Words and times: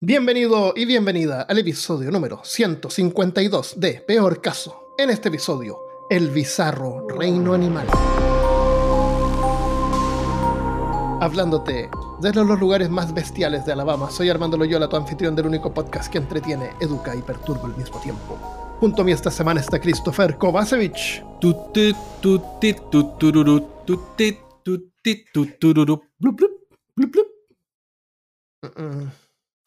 Bienvenido 0.00 0.74
y 0.76 0.84
bienvenida 0.84 1.42
al 1.42 1.58
episodio 1.58 2.12
número 2.12 2.40
152 2.44 3.80
de 3.80 3.94
Peor 3.94 4.40
Caso. 4.40 4.94
En 4.96 5.10
este 5.10 5.28
episodio, 5.28 5.80
el 6.08 6.30
bizarro 6.30 7.08
reino 7.08 7.52
animal. 7.52 7.88
Hablándote 11.20 11.90
desde 12.20 12.44
los 12.44 12.60
lugares 12.60 12.88
más 12.88 13.12
bestiales 13.12 13.66
de 13.66 13.72
Alabama, 13.72 14.08
soy 14.08 14.30
Armando 14.30 14.56
Loyola, 14.56 14.88
tu 14.88 14.94
anfitrión 14.94 15.34
del 15.34 15.46
único 15.46 15.74
podcast 15.74 16.12
que 16.12 16.18
entretiene, 16.18 16.70
educa 16.78 17.16
y 17.16 17.22
perturba 17.22 17.64
al 17.64 17.76
mismo 17.76 18.00
tiempo. 18.00 18.38
Junto 18.78 19.02
a 19.02 19.04
mí 19.04 19.10
esta 19.10 19.32
semana 19.32 19.58
está 19.58 19.80
Christopher 19.80 20.38
Kovacevic. 20.38 21.24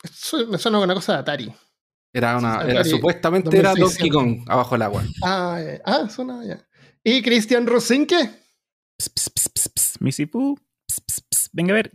Eso 0.03 0.47
me 0.47 0.57
suena 0.57 0.79
una 0.79 0.93
cosa 0.93 1.13
de 1.13 1.19
Atari. 1.19 1.53
Era 2.13 2.37
una, 2.37 2.55
Atari 2.55 2.71
era, 2.71 2.83
supuestamente 2.83 3.57
era 3.57 3.69
2600. 3.69 3.97
Donkey 3.97 4.09
Kong 4.09 4.51
abajo 4.51 4.75
del 4.75 4.81
agua. 4.81 5.03
Ah, 5.23 5.57
eh, 5.59 5.81
ah 5.85 6.09
suena 6.09 6.45
ya. 6.45 6.65
¿Y 7.03 7.21
Cristian 7.21 7.65
Rosinke? 7.65 8.29
Ps, 8.97 9.09
ps, 9.09 9.29
ps, 9.29 9.49
ps, 9.49 9.69
ps, 9.69 10.01
Missy 10.01 10.25
Pooh. 10.25 10.57
Ps, 10.87 11.01
ps, 11.01 11.21
ps. 11.21 11.49
Venga 11.53 11.73
a 11.73 11.75
ver. 11.75 11.91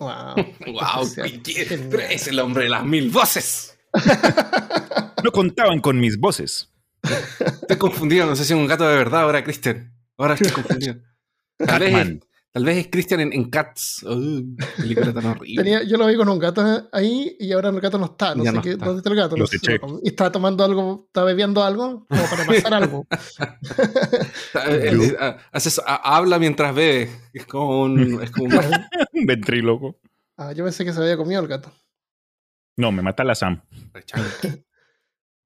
Wow. 0.00 0.36
¡Wow! 0.66 1.08
pero 1.90 2.02
es 2.02 2.28
el 2.28 2.38
hombre 2.38 2.64
de 2.64 2.70
las 2.70 2.84
mil 2.84 3.10
voces. 3.10 3.78
No 5.24 5.32
contaban 5.32 5.80
con 5.80 5.98
mis 5.98 6.16
voces. 6.16 6.72
Estoy 7.02 7.76
confundido, 7.76 8.24
no 8.24 8.36
sé 8.36 8.44
si 8.44 8.52
es 8.52 8.58
un 8.58 8.68
gato 8.68 8.86
de 8.86 8.96
verdad 8.96 9.22
ahora, 9.22 9.42
Christian. 9.42 9.92
Ahora 10.16 10.34
estoy 10.34 10.52
confundido. 10.52 10.94
Batman. 11.58 12.20
Tal 12.58 12.64
vez 12.64 12.76
es 12.78 12.88
Christian 12.88 13.20
en, 13.20 13.32
en 13.32 13.50
Cats. 13.50 14.02
Uh, 14.02 14.56
película 14.76 15.12
tan 15.14 15.26
horrible. 15.30 15.62
Tenía- 15.62 15.82
yo 15.84 15.96
lo 15.96 16.06
vi 16.06 16.16
con 16.16 16.28
un 16.28 16.40
gato 16.40 16.88
ahí 16.92 17.36
y 17.38 17.52
ahora 17.52 17.68
el 17.68 17.80
gato 17.80 17.98
no 17.98 18.06
está. 18.06 18.34
No 18.34 18.42
Ya 18.42 18.50
sé 18.50 18.56
no 18.56 18.62
qué, 18.62 18.70
está. 18.72 18.84
dónde 18.86 18.98
está 18.98 19.10
el 19.10 19.16
gato. 19.16 19.36
No 19.36 19.46
sé 19.46 19.58
y 20.02 20.08
estaba 20.08 20.32
tomando 20.32 20.64
algo, 20.64 21.04
estaba 21.06 21.26
bebiendo 21.28 21.62
algo 21.62 22.04
como 22.08 22.22
para 22.28 22.44
pasar 22.46 22.74
algo. 22.74 23.06
Eh, 23.10 24.90
eh, 24.92 25.16
eh, 25.20 25.36
haces- 25.52 25.80
ha- 25.86 26.16
habla 26.16 26.38
mientras 26.40 26.74
bebe. 26.74 27.10
Es 27.32 27.46
como 27.46 27.82
un. 27.82 28.20
Es 28.22 28.30
como 28.32 28.46
un- 28.46 28.58
Un 29.12 29.26
ventríloco. 29.26 30.00
Ah, 30.36 30.52
yo 30.52 30.64
pensé 30.64 30.84
que 30.84 30.92
se 30.92 31.00
había 31.00 31.16
comido 31.16 31.40
el 31.40 31.48
gato. 31.48 31.72
No, 32.76 32.90
me 32.92 33.02
mata 33.02 33.22
la 33.24 33.34
Sam. 33.34 33.60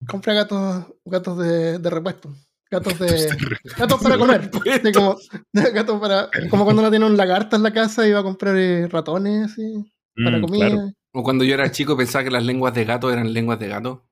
Compra 0.07 0.33
gatos, 0.35 0.87
gatos 1.05 1.39
de, 1.39 1.79
de 1.79 1.91
repuesto. 1.91 2.35
Gatos 2.73 2.99
de. 2.99 3.29
gatos 3.77 4.03
para 4.03 4.17
comer. 4.19 4.51
Así 4.73 4.93
como, 4.93 5.17
gatos 5.53 6.01
para, 6.01 6.29
como 6.51 6.65
cuando 6.65 6.81
uno 6.83 6.91
tiene 6.91 7.05
un 7.07 7.17
lagarto 7.19 7.55
en 7.55 7.63
la 7.63 7.73
casa 7.73 8.09
y 8.09 8.13
va 8.13 8.21
a 8.21 8.23
comprar 8.25 8.57
eh, 8.57 8.89
ratones 8.89 9.53
así, 9.53 9.85
para 10.25 10.39
Mm, 10.39 10.41
comida. 10.43 10.67
claro. 10.71 10.93
O 11.13 11.23
cuando 11.23 11.45
yo 11.45 11.53
era 11.55 11.71
chico 11.71 11.97
pensaba 11.97 12.25
que 12.25 12.31
las 12.31 12.43
lenguas 12.45 12.73
de 12.73 12.85
gato 12.87 13.13
eran 13.13 13.31
lenguas 13.33 13.59
de 13.59 13.69
gato. 13.69 14.07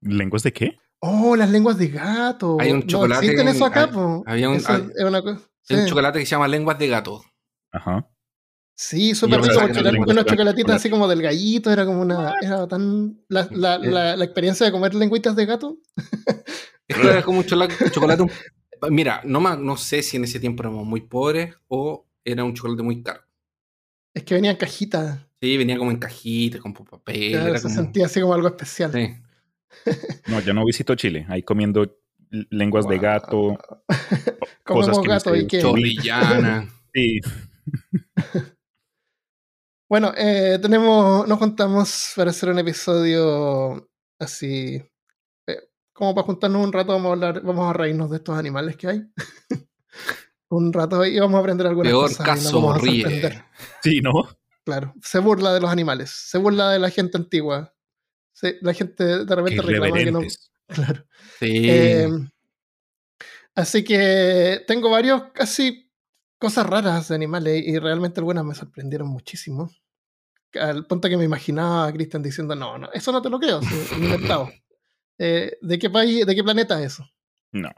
¿Lenguas 0.00 0.42
de 0.42 0.52
qué? 0.52 0.76
Oh, 1.00 1.36
las 1.36 1.48
lenguas 1.50 1.78
de 1.78 1.88
gato. 1.88 2.56
Hay 2.60 2.72
un 2.72 2.80
No 2.80 2.86
chocolate 2.86 3.24
existen 3.26 3.48
en- 3.48 3.54
eso 3.54 3.64
acá, 3.64 3.84
hay- 3.92 4.22
había 4.26 4.48
un- 4.48 4.56
Eso 4.56 4.72
hay- 4.72 4.88
es 4.96 5.04
una 5.04 5.22
cosa. 5.22 5.40
Hay 5.70 5.76
un 5.76 5.82
sí. 5.84 5.88
chocolate 5.88 6.18
que 6.18 6.26
se 6.26 6.30
llama 6.32 6.48
lenguas 6.48 6.78
de 6.78 6.88
gato. 6.88 7.22
Ajá. 7.72 8.10
Sí, 8.76 9.14
súper 9.14 9.40
rico, 9.40 9.54
chocolatitos 9.54 10.24
chocolate. 10.26 10.72
así 10.72 10.90
como 10.90 11.06
del 11.06 11.22
gallito, 11.22 11.70
era 11.70 11.86
como 11.86 12.00
una. 12.02 12.34
Era 12.42 12.66
tan. 12.66 13.20
La, 13.28 13.46
la, 13.52 13.76
Eh. 13.76 13.90
la, 13.90 14.16
la 14.16 14.24
experiencia 14.24 14.66
de 14.66 14.72
comer 14.72 14.94
lengüitas 14.94 15.36
de 15.36 15.46
gato. 15.46 15.78
Esto 16.88 17.10
era 17.10 17.22
como 17.22 17.38
un 17.38 17.44
chocolate. 17.46 18.22
un- 18.22 18.30
Mira, 18.90 19.22
no, 19.24 19.40
ma- 19.40 19.56
no 19.56 19.76
sé 19.76 20.02
si 20.02 20.16
en 20.18 20.24
ese 20.24 20.38
tiempo 20.40 20.62
éramos 20.62 20.84
muy 20.86 21.00
pobres 21.02 21.54
o 21.68 22.06
era 22.24 22.44
un 22.44 22.52
chocolate 22.54 22.82
muy 22.82 23.02
caro. 23.02 23.20
Es 24.12 24.22
que 24.24 24.34
venía 24.34 24.50
en 24.50 24.56
cajitas. 24.56 25.18
Sí, 25.40 25.56
venía 25.56 25.78
como 25.78 25.90
en 25.90 25.96
cajitas, 25.98 26.60
con 26.60 26.72
papel. 26.74 27.32
Claro, 27.32 27.48
era 27.48 27.58
se 27.58 27.64
como- 27.64 27.74
sentía 27.74 28.06
así 28.06 28.20
como 28.20 28.34
algo 28.34 28.48
especial. 28.48 28.92
Sí. 28.92 29.14
No, 30.28 30.40
yo 30.40 30.54
no 30.54 30.64
visito 30.64 30.94
Chile. 30.94 31.26
Ahí 31.28 31.42
comiendo 31.42 31.98
lenguas 32.50 32.86
de 32.86 32.98
gato. 32.98 33.58
Comemos 34.64 34.98
cosas 34.98 35.02
que 35.02 35.08
gato 35.08 35.30
no 35.30 35.36
y 35.36 35.46
que. 35.46 35.60
Chorrillana. 35.60 36.68
Sí. 36.94 37.20
Bueno, 39.88 40.12
eh, 40.16 40.58
tenemos, 40.60 41.26
nos 41.28 41.38
juntamos 41.38 42.12
para 42.16 42.30
hacer 42.30 42.48
un 42.50 42.58
episodio 42.58 43.88
así, 44.18 44.82
como 45.94 46.14
para 46.14 46.26
juntarnos 46.26 46.62
un 46.62 46.72
rato, 46.72 46.92
vamos 46.92 47.08
a 47.08 47.12
hablar, 47.12 47.40
vamos 47.42 47.70
a 47.70 47.72
reírnos 47.72 48.10
de 48.10 48.18
estos 48.18 48.36
animales 48.36 48.76
que 48.76 48.88
hay. 48.88 49.02
un 50.50 50.72
rato 50.72 51.04
y 51.04 51.18
vamos 51.18 51.36
a 51.38 51.40
aprender 51.40 51.66
algunas 51.66 51.90
Peor 51.90 52.02
cosas. 52.10 52.18
nos 52.18 52.26
caso 52.26 52.60
vamos 52.60 52.76
a 52.76 52.78
ríe. 52.80 53.02
sorprender. 53.02 53.44
Sí, 53.82 54.00
¿no? 54.02 54.12
Claro, 54.64 54.94
se 55.02 55.18
burla 55.20 55.52
de 55.54 55.60
los 55.60 55.70
animales, 55.70 56.10
se 56.10 56.38
burla 56.38 56.70
de 56.70 56.78
la 56.78 56.90
gente 56.90 57.16
antigua. 57.16 57.74
Se- 58.32 58.58
la 58.60 58.72
gente 58.74 59.24
de 59.24 59.34
repente 59.34 59.62
reclama 59.62 59.96
que 59.96 60.12
no. 60.12 60.20
Claro. 60.66 61.04
Sí. 61.38 61.68
Eh, 61.70 62.08
así 63.54 63.84
que 63.84 64.64
tengo 64.66 64.90
varios 64.90 65.24
casi 65.34 65.90
cosas 66.38 66.66
raras 66.66 67.08
de 67.08 67.14
animales 67.14 67.62
y 67.66 67.78
realmente 67.78 68.20
algunas 68.20 68.44
me 68.44 68.54
sorprendieron 68.54 69.08
muchísimo. 69.08 69.70
Al 70.58 70.86
punto 70.86 71.08
que 71.08 71.16
me 71.16 71.24
imaginaba 71.24 71.86
a 71.86 71.92
Cristian 71.92 72.22
diciendo, 72.22 72.54
no, 72.54 72.78
no, 72.78 72.90
eso 72.92 73.12
no 73.12 73.20
te 73.20 73.28
lo 73.28 73.38
creo, 73.38 73.60
es 73.60 73.92
inventado. 73.92 74.50
Eh, 75.18 75.52
¿De 75.60 75.78
qué 75.78 75.90
país, 75.90 76.26
de 76.26 76.34
qué 76.34 76.42
planeta 76.42 76.80
es 76.80 76.94
eso? 76.94 77.08
No. 77.52 77.70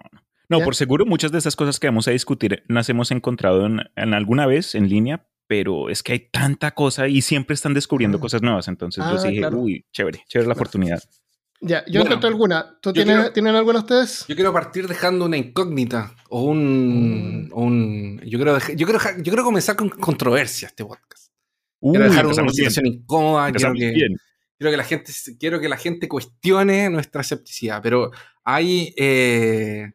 No, 0.48 0.58
¿Ya? 0.60 0.64
por 0.64 0.74
seguro 0.76 1.04
muchas 1.06 1.32
de 1.32 1.38
esas 1.38 1.56
cosas 1.56 1.80
que 1.80 1.88
vamos 1.88 2.06
a 2.08 2.12
discutir 2.12 2.62
las 2.68 2.88
hemos 2.88 3.10
encontrado 3.10 3.66
en, 3.66 3.80
en 3.96 4.14
alguna 4.14 4.46
vez 4.46 4.74
en 4.76 4.88
línea, 4.88 5.26
pero 5.48 5.90
es 5.90 6.02
que 6.02 6.12
hay 6.12 6.20
tanta 6.30 6.70
cosa 6.72 7.08
y 7.08 7.20
siempre 7.20 7.54
están 7.54 7.74
descubriendo 7.74 8.18
Ah. 8.18 8.20
cosas 8.20 8.42
nuevas. 8.42 8.68
Entonces 8.68 9.04
yo 9.04 9.10
Ah, 9.10 9.18
sí 9.18 9.28
dije, 9.28 9.40
claro. 9.40 9.58
uy, 9.58 9.84
chévere, 9.92 10.22
chévere 10.28 10.46
la 10.48 10.54
Claro. 10.54 10.60
oportunidad. 10.62 11.02
Ya, 11.62 11.84
yo 11.86 12.00
Bueno, 12.00 12.06
encontré 12.06 12.28
alguna. 12.28 12.78
¿Tú 12.82 12.90
yo 12.90 12.92
tienes, 12.92 13.16
quiero- 13.16 13.32
¿Tienen 13.32 13.54
alguna 13.56 13.78
ustedes? 13.80 14.24
Yo 14.28 14.34
quiero 14.36 14.52
partir 14.52 14.86
dejando 14.86 15.24
una 15.24 15.36
incógnita 15.38 16.14
o 16.28 16.42
un. 16.42 17.48
o 17.52 17.62
un- 17.64 18.20
yo, 18.26 18.38
quiero 18.38 18.54
dejar- 18.54 18.76
yo, 18.76 18.86
quiero, 18.86 18.98
dejar- 18.98 19.16
yo 19.16 19.22
quiero 19.24 19.42
comenzar 19.44 19.74
con 19.74 19.88
controversia 19.88 20.68
este 20.68 20.84
podcast. 20.84 21.32
Uy, 21.80 21.92
Quiero 21.96 22.10
dejar 22.10 22.26
una 22.26 22.48
situación 22.50 22.86
incómoda. 22.86 23.50
Quiero 23.52 23.72
que, 23.74 23.90
bien. 23.90 24.16
Quiero 24.58 24.70
que 24.70 24.76
la 24.76 24.84
gente 24.84 25.12
quiero 25.38 25.60
que 25.60 25.68
la 25.68 25.76
gente 25.76 26.08
cuestione 26.08 26.88
nuestra 26.90 27.20
escepticidad 27.20 27.80
pero 27.82 28.10
hay 28.44 28.94
eh, 28.96 29.92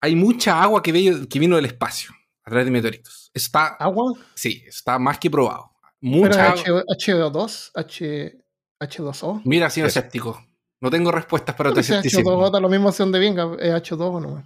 hay 0.00 0.16
mucha 0.16 0.62
agua 0.62 0.82
que, 0.82 0.92
ve- 0.92 1.26
que 1.28 1.38
vino 1.38 1.56
del 1.56 1.64
espacio 1.66 2.10
a 2.44 2.50
través 2.50 2.66
de 2.66 2.70
meteoritos 2.70 3.30
está 3.34 3.68
¿Agua? 3.78 4.12
sí 4.34 4.62
está 4.66 4.98
más 4.98 5.18
que 5.18 5.30
probado 5.30 5.70
¿Pero 6.00 6.16
mucha 6.26 6.52
H, 6.52 6.70
H2? 6.70 7.70
H, 7.74 8.38
¿H2O? 8.80 9.42
mira 9.44 9.70
señor 9.70 9.88
Eso. 9.88 9.98
escéptico 9.98 10.44
no 10.80 10.90
tengo 10.90 11.10
respuestas 11.10 11.54
para 11.54 11.72
tu 11.72 11.80
escepticismo 11.80 12.30
H2O 12.32 12.50
da 12.50 12.60
lo 12.60 12.68
mismo 12.68 12.90
donde 12.92 13.18
venga, 13.18 13.56
es 13.58 13.72
H2O 13.72 14.20
nomás. 14.20 14.44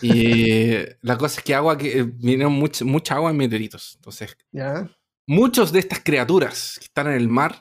y 0.00 0.50
eh, 0.72 0.98
la 1.02 1.18
cosa 1.18 1.40
es 1.40 1.44
que 1.44 1.54
agua 1.54 1.76
que 1.76 1.98
eh, 1.98 2.02
vino 2.04 2.48
mucha, 2.48 2.84
mucha 2.84 3.16
agua 3.16 3.30
en 3.32 3.36
meteoritos 3.36 3.94
entonces 3.96 4.36
Ya. 4.52 4.88
muchos 5.26 5.72
de 5.72 5.80
estas 5.80 6.00
criaturas 6.04 6.76
que 6.78 6.84
están 6.84 7.08
en 7.08 7.14
el 7.14 7.28
mar 7.28 7.60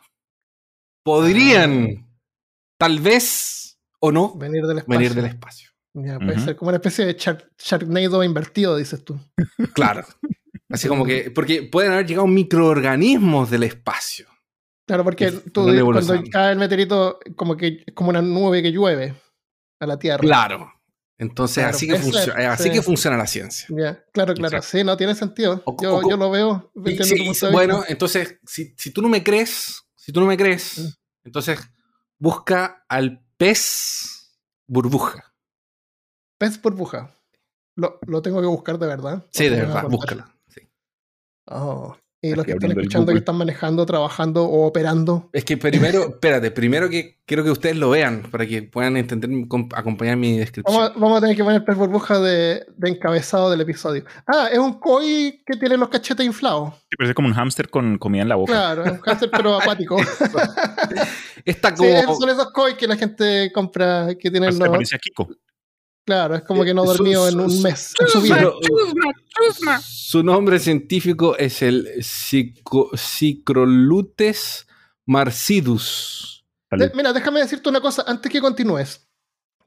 podrían 1.03 2.07
tal 2.79 2.99
vez 2.99 3.79
o 3.99 4.11
no 4.11 4.35
Venir 4.35 4.65
del 4.65 4.79
espacio. 4.79 4.97
venir 4.99 5.13
del 5.13 5.25
espacio 5.25 5.69
Ya, 5.93 6.17
puede 6.19 6.39
ser 6.39 6.55
como 6.55 6.69
una 6.69 6.77
especie 6.77 7.05
de 7.05 7.15
Shark- 7.15 7.49
Sharknado 7.57 8.23
invertido, 8.23 8.75
dices 8.77 9.03
tú. 9.03 9.19
Claro. 9.73 10.03
Así 10.69 10.87
como 10.87 11.05
que, 11.05 11.29
porque 11.29 11.63
pueden 11.63 11.91
haber 11.91 12.07
llegado 12.07 12.25
microorganismos 12.27 13.51
del 13.51 13.63
espacio. 13.63 14.25
Claro, 14.87 15.03
porque 15.03 15.31
tú, 15.31 15.65
cuando 15.85 16.23
cae 16.31 16.51
el 16.53 16.57
meteorito, 16.59 17.19
como 17.35 17.55
que 17.55 17.83
es 17.85 17.93
como 17.93 18.09
una 18.09 18.21
nube 18.21 18.61
que 18.63 18.71
llueve 18.71 19.13
a 19.79 19.85
la 19.85 19.97
Tierra. 19.99 20.19
Claro. 20.19 20.73
Entonces, 21.19 21.61
Claro, 21.63 21.75
así, 21.77 21.87
que 21.87 21.95
funciona, 21.95 22.25
ser, 22.25 22.45
así 22.47 22.63
sí. 22.63 22.69
que 22.71 22.81
funciona 22.81 23.15
la 23.17 23.27
ciencia. 23.27 23.67
Ya, 23.69 24.03
claro, 24.11 24.33
claro. 24.33 24.57
Exacto. 24.57 24.77
Sí, 24.77 24.83
no 24.83 24.97
tiene 24.97 25.13
sentido. 25.15 25.61
O- 25.65 25.77
Yo, 25.81 25.97
o- 25.97 26.09
yo 26.09 26.17
lo 26.17 26.31
veo. 26.31 26.71
Si- 27.03 27.15
de 27.45 27.51
bueno, 27.51 27.83
entonces, 27.87 28.39
si, 28.45 28.73
si 28.77 28.91
tú 28.91 29.01
no 29.03 29.07
me 29.09 29.23
crees, 29.23 29.82
si 30.03 30.11
tú 30.11 30.19
no 30.19 30.25
me 30.27 30.35
crees, 30.37 30.77
Mm. 30.79 30.87
entonces 31.25 31.59
busca 32.19 32.85
al 32.89 33.25
pez 33.37 34.37
burbuja. 34.67 35.33
Pez 36.37 36.61
burbuja. 36.61 37.13
Lo, 37.75 37.99
lo 38.05 38.21
tengo 38.21 38.41
que 38.41 38.47
buscar 38.47 38.77
de 38.77 38.87
verdad. 38.87 39.25
Sí, 39.31 39.47
¿O 39.47 39.51
de 39.51 39.57
verdad, 39.61 39.83
búscala. 39.89 40.35
Sí. 40.47 40.61
Oh. 41.47 41.95
Y 42.25 42.29
los 42.29 42.39
Aquí 42.43 42.53
que 42.53 42.57
están 42.57 42.71
escuchando 42.71 43.11
que 43.11 43.17
están 43.17 43.35
manejando, 43.35 43.85
trabajando 43.85 44.45
o 44.45 44.65
operando. 44.65 45.29
Es 45.33 45.43
que 45.43 45.57
primero, 45.57 46.03
espérate, 46.09 46.51
primero 46.51 46.89
que 46.89 47.19
quiero 47.25 47.43
que 47.43 47.51
ustedes 47.51 47.75
lo 47.75 47.89
vean 47.89 48.23
para 48.31 48.45
que 48.45 48.63
puedan 48.63 48.95
entender, 48.95 49.29
com- 49.49 49.67
acompañar 49.75 50.15
mi 50.15 50.37
descripción. 50.37 50.73
Vamos, 50.73 50.89
a- 50.95 50.99
vamos 50.99 51.17
a 51.17 51.21
tener 51.21 51.35
que 51.35 51.43
poner 51.43 51.65
pez 51.65 51.75
burbuja 51.75 52.19
de, 52.21 52.65
de 52.77 52.89
encabezado 52.89 53.51
del 53.51 53.59
episodio. 53.59 54.05
Ah, 54.25 54.47
es 54.49 54.57
un 54.57 54.79
koi 54.79 55.43
que 55.45 55.57
tiene 55.57 55.75
los 55.75 55.89
cachetes 55.89 56.25
inflados. 56.25 56.75
Sí, 56.89 56.95
parece 56.97 57.13
como 57.13 57.27
un 57.27 57.33
hámster 57.33 57.69
con 57.69 57.97
comida 57.97 58.21
en 58.21 58.29
la 58.29 58.35
boca. 58.35 58.53
Claro, 58.53 58.85
es 58.85 58.91
un 58.93 58.99
hámster 59.01 59.29
pero 59.29 59.55
acuático. 59.59 59.97
Está 61.45 61.73
como, 61.75 62.15
son 62.15 62.29
esos 62.29 62.51
koi 62.51 62.75
que 62.77 62.87
la 62.87 62.95
gente 62.95 63.51
compra 63.53 64.07
que 64.17 64.31
tienen 64.31 64.57
los... 64.57 64.69
parece 64.69 64.95
a 64.95 64.99
Kiko. 64.99 65.27
Claro, 66.05 66.35
es 66.35 66.41
como 66.43 66.63
que 66.65 66.73
no 66.73 66.83
Su- 66.85 66.93
dormido 66.93 67.27
en 67.29 67.39
un 67.39 67.61
mes 67.61 67.93
en 67.99 68.07
su 68.07 68.19
Su, 68.19 68.21
vida. 68.21 68.51
su 69.81 70.21
nombre 70.23 70.59
científico 70.59 71.37
es 71.37 71.61
el 71.61 71.87
Cico- 72.01 72.89
Cicrolutes 72.97 74.67
marcidus. 75.05 76.45
De- 76.71 76.91
mira, 76.95 77.13
déjame 77.13 77.39
decirte 77.39 77.69
una 77.69 77.81
cosa 77.81 78.03
antes 78.07 78.31
que 78.31 78.41
continúes. 78.41 79.07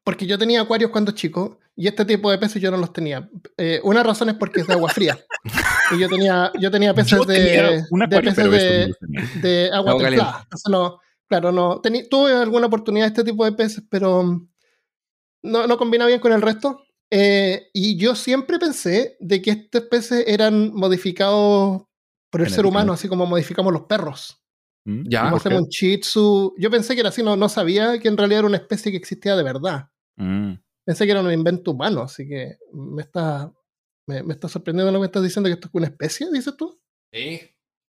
Porque 0.04 0.26
yo 0.26 0.38
tenía 0.38 0.60
acuarios 0.60 0.90
cuando 0.90 1.12
chico 1.12 1.58
y 1.74 1.88
este 1.88 2.04
tipo 2.04 2.30
de 2.30 2.38
peces 2.38 2.62
yo 2.62 2.70
no 2.70 2.76
los 2.76 2.92
tenía. 2.92 3.28
Eh, 3.56 3.80
una 3.82 4.02
razón 4.02 4.28
es 4.28 4.36
porque 4.36 4.60
es 4.60 4.66
de 4.66 4.74
agua 4.74 4.88
fría. 4.90 5.18
y 5.92 5.98
yo 5.98 6.08
tenía, 6.08 6.52
yo 6.60 6.70
tenía 6.70 6.94
peces 6.94 7.10
Yo 7.18 7.24
tenía 7.24 7.70
de, 7.70 7.84
un 7.90 8.00
de 8.00 8.20
peces 8.20 8.36
de, 8.50 8.88
no 8.88 8.94
tenía. 9.00 9.30
de 9.42 9.70
agua 9.72 9.98
templada. 9.98 10.40
Entonces 10.44 10.70
no, 10.70 11.00
claro, 11.28 11.50
no. 11.52 11.82
tení- 11.82 12.06
tuve 12.08 12.32
alguna 12.34 12.66
oportunidad 12.66 13.06
de 13.06 13.08
este 13.08 13.24
tipo 13.24 13.44
de 13.44 13.52
peces, 13.52 13.82
pero 13.90 14.46
no, 15.42 15.66
no 15.66 15.76
combina 15.78 16.06
bien 16.06 16.20
con 16.20 16.32
el 16.32 16.42
resto. 16.42 16.82
Eh, 17.10 17.68
y 17.72 17.96
yo 17.96 18.14
siempre 18.16 18.58
pensé 18.58 19.16
de 19.20 19.40
que 19.40 19.50
estos 19.52 19.82
peces 19.82 20.24
eran 20.26 20.72
modificados 20.74 21.82
por 22.30 22.40
el 22.42 22.50
ser 22.50 22.66
humano, 22.66 22.92
así 22.92 23.08
como 23.08 23.26
modificamos 23.26 23.72
los 23.72 23.82
perros. 23.82 24.42
¿Mm? 24.84 25.02
Ya. 25.08 25.22
Como 25.24 25.36
hacemos 25.36 25.62
un 25.62 25.68
shih 25.68 26.00
tzu. 26.00 26.54
Yo 26.58 26.70
pensé 26.70 26.94
que 26.94 27.00
era 27.00 27.08
así, 27.10 27.22
no, 27.22 27.36
no 27.36 27.48
sabía 27.48 27.98
que 28.00 28.08
en 28.08 28.16
realidad 28.16 28.40
era 28.40 28.48
una 28.48 28.56
especie 28.56 28.90
que 28.90 28.98
existía 28.98 29.36
de 29.36 29.42
verdad. 29.42 29.88
Mm. 30.16 30.54
Pensé 30.84 31.04
que 31.06 31.10
era 31.12 31.20
un 31.20 31.32
invento 31.32 31.72
humano, 31.72 32.02
así 32.02 32.26
que 32.28 32.58
me 32.72 33.02
está, 33.02 33.52
me, 34.06 34.22
me 34.22 34.34
está 34.34 34.48
sorprendiendo 34.48 34.90
lo 34.92 34.98
que 34.98 35.00
me 35.00 35.06
estás 35.06 35.22
diciendo 35.22 35.48
que 35.48 35.54
esto 35.54 35.68
es 35.68 35.74
una 35.74 35.86
especie, 35.86 36.28
dices 36.32 36.56
tú. 36.56 36.78
Sí. 37.12 37.40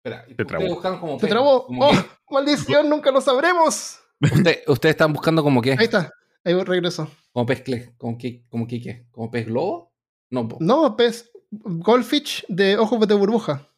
Espera, 0.05 0.25
Te 0.37 0.45
trabó. 0.45 0.67
buscan 0.69 0.99
como 1.01 1.15
Se 1.19 1.21
pez, 1.23 1.31
trabó. 1.31 1.67
como 1.67 1.87
¡Oh! 1.89 1.93
¡Maldición! 2.31 2.89
Nunca 2.89 3.11
lo 3.11 3.21
sabremos. 3.21 3.99
Usted- 4.21 4.63
ustedes 4.67 4.93
están 4.95 5.13
buscando 5.13 5.43
como 5.43 5.61
qué? 5.61 5.73
Ahí 5.73 5.85
está. 5.85 6.11
Ahí 6.45 6.55
regreso. 6.63 7.11
Como 7.37 7.45
pez 7.45 7.61
cle, 7.61 7.93
como 7.99 8.17
como 8.49 8.67
qué? 8.67 9.07
¿Como 9.11 9.31
pez 9.31 9.45
globo? 9.45 9.93
No, 10.31 10.49
po. 10.49 10.57
No, 10.59 10.97
pez. 10.97 11.31
Goldfish 11.51 12.47
de 12.49 12.79
ojos 12.79 13.07
de 13.07 13.15
burbuja. 13.15 13.69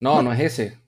no, 0.00 0.20
no 0.24 0.32
es 0.32 0.40
ese. 0.40 0.80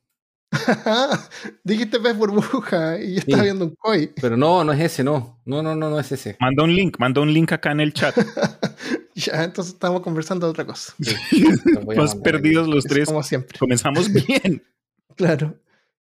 Dijiste 1.63 2.01
pez 2.01 2.17
burbuja 2.17 3.01
y 3.01 3.13
yo 3.13 3.19
estaba 3.21 3.39
Sí. 3.39 3.45
viendo 3.45 3.67
un 3.67 3.77
koi. 3.77 4.13
Pero 4.21 4.37
no, 4.37 4.65
no 4.65 4.73
es 4.73 4.81
ese, 4.81 5.05
no. 5.05 5.41
No, 5.45 5.63
no, 5.63 5.77
no, 5.77 5.89
no 5.91 6.01
es 6.01 6.11
ese. 6.11 6.37
Manda 6.41 6.65
un 6.65 6.75
link, 6.75 6.97
manda 6.99 7.21
un 7.21 7.33
link 7.33 7.53
acá 7.53 7.71
en 7.71 7.81
el 7.83 7.93
chat. 7.93 8.17
ya, 9.15 9.45
entonces 9.45 9.75
estamos 9.75 10.01
conversando 10.01 10.45
de 10.45 10.51
otra 10.51 10.67
cosa. 10.67 10.93
Sí, 11.01 11.15
Más 11.97 12.17
perdidos 12.17 12.67
los 12.67 12.85
Es 12.85 12.91
tres. 12.91 13.07
Como 13.07 13.23
siempre. 13.23 13.57
Comenzamos 13.61 14.13
bien. 14.13 14.67
Claro. 15.15 15.57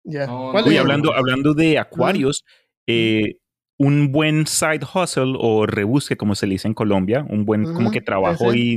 Ya. 0.02 0.26
No, 0.26 0.56
hablando, 0.56 1.12
hablando 1.12 1.52
de 1.52 1.78
acuarios, 1.78 2.42
eh, 2.86 3.36
un 3.80 4.12
buen 4.12 4.46
side 4.46 4.80
hustle 4.94 5.36
o 5.38 5.64
rebusque, 5.66 6.18
como 6.18 6.34
se 6.34 6.46
le 6.46 6.52
dice 6.52 6.68
en 6.68 6.74
Colombia, 6.74 7.24
un 7.30 7.46
buen 7.46 7.66
como 7.66 7.90
que 7.90 8.02
trabajo 8.02 8.50
ahí 8.50 8.76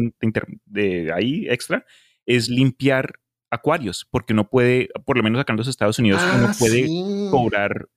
de 0.65 1.47
extra, 1.51 1.85
es 2.25 2.47
limpiar 2.47 3.11
acuarios, 3.51 4.07
porque 4.09 4.31
uno 4.31 4.49
puede, 4.49 4.87
por 5.05 5.17
lo 5.17 5.23
menos 5.23 5.41
acá 5.41 5.51
en 5.51 5.57
los 5.57 5.67
Estados 5.67 5.99
Unidos, 5.99 6.25
uno 6.31 6.47
Ah, 6.47 6.53
puede 6.53 6.87
sí. 6.87 7.03
cobrar 7.29 7.89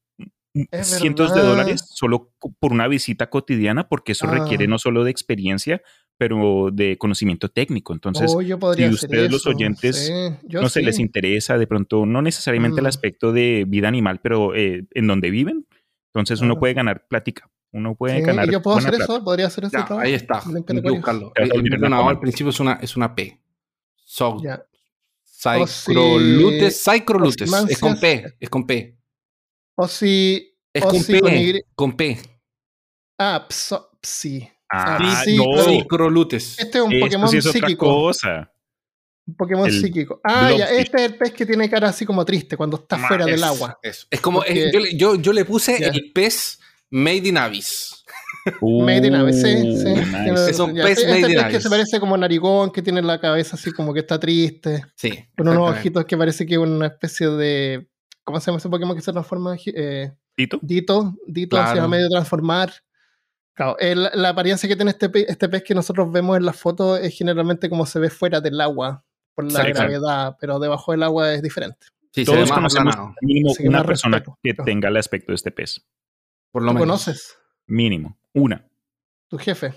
Es 0.72 0.88
cientos 0.98 1.32
de 1.32 1.42
dólares 1.42 1.84
solo 1.94 2.32
por 2.58 2.72
una 2.72 2.88
visita 2.88 3.30
cotidiana, 3.30 3.88
porque 3.88 4.12
eso 4.12 4.26
Ah. 4.26 4.32
requiere 4.32 4.66
no 4.66 4.78
solo 4.78 5.04
de 5.04 5.12
experiencia, 5.12 5.82
pero 6.18 6.70
de 6.72 6.98
conocimiento 6.98 7.48
técnico. 7.50 7.92
Entonces, 7.92 8.32
Oh, 8.34 8.42
yo 8.42 8.58
si 8.74 8.88
ustedes, 8.88 9.30
los 9.30 9.46
oyentes, 9.46 9.96
sí, 9.96 10.12
no 10.60 10.68
sé, 10.70 10.82
les 10.82 10.98
interesa 10.98 11.56
de 11.56 11.66
pronto, 11.68 12.04
no 12.06 12.20
necesariamente 12.22 12.80
el 12.80 12.86
Mm. 12.86 12.88
aspecto 12.88 13.32
de 13.32 13.64
vida 13.68 13.86
animal, 13.88 14.20
pero 14.22 14.54
eh, 14.56 14.86
en 14.92 15.06
donde 15.06 15.30
viven, 15.30 15.66
entonces 16.20 16.40
uno 16.40 16.58
puede 16.58 16.74
ganar 16.74 17.06
plática, 17.08 17.48
uno 17.72 17.94
puede 17.94 18.16
Sí, 18.16 18.22
ganar 18.22 18.50
yo 18.50 18.62
puedo 18.62 18.76
buena 18.76 18.88
hacer 18.88 18.98
plata. 18.98 19.12
eso, 19.14 19.24
podría 19.24 19.46
hacer 19.46 19.64
Ya, 19.64 19.70
trabajo. 19.70 19.98
ahí 20.00 20.14
está. 20.14 20.38
Hay 20.38 20.62
que 20.64 20.90
buscarlo. 20.90 21.32
El 21.34 21.48
perdonador 21.50 22.04
coma. 22.04 22.10
al 22.10 22.20
principio 22.20 22.50
es 22.50 22.60
una, 22.60 22.72
es 22.82 22.96
una 22.96 23.14
P. 23.14 23.40
So. 24.04 24.38
Cycrolutes, 25.24 26.82
Cycrolutes. 26.84 27.52
Es 27.68 27.78
con. 27.78 27.98
P. 28.00 28.24
Es 28.40 28.48
con 28.50 28.66
P. 28.66 28.96
O 29.76 29.86
si. 29.88 30.54
Es 30.72 30.84
o 30.84 30.88
con 30.88 31.00
si 31.00 31.12
P. 31.12 31.20
con 31.20 31.34
Y- 31.36 31.60
Con 31.74 31.96
P. 31.96 32.18
Ah, 33.18 33.46
pso- 33.48 33.90
psi. 34.02 34.48
Ah, 34.70 34.96
Ah, 34.96 34.98
no. 34.98 35.04
Este 35.08 35.30
es 35.30 36.84
un 36.84 36.92
Esto 36.92 37.04
Pokémon 37.06 37.28
sí 37.28 37.36
es 37.38 37.46
otra 37.46 37.60
psíquico. 37.60 37.86
cosa. 37.86 38.52
Un 39.26 39.34
Pokémon 39.34 39.66
El 39.66 39.72
psíquico. 39.80 40.20
Ah, 40.22 40.52
ya. 40.56 40.66
Este 40.70 40.98
es 40.98 41.02
el 41.10 41.16
pez 41.16 41.32
que 41.32 41.44
tiene 41.46 41.68
cara 41.68 41.88
así 41.88 42.06
como 42.06 42.24
triste 42.24 42.56
cuando 42.56 42.76
está 42.76 42.96
Ma, 42.96 43.08
fuera 43.08 43.24
del 43.26 43.42
agua. 43.42 43.78
Es, 43.82 44.06
es 44.10 44.20
como. 44.20 44.38
Porque- 44.38 44.66
es- 44.68 44.72
yo, 44.72 44.78
le- 44.80 44.96
yo, 44.96 45.14
yo 45.16 45.32
le 45.32 45.44
puse 45.44 45.78
Ya. 45.80 45.88
el 45.88 46.12
pez 46.12 46.60
Made 46.90 47.16
in 47.28 47.36
Abyss. 47.36 48.04
Made 48.62 49.06
in 49.08 49.14
Abyss, 49.16 49.42
sí, 49.42 49.76
sí. 49.78 49.88
Uh, 49.88 50.30
nice. 50.30 50.50
Es 50.50 50.58
un 50.60 50.74
ya, 50.74 50.84
pez 50.84 50.98
este 50.98 51.08
made 51.20 51.32
in 51.32 51.38
pez 51.40 51.46
que 51.52 51.60
se 51.60 51.68
parece 51.68 51.98
como 51.98 52.16
narigón, 52.16 52.70
que 52.70 52.80
tiene 52.82 53.02
la 53.02 53.18
cabeza 53.20 53.56
así 53.56 53.72
como 53.72 53.92
que 53.92 54.00
está 54.00 54.20
triste. 54.20 54.84
Sí. 54.94 55.12
Con 55.36 55.48
unos 55.48 55.70
ojitos 55.72 56.04
que 56.04 56.16
parece 56.16 56.46
que 56.46 56.54
es 56.54 56.60
una 56.60 56.86
especie 56.86 57.28
de. 57.28 57.88
¿Cómo 58.22 58.38
se 58.40 58.46
llama 58.46 58.58
ese 58.58 58.68
Pokémon 58.68 58.94
que 58.96 59.02
se 59.02 59.12
transforma? 59.12 59.56
Eh, 59.66 60.12
¿Tito? 60.36 60.58
Dito. 60.62 61.14
Dito 61.26 61.56
Claro. 61.56 61.74
se 61.74 61.80
va 61.80 61.88
medio 61.88 62.08
transformar. 62.08 62.72
Claro, 63.54 63.76
el- 63.78 64.10
la 64.14 64.28
apariencia 64.28 64.68
que 64.68 64.76
tiene 64.76 64.90
este 64.92 65.08
pez, 65.08 65.26
este 65.28 65.48
pez 65.48 65.62
que 65.64 65.74
nosotros 65.74 66.12
vemos 66.12 66.36
en 66.36 66.44
la 66.44 66.52
foto 66.52 66.96
es 66.96 67.16
generalmente 67.16 67.68
como 67.70 67.86
se 67.86 67.98
ve 67.98 68.10
fuera 68.10 68.40
del 68.40 68.60
agua 68.60 69.02
por 69.36 69.44
la 69.52 69.62
Sí, 69.62 69.68
gravedad, 69.68 70.36
pero 70.40 70.58
debajo 70.58 70.90
del 70.90 71.04
agua 71.04 71.32
es 71.32 71.42
diferente. 71.42 71.86
Sí, 72.12 72.24
Todos 72.24 72.50
conocemos 72.50 72.96
mínimo 73.20 73.50
Así 73.52 73.68
una 73.68 73.84
persona 73.84 74.16
respeto. 74.18 74.38
que 74.42 74.54
tenga 74.54 74.88
el 74.88 74.96
aspecto 74.96 75.30
de 75.30 75.36
este 75.36 75.52
pez. 75.52 75.86
Por 76.50 76.62
lo 76.62 76.68
¿Tú 76.70 76.74
menos. 76.74 76.86
conoces? 77.04 77.36
Mínimo. 77.68 78.18
Una. 78.32 78.66
Tu 79.28 79.38
jefe. 79.38 79.74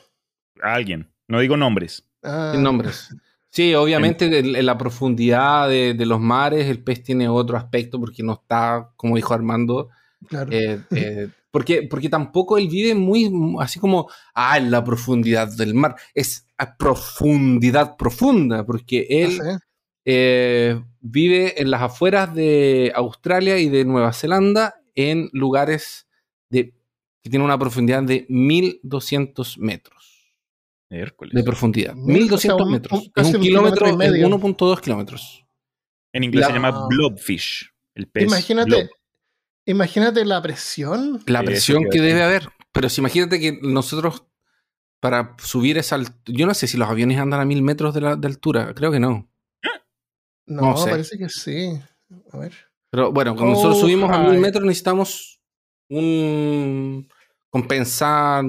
Alguien. 0.61 1.11
No 1.27 1.39
digo 1.41 1.57
nombres. 1.57 2.09
Ah, 2.23 2.51
Sin 2.53 2.63
nombres. 2.63 3.13
Sí, 3.51 3.73
obviamente 3.75 4.39
en, 4.39 4.55
en 4.55 4.65
la 4.65 4.77
profundidad 4.77 5.67
de, 5.67 5.93
de 5.95 6.05
los 6.05 6.19
mares 6.21 6.67
el 6.67 6.83
pez 6.83 7.03
tiene 7.03 7.27
otro 7.27 7.57
aspecto 7.57 7.99
porque 7.99 8.23
no 8.23 8.33
está, 8.33 8.91
como 8.95 9.15
dijo 9.15 9.33
Armando, 9.33 9.89
Claro. 10.27 10.51
eh, 10.51 10.79
eh, 10.91 11.29
porque, 11.51 11.83
porque 11.89 12.09
tampoco 12.09 12.57
él 12.57 12.67
vive 12.67 12.93
muy 12.95 13.31
así 13.59 13.79
como, 13.79 14.09
ah, 14.35 14.57
en 14.57 14.69
la 14.71 14.83
profundidad 14.83 15.47
del 15.55 15.73
mar. 15.73 15.95
Es 16.13 16.45
a 16.57 16.75
profundidad 16.77 17.95
profunda 17.97 18.65
porque 18.65 19.07
él 19.09 19.37
No 19.37 19.43
sé. 19.43 19.57
eh, 20.05 20.83
vive 20.99 21.61
en 21.61 21.71
las 21.71 21.81
afueras 21.81 22.33
de 22.35 22.91
Australia 22.95 23.57
y 23.57 23.69
de 23.69 23.85
Nueva 23.85 24.11
Zelanda 24.13 24.75
en 24.95 25.29
lugares 25.33 26.07
de, 26.51 26.73
que 27.23 27.29
tienen 27.29 27.45
una 27.45 27.57
profundidad 27.57 28.03
de 28.03 28.25
1200 28.29 29.57
metros 29.59 30.33
Miércoles. 30.89 31.33
de 31.33 31.43
profundidad. 31.43 31.93
Mil, 31.95 32.23
1200 32.23 32.33
o 32.33 32.57
sea, 32.57 32.65
un- 32.65 32.71
metros. 32.71 32.99
un- 32.99 33.11
es 33.15 33.33
un 33.35 33.41
kilómetro, 33.41 33.85
kilómetro 33.85 33.87
y 33.87 33.89
es 33.91 33.97
medio. 33.97 34.27
1.2 34.27 34.81
kilómetros. 34.81 35.45
En 36.13 36.23
inglés 36.23 36.45
se 36.47 36.51
La- 36.51 36.55
llama 36.57 36.87
blobfish. 36.87 37.71
El 37.95 38.07
pez. 38.07 38.23
Imagínate, 38.23 38.69
blob. 38.69 38.89
Imagínate 39.69 40.25
la 40.25 40.41
presión. 40.41 41.21
La 41.27 41.43
presión 41.43 41.83
que 41.91 42.01
debe 42.01 42.23
haber. 42.23 42.49
Pero 42.71 42.89
si 42.89 43.01
imagínate 43.01 43.39
que 43.39 43.59
nosotros, 43.61 44.23
para 44.99 45.35
subir 45.39 45.77
esa 45.77 45.95
altura, 45.95 46.17
yo 46.27 46.45
no 46.45 46.53
sé 46.53 46.67
si 46.67 46.77
los 46.77 46.89
aviones 46.89 47.17
andan 47.19 47.39
a 47.39 47.45
mil 47.45 47.61
metros 47.61 47.93
de, 47.93 48.01
la- 48.01 48.15
de 48.15 48.27
altura, 48.27 48.73
creo 48.75 48.91
que 48.91 48.99
no. 48.99 49.27
No, 50.45 50.61
No 50.61 50.77
sé. 50.77 50.89
parece 50.91 51.17
que 51.17 51.29
sí. 51.29 51.79
A 52.31 52.37
ver. 52.37 52.53
Pero 52.91 53.11
bueno, 53.11 53.35
cuando 53.35 53.53
nosotros 53.53 53.77
Oh, 53.77 53.81
subimos 53.81 54.09
a 54.11 54.17
mil 54.19 54.39
metros 54.39 54.63
necesitamos 54.65 55.39
un 55.89 57.07
compensar 57.51 58.43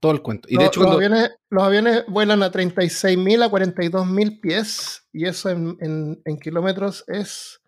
todo 0.00 0.12
el 0.12 0.22
cuento. 0.22 0.48
Y 0.48 0.56
de 0.56 0.62
Lo- 0.62 0.66
hecho, 0.68 0.80
los, 0.80 0.88
cuando, 0.90 0.96
aviones, 1.06 1.30
los 1.50 1.62
aviones 1.64 2.04
vuelan 2.08 2.42
a 2.42 2.50
36.000 2.52 3.42
a 3.42 3.50
42.000 3.50 4.40
pies 4.40 5.06
y 5.12 5.26
eso 5.26 5.50
en, 5.50 5.76
en- 5.80 6.22
en 6.24 6.38
kilómetros 6.38 7.04
es 7.08 7.60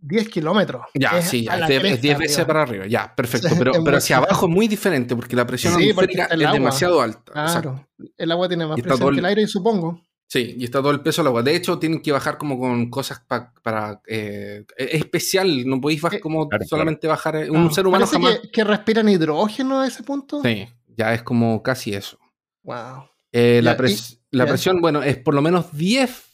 10 0.00 0.28
kilómetros. 0.28 0.86
ya, 0.94 1.18
Es 1.18 1.28
sí, 1.28 1.44
ya, 1.44 1.58
es 1.58 1.68
de- 1.68 1.74
es 1.76 1.80
cresta 1.80 2.00
10 2.02 2.18
veces 2.18 2.44
para 2.44 2.62
arriba, 2.62 2.86
ya, 2.86 3.14
perfecto. 3.14 3.48
Pero, 3.58 3.72
pero 3.84 3.96
hacia 3.98 4.18
abajo 4.18 4.46
es 4.46 4.52
muy 4.52 4.68
diferente 4.68 5.14
porque 5.16 5.34
la 5.36 5.46
presión 5.46 5.72
Sí, 5.74 5.92
porque 5.92 5.92
atmosférica 6.20 6.22
está 6.24 6.34
el 6.34 6.40
es 6.42 6.46
agua. 6.46 6.58
demasiado 6.58 7.00
alta. 7.00 7.32
Exacto. 7.42 7.86
Claro, 7.96 8.12
el 8.16 8.32
agua 8.32 8.48
tiene 8.48 8.66
más 8.66 8.80
presión 8.80 9.08
que 9.08 9.12
el- 9.14 9.18
el 9.20 9.24
aire, 9.26 9.46
supongo. 9.46 10.02
Sí, 10.28 10.56
y 10.58 10.64
está 10.64 10.80
todo 10.80 10.90
el 10.90 11.00
peso 11.02 11.22
del 11.22 11.28
agua. 11.28 11.42
De 11.44 11.54
hecho, 11.54 11.78
tienen 11.78 12.02
que 12.02 12.10
bajar 12.10 12.36
como 12.36 12.58
con 12.58 12.90
cosas 12.90 13.20
pa- 13.20 13.52
para... 13.62 14.00
eh, 14.08 14.64
es 14.76 14.94
especial, 14.94 15.64
no 15.66 15.80
podéis 15.80 16.00
bajar 16.02 16.18
Eh, 16.18 16.20
como 16.20 16.48
claro, 16.48 16.64
solamente 16.66 17.06
bajar... 17.06 17.36
eh, 17.36 17.50
Un 17.50 17.68
Ah, 17.68 17.72
ser 17.72 17.86
humano 17.86 18.06
jamás... 18.08 18.40
que, 18.40 18.50
que 18.50 18.64
respiran 18.64 19.08
hidrógeno 19.08 19.80
a 19.82 19.86
ese 19.86 20.02
punto. 20.02 20.42
Sí, 20.42 20.66
ya 20.96 21.14
es 21.14 21.22
como 21.22 21.62
casi 21.62 21.94
eso. 21.94 22.18
Wow. 22.64 23.04
Eh, 23.30 23.60
la 23.62 23.76
pres- 23.76 24.18
la 24.32 24.46
presión, 24.46 24.80
bueno, 24.80 25.00
es 25.04 25.16
por 25.16 25.32
lo 25.34 25.42
menos 25.42 25.72
10, 25.76 26.24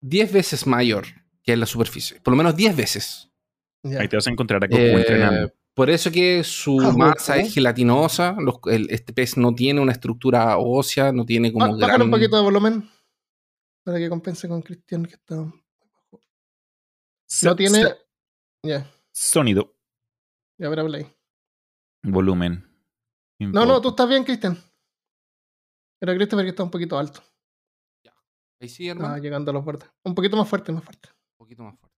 10 0.00 0.32
veces 0.32 0.66
mayor 0.66 1.04
que 1.48 1.54
en 1.54 1.60
la 1.60 1.66
superficie. 1.66 2.20
Por 2.20 2.32
lo 2.32 2.36
menos 2.36 2.54
10 2.54 2.76
veces. 2.76 3.30
Ya. 3.82 4.00
Ahí 4.00 4.08
te 4.08 4.16
vas 4.16 4.26
a 4.26 4.30
encontrar 4.30 4.62
a 4.62 4.66
Goku 4.66 4.78
Eh, 4.78 4.92
entrenando. 5.00 5.50
por 5.72 5.88
eso 5.88 6.10
que 6.12 6.44
su 6.44 6.78
Ah, 6.80 6.92
masa 6.94 7.36
Goku. 7.36 7.46
es 7.46 7.54
gelatinosa. 7.54 8.36
los- 8.38 8.58
el- 8.66 8.90
este 8.90 9.12
pez 9.14 9.38
no 9.38 9.54
tiene 9.54 9.80
una 9.80 9.92
estructura 9.92 10.58
ósea, 10.58 11.10
no 11.12 11.24
tiene 11.24 11.50
como 11.52 11.64
Bájale 11.66 11.86
gran- 11.86 12.02
un 12.02 12.10
poquito 12.10 12.36
de 12.36 12.42
volumen 12.42 12.90
para 13.82 13.96
que 13.98 14.08
compense 14.10 14.46
con 14.46 14.60
Cristian 14.60 15.06
que 15.06 15.14
está. 15.14 15.36
No 17.42 17.56
tiene. 17.56 17.94
Ya, 18.62 18.90
Sonido. 19.12 19.74
ya 20.60 20.68
ver, 20.68 20.80
habla 20.80 20.98
ahí. 20.98 21.06
Volumen. 22.02 22.64
No, 23.40 23.64
no, 23.64 23.80
tú 23.80 23.90
estás 23.90 24.08
bien, 24.08 24.24
Cristian. 24.24 24.58
Era 26.00 26.14
Christopher 26.14 26.44
que 26.44 26.50
está 26.50 26.62
un 26.62 26.70
poquito 26.70 26.98
alto. 26.98 27.22
Ahí 28.60 28.68
sí, 28.68 28.88
hermano. 28.88 29.14
Ah, 29.14 29.18
llegando 29.18 29.52
a 29.52 29.54
los 29.54 29.64
bordes. 29.64 29.88
Un 30.04 30.16
poquito 30.16 30.36
más 30.36 30.48
fuerte, 30.48 30.72
más 30.72 30.82
fuerte. 30.82 31.08
Poquito 31.48 31.62
más 31.62 31.78
fuerte. 31.78 31.96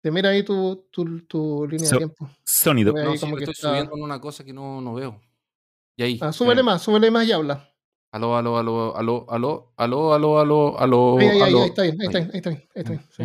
Te 0.00 0.10
mira 0.12 0.28
ahí 0.30 0.44
tu, 0.44 0.86
tu, 0.92 1.20
tu 1.26 1.66
línea 1.66 1.86
So- 1.88 1.96
de 1.96 1.98
tiempo. 1.98 2.30
Sonido. 2.44 2.92
No, 2.92 3.14
como 3.18 3.36
que 3.36 3.42
estoy 3.44 3.52
está- 3.52 3.68
subiendo 3.70 3.96
en 3.96 4.02
una 4.02 4.20
cosa 4.20 4.44
que 4.44 4.52
no, 4.52 4.80
no 4.80 4.94
veo. 4.94 5.20
Y 5.96 6.02
ahí. 6.04 6.18
Ah, 6.22 6.32
súbele 6.32 6.62
más, 6.62 6.82
súbele 6.82 7.10
más 7.10 7.26
y 7.26 7.32
habla. 7.32 7.68
Aló, 8.12 8.36
aló, 8.36 8.58
aló, 8.58 8.96
aló, 8.96 9.26
aló, 9.28 9.72
aló, 9.76 10.12
aló, 10.14 10.38
aló, 10.38 10.78
aló. 10.78 11.18
Ahí, 11.18 11.26
ahí, 11.28 11.40
ahí, 11.40 11.54
está 11.64 11.82
bien, 11.82 11.96
ahí 12.00 12.06
está 12.06 12.18
bien, 12.18 12.30
ahí 12.32 12.36
está 12.38 12.50
bien, 12.50 12.68
ahí 12.74 12.80
está 12.82 12.90
bien. 12.92 13.06
Sí, 13.10 13.22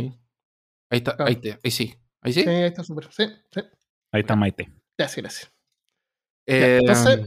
Ahí. 0.89 0.98
Está, 0.98 1.15
Claro. 1.15 1.29
ahí, 1.29 1.36
te- 1.36 1.60
ahí 1.63 1.72
sí. 1.72 1.93
Ahí 2.22 2.34
sí. 2.34 2.41
Sí, 2.43 2.50
ahí 2.50 2.63
está 2.63 2.84
súper. 2.84 3.07
Sí, 3.12 3.25
sí. 3.51 3.62
Ahí 4.12 4.22
está 4.22 4.36
Maite. 4.36 4.72
Gracias, 4.98 5.17
gracias. 5.24 5.53
Eh, 6.48 6.79
entonces- 6.81 7.19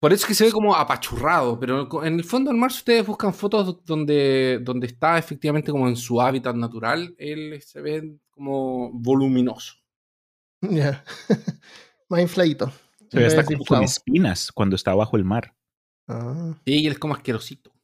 por 0.00 0.12
eso 0.12 0.22
es 0.22 0.28
que 0.28 0.34
se 0.34 0.44
ve 0.44 0.52
como 0.52 0.74
apachurrado, 0.74 1.58
pero 1.58 2.04
en 2.04 2.14
el 2.14 2.24
fondo 2.24 2.50
en 2.50 2.58
marzo 2.58 2.78
ustedes 2.78 3.06
buscan 3.06 3.34
fotos 3.34 3.84
donde, 3.84 4.60
donde 4.62 4.86
está 4.86 5.18
efectivamente 5.18 5.70
como 5.72 5.88
en 5.88 5.96
su 5.96 6.20
hábitat 6.20 6.54
natural, 6.54 7.14
él 7.18 7.60
se 7.62 7.80
ve 7.80 8.16
como 8.30 8.90
voluminoso. 8.92 9.74
Ya. 10.60 11.04
más 12.08 12.20
infladito. 12.20 12.72
Se 13.10 13.18
ve 13.18 13.26
hasta 13.26 13.44
como 13.44 13.64
con 13.64 13.82
espinas 13.84 14.50
cuando 14.52 14.74
está 14.74 14.92
bajo 14.94 15.16
el 15.16 15.24
mar. 15.24 15.54
Ah, 16.08 16.52
Sí, 16.64 16.80
y 16.82 16.86
él 16.86 16.94
es 16.94 16.98
como 16.98 17.14
asquerosito. 17.14 17.70
Muy 17.70 17.80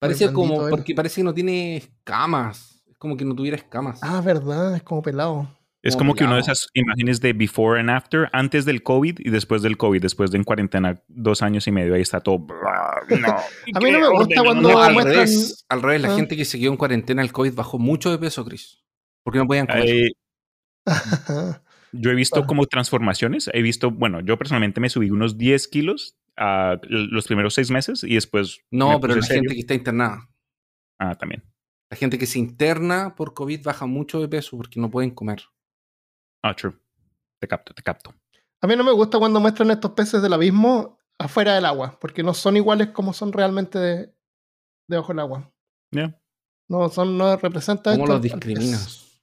Parece 0.00 0.32
como, 0.32 0.64
él. 0.64 0.70
porque 0.70 0.94
parece 0.94 1.16
que 1.20 1.24
no 1.24 1.32
tiene 1.32 1.76
escamas. 1.78 2.82
Es 2.86 2.98
como 2.98 3.16
que 3.16 3.24
no 3.24 3.34
tuviera 3.34 3.56
escamas. 3.56 3.98
Ah, 4.02 4.20
verdad, 4.20 4.76
es 4.76 4.82
como 4.82 5.02
pelado. 5.02 5.48
Es 5.86 5.94
Como 5.94 6.10
como 6.10 6.14
que 6.16 6.24
una 6.24 6.34
de 6.34 6.40
esas 6.40 6.68
imágenes 6.74 7.20
de 7.20 7.32
before 7.32 7.78
and 7.80 7.90
after, 7.90 8.28
antes 8.32 8.64
del 8.64 8.82
COVID 8.82 9.18
y 9.20 9.30
después 9.30 9.62
del 9.62 9.76
COVID, 9.76 10.00
después 10.02 10.30
de 10.30 10.38
en 10.38 10.44
cuarentena 10.44 11.00
dos 11.08 11.42
años 11.42 11.66
y 11.66 11.72
medio, 11.72 11.94
ahí 11.94 12.00
está 12.02 12.20
todo. 12.20 12.46
No, 13.08 13.28
A 13.74 13.80
mí 13.80 13.90
no 13.92 14.00
me 14.00 14.08
gusta 14.08 14.42
cuando 14.42 14.70
No, 14.72 14.82
al 14.82 14.94
muestran- 14.94 15.12
revés, 15.12 15.64
al 15.68 15.82
revés, 15.82 16.00
la 16.02 16.12
Ah. 16.12 16.16
gente 16.16 16.36
que 16.36 16.44
se 16.44 16.58
quedó 16.58 16.70
en 16.72 16.76
cuarentena 16.76 17.22
el 17.22 17.30
COVID 17.32 17.54
bajó 17.54 17.78
mucho 17.78 18.10
de 18.10 18.18
peso, 18.18 18.44
Chris. 18.44 18.82
Porque 19.22 19.38
no 19.38 19.46
podían 19.46 19.66
comer. 19.66 19.88
Eh, 19.88 20.10
yo 21.92 22.10
he 22.10 22.14
visto 22.14 22.40
Ah. 22.40 22.46
como 22.46 22.66
transformaciones. 22.66 23.50
He 23.52 23.62
visto, 23.62 23.90
bueno, 23.90 24.20
yo 24.20 24.36
personalmente 24.38 24.80
me 24.80 24.88
subí 24.90 25.10
unos 25.10 25.38
10 25.38 25.68
kilos 25.68 26.16
a 26.36 26.78
los 26.88 27.26
primeros 27.26 27.54
seis 27.54 27.70
meses 27.70 28.04
y 28.04 28.14
después. 28.14 28.60
no, 28.70 29.00
pero 29.00 29.14
la 29.16 29.22
serio. 29.22 29.42
gente 29.42 29.54
que 29.54 29.60
está 29.60 29.74
internada. 29.74 30.28
Ah, 30.98 31.14
también. 31.14 31.42
La 31.90 31.96
gente 31.96 32.18
que 32.18 32.26
se 32.26 32.38
interna 32.38 33.14
por 33.16 33.32
COVID 33.34 33.62
baja 33.62 33.86
mucho 33.86 34.20
de 34.20 34.28
peso 34.28 34.56
porque 34.56 34.80
no 34.80 34.90
pueden 34.90 35.10
comer. 35.10 35.42
Ah, 36.48 36.54
true. 36.54 36.74
Te 37.40 37.48
capto, 37.48 37.74
te 37.74 37.82
capto. 37.82 38.14
A 38.60 38.66
mí 38.66 38.76
no 38.76 38.84
me 38.84 38.92
gusta 38.92 39.18
cuando 39.18 39.40
muestran 39.40 39.70
estos 39.70 39.90
peces 39.92 40.22
del 40.22 40.32
abismo 40.32 40.98
afuera 41.18 41.54
del 41.54 41.64
agua, 41.64 41.96
porque 42.00 42.22
no 42.22 42.34
son 42.34 42.56
iguales 42.56 42.88
como 42.88 43.12
son 43.12 43.32
realmente 43.32 43.78
de- 43.78 44.14
debajo 44.88 45.08
del 45.12 45.20
agua. 45.20 45.50
Ya. 45.92 46.18
No, 46.68 46.88
son, 46.88 47.16
no 47.18 47.36
representa 47.36 47.90
¿Cómo 47.92 48.04
esto 48.04 48.14
los 48.14 48.22
discriminas? 48.22 49.20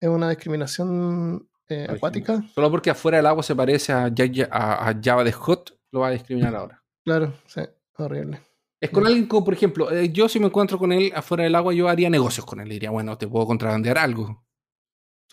Es 0.00 0.08
una 0.08 0.28
discriminación 0.30 1.48
eh, 1.68 1.86
acuática. 1.88 2.42
Solo 2.54 2.70
porque 2.70 2.90
afuera 2.90 3.16
del 3.18 3.26
agua 3.26 3.42
se 3.42 3.54
parece 3.56 3.92
a, 3.92 4.08
Ya- 4.08 4.48
a- 4.50 4.88
a 4.90 5.00
Java 5.02 5.24
de 5.24 5.32
Hot, 5.32 5.78
lo 5.92 6.00
va 6.00 6.08
a 6.08 6.10
discriminar 6.10 6.54
ahora. 6.54 6.82
Claro, 7.04 7.32
sí, 7.46 7.60
horrible. 7.98 8.40
Es 8.80 8.90
con 8.90 9.02
Ya. 9.04 9.08
alguien 9.08 9.26
como, 9.26 9.44
por 9.44 9.54
ejemplo, 9.54 9.90
eh, 9.90 10.10
yo 10.12 10.28
si 10.28 10.38
me 10.40 10.46
encuentro 10.46 10.78
con 10.78 10.92
él 10.92 11.10
afuera 11.14 11.44
del 11.44 11.54
agua, 11.54 11.72
yo 11.72 11.88
haría 11.88 12.10
negocios 12.10 12.44
con 12.44 12.60
él. 12.60 12.68
Diría, 12.68 12.90
bueno, 12.90 13.16
te 13.16 13.26
puedo 13.26 13.46
contrabandear 13.46 13.96
algo. 13.98 14.44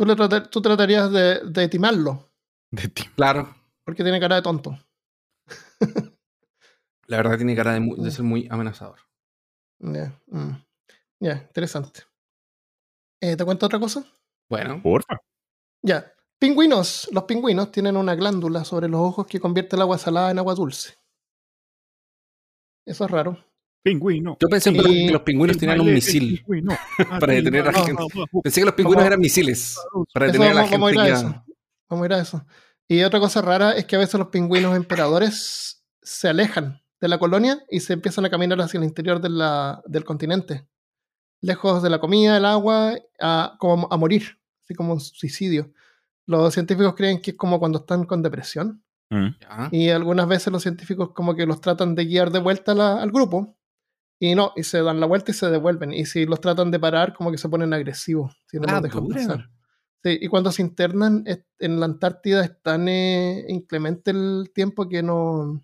Tú, 0.01 0.07
le 0.07 0.15
trata- 0.15 0.49
tú 0.49 0.59
tratarías 0.63 1.11
de, 1.11 1.41
de 1.45 1.69
timarlo, 1.69 2.31
De 2.71 2.87
ti. 2.87 3.03
Claro, 3.15 3.53
porque 3.85 4.01
tiene 4.01 4.19
cara 4.19 4.37
de 4.37 4.41
tonto. 4.41 4.75
la 7.05 7.17
verdad 7.17 7.37
tiene 7.37 7.55
cara 7.55 7.73
de, 7.73 7.81
mu- 7.81 7.95
de 7.95 8.09
ser 8.09 8.23
muy 8.23 8.47
amenazador. 8.49 8.97
Ya, 9.77 10.19
mm. 10.25 10.53
Ya, 11.19 11.33
interesante. 11.33 12.01
Eh, 13.21 13.35
¿Te 13.37 13.45
cuento 13.45 13.67
otra 13.67 13.79
cosa? 13.79 14.03
Bueno, 14.49 14.81
Porfa. 14.81 15.19
Ya. 15.85 16.11
Pingüinos. 16.39 17.07
Los 17.11 17.25
pingüinos 17.25 17.71
tienen 17.71 17.95
una 17.95 18.15
glándula 18.15 18.65
sobre 18.65 18.87
los 18.89 19.01
ojos 19.01 19.27
que 19.27 19.39
convierte 19.39 19.75
el 19.75 19.83
agua 19.83 19.99
salada 19.99 20.31
en 20.31 20.39
agua 20.39 20.55
dulce. 20.55 20.95
Eso 22.87 23.05
es 23.05 23.11
raro. 23.11 23.37
Pingüino. 23.83 24.37
yo 24.39 24.47
pensé 24.47 24.69
en 24.69 24.75
Y- 24.75 25.07
que 25.07 25.11
los 25.13 25.21
pingüinos 25.23 25.55
El 25.55 25.59
tenían 25.59 25.81
un 25.81 25.93
misil. 25.93 26.43
para 27.19 27.33
detener 27.33 27.65
a 27.65 27.69
Arriba, 27.69 27.85
gente. 27.85 28.03
Pensé 28.43 28.61
que 28.61 28.65
los 28.65 28.75
pingüinos 28.75 29.05
eran 29.05 29.19
misiles 29.19 29.77
para 30.13 30.27
detener 30.27 30.51
a 30.51 30.53
la 30.53 30.67
gente 30.67 30.91
ir 30.93 30.99
a 30.99 31.05
que 31.05 31.11
eso. 31.11 31.43
Vamos 31.89 32.03
a 32.03 32.05
ir 32.05 32.13
a 32.13 32.19
eso. 32.21 32.45
Y 32.87 33.03
otra 33.03 33.19
cosa 33.19 33.41
rara 33.41 33.71
es 33.71 33.85
que 33.85 33.95
a 33.95 33.99
veces 33.99 34.19
los 34.19 34.27
pingüinos 34.27 34.75
emperadores 34.75 35.83
se 36.01 36.27
alejan 36.27 36.81
de 36.99 37.07
la 37.07 37.17
colonia 37.17 37.59
y 37.69 37.79
se 37.79 37.93
empiezan 37.93 38.25
a 38.25 38.29
caminar 38.29 38.59
hacia 38.61 38.77
el 38.77 38.83
interior 38.83 39.19
de 39.19 39.29
la- 39.29 39.81
del 39.87 40.03
continente. 40.03 40.67
Lejos 41.41 41.81
de 41.81 41.89
la 41.89 41.99
comida, 41.99 42.35
del 42.35 42.45
agua, 42.45 42.93
a, 43.19 43.55
como 43.57 43.87
a 43.89 43.97
morir, 43.97 44.37
así 44.63 44.75
como 44.75 44.93
un 44.93 44.99
suicidio. 44.99 45.71
Los 46.27 46.53
científicos 46.53 46.93
creen 46.95 47.19
que 47.19 47.31
es 47.31 47.37
como 47.37 47.59
cuando 47.59 47.79
están 47.79 48.03
con 48.05 48.21
depresión. 48.21 48.83
Mm. 49.09 49.27
Y 49.71 49.89
algunas 49.89 50.27
veces 50.27 50.53
los 50.53 50.61
científicos 50.61 51.11
como 51.13 51.35
que 51.35 51.47
los 51.47 51.59
tratan 51.59 51.95
de 51.95 52.05
guiar 52.05 52.29
de 52.31 52.39
vuelta 52.39 52.75
la- 52.75 53.01
al 53.01 53.11
grupo. 53.11 53.57
Y 54.23 54.35
no, 54.35 54.53
y 54.55 54.61
se 54.61 54.83
dan 54.83 54.99
la 54.99 55.07
vuelta 55.07 55.31
y 55.31 55.33
se 55.33 55.49
devuelven. 55.49 55.93
Y 55.93 56.05
si 56.05 56.25
los 56.27 56.39
tratan 56.39 56.69
de 56.69 56.79
parar, 56.79 57.15
como 57.15 57.31
que 57.31 57.39
se 57.39 57.49
ponen 57.49 57.73
agresivos. 57.73 58.39
Si 58.45 58.57
no 58.59 58.65
Ah, 58.67 58.73
los 58.73 58.83
dejan 58.83 59.07
pasar. 59.07 59.49
Sí, 60.03 60.19
y 60.21 60.27
cuando 60.27 60.51
se 60.51 60.61
internan 60.61 61.23
en 61.57 61.79
la 61.79 61.85
Antártida 61.87 62.43
es 62.45 62.61
tan 62.61 62.87
eh, 62.87 63.43
inclemente 63.47 64.11
el 64.11 64.51
tiempo 64.53 64.87
que 64.87 65.01
no, 65.01 65.59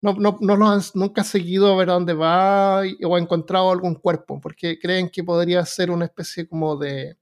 no, 0.00 0.14
no, 0.14 0.36
no 0.40 0.56
los 0.56 0.68
han 0.68 1.00
nunca 1.00 1.22
seguido 1.22 1.72
a 1.72 1.76
ver 1.76 1.90
a 1.90 1.94
dónde 1.94 2.14
va 2.14 2.82
y- 2.86 3.04
o 3.04 3.14
ha 3.14 3.20
encontrado 3.20 3.70
algún 3.70 3.94
cuerpo, 3.94 4.40
porque 4.40 4.80
creen 4.80 5.08
que 5.08 5.22
podría 5.22 5.64
ser 5.64 5.92
una 5.92 6.06
especie 6.06 6.48
como 6.48 6.76
de 6.76 7.16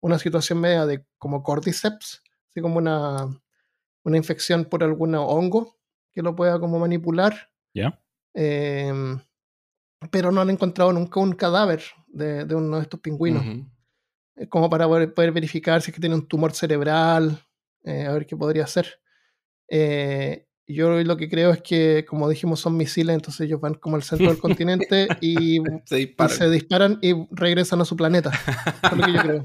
una 0.00 0.18
situación 0.18 0.60
media 0.60 0.84
de 0.84 1.02
como 1.16 1.42
cordyceps, 1.42 2.22
así 2.50 2.60
como 2.60 2.76
una, 2.76 3.26
una 4.04 4.16
infección 4.18 4.66
por 4.66 4.84
algún 4.84 5.14
hongo 5.14 5.78
que 6.12 6.20
lo 6.20 6.36
pueda 6.36 6.60
como 6.60 6.78
manipular. 6.78 7.48
¿Ya? 7.74 7.98
Em, 8.34 9.18
pero 10.10 10.30
no 10.30 10.40
han 10.40 10.50
encontrado 10.50 10.92
nunca 10.92 11.20
un 11.20 11.32
cadáver 11.32 11.82
de, 12.08 12.44
de 12.44 12.54
uno 12.54 12.76
de 12.76 12.82
estos 12.82 13.00
pingüinos 13.00 13.44
eh, 14.36 14.48
como 14.48 14.68
para 14.68 14.86
poder, 14.86 15.12
poder 15.14 15.32
verificar 15.32 15.80
si 15.82 15.90
es 15.90 15.94
que 15.94 16.00
tiene 16.00 16.14
un 16.14 16.26
tumor 16.28 16.52
cerebral, 16.52 17.40
eh, 17.84 18.06
a 18.06 18.12
ver 18.12 18.26
qué 18.26 18.36
podría 18.36 18.66
ser. 18.66 19.00
Eh, 19.68 20.46
yo 20.68 20.90
lo 21.04 21.16
que 21.16 21.28
creo 21.28 21.52
es 21.52 21.62
que, 21.62 22.04
como 22.06 22.28
dijimos, 22.28 22.58
son 22.58 22.76
misiles, 22.76 23.14
entonces 23.14 23.42
ellos 23.42 23.60
van 23.60 23.74
como 23.74 23.94
al 23.96 24.02
centro 24.02 24.26
del 24.28 24.38
continente 24.38 25.06
y, 25.20 25.60
Se 25.84 26.00
y 26.00 26.06
disparan. 26.06 26.36
se 26.36 26.50
disparan 26.50 26.98
y 27.02 27.14
regresan 27.30 27.80
a 27.80 27.84
su 27.84 27.96
planeta. 27.96 28.30
Eso 28.82 28.94
es 28.94 28.98
lo 28.98 29.04
que 29.06 29.12
yo 29.12 29.20
creo. 29.20 29.44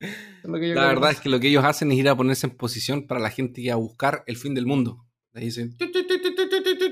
Eso 0.00 0.10
es 0.44 0.50
lo 0.50 0.58
que 0.58 0.68
yo 0.68 0.74
La 0.74 0.80
creo 0.82 0.94
verdad 0.94 1.10
es 1.10 1.20
que 1.20 1.28
lo 1.28 1.38
que 1.38 1.48
ellos 1.48 1.64
hacen 1.64 1.92
es 1.92 1.98
ir 1.98 2.08
a 2.08 2.16
ponerse 2.16 2.46
en 2.46 2.56
posición 2.56 3.06
para 3.06 3.20
la 3.20 3.30
gente 3.30 3.62
va 3.68 3.74
a 3.74 3.76
buscar 3.76 4.24
el 4.26 4.36
fin 4.36 4.54
del 4.54 4.66
mundo. 4.66 5.06
Le 5.34 5.40
dicen. 5.40 5.76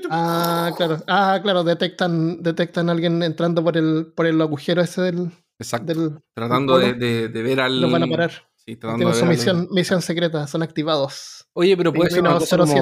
Ah, 0.09 0.71
claro. 0.75 0.97
Ah, 1.07 1.39
claro, 1.43 1.63
detectan, 1.63 2.41
detectan 2.41 2.89
a 2.89 2.91
alguien 2.93 3.21
entrando 3.23 3.63
por 3.63 3.77
el, 3.77 4.11
por 4.15 4.25
el 4.25 4.41
agujero 4.41 4.81
ese 4.81 5.01
del. 5.01 5.31
Exacto. 5.59 5.93
del 5.93 6.19
Tratando 6.33 6.77
de, 6.79 6.93
de- 6.95 7.27
de 7.29 7.43
ver 7.43 7.59
al. 7.59 7.79
los 7.79 7.91
van 7.91 8.03
a 8.03 8.07
parar. 8.07 8.31
Sí, 8.55 8.75
tratando 8.75 9.11
Tienen 9.11 9.13
de 9.13 9.19
su 9.19 9.25
ver 9.25 9.31
al- 9.49 9.57
misión, 9.61 9.67
misión 9.75 10.01
secreta, 10.01 10.47
son 10.47 10.63
activados. 10.63 11.47
Oye, 11.53 11.75
pero 11.77 11.93
puede 11.93 12.09
ser, 12.09 12.21
una 12.21 12.37
Pingüino 12.39 12.39
cosa 12.39 12.57
como, 12.57 12.73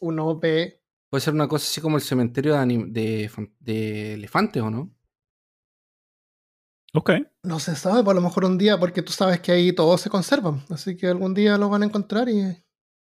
07721B. 0.00 0.80
puede 1.10 1.20
ser 1.20 1.34
una 1.34 1.46
cosa 1.48 1.64
así 1.64 1.80
como 1.80 1.96
el 1.96 2.02
cementerio 2.02 2.54
de, 2.54 2.58
anim- 2.58 2.90
de, 2.92 3.28
fan- 3.28 3.54
de 3.60 4.14
elefantes, 4.14 4.62
¿o 4.62 4.70
no? 4.70 4.92
Ok. 6.94 7.10
No 7.42 7.60
se 7.60 7.76
sabe, 7.76 8.02
por 8.02 8.12
a 8.12 8.14
lo 8.14 8.22
mejor 8.22 8.44
un 8.46 8.56
día, 8.58 8.78
porque 8.80 9.02
tú 9.02 9.12
sabes 9.12 9.40
que 9.40 9.52
ahí 9.52 9.72
todos 9.72 10.00
se 10.00 10.08
conservan. 10.10 10.64
Así 10.70 10.96
que 10.96 11.06
algún 11.08 11.34
día 11.34 11.58
los 11.58 11.68
van 11.70 11.82
a 11.82 11.86
encontrar 11.86 12.28
y 12.28 12.40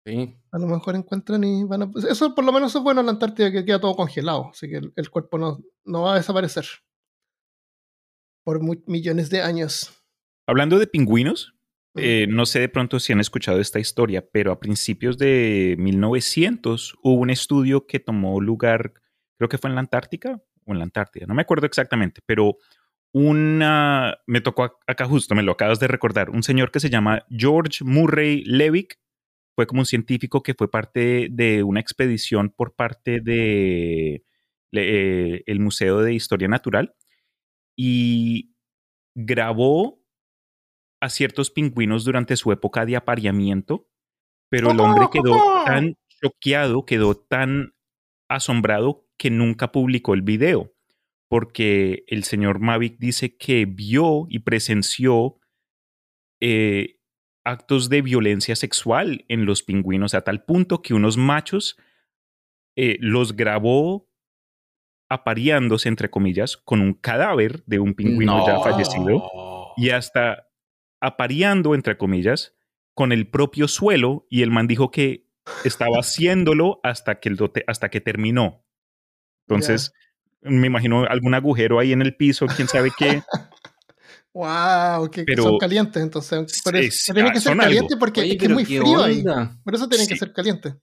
Sí. 0.08 0.36
a 0.52 0.58
lo 0.58 0.66
mejor 0.66 0.96
encuentran 0.96 1.44
y 1.44 1.64
van 1.64 1.82
a. 1.82 1.90
Eso 2.10 2.34
por 2.34 2.44
lo 2.44 2.52
menos 2.52 2.74
es 2.74 2.82
bueno 2.82 3.00
en 3.00 3.06
la 3.06 3.12
Antártida, 3.12 3.50
que 3.52 3.64
queda 3.64 3.80
todo 3.80 3.94
congelado. 3.96 4.48
Así 4.50 4.68
que 4.68 4.76
el, 4.78 4.92
el 4.96 5.10
cuerpo 5.10 5.38
no, 5.38 5.58
no 5.84 6.02
va 6.02 6.14
a 6.14 6.16
desaparecer. 6.16 6.64
Por 8.44 8.60
millones 8.88 9.28
de 9.30 9.42
años. 9.42 9.92
Hablando 10.46 10.78
de 10.78 10.86
pingüinos, 10.86 11.54
Mm. 11.94 12.00
eh, 12.02 12.26
no 12.28 12.44
sé 12.44 12.60
de 12.60 12.68
pronto 12.68 13.00
si 13.00 13.12
han 13.14 13.20
escuchado 13.20 13.60
esta 13.60 13.78
historia, 13.80 14.24
pero 14.30 14.52
a 14.52 14.60
principios 14.60 15.16
de 15.16 15.74
1900 15.78 16.94
hubo 17.02 17.14
un 17.20 17.30
estudio 17.30 17.86
que 17.86 17.98
tomó 17.98 18.40
lugar, 18.42 18.92
creo 19.38 19.48
que 19.48 19.56
fue 19.58 19.70
en 19.70 19.74
la 19.74 19.80
Antártica 19.80 20.38
o 20.66 20.72
en 20.72 20.78
la 20.78 20.84
Antártida, 20.84 21.24
no 21.26 21.34
me 21.34 21.40
acuerdo 21.42 21.66
exactamente, 21.66 22.20
pero 22.26 22.56
una, 23.14 24.18
me 24.26 24.42
tocó 24.42 24.64
ac- 24.64 24.76
acá 24.86 25.06
justo, 25.06 25.34
me 25.34 25.42
lo 25.42 25.52
acabas 25.52 25.80
de 25.80 25.88
recordar, 25.88 26.28
un 26.28 26.42
señor 26.42 26.70
que 26.70 26.78
se 26.80 26.90
llama 26.90 27.24
George 27.30 27.82
Murray 27.84 28.44
Levick, 28.44 28.98
fue 29.58 29.66
como 29.66 29.80
un 29.80 29.86
científico 29.86 30.40
que 30.44 30.54
fue 30.54 30.70
parte 30.70 31.26
de 31.32 31.64
una 31.64 31.80
expedición 31.80 32.54
por 32.56 32.76
parte 32.76 33.20
de 33.20 34.22
eh, 34.70 35.42
el 35.46 35.58
Museo 35.58 35.98
de 35.98 36.14
Historia 36.14 36.46
Natural 36.46 36.94
y 37.76 38.54
grabó 39.16 40.00
a 41.00 41.08
ciertos 41.08 41.50
pingüinos 41.50 42.04
durante 42.04 42.36
su 42.36 42.52
época 42.52 42.86
de 42.86 42.94
apareamiento, 42.94 43.88
pero 44.48 44.70
el 44.70 44.78
hombre 44.78 45.08
quedó 45.10 45.34
tan 45.66 45.96
choqueado, 46.22 46.84
quedó 46.84 47.16
tan 47.16 47.74
asombrado 48.28 49.08
que 49.16 49.30
nunca 49.32 49.72
publicó 49.72 50.14
el 50.14 50.22
video, 50.22 50.72
porque 51.26 52.04
el 52.06 52.22
señor 52.22 52.60
Mavic 52.60 52.96
dice 53.00 53.36
que 53.36 53.66
vio 53.66 54.26
y 54.28 54.38
presenció 54.38 55.40
eh, 56.40 56.97
actos 57.48 57.88
de 57.88 58.02
violencia 58.02 58.54
sexual 58.56 59.24
en 59.28 59.46
los 59.46 59.62
pingüinos 59.62 60.14
a 60.14 60.20
tal 60.20 60.44
punto 60.44 60.82
que 60.82 60.92
unos 60.92 61.16
machos 61.16 61.78
eh, 62.76 62.98
los 63.00 63.34
grabó 63.34 64.06
apareándose, 65.08 65.88
entre 65.88 66.10
comillas, 66.10 66.58
con 66.58 66.82
un 66.82 66.92
cadáver 66.92 67.64
de 67.64 67.78
un 67.78 67.94
pingüino 67.94 68.46
ya 68.46 68.60
fallecido 68.60 69.72
y 69.78 69.90
hasta 69.90 70.48
apareando, 71.00 71.74
entre 71.74 71.96
comillas, 71.96 72.54
con 72.92 73.12
el 73.12 73.26
propio 73.28 73.66
suelo 73.66 74.26
y 74.28 74.42
el 74.42 74.50
man 74.50 74.66
dijo 74.66 74.90
que 74.90 75.26
estaba 75.64 75.96
haciéndolo 76.00 76.80
hasta 76.82 77.18
que, 77.18 77.30
el 77.30 77.38
hasta 77.66 77.88
que 77.88 78.02
terminó. 78.02 78.62
Entonces, 79.46 79.94
me 80.42 80.66
imagino 80.66 81.04
algún 81.04 81.32
agujero 81.32 81.78
ahí 81.78 81.92
en 81.92 82.02
el 82.02 82.14
piso, 82.14 82.46
quién 82.46 82.68
sabe 82.68 82.90
qué. 82.98 83.22
wow, 84.38 85.10
que 85.10 85.24
son 85.36 85.58
calientes 85.58 86.00
entonces. 86.00 86.62
Pero 86.64 86.78
tiene 87.12 87.32
que 87.32 87.40
ser 87.40 87.56
caliente 87.56 87.96
porque 87.96 88.38
es 88.40 88.50
muy 88.50 88.64
frío 88.64 89.02
ahí. 89.02 89.24
Por 89.64 89.74
eso 89.74 89.88
tienen 89.88 90.06
que 90.06 90.16
ser 90.16 90.32
calientes. 90.32 90.74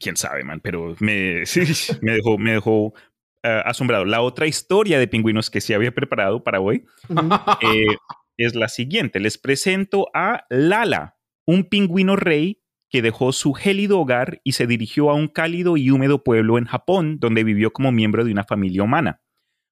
Quién 0.00 0.16
sabe, 0.16 0.42
man, 0.42 0.60
pero 0.60 0.96
me, 1.00 1.44
me 2.00 2.12
dejó, 2.12 2.38
me 2.38 2.52
dejó 2.52 2.94
eh, 3.42 3.62
asombrado. 3.64 4.04
La 4.04 4.22
otra 4.22 4.46
historia 4.46 4.98
de 4.98 5.06
pingüinos 5.06 5.50
que 5.50 5.60
se 5.60 5.74
había 5.74 5.94
preparado 5.94 6.42
para 6.42 6.60
hoy 6.60 6.84
eh, 7.60 7.96
es 8.38 8.54
la 8.54 8.68
siguiente. 8.68 9.20
Les 9.20 9.36
presento 9.36 10.08
a 10.14 10.44
Lala, 10.48 11.18
un 11.46 11.64
pingüino 11.64 12.16
rey 12.16 12.62
que 12.88 13.02
dejó 13.02 13.32
su 13.32 13.52
gélido 13.52 14.00
hogar 14.00 14.40
y 14.42 14.52
se 14.52 14.66
dirigió 14.66 15.10
a 15.10 15.14
un 15.14 15.28
cálido 15.28 15.76
y 15.76 15.90
húmedo 15.90 16.24
pueblo 16.24 16.56
en 16.56 16.64
Japón, 16.64 17.18
donde 17.20 17.44
vivió 17.44 17.72
como 17.72 17.92
miembro 17.92 18.24
de 18.24 18.32
una 18.32 18.44
familia 18.44 18.82
humana. 18.82 19.20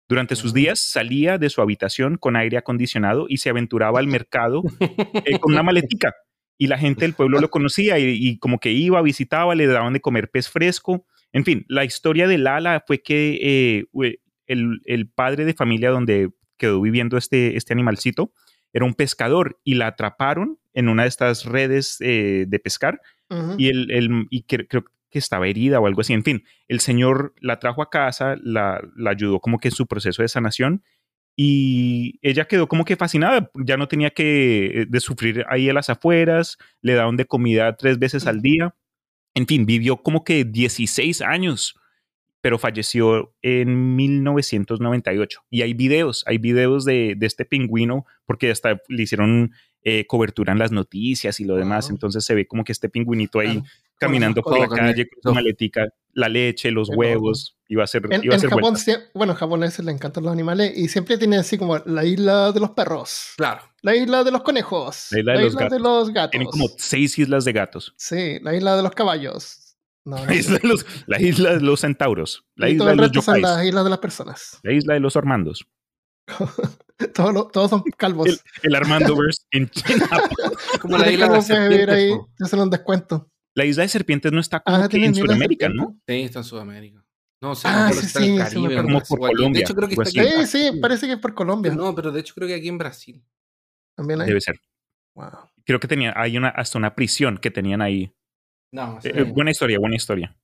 Durante 0.08 0.36
sus 0.36 0.52
días 0.52 0.80
salía 0.80 1.38
de 1.38 1.48
su 1.48 1.62
habitación 1.62 2.16
con 2.18 2.36
aire 2.36 2.58
acondicionado 2.58 3.26
y 3.28 3.38
se 3.38 3.48
aventuraba 3.48 3.98
al 3.98 4.06
mercado 4.06 4.62
eh, 4.80 5.38
con 5.40 5.52
una 5.52 5.62
maletica. 5.62 6.14
Y 6.58 6.66
la 6.66 6.78
gente 6.78 7.04
del 7.04 7.14
pueblo 7.14 7.40
lo 7.40 7.50
conocía 7.50 7.98
y, 7.98 8.38
como 8.38 8.58
que 8.58 8.70
iba, 8.70 9.02
visitaba, 9.02 9.54
le 9.54 9.66
daban 9.66 9.92
de 9.92 10.00
comer 10.00 10.30
pez 10.30 10.48
fresco. 10.48 11.06
En 11.32 11.44
fin, 11.44 11.64
la 11.68 11.84
historia 11.84 12.28
de 12.28 12.38
Lala 12.38 12.84
fue 12.86 13.02
que 13.02 13.38
eh, 13.42 14.14
el, 14.46 15.08
padre 15.14 15.46
de 15.46 15.54
familia 15.54 15.90
donde 15.90 16.30
quedó 16.56 16.80
viviendo 16.80 17.16
este, 17.16 17.56
este 17.56 17.72
animalcito 17.72 18.32
era 18.72 18.84
un 18.84 18.94
pescador 18.94 19.58
y 19.64 19.74
la 19.74 19.88
atraparon 19.88 20.58
en 20.74 20.88
una 20.88 21.02
de 21.02 21.08
estas 21.08 21.44
redes 21.44 21.96
eh, 22.00 22.44
de 22.46 22.58
pescar 22.58 23.00
y, 23.58 23.68
el, 23.68 24.26
y 24.30 24.42
creo 24.44 24.84
que 25.14 25.20
estaba 25.20 25.46
herida 25.46 25.78
o 25.78 25.86
algo 25.86 26.00
así. 26.00 26.12
En 26.12 26.24
fin, 26.24 26.44
el 26.66 26.80
señor 26.80 27.34
la 27.40 27.60
trajo 27.60 27.82
a 27.82 27.88
casa, 27.88 28.34
la, 28.42 28.82
ayudó 29.06 29.38
como 29.38 29.60
que 29.60 29.68
en 29.68 29.74
su 29.74 29.86
proceso 29.86 30.22
de 30.22 30.28
sanación 30.28 30.82
y 31.36 32.18
ella 32.20 32.46
quedó 32.46 32.66
como 32.66 32.84
que 32.84 32.96
fascinada, 32.96 33.48
ya 33.54 33.76
no 33.76 33.86
tenía 33.86 34.10
que 34.10 34.82
eh, 34.82 34.86
de 34.88 35.00
sufrir 35.00 35.44
ahí 35.48 35.68
a 35.68 35.72
las 35.72 35.88
afueras, 35.88 36.58
le 36.80 36.94
daban 36.94 37.16
de 37.16 37.26
comida 37.26 37.76
tres 37.76 38.00
veces 38.00 38.26
al 38.26 38.42
día. 38.42 38.74
En 39.34 39.46
fin, 39.46 39.66
vivió 39.66 39.98
como 40.02 40.24
que 40.24 40.44
16 40.44 41.22
años 41.22 41.76
pero 42.44 42.58
falleció 42.58 43.34
en 43.40 43.96
1998. 43.96 45.44
Y 45.48 45.62
hay 45.62 45.72
videos, 45.72 46.24
hay 46.26 46.36
videos 46.36 46.84
de, 46.84 47.16
este 47.22 47.46
pingüino, 47.46 48.04
porque 48.26 48.50
hasta 48.50 48.82
le 48.86 49.02
hicieron 49.02 49.52
eh, 49.80 50.04
cobertura 50.06 50.52
en 50.52 50.58
las 50.58 50.70
noticias 50.70 51.40
y 51.40 51.46
lo 51.46 51.56
demás. 51.56 51.88
Entonces 51.88 52.22
se 52.22 52.34
ve 52.34 52.46
como 52.46 52.62
que 52.62 52.72
este 52.72 52.90
pingüinito 52.90 53.40
ahí 53.40 53.62
caminando 53.98 54.42
por 54.42 54.58
la 54.58 54.68
calle 54.68 55.08
con 55.08 55.22
su 55.22 55.34
maletica, 55.34 55.88
la 56.12 56.28
leche, 56.28 56.70
los 56.70 56.88
huevos. 56.88 57.56
Iba 57.68 57.84
a 57.84 57.86
ser. 57.86 58.02
En, 58.10 58.24
iba 58.24 58.36
a 58.36 58.38
ser 58.38 58.50
Japón, 58.50 58.76
bueno, 59.14 59.32
a 59.32 59.36
japoneses 59.36 59.84
le 59.84 59.92
encantan 59.92 60.24
los 60.24 60.32
animales 60.32 60.76
y 60.76 60.88
siempre 60.88 61.18
tienen 61.18 61.40
así 61.40 61.58
como 61.58 61.78
la 61.78 62.04
isla 62.04 62.52
de 62.52 62.60
los 62.60 62.70
perros. 62.70 63.32
Claro. 63.36 63.62
La 63.82 63.96
isla 63.96 64.22
de 64.22 64.30
los 64.30 64.42
conejos. 64.42 65.08
La 65.10 65.18
isla, 65.18 65.32
de, 65.32 65.42
los 65.42 65.56
de, 65.56 65.80
los 65.80 66.10
gatos. 66.10 66.30
Tienen 66.30 66.48
como 66.48 66.68
seis 66.76 67.18
islas 67.18 67.44
de 67.44 67.52
gatos. 67.52 67.94
Sí, 67.96 68.38
la 68.40 68.54
isla 68.54 68.76
de 68.76 68.82
los 68.82 68.92
caballos 68.92 69.64
la, 70.04 70.34
isla 70.34 70.58
de 70.58 70.68
los, 70.68 70.86
la, 71.06 71.20
isla 71.20 71.54
de 71.54 71.60
los, 71.60 71.80
centauros. 71.80 72.44
La 72.56 72.68
isla 72.68 72.90
de 72.90 72.96
los 72.96 73.24
son 73.24 73.40
las 73.40 73.64
islas 73.64 73.84
de 73.84 73.90
las 73.90 73.98
personas. 73.98 74.60
La 74.62 74.72
isla 74.72 74.94
de 74.94 75.00
los 75.00 75.16
Armandos. 75.16 75.66
todos, 77.14 77.52
todos, 77.52 77.70
son 77.70 77.82
calvos. 77.96 78.28
El, 78.28 78.38
el 78.62 78.74
Armandoverse 78.74 79.42
en 79.50 79.68
China. 79.70 80.08
Como 80.80 80.98
la 80.98 81.10
isla 81.10 81.28
de. 81.28 81.90
Ahí, 81.90 82.12
se 82.46 82.56
un 82.56 82.70
descuento. 82.70 83.30
La 83.54 83.64
isla 83.64 83.82
de 83.82 83.88
serpientes 83.88 84.32
no 84.32 84.40
está 84.40 84.60
como 84.60 84.76
ah, 84.76 84.88
en 84.90 85.14
Sudamérica, 85.14 85.68
¿no? 85.68 86.00
Sí, 86.06 86.22
está 86.22 86.40
en 86.40 86.44
Sudamérica. 86.44 87.04
No, 87.40 87.54
sé, 87.54 87.68
ah, 87.68 87.90
sí, 87.92 88.06
sí, 88.06 88.36
Caribe, 88.38 88.82
como 88.82 89.00
por 89.00 89.18
Colombia. 89.18 89.58
De 89.58 89.64
hecho, 89.64 89.74
creo 89.74 89.88
que 89.88 89.94
está 89.94 90.20
aquí. 90.20 90.46
Sí, 90.46 90.70
sí, 90.70 90.80
parece 90.80 91.06
que 91.06 91.12
es 91.12 91.18
por 91.18 91.34
Colombia. 91.34 91.74
No, 91.74 91.94
pero 91.94 92.10
de 92.10 92.20
hecho 92.20 92.34
creo 92.34 92.48
que 92.48 92.54
aquí 92.54 92.68
en 92.68 92.78
Brasil. 92.78 93.22
También 93.94 94.20
hay. 94.20 94.28
Debe 94.28 94.40
ser. 94.40 94.60
Wow. 95.14 95.30
Creo 95.64 95.78
que 95.78 95.86
tenía, 95.86 96.12
hay 96.16 96.36
una, 96.36 96.48
hasta 96.48 96.78
una 96.78 96.94
prisión 96.94 97.38
que 97.38 97.50
tenían 97.50 97.80
ahí 97.80 98.12
no, 98.74 98.98
eh, 99.04 99.22
buena 99.22 99.52
historia, 99.52 99.78
buena 99.78 99.94
historia. 99.94 100.36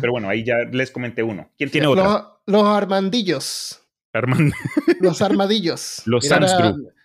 Pero 0.00 0.12
bueno, 0.12 0.28
ahí 0.28 0.44
ya 0.44 0.54
les 0.70 0.92
comenté 0.92 1.24
uno. 1.24 1.50
¿Quién 1.58 1.70
tiene 1.70 1.88
otro? 1.88 2.40
Los, 2.46 2.64
armandillos. 2.64 3.82
los 5.00 5.20
armadillos. 5.20 6.02
los 6.06 6.28
para, 6.28 6.46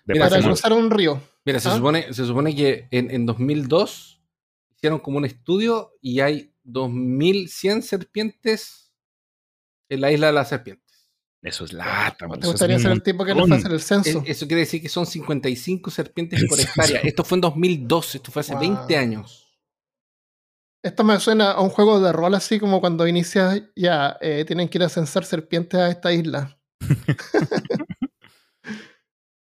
para 0.05 0.41
cruzar 0.43 0.73
un 0.73 0.91
río. 0.91 1.19
Mira, 1.43 1.59
se, 1.59 1.69
¿Ah? 1.69 1.75
supone, 1.75 2.13
se 2.13 2.23
supone 2.23 2.55
que 2.55 2.87
en, 2.91 3.09
en 3.09 3.25
2002 3.25 4.18
hicieron 4.79 4.99
como 4.99 5.17
un 5.17 5.25
estudio 5.25 5.91
y 6.01 6.21
hay 6.21 6.55
2100 6.63 7.83
serpientes 7.83 8.93
en 9.89 10.01
la 10.01 10.11
isla 10.11 10.27
de 10.27 10.33
las 10.33 10.49
serpientes. 10.49 11.11
Eso 11.41 11.65
es 11.65 11.73
lata. 11.73 12.27
¿Te 12.39 12.47
gustaría 12.47 12.79
ser 12.79 12.91
el 12.91 13.03
tipo 13.03 13.25
que 13.25 13.33
les 13.33 13.51
hace 13.51 13.67
el 13.67 13.81
censo? 13.81 14.23
Eso 14.25 14.47
quiere 14.47 14.61
decir 14.61 14.81
que 14.81 14.89
son 14.89 15.05
55 15.05 15.91
serpientes 15.91 16.45
por 16.45 16.59
hectárea. 16.59 17.01
Esto 17.01 17.23
fue 17.23 17.37
en 17.37 17.41
2002, 17.41 18.15
esto 18.15 18.31
fue 18.31 18.39
hace 18.41 18.55
20 18.55 18.97
años. 18.97 19.45
Esto 20.81 21.03
me 21.03 21.19
suena 21.19 21.51
a 21.51 21.61
un 21.61 21.69
juego 21.69 21.99
de 21.99 22.13
rol 22.13 22.35
así 22.35 22.57
como 22.57 22.79
cuando 22.79 23.05
inicias 23.05 23.63
ya 23.75 24.17
eh, 24.21 24.45
tienen 24.45 24.69
que 24.69 24.77
ir 24.77 24.85
a 24.85 24.89
censar 24.89 25.25
serpientes 25.25 25.77
a 25.77 25.89
esta 25.89 26.13
isla. 26.13 26.57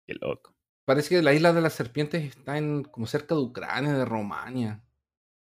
Qué 0.06 0.16
loco. 0.20 0.54
Parece 0.86 1.16
que 1.16 1.22
la 1.22 1.34
isla 1.34 1.54
de 1.54 1.62
las 1.62 1.74
serpientes 1.74 2.26
está 2.26 2.58
en 2.58 2.84
como 2.84 3.08
cerca 3.08 3.36
de 3.36 3.42
Ucrania, 3.42 3.94
de 3.94 4.04
Romania. 4.04 4.84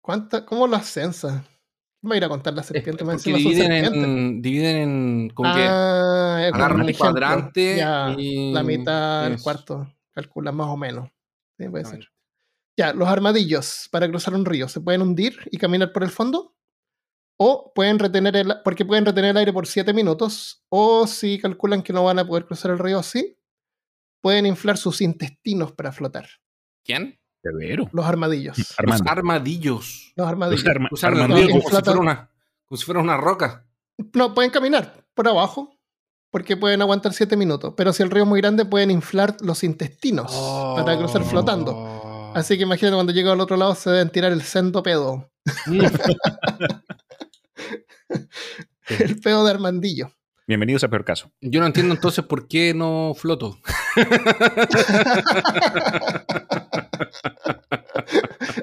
¿Cuánta, 0.03 0.45
¿Cómo 0.45 0.67
las 0.67 0.87
censas? 0.87 1.41
¿Quién 2.01 2.11
va 2.11 2.15
a 2.15 2.17
ir 2.17 2.25
a 2.25 2.29
contar 2.29 2.53
las 2.53 2.65
serpientes? 2.65 3.07
porque 3.07 3.33
dividen, 3.33 3.71
en, 3.71 4.41
dividen 4.41 4.75
en 4.75 5.29
como 5.29 5.47
ah, 5.49 5.55
que 5.55 6.53
agarran 6.53 6.81
un 6.81 6.91
cuadrante 6.91 7.77
y 8.17 8.51
la 8.51 8.63
mitad, 8.63 9.27
el 9.27 9.41
cuarto, 9.41 9.95
calcula 10.11 10.51
más 10.51 10.67
o 10.67 10.75
menos. 10.75 11.09
Sí, 11.57 11.69
puede 11.69 11.85
ser. 11.85 12.09
Ya, 12.77 12.91
los 12.91 13.07
armadillos 13.07 13.87
para 13.91 14.09
cruzar 14.09 14.33
un 14.33 14.43
río 14.43 14.67
se 14.67 14.81
pueden 14.81 15.03
hundir 15.03 15.39
y 15.49 15.57
caminar 15.57 15.93
por 15.93 16.03
el 16.03 16.09
fondo. 16.09 16.53
O 17.39 17.71
pueden 17.73 17.97
retener 17.97 18.35
el, 18.35 18.55
porque 18.61 18.83
pueden 18.83 19.05
retener 19.05 19.31
el 19.31 19.37
aire 19.37 19.53
por 19.53 19.67
7 19.67 19.93
minutos. 19.93 20.65
O 20.67 21.07
si 21.07 21.39
calculan 21.39 21.81
que 21.81 21.93
no 21.93 22.03
van 22.03 22.19
a 22.19 22.27
poder 22.27 22.45
cruzar 22.45 22.71
el 22.71 22.79
río 22.79 22.99
así, 22.99 23.39
pueden 24.21 24.45
inflar 24.47 24.75
sus 24.77 24.99
intestinos 24.99 25.71
para 25.71 25.93
flotar. 25.93 26.27
¿Quién? 26.83 27.17
Los 27.43 27.53
armadillos. 27.57 27.87
Los 27.91 28.05
armadillos. 28.05 28.75
Los 30.15 30.27
armadillos. 30.27 30.63
Los 30.91 31.03
armadillos 31.03 31.49
como, 31.49 31.61
si 31.61 31.69
fuera 31.83 31.99
una, 31.99 32.29
como 32.67 32.77
si 32.77 32.85
fuera 32.85 33.01
una 33.01 33.17
roca. 33.17 33.65
No, 34.13 34.33
pueden 34.33 34.49
caminar 34.49 35.03
por 35.13 35.27
abajo 35.27 35.77
porque 36.31 36.57
pueden 36.57 36.81
aguantar 36.81 37.13
7 37.13 37.35
minutos. 37.35 37.73
Pero 37.75 37.91
si 37.91 38.01
el 38.01 38.09
río 38.09 38.23
es 38.23 38.29
muy 38.29 38.39
grande, 38.39 38.63
pueden 38.65 38.91
inflar 38.91 39.35
los 39.41 39.63
intestinos 39.63 40.31
para 40.75 40.97
cruzar 40.97 41.23
flotando. 41.25 42.31
Así 42.33 42.57
que 42.57 42.63
imagínate 42.63 42.95
cuando 42.95 43.13
llegue 43.13 43.29
al 43.29 43.41
otro 43.41 43.57
lado 43.57 43.75
se 43.75 43.91
deben 43.91 44.09
tirar 44.09 44.31
el 44.31 44.41
sendo 44.41 44.81
pedo. 44.81 45.29
el 48.87 49.19
pedo 49.19 49.45
de 49.45 49.51
Armandillo. 49.51 50.11
Bienvenidos 50.47 50.83
a 50.83 50.87
Peor 50.87 51.05
Caso. 51.05 51.31
Yo 51.41 51.59
no 51.59 51.67
entiendo 51.67 51.93
entonces 51.93 52.25
por 52.25 52.47
qué 52.47 52.73
no 52.73 53.13
floto. 53.15 53.59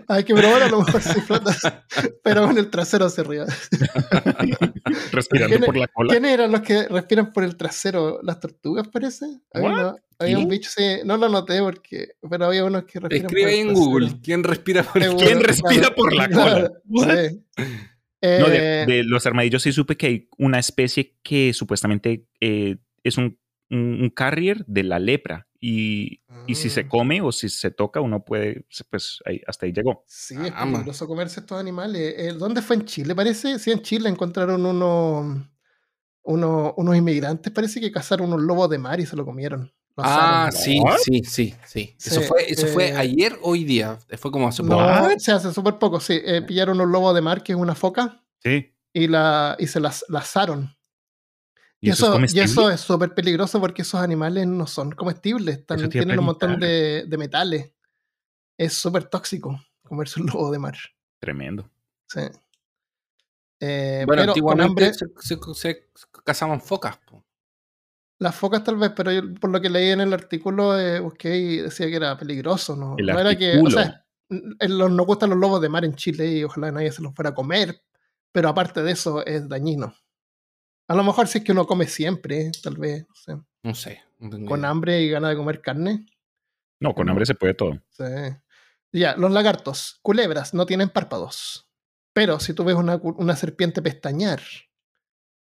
Hay 0.08 0.24
que 0.24 0.34
probar 0.34 0.62
a 0.62 0.68
lo 0.68 0.80
mejor 0.82 1.00
si 1.00 1.20
flotas, 1.20 1.60
pero 2.22 2.50
en 2.50 2.58
el 2.58 2.70
trasero 2.70 3.06
hacia 3.06 3.22
arriba. 3.22 3.46
Respirando 5.12 5.66
por 5.66 5.76
la 5.76 5.86
cola. 5.88 6.10
¿Quiénes 6.10 6.32
eran 6.32 6.52
los 6.52 6.62
que 6.62 6.88
respiran 6.88 7.32
por 7.32 7.44
el 7.44 7.56
trasero? 7.56 8.20
¿Las 8.22 8.40
tortugas, 8.40 8.88
parece? 8.88 9.26
Había, 9.52 10.38
un 10.38 10.48
bicho, 10.48 10.68
sí, 10.68 10.98
no 11.04 11.16
lo 11.16 11.28
noté 11.28 11.60
porque, 11.60 12.08
pero 12.28 12.46
había 12.46 12.64
unos 12.64 12.84
que 12.84 13.00
respiran 13.00 13.26
Escribe 13.26 13.42
por 13.42 13.50
el 13.50 13.58
en 13.60 13.74
Google, 13.74 14.10
¿quién 14.22 14.44
respira 14.44 14.82
por, 14.82 15.02
el 15.02 15.16
¿Quién 15.16 15.40
respira 15.40 15.94
por 15.94 16.12
la 16.12 16.28
cola? 16.28 16.70
no, 16.84 18.48
de, 18.50 18.82
eh, 18.82 19.02
los 19.04 19.24
armadillos 19.24 19.62
sí 19.62 19.72
supe 19.72 19.96
que 19.96 20.06
hay 20.06 20.28
una 20.36 20.58
especie 20.58 21.16
que 21.22 21.54
supuestamente 21.54 22.26
eh, 22.40 22.76
es 23.02 23.16
un, 23.16 23.38
un, 23.70 24.10
carrier 24.10 24.64
de 24.66 24.82
la 24.82 24.98
lepra 24.98 25.48
y, 25.60 26.20
y, 26.46 26.54
si 26.54 26.70
se 26.70 26.80
ah. 26.80 26.88
come 26.88 27.20
o 27.20 27.30
si 27.32 27.48
se 27.48 27.70
toca 27.70 28.00
uno 28.00 28.24
puede, 28.24 28.64
pues 28.90 29.18
ahí, 29.26 29.40
hasta 29.46 29.66
ahí 29.66 29.72
llegó. 29.72 30.04
Sí, 30.06 30.34
es 30.42 30.52
ah, 30.56 30.64
peligroso 30.64 31.06
comerse 31.06 31.40
estos 31.40 31.58
animales. 31.60 32.14
Eh, 32.16 32.32
¿Dónde 32.32 32.62
fue 32.62 32.76
en 32.76 32.84
Chile? 32.86 33.14
Parece, 33.14 33.58
sí, 33.58 33.70
en 33.70 33.82
Chile 33.82 34.08
encontraron 34.08 34.64
uno 34.64 35.46
uno- 36.22 36.74
unos 36.76 36.96
inmigrantes 36.96 37.52
parece 37.52 37.80
que 37.80 37.90
cazaron 37.90 38.28
unos 38.28 38.42
lobos 38.42 38.68
de 38.70 38.78
mar 38.78 39.00
y 39.00 39.06
se 39.06 39.16
lo 39.16 39.24
comieron. 39.24 39.72
Lo 39.96 40.04
Ah, 40.04 40.46
asaron. 40.46 40.62
sí, 40.62 40.80
¿What? 40.80 40.98
sí, 40.98 41.22
sí, 41.24 41.54
sí. 41.66 41.96
Eso 41.98 42.20
Sí, 42.20 42.26
fue, 42.26 42.50
eso 42.50 42.66
fue 42.68 42.88
eh, 42.88 42.96
ayer 42.96 43.34
o 43.42 43.50
hoy 43.50 43.64
día. 43.64 43.98
Fue 44.18 44.30
como 44.30 44.48
hace 44.48 44.62
No, 44.62 44.76
poco. 44.78 45.18
se 45.18 45.32
hace 45.32 45.52
súper 45.52 45.78
poco, 45.78 45.98
sí. 46.00 46.20
Eh, 46.24 46.42
pillaron 46.42 46.76
unos 46.80 46.90
lobos 46.90 47.14
de 47.14 47.20
mar, 47.20 47.42
que 47.42 47.52
es 47.52 47.58
una 47.58 47.74
foca, 47.74 48.22
Sí. 48.42 48.72
y, 48.92 49.08
la, 49.08 49.56
y 49.58 49.66
se 49.66 49.80
las 49.80 50.04
la 50.08 50.20
asaron. 50.20 50.76
¿Y, 51.82 51.88
Y 51.88 51.90
eso, 51.92 52.14
es 52.18 52.24
eso, 52.32 52.36
y 52.36 52.40
eso 52.40 52.70
es 52.70 52.80
súper 52.80 53.14
peligroso 53.14 53.58
porque 53.60 53.82
esos 53.82 54.00
animales 54.00 54.46
no 54.46 54.66
son 54.66 54.90
comestibles, 54.92 55.64
a 55.68 55.76
tienen 55.88 56.18
un 56.18 56.26
montón 56.26 56.60
de, 56.60 57.04
de 57.06 57.16
metales. 57.18 57.72
Es 58.58 58.74
súper 58.74 59.04
tóxico 59.04 59.58
comerse 59.82 60.20
un 60.20 60.26
lobo 60.26 60.50
de 60.52 60.58
mar. 60.58 60.76
Tremendo. 61.18 61.70
Sí. 62.08 62.20
Eh, 63.60 64.04
Bueno, 64.06 64.22
pero 64.32 64.32
con 64.44 64.60
antiguamente 64.60 64.84
hambre, 64.86 64.94
se, 64.94 65.06
se- 65.36 65.38
se 65.54 65.88
cazaban 66.24 66.60
focas. 66.60 66.98
po. 66.98 67.24
las 68.18 68.34
focas 68.34 68.62
tal 68.64 68.76
vez, 68.76 68.92
pero 68.94 69.12
yo, 69.12 69.34
por 69.40 69.50
lo 69.50 69.60
que 69.60 69.70
leí 69.70 69.90
en 69.90 70.00
el 70.02 70.12
artículo, 70.12 70.78
eh, 70.78 71.00
busqué 71.00 71.36
y 71.36 71.56
decía 71.58 71.86
que 71.88 71.96
era 71.96 72.16
peligroso. 72.18 72.76
No, 72.76 72.94
El 72.98 73.06
no 73.06 73.18
era 73.18 73.36
que. 73.36 73.58
O 73.58 73.70
sea, 73.70 74.04
los- 74.28 74.90
nos 74.90 75.06
gustan 75.06 75.30
los 75.30 75.38
lobos 75.38 75.60
de 75.60 75.68
mar 75.68 75.84
en 75.84 75.94
Chile 75.94 76.26
y 76.30 76.44
ojalá 76.44 76.70
nadie 76.70 76.92
se 76.92 77.02
los 77.02 77.14
fuera 77.14 77.30
a 77.30 77.34
comer, 77.34 77.82
pero 78.32 78.48
aparte 78.50 78.82
de 78.82 78.92
eso 78.92 79.24
es 79.24 79.48
dañino. 79.48 79.94
A 80.90 80.94
lo 80.96 81.04
mejor 81.04 81.28
si 81.28 81.38
es 81.38 81.44
que 81.44 81.52
uno 81.52 81.68
come 81.68 81.86
siempre, 81.86 82.50
tal 82.64 82.76
vez, 82.76 83.06
no 83.08 83.14
sé, 83.14 83.36
No 83.62 83.74
sé. 83.76 84.02
no 84.18 84.28
tengo 84.28 84.48
con 84.48 84.64
hambre 84.64 85.00
y 85.00 85.08
ganas 85.08 85.30
de 85.30 85.36
comer 85.36 85.60
carne. 85.60 86.04
No, 86.80 86.96
con 86.96 87.08
hambre 87.08 87.24
se 87.26 87.36
puede 87.36 87.54
todo. 87.54 87.80
Sí. 87.90 88.02
Ya, 88.92 89.14
los 89.14 89.30
lagartos, 89.30 90.00
culebras, 90.02 90.52
no 90.52 90.66
tienen 90.66 90.88
párpados. 90.88 91.70
Pero 92.12 92.40
si 92.40 92.54
tú 92.54 92.64
ves 92.64 92.74
una, 92.74 93.36
serpiente 93.36 93.82
pestañear, 93.82 94.42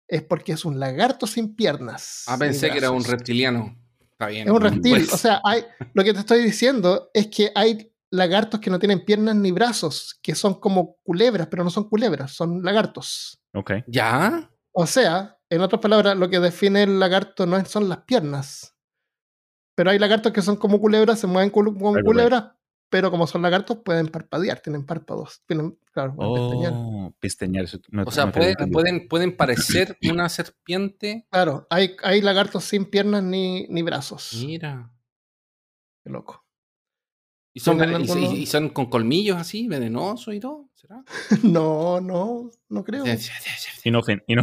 es 0.06 0.22
porque 0.22 0.52
es 0.52 0.64
un 0.64 0.78
lagarto 0.78 1.26
sin 1.26 1.56
piernas. 1.56 2.22
Ah, 2.28 2.38
pensé 2.38 2.70
que 2.70 2.78
era 2.78 2.92
un 2.92 3.02
reptiliano. 3.02 3.76
Está 3.98 4.28
bien. 4.28 4.46
Es 4.46 4.54
un 4.54 4.60
reptil. 4.60 4.98
Pues, 4.98 5.12
O 5.14 5.16
sea, 5.16 5.40
hay, 5.42 5.64
lo 5.94 6.04
que 6.04 6.12
te 6.12 6.20
estoy 6.20 6.44
diciendo 6.44 7.10
es 7.12 7.26
que 7.26 7.50
hay 7.56 7.92
lagartos 8.12 8.60
que 8.60 8.70
no 8.70 8.78
tienen 8.78 9.04
piernas 9.04 9.34
ni 9.34 9.50
brazos, 9.50 10.16
que 10.22 10.36
son 10.36 10.60
como 10.60 10.94
culebras, 11.02 11.48
pero 11.48 11.64
no 11.64 11.70
son 11.70 11.88
culebras, 11.88 12.30
son 12.30 12.62
lagartos. 12.62 13.42
Ok. 13.52 13.72
¿Ya? 13.88 14.48
O 14.70 14.86
sea, 14.86 15.39
en 15.50 15.60
otras 15.60 15.80
palabras, 15.80 16.16
lo 16.16 16.30
que 16.30 16.40
define 16.40 16.84
el 16.84 16.98
lagarto 17.00 17.44
no 17.46 17.62
son 17.64 17.88
las 17.88 17.98
piernas. 18.04 18.74
Pero 19.74 19.90
hay 19.90 19.98
lagartos 19.98 20.32
que 20.32 20.42
son 20.42 20.56
como 20.56 20.80
culebras, 20.80 21.18
se 21.20 21.26
mueven 21.26 21.50
como 21.50 21.74
culebras, 22.04 22.52
pero 22.90 23.10
como 23.10 23.26
son 23.26 23.42
lagartos 23.42 23.78
pueden 23.84 24.08
parpadear, 24.08 24.60
tienen 24.60 24.84
párpados. 24.84 25.42
Tienen, 25.46 25.78
claro. 25.92 26.14
Oh, 26.18 27.14
pestañear. 27.20 27.64
eso 27.64 27.78
no- 27.88 28.02
O 28.04 28.10
sea, 28.10 28.26
no 28.26 28.32
pueden, 28.32 28.70
pueden, 28.70 29.08
pueden 29.08 29.36
parecer 29.36 29.96
una 30.10 30.28
serpiente. 30.28 31.26
Claro, 31.30 31.66
hay, 31.70 31.96
hay 32.02 32.20
lagartos 32.20 32.64
sin 32.64 32.84
piernas 32.84 33.22
ni, 33.22 33.66
ni 33.68 33.82
brazos. 33.82 34.32
Mira. 34.44 34.90
Qué 36.04 36.10
loco. 36.10 36.44
¿Y 37.52 37.60
son, 37.60 37.78
¿Tienen 37.78 38.02
y- 38.02 38.42
y 38.42 38.46
son 38.46 38.68
con 38.68 38.86
colmillos 38.86 39.36
así, 39.36 39.66
venenosos 39.66 40.32
y 40.34 40.40
todo? 40.40 40.68
¿Será? 40.74 41.02
No, 41.42 42.00
no, 42.00 42.50
no 42.68 42.84
creo. 42.84 43.04
Y 44.26 44.34
no, 44.34 44.42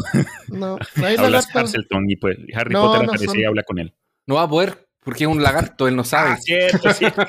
no 0.50 0.78
hay 1.06 1.16
hablas 1.16 1.48
lagartos. 1.48 1.56
Harselton 1.56 2.10
y 2.10 2.16
pues 2.18 2.38
Harry 2.56 2.74
No, 2.74 2.82
Potter 2.84 3.02
no 3.02 3.08
aparece 3.12 3.26
son- 3.26 3.40
y 3.40 3.44
habla 3.46 3.64
con 3.64 3.80
él. 3.80 3.94
No 4.26 4.36
va 4.36 4.44
a 4.44 4.50
poder 4.50 4.88
porque 5.04 5.24
es 5.24 5.30
un 5.30 5.42
lagarto, 5.42 5.88
él 5.88 5.96
no 5.96 6.04
sabe. 6.04 6.32
Ah, 6.32 6.38
cierto, 6.38 6.90
cierto. 6.94 7.24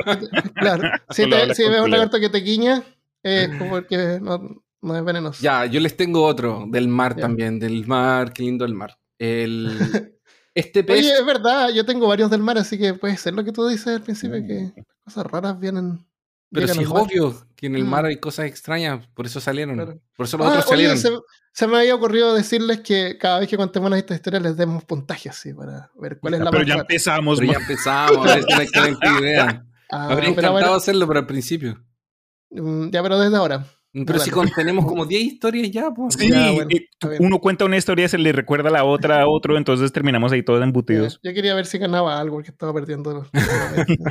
Claro, 0.55 0.91
si, 1.11 1.29
te- 1.31 1.55
si 1.55 1.63
con 1.63 1.73
ves 1.73 1.81
un 1.83 1.91
lagarto 1.91 2.19
que 2.19 2.29
te 2.29 2.39
guiña, 2.39 2.83
es 3.23 3.49
porque 3.71 4.19
no, 4.21 4.65
no 4.83 4.97
es 4.97 5.05
venenoso. 5.05 5.41
Ya, 5.43 5.65
yo 5.67 5.79
les 5.81 5.97
tengo 5.97 6.25
otro 6.25 6.65
del 6.69 6.89
mar 6.89 7.15
Ya. 7.15 7.23
también, 7.23 7.59
del 7.61 7.87
mar, 7.87 8.33
qué 8.33 8.43
lindo 8.43 8.65
el 8.65 8.75
mar. 8.75 8.99
El, 9.19 9.79
este 10.55 10.83
pez, 10.83 10.99
Oye, 11.01 11.13
es 11.21 11.25
verdad, 11.27 11.69
yo 11.71 11.85
tengo 11.87 12.09
varios 12.09 12.31
del 12.31 12.43
mar, 12.43 12.59
así 12.59 12.77
que 12.79 12.95
puede 12.95 13.17
ser 13.17 13.35
lo 13.35 13.45
que 13.45 13.53
tú 13.53 13.67
dices 13.69 13.87
al 13.89 14.03
principio, 14.03 14.39
que 14.45 14.73
cosas 15.09 15.27
raras 15.31 15.59
vienen. 15.59 16.07
pero 16.51 16.67
sí 16.69 16.81
es 16.81 16.89
mar. 16.89 17.03
obvio 17.03 17.47
que 17.57 17.67
en 17.67 17.75
el 17.75 17.85
Mm. 17.85 17.89
mar 17.89 18.05
hay 18.07 18.17
cosas 18.19 18.47
extrañas, 18.47 19.07
por 19.15 19.27
eso 19.27 19.39
salieron. 19.41 19.75
Claro. 19.77 20.01
Por 20.17 20.25
eso 20.27 20.39
los 20.39 20.47
Ah, 20.47 20.51
otros 20.51 20.67
oye, 20.69 20.89
salieron. 20.89 20.99
se, 20.99 21.11
se 21.53 21.67
me 21.67 21.77
había 21.79 21.95
ocurrido 21.95 22.35
decirles 22.35 22.81
que 22.81 23.19
cada 23.19 23.41
vez 23.41 23.49
que 23.49 23.57
contemos 23.59 23.93
esta 23.95 24.15
historia 24.15 24.41
les 24.41 24.57
demos 24.57 24.83
puntaje 24.85 25.29
así 25.29 25.53
para 25.53 25.91
ver 26.01 26.19
cuál 26.19 26.35
es 26.35 26.41
la 26.41 26.51
Pero 26.51 26.63
ya 26.63 26.75
rara. 26.75 26.81
empezamos. 26.83 27.39
Pero 27.39 27.53
ya 27.53 27.59
mo- 27.59 27.63
empezamos, 27.65 28.27
es 28.37 28.45
una 28.47 28.63
excelente 28.63 29.07
idea. 29.23 29.67
Ah, 29.91 30.07
Me 30.07 30.13
habría 30.15 30.29
encantado 30.31 30.53
bueno, 30.55 30.75
hacerlo, 30.75 31.07
pero 31.07 31.21
al 31.21 31.27
principio. 31.27 31.85
mm, 32.51 32.91
ya, 32.91 33.03
pero 33.03 33.19
desde 33.19 33.37
ahora. 33.37 33.67
Pero 33.93 34.19
si 34.19 34.31
con- 34.31 34.51
tenemos 34.51 34.85
como 34.85 35.07
10 35.07 35.23
historias 35.23 35.71
ya, 35.71 35.91
pues. 35.91 36.15
Sí, 36.15 36.29
Ya, 36.31 36.53
bueno, 36.53 36.69
está 36.71 37.09
bien. 37.09 37.25
uno 37.25 37.41
cuenta 37.41 37.65
una 37.65 37.77
historia, 37.79 38.07
se 38.09 38.19
le 38.19 38.33
recuerda 38.33 38.69
la 38.71 38.85
otra 38.85 39.23
a 39.23 39.29
otro, 39.29 39.57
entonces 39.57 39.93
terminamos 39.93 40.31
ahí 40.31 40.43
todos 40.43 40.63
embutidos. 40.63 41.19
Yo 41.23 41.33
quería 41.33 41.55
ver 41.55 41.65
si 41.67 41.79
ganaba 41.79 42.21
algo, 42.21 42.37
porque 42.37 42.51
estaba 42.51 42.75
perdiendo. 42.75 43.27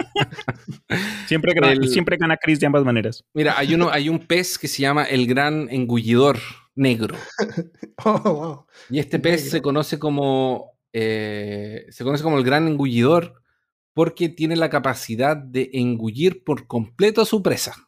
Siempre, 1.28 1.54
gana, 1.54 1.72
El- 1.74 1.88
siempre 1.90 2.18
gana 2.18 2.38
Chris 2.38 2.60
de 2.60 2.68
ambas 2.68 2.84
maneras. 2.86 3.24
Mira, 3.34 3.58
hay 3.58 3.74
uno, 3.74 3.90
hay 3.92 4.10
un 4.10 4.20
pez 4.20 4.58
que 4.58 4.68
se 4.68 4.82
llama 4.82 5.04
el 5.04 5.28
gran 5.28 5.68
engullidor 5.70 6.40
negro. 6.76 7.16
oh, 8.06 8.20
wow. 8.34 8.66
Y 8.90 9.00
este 9.00 9.20
pez 9.20 9.42
Negro. 9.44 9.52
se 9.52 9.62
conoce 9.62 10.00
como. 10.00 10.72
eh, 10.94 11.86
se 11.90 12.04
conoce 12.04 12.24
como 12.24 12.38
el 12.38 12.44
gran 12.44 12.68
engullidor 12.68 13.42
porque 13.94 14.30
tiene 14.30 14.56
la 14.56 14.70
capacidad 14.70 15.36
de 15.36 15.70
engullir 15.74 16.44
por 16.44 16.68
completo 16.68 17.22
a 17.22 17.26
su 17.26 17.42
presa. 17.44 17.87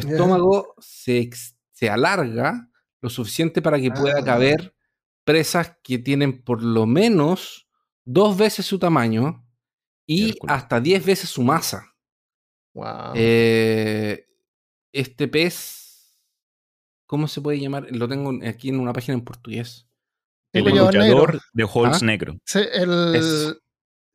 Su 0.00 0.08
Ya. 0.08 0.14
estómago 0.14 0.74
se, 0.78 1.30
se 1.72 1.90
alarga 1.90 2.68
lo 3.00 3.10
suficiente 3.10 3.60
para 3.62 3.78
que 3.80 3.90
pueda 3.90 4.20
Ah. 4.20 4.24
caber 4.24 4.74
presas 5.24 5.76
que 5.82 5.98
tienen 5.98 6.42
por 6.42 6.62
lo 6.62 6.86
menos 6.86 7.68
dos 8.04 8.36
veces 8.36 8.64
su 8.66 8.78
tamaño 8.78 9.44
y 10.06 10.36
hasta 10.46 10.80
diez 10.80 11.04
veces 11.04 11.28
su 11.30 11.42
masa. 11.42 11.94
Wow. 12.74 13.12
Eh, 13.14 14.26
este 14.92 15.26
pez, 15.28 16.16
¿cómo 17.06 17.26
se 17.28 17.40
puede 17.40 17.58
llamar? 17.58 17.86
Lo 17.90 18.08
tengo 18.08 18.32
aquí 18.46 18.68
en 18.68 18.78
una 18.80 18.92
página 18.92 19.14
en 19.14 19.24
portugués. 19.24 19.88
El 20.52 20.64
negro. 20.64 20.90
de 21.52 21.64
Holz 21.64 22.02
¿Ah? 22.02 22.04
negro. 22.06 22.38
Sí, 22.44 22.60
el 22.72 23.14
Es- 23.16 23.58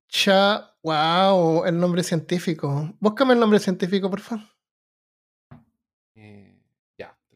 cha, 0.07 0.75
wow, 0.81 1.65
el 1.65 1.77
nombre 1.77 2.03
científico. 2.03 2.95
Búscame 2.99 3.33
el 3.33 3.39
nombre 3.39 3.59
científico, 3.59 4.09
por 4.09 4.21
favor. 4.21 4.45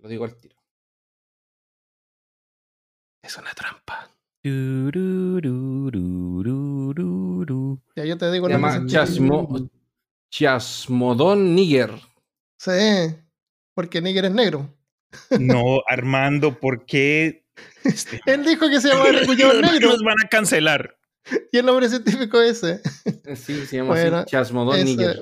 Lo 0.05 0.09
digo 0.09 0.23
al 0.25 0.35
tiro. 0.35 0.55
Es 3.23 3.35
una 3.37 3.51
trampa. 3.55 4.07
Ya 7.95 8.05
yo 8.05 8.15
te 8.19 8.31
digo 8.31 8.45
Se 8.45 8.53
llama. 8.53 8.85
Chasmo, 8.85 9.67
Chasmodon 10.29 11.55
niger. 11.55 11.89
Sí, 12.59 13.15
porque 13.73 13.99
Níger 13.99 14.25
es 14.25 14.31
negro. 14.31 14.77
No, 15.39 15.81
Armando, 15.87 16.59
¿por 16.59 16.85
qué? 16.85 17.47
Él 18.27 18.45
dijo 18.45 18.69
que 18.69 18.79
se 18.79 18.89
llamaba 18.89 19.11
Nos- 19.11 19.27
negro 19.27 19.89
Nos 19.89 20.03
van 20.03 20.17
a 20.23 20.29
cancelar. 20.29 20.99
y 21.51 21.57
el 21.57 21.65
nombre 21.65 21.89
científico 21.89 22.39
es 22.41 22.61
ese. 22.61 22.81
Eh, 23.25 23.35
Sí, 23.35 23.65
se 23.65 23.77
llama 23.77 23.89
Bueno, 23.95 24.17
así, 24.17 24.29
Chasmodon 24.29 24.75
Ese- 24.75 24.85
niger. 24.85 25.19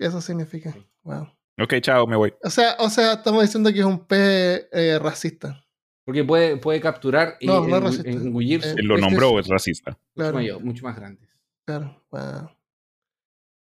eso 0.00 0.20
significa. 0.20 0.74
Wow. 1.04 1.28
Ok, 1.62 1.74
chao, 1.80 2.06
me 2.06 2.16
voy. 2.16 2.32
O 2.42 2.50
sea, 2.50 2.76
o 2.78 2.88
sea, 2.88 3.14
estamos 3.14 3.42
diciendo 3.42 3.72
que 3.72 3.80
es 3.80 3.84
un 3.84 3.98
pez 4.06 4.68
eh, 4.72 4.98
racista. 5.00 5.64
Porque 6.04 6.24
puede, 6.24 6.56
puede 6.56 6.80
capturar 6.80 7.36
y 7.40 7.46
No, 7.46 7.66
no 7.66 7.80
racista. 7.80 8.08
engullirse. 8.08 8.70
Eh, 8.70 8.74
Él 8.78 8.86
lo 8.86 8.96
nombró, 8.98 9.38
es- 9.38 9.46
racista. 9.48 9.90
mucho, 9.92 10.00
Claro, 10.14 10.34
mayor, 10.34 10.64
mucho 10.64 10.84
más 10.84 10.96
grandes. 10.96 11.28
claro. 11.66 12.02
Wow. 12.10 12.50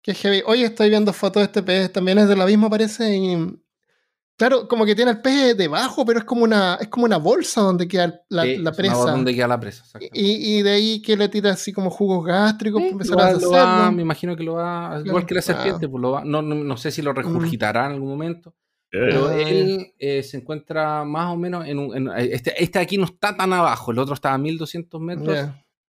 Qué 0.02 0.14
heavy. 0.14 0.42
Hoy 0.46 0.62
estoy 0.62 0.88
viendo 0.88 1.12
fotos 1.12 1.40
de 1.42 1.44
este 1.46 1.62
pez, 1.62 1.92
también 1.92 2.18
es 2.18 2.28
del 2.28 2.40
abismo, 2.40 2.70
parece. 2.70 3.14
Y 3.16 3.58
claro, 4.38 4.66
como 4.68 4.86
que 4.86 4.94
tiene 4.94 5.10
el 5.10 5.20
pez 5.20 5.54
debajo, 5.56 6.06
pero 6.06 6.20
es 6.20 6.24
como 6.24 6.44
una, 6.44 6.76
es 6.80 6.88
como 6.88 7.04
una 7.04 7.18
bolsa 7.18 7.60
donde 7.60 7.86
queda 7.86 8.22
la, 8.30 8.44
Sí, 8.44 8.48
la 8.50 8.54
es 8.54 8.58
una 8.60 8.72
presa. 8.72 8.94
voz 8.94 9.06
donde 9.10 9.34
queda 9.34 9.48
la 9.48 9.60
presa. 9.60 9.84
Y, 10.00 10.58
y 10.58 10.62
de 10.62 10.70
ahí 10.70 11.02
que 11.02 11.16
le 11.16 11.28
tira 11.28 11.50
así 11.52 11.72
como 11.72 11.90
jugos 11.90 12.24
gástricos 12.24 12.80
Sí, 12.80 12.88
para 12.88 12.92
empezar 12.92 13.18
lo 13.18 13.24
a 13.24 13.32
lo 13.34 13.50
va- 13.50 13.90
me 13.90 14.00
imagino 14.02 14.34
que 14.34 14.42
lo 14.44 14.54
va, 14.54 14.88
Claro, 14.90 15.04
igual 15.06 15.26
que 15.26 15.34
la 15.34 15.42
serpiente, 15.42 15.88
pues 15.88 16.00
lo 16.00 16.12
va, 16.12 16.24
no, 16.24 16.40
no, 16.40 16.54
no 16.54 16.76
sé 16.78 16.90
si 16.90 17.02
lo 17.02 17.12
regurgitará 17.12 17.86
en 17.86 17.92
algún 17.92 18.08
momento, 18.08 18.54
pero 18.90 19.28
Ah, 19.28 19.34
él 19.34 19.92
eh, 19.98 20.22
se 20.22 20.38
encuentra 20.38 21.04
más 21.04 21.32
o 21.32 21.36
menos 21.36 21.66
en 21.66 21.78
un, 21.78 21.94
en- 21.96 22.08
este, 22.16 22.62
este 22.62 22.78
aquí 22.78 22.96
no 22.96 23.04
está 23.04 23.36
tan 23.36 23.52
abajo, 23.52 23.90
el 23.92 23.98
otro 23.98 24.14
está 24.14 24.32
a 24.32 24.38
1200 24.38 25.00
metros, 25.00 25.36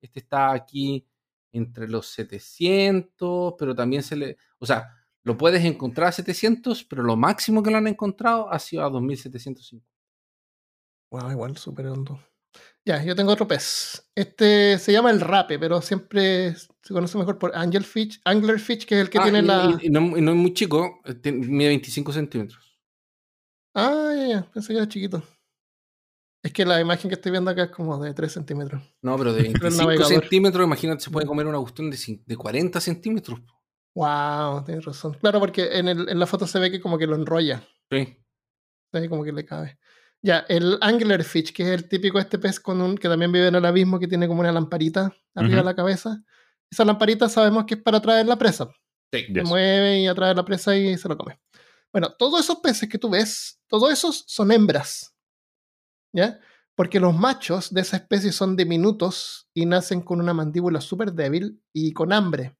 este 0.01 0.19
está 0.19 0.51
aquí 0.51 1.05
entre 1.51 1.87
los 1.87 2.07
700, 2.07 3.53
pero 3.57 3.75
también 3.75 4.03
se 4.03 4.15
le, 4.15 4.37
o 4.59 4.65
sea, 4.65 4.87
lo 5.23 5.37
puedes 5.37 5.63
encontrar 5.65 6.07
a 6.09 6.11
700, 6.11 6.83
pero 6.85 7.03
lo 7.03 7.15
máximo 7.15 7.61
que 7.63 7.71
lo 7.71 7.77
han 7.77 7.87
encontrado 7.87 8.51
ha 8.51 8.59
sido 8.59 8.83
a 8.85 8.89
2750. 8.89 9.85
Wow, 11.11 11.31
igual, 11.31 11.57
súper 11.57 11.87
hondo. 11.87 12.19
Ya, 12.85 13.03
yo 13.03 13.15
tengo 13.15 13.31
otro 13.31 13.47
pez. 13.47 14.09
Este 14.15 14.77
se 14.79 14.91
llama 14.91 15.11
el 15.11 15.21
rape, 15.21 15.59
pero 15.59 15.81
siempre 15.81 16.55
se 16.55 16.93
conoce 16.93 17.17
mejor 17.17 17.37
por 17.37 17.55
angelfish, 17.55 18.19
anglerfish, 18.25 18.85
que 18.85 18.95
es 18.95 19.01
el 19.01 19.09
que 19.09 19.19
Ah, 19.19 19.23
tiene 19.23 19.39
y, 19.39 19.41
la... 19.43 19.77
y- 19.81 19.87
y 19.87 19.89
no, 19.89 20.17
y 20.17 20.21
no 20.21 20.31
es 20.31 20.37
muy 20.37 20.53
chico, 20.53 20.99
eh, 21.05 21.13
tiene- 21.15 21.45
mide 21.47 21.69
25 21.69 22.11
centímetros. 22.13 22.79
Ah, 23.75 24.11
ya, 24.15 24.27
ya, 24.27 24.51
pensé 24.51 24.69
que 24.73 24.77
era 24.79 24.87
chiquito. 24.87 25.21
Es 26.43 26.53
que 26.53 26.65
la 26.65 26.79
imagen 26.79 27.09
que 27.09 27.15
estoy 27.15 27.31
viendo 27.31 27.51
acá 27.51 27.63
es 27.65 27.71
como 27.71 28.01
de 28.01 28.13
3 28.13 28.31
centímetros. 28.31 28.81
No, 29.01 29.17
pero 29.17 29.33
de 29.33 29.43
25 29.59 29.83
navegador. 29.83 30.21
centímetros, 30.21 30.65
imagínate, 30.65 31.01
se 31.03 31.11
puede 31.11 31.27
comer 31.27 31.45
una 31.47 31.59
cuestión 31.59 31.91
de 31.91 32.37
40 32.37 32.79
centímetros. 32.79 33.39
po. 33.41 33.58
Wow, 33.95 34.63
tienes 34.63 34.85
razón. 34.85 35.13
Claro, 35.15 35.39
porque 35.39 35.77
en, 35.77 35.87
el- 35.87 36.09
en 36.09 36.19
la 36.19 36.25
foto 36.27 36.47
se 36.47 36.59
ve 36.59 36.71
que 36.71 36.79
como 36.79 36.97
que 36.97 37.07
lo 37.07 37.15
enrolla. 37.15 37.63
Sí. 37.91 38.17
Ahí 38.93 39.09
como 39.09 39.23
que 39.23 39.31
le 39.31 39.45
cabe. 39.45 39.77
Ya, 40.21 40.39
el 40.49 40.77
anglerfish, 40.81 41.53
que 41.53 41.63
es 41.63 41.69
el 41.69 41.87
típico 41.87 42.19
este 42.19 42.39
pez 42.39 42.59
con 42.59 42.81
un, 42.81 42.97
que 42.97 43.07
también 43.07 43.31
vive 43.31 43.47
en 43.47 43.55
el 43.55 43.65
abismo, 43.65 43.99
que 43.99 44.07
tiene 44.07 44.27
como 44.27 44.41
una 44.41 44.51
lamparita 44.51 45.13
arriba 45.35 45.55
de 45.55 45.59
Ujú. 45.61 45.65
la 45.65 45.75
cabeza. 45.75 46.23
Esa 46.71 46.85
lamparita 46.85 47.29
sabemos 47.29 47.65
que 47.65 47.75
es 47.75 47.81
para 47.81 47.97
atraer 47.97 48.25
la 48.25 48.37
presa. 48.37 48.69
Sí. 49.11 49.25
Se 49.27 49.33
Yes. 49.33 49.43
mueve 49.47 49.99
y 50.01 50.07
atrae 50.07 50.35
la 50.35 50.45
presa 50.45 50.75
y 50.75 50.97
se 50.97 51.07
lo 51.09 51.17
come. 51.17 51.39
Bueno, 51.91 52.13
todos 52.17 52.41
esos 52.41 52.59
peces 52.59 52.87
que 52.89 52.99
tú 52.99 53.09
ves, 53.09 53.59
todos 53.67 53.91
esos 53.91 54.23
son 54.27 54.51
hembras. 54.51 55.15
¿Ya? 56.13 56.39
Porque 56.75 56.99
los 56.99 57.15
machos 57.15 57.73
de 57.73 57.81
esa 57.81 57.97
especie 57.97 58.31
son 58.31 58.55
diminutos 58.55 59.47
y 59.53 59.65
nacen 59.65 60.01
con 60.01 60.19
una 60.19 60.33
mandíbula 60.33 60.79
súper 60.81 61.13
débil 61.13 61.61
y 61.73 61.91
con 61.93 62.13
hambre. 62.13 62.55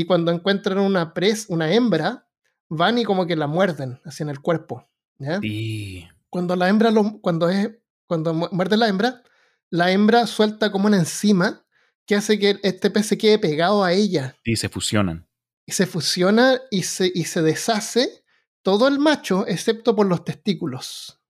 Y 0.00 0.04
cuando 0.04 0.30
encuentran 0.32 0.78
una 0.78 1.14
pres, 1.14 1.46
una 1.48 1.72
hembra, 1.72 2.28
van 2.68 2.98
y 2.98 3.04
como 3.04 3.26
que 3.26 3.36
la 3.36 3.46
muerden 3.46 4.00
hacia 4.04 4.24
en 4.24 4.30
el 4.30 4.40
cuerpo. 4.40 4.86
¿ya? 5.18 5.40
Sí. 5.40 6.06
Cuando 6.28 6.54
la 6.56 6.68
hembra 6.68 6.90
lo- 6.90 7.18
cuando 7.20 7.48
es 7.48 7.70
cuando 8.06 8.34
mu- 8.34 8.48
muerde 8.52 8.76
la 8.76 8.88
hembra, 8.88 9.22
la 9.70 9.90
hembra 9.90 10.26
suelta 10.26 10.70
como 10.70 10.86
una 10.86 10.98
enzima 10.98 11.64
que 12.04 12.14
hace 12.14 12.38
que 12.38 12.60
este 12.62 12.90
pez 12.90 13.06
se 13.06 13.18
quede 13.18 13.38
pegado 13.38 13.82
a 13.82 13.92
ella 13.92 14.36
Y 14.44 14.56
se 14.56 14.68
fusionan. 14.68 15.26
y 15.64 15.72
se 15.72 15.86
fusiona 15.86 16.60
y 16.70 16.82
se, 16.82 17.10
y 17.14 17.24
se 17.24 17.42
deshace 17.42 18.22
todo 18.62 18.86
el 18.88 18.98
macho 18.98 19.46
excepto 19.48 19.96
por 19.96 20.06
los 20.06 20.24
testículos. 20.24 21.20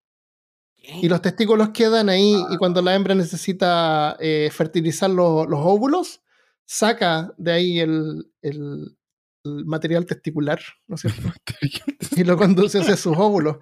Y 0.76 1.08
los 1.08 1.22
testículos 1.22 1.70
quedan 1.70 2.08
ahí 2.08 2.36
y 2.50 2.56
cuando 2.58 2.80
la 2.82 2.94
hembra 2.94 3.14
necesita 3.14 4.16
eh, 4.20 4.50
fertilizar 4.52 5.08
lo- 5.10 5.44
los 5.46 5.60
óvulos, 5.62 6.20
saca 6.66 7.32
de 7.38 7.52
ahí 7.52 7.78
el, 7.80 8.26
el- 8.42 8.96
el 9.44 9.64
material 9.64 10.06
testicular, 10.06 10.60
¿no 10.88 10.96
es 10.96 11.02
cierto? 11.02 11.32
y 12.16 12.24
lo 12.24 12.36
conduce 12.36 12.80
hacia 12.80 12.96
sus 12.96 13.16
óvulos. 13.16 13.58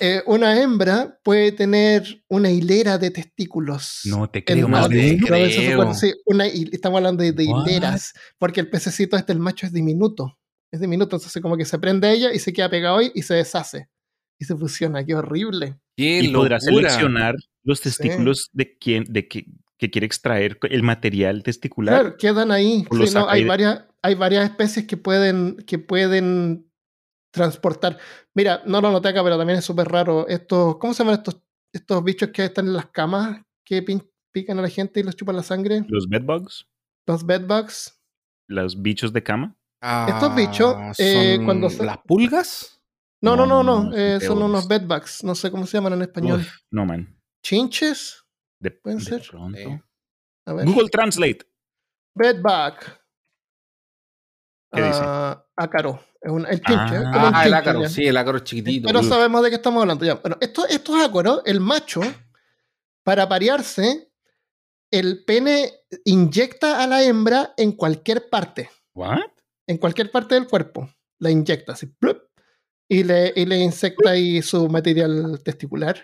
Eh, 0.00 0.22
una 0.26 0.60
hembra 0.62 1.18
puede 1.22 1.52
tener 1.52 2.22
una 2.28 2.50
hilera 2.50 2.98
de 2.98 3.10
testículos. 3.10 4.02
No 4.04 4.30
te 4.30 4.44
creo, 4.44 4.68
más 4.68 4.88
de 4.88 5.18
creo. 5.18 5.92
Sí, 5.94 6.12
una 6.26 6.46
estamos 6.46 6.98
hablando 6.98 7.22
de, 7.22 7.32
de 7.32 7.44
hileras, 7.44 8.12
porque 8.38 8.60
el 8.60 8.70
pececito 8.70 9.16
este, 9.16 9.32
el 9.32 9.40
macho, 9.40 9.66
es 9.66 9.72
diminuto. 9.72 10.38
Es 10.72 10.80
diminuto, 10.80 11.16
entonces 11.16 11.40
como 11.42 11.56
que 11.56 11.64
se 11.64 11.78
prende 11.78 12.08
a 12.08 12.12
ella 12.12 12.32
y 12.32 12.38
se 12.38 12.52
queda 12.52 12.68
pegado 12.68 12.98
ahí 12.98 13.10
y 13.14 13.22
se 13.22 13.34
deshace. 13.34 13.88
Y 14.38 14.44
se 14.44 14.56
fusiona, 14.56 15.04
qué 15.04 15.14
horrible. 15.14 15.78
¡Qué 15.96 16.20
Y 16.20 16.32
podrá 16.32 16.58
seleccionar 16.58 17.36
los 17.62 17.80
testículos 17.80 18.50
de 18.52 18.76
quien, 18.76 19.04
de 19.08 19.28
que, 19.28 19.46
que 19.78 19.90
quiere 19.90 20.06
extraer 20.06 20.58
el 20.70 20.82
material 20.82 21.42
testicular. 21.42 22.00
Claro, 22.00 22.16
quedan 22.16 22.50
ahí. 22.52 22.86
Sí, 22.90 23.14
no, 23.14 23.28
hay, 23.28 23.42
de- 23.42 23.48
varias, 23.48 23.84
hay 24.02 24.14
varias 24.14 24.44
especies 24.50 24.86
que 24.86 24.96
pueden, 24.96 25.56
que 25.66 25.78
pueden 25.78 26.70
transportar. 27.32 27.98
Mira, 28.34 28.62
no 28.66 28.80
lo 28.80 28.90
noté 28.92 29.08
acá, 29.08 29.22
pero 29.24 29.36
también 29.38 29.58
es 29.58 29.64
súper 29.64 29.88
raro. 29.88 30.26
Estos, 30.28 30.76
¿Cómo 30.78 30.94
se 30.94 31.02
llaman 31.02 31.18
estos, 31.18 31.40
estos 31.72 32.04
bichos 32.04 32.30
que 32.30 32.44
están 32.44 32.66
en 32.66 32.74
las 32.74 32.86
camas 32.86 33.42
que 33.64 33.84
pin- 33.84 34.08
pican 34.32 34.58
a 34.58 34.62
la 34.62 34.68
gente 34.68 35.00
y 35.00 35.02
les 35.02 35.16
chupan 35.16 35.36
la 35.36 35.42
sangre? 35.42 35.84
Los 35.88 36.08
bedbugs, 36.08 36.66
Los 37.06 37.26
bedbugs. 37.26 38.00
los 38.48 38.80
bichos 38.80 39.12
de 39.12 39.22
cama. 39.22 39.56
Ah, 39.82 40.32
bichos, 40.36 40.76
eh, 40.98 41.34
¿son 41.36 41.44
cuando 41.44 41.68
se- 41.68 41.84
¿Las 41.84 41.98
pulgas? 41.98 42.80
No, 43.20 43.36
no, 43.36 43.46
No, 43.46 43.62
no, 43.62 43.62
no, 43.62 43.84
no. 43.84 43.90
son 43.90 43.98
eh, 44.00 44.18
son 44.20 44.42
unos 44.42 44.68
bedbugs. 44.68 45.24
No 45.24 45.34
sé 45.34 45.50
cómo 45.50 45.66
se 45.66 45.76
llaman 45.78 45.94
en 45.94 46.02
español. 46.02 46.40
Uf, 46.40 46.48
no, 46.70 46.86
man. 46.86 47.18
¿Chinches? 47.42 48.23
De, 48.64 48.70
¿Pueden 48.70 48.98
de 48.98 49.04
ser? 49.04 49.22
pronto. 49.28 49.58
Sí. 49.58 49.80
A 50.46 50.52
ver. 50.54 50.64
Google 50.64 50.88
Translate. 50.88 51.40
Bedbug. 52.14 52.78
¿Qué 54.72 54.82
dice? 54.82 55.00
Ah, 55.02 55.44
ácaro. 55.54 56.02
Es 56.18 56.32
un, 56.32 56.46
el 56.46 56.54
es 56.54 56.60
Ah, 56.64 56.86
Ah, 56.88 57.42
el 57.44 57.52
chinche, 57.52 57.54
ácaro, 57.56 57.88
sí, 57.90 58.06
el 58.06 58.16
ácaro 58.16 58.38
es 58.38 58.44
chiquitito. 58.44 58.86
Pero 58.86 59.02
sabemos 59.02 59.42
de 59.42 59.50
qué 59.50 59.56
estamos 59.56 59.82
hablando 59.82 60.04
ya. 60.06 60.14
Bueno, 60.14 60.38
esto, 60.40 60.66
estos 60.66 60.96
ácaros, 60.98 61.42
el 61.44 61.60
macho, 61.60 62.00
para 63.04 63.28
parearse, 63.28 64.10
el 64.90 65.24
pene 65.26 65.70
inyecta 66.06 66.82
a 66.82 66.86
la 66.86 67.02
hembra 67.02 67.52
en 67.58 67.72
cualquier 67.72 68.30
parte. 68.30 68.70
¿What? 68.94 69.18
En 69.66 69.76
cualquier 69.76 70.10
parte 70.10 70.34
del 70.36 70.48
cuerpo. 70.48 70.88
La 71.18 71.30
inyecta 71.30 71.72
así. 71.72 71.86
plup, 71.86 72.22
y 72.88 73.02
le, 73.04 73.32
y 73.34 73.46
le 73.46 73.58
insecta 73.60 74.10
ahí 74.10 74.42
su 74.42 74.68
material 74.68 75.40
testicular. 75.44 76.00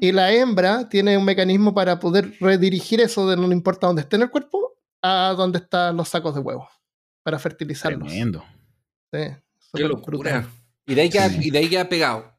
Y 0.00 0.12
la 0.12 0.32
hembra 0.32 0.88
tiene 0.88 1.16
un 1.16 1.24
mecanismo 1.24 1.74
para 1.74 1.98
poder 2.00 2.34
redirigir 2.40 3.00
eso 3.00 3.28
de 3.28 3.36
no 3.36 3.50
importa 3.52 3.86
dónde 3.86 4.02
esté 4.02 4.16
en 4.16 4.22
el 4.22 4.30
cuerpo 4.30 4.74
a 5.02 5.34
donde 5.36 5.58
están 5.58 5.96
los 5.96 6.08
sacos 6.08 6.34
de 6.34 6.40
huevos. 6.40 6.68
Para 7.22 7.38
fertilizarlos. 7.38 8.08
Tremendo. 8.08 8.44
Sí, 9.12 9.20
¡Qué 9.74 9.82
locura! 9.84 10.48
Y 10.86 10.94
de 10.94 11.02
ahí 11.02 11.10
queda, 11.10 11.28
Sí. 11.28 11.38
y 11.42 11.50
de 11.50 11.58
ahí 11.58 11.68
queda 11.68 11.88
pegado. 11.88 12.32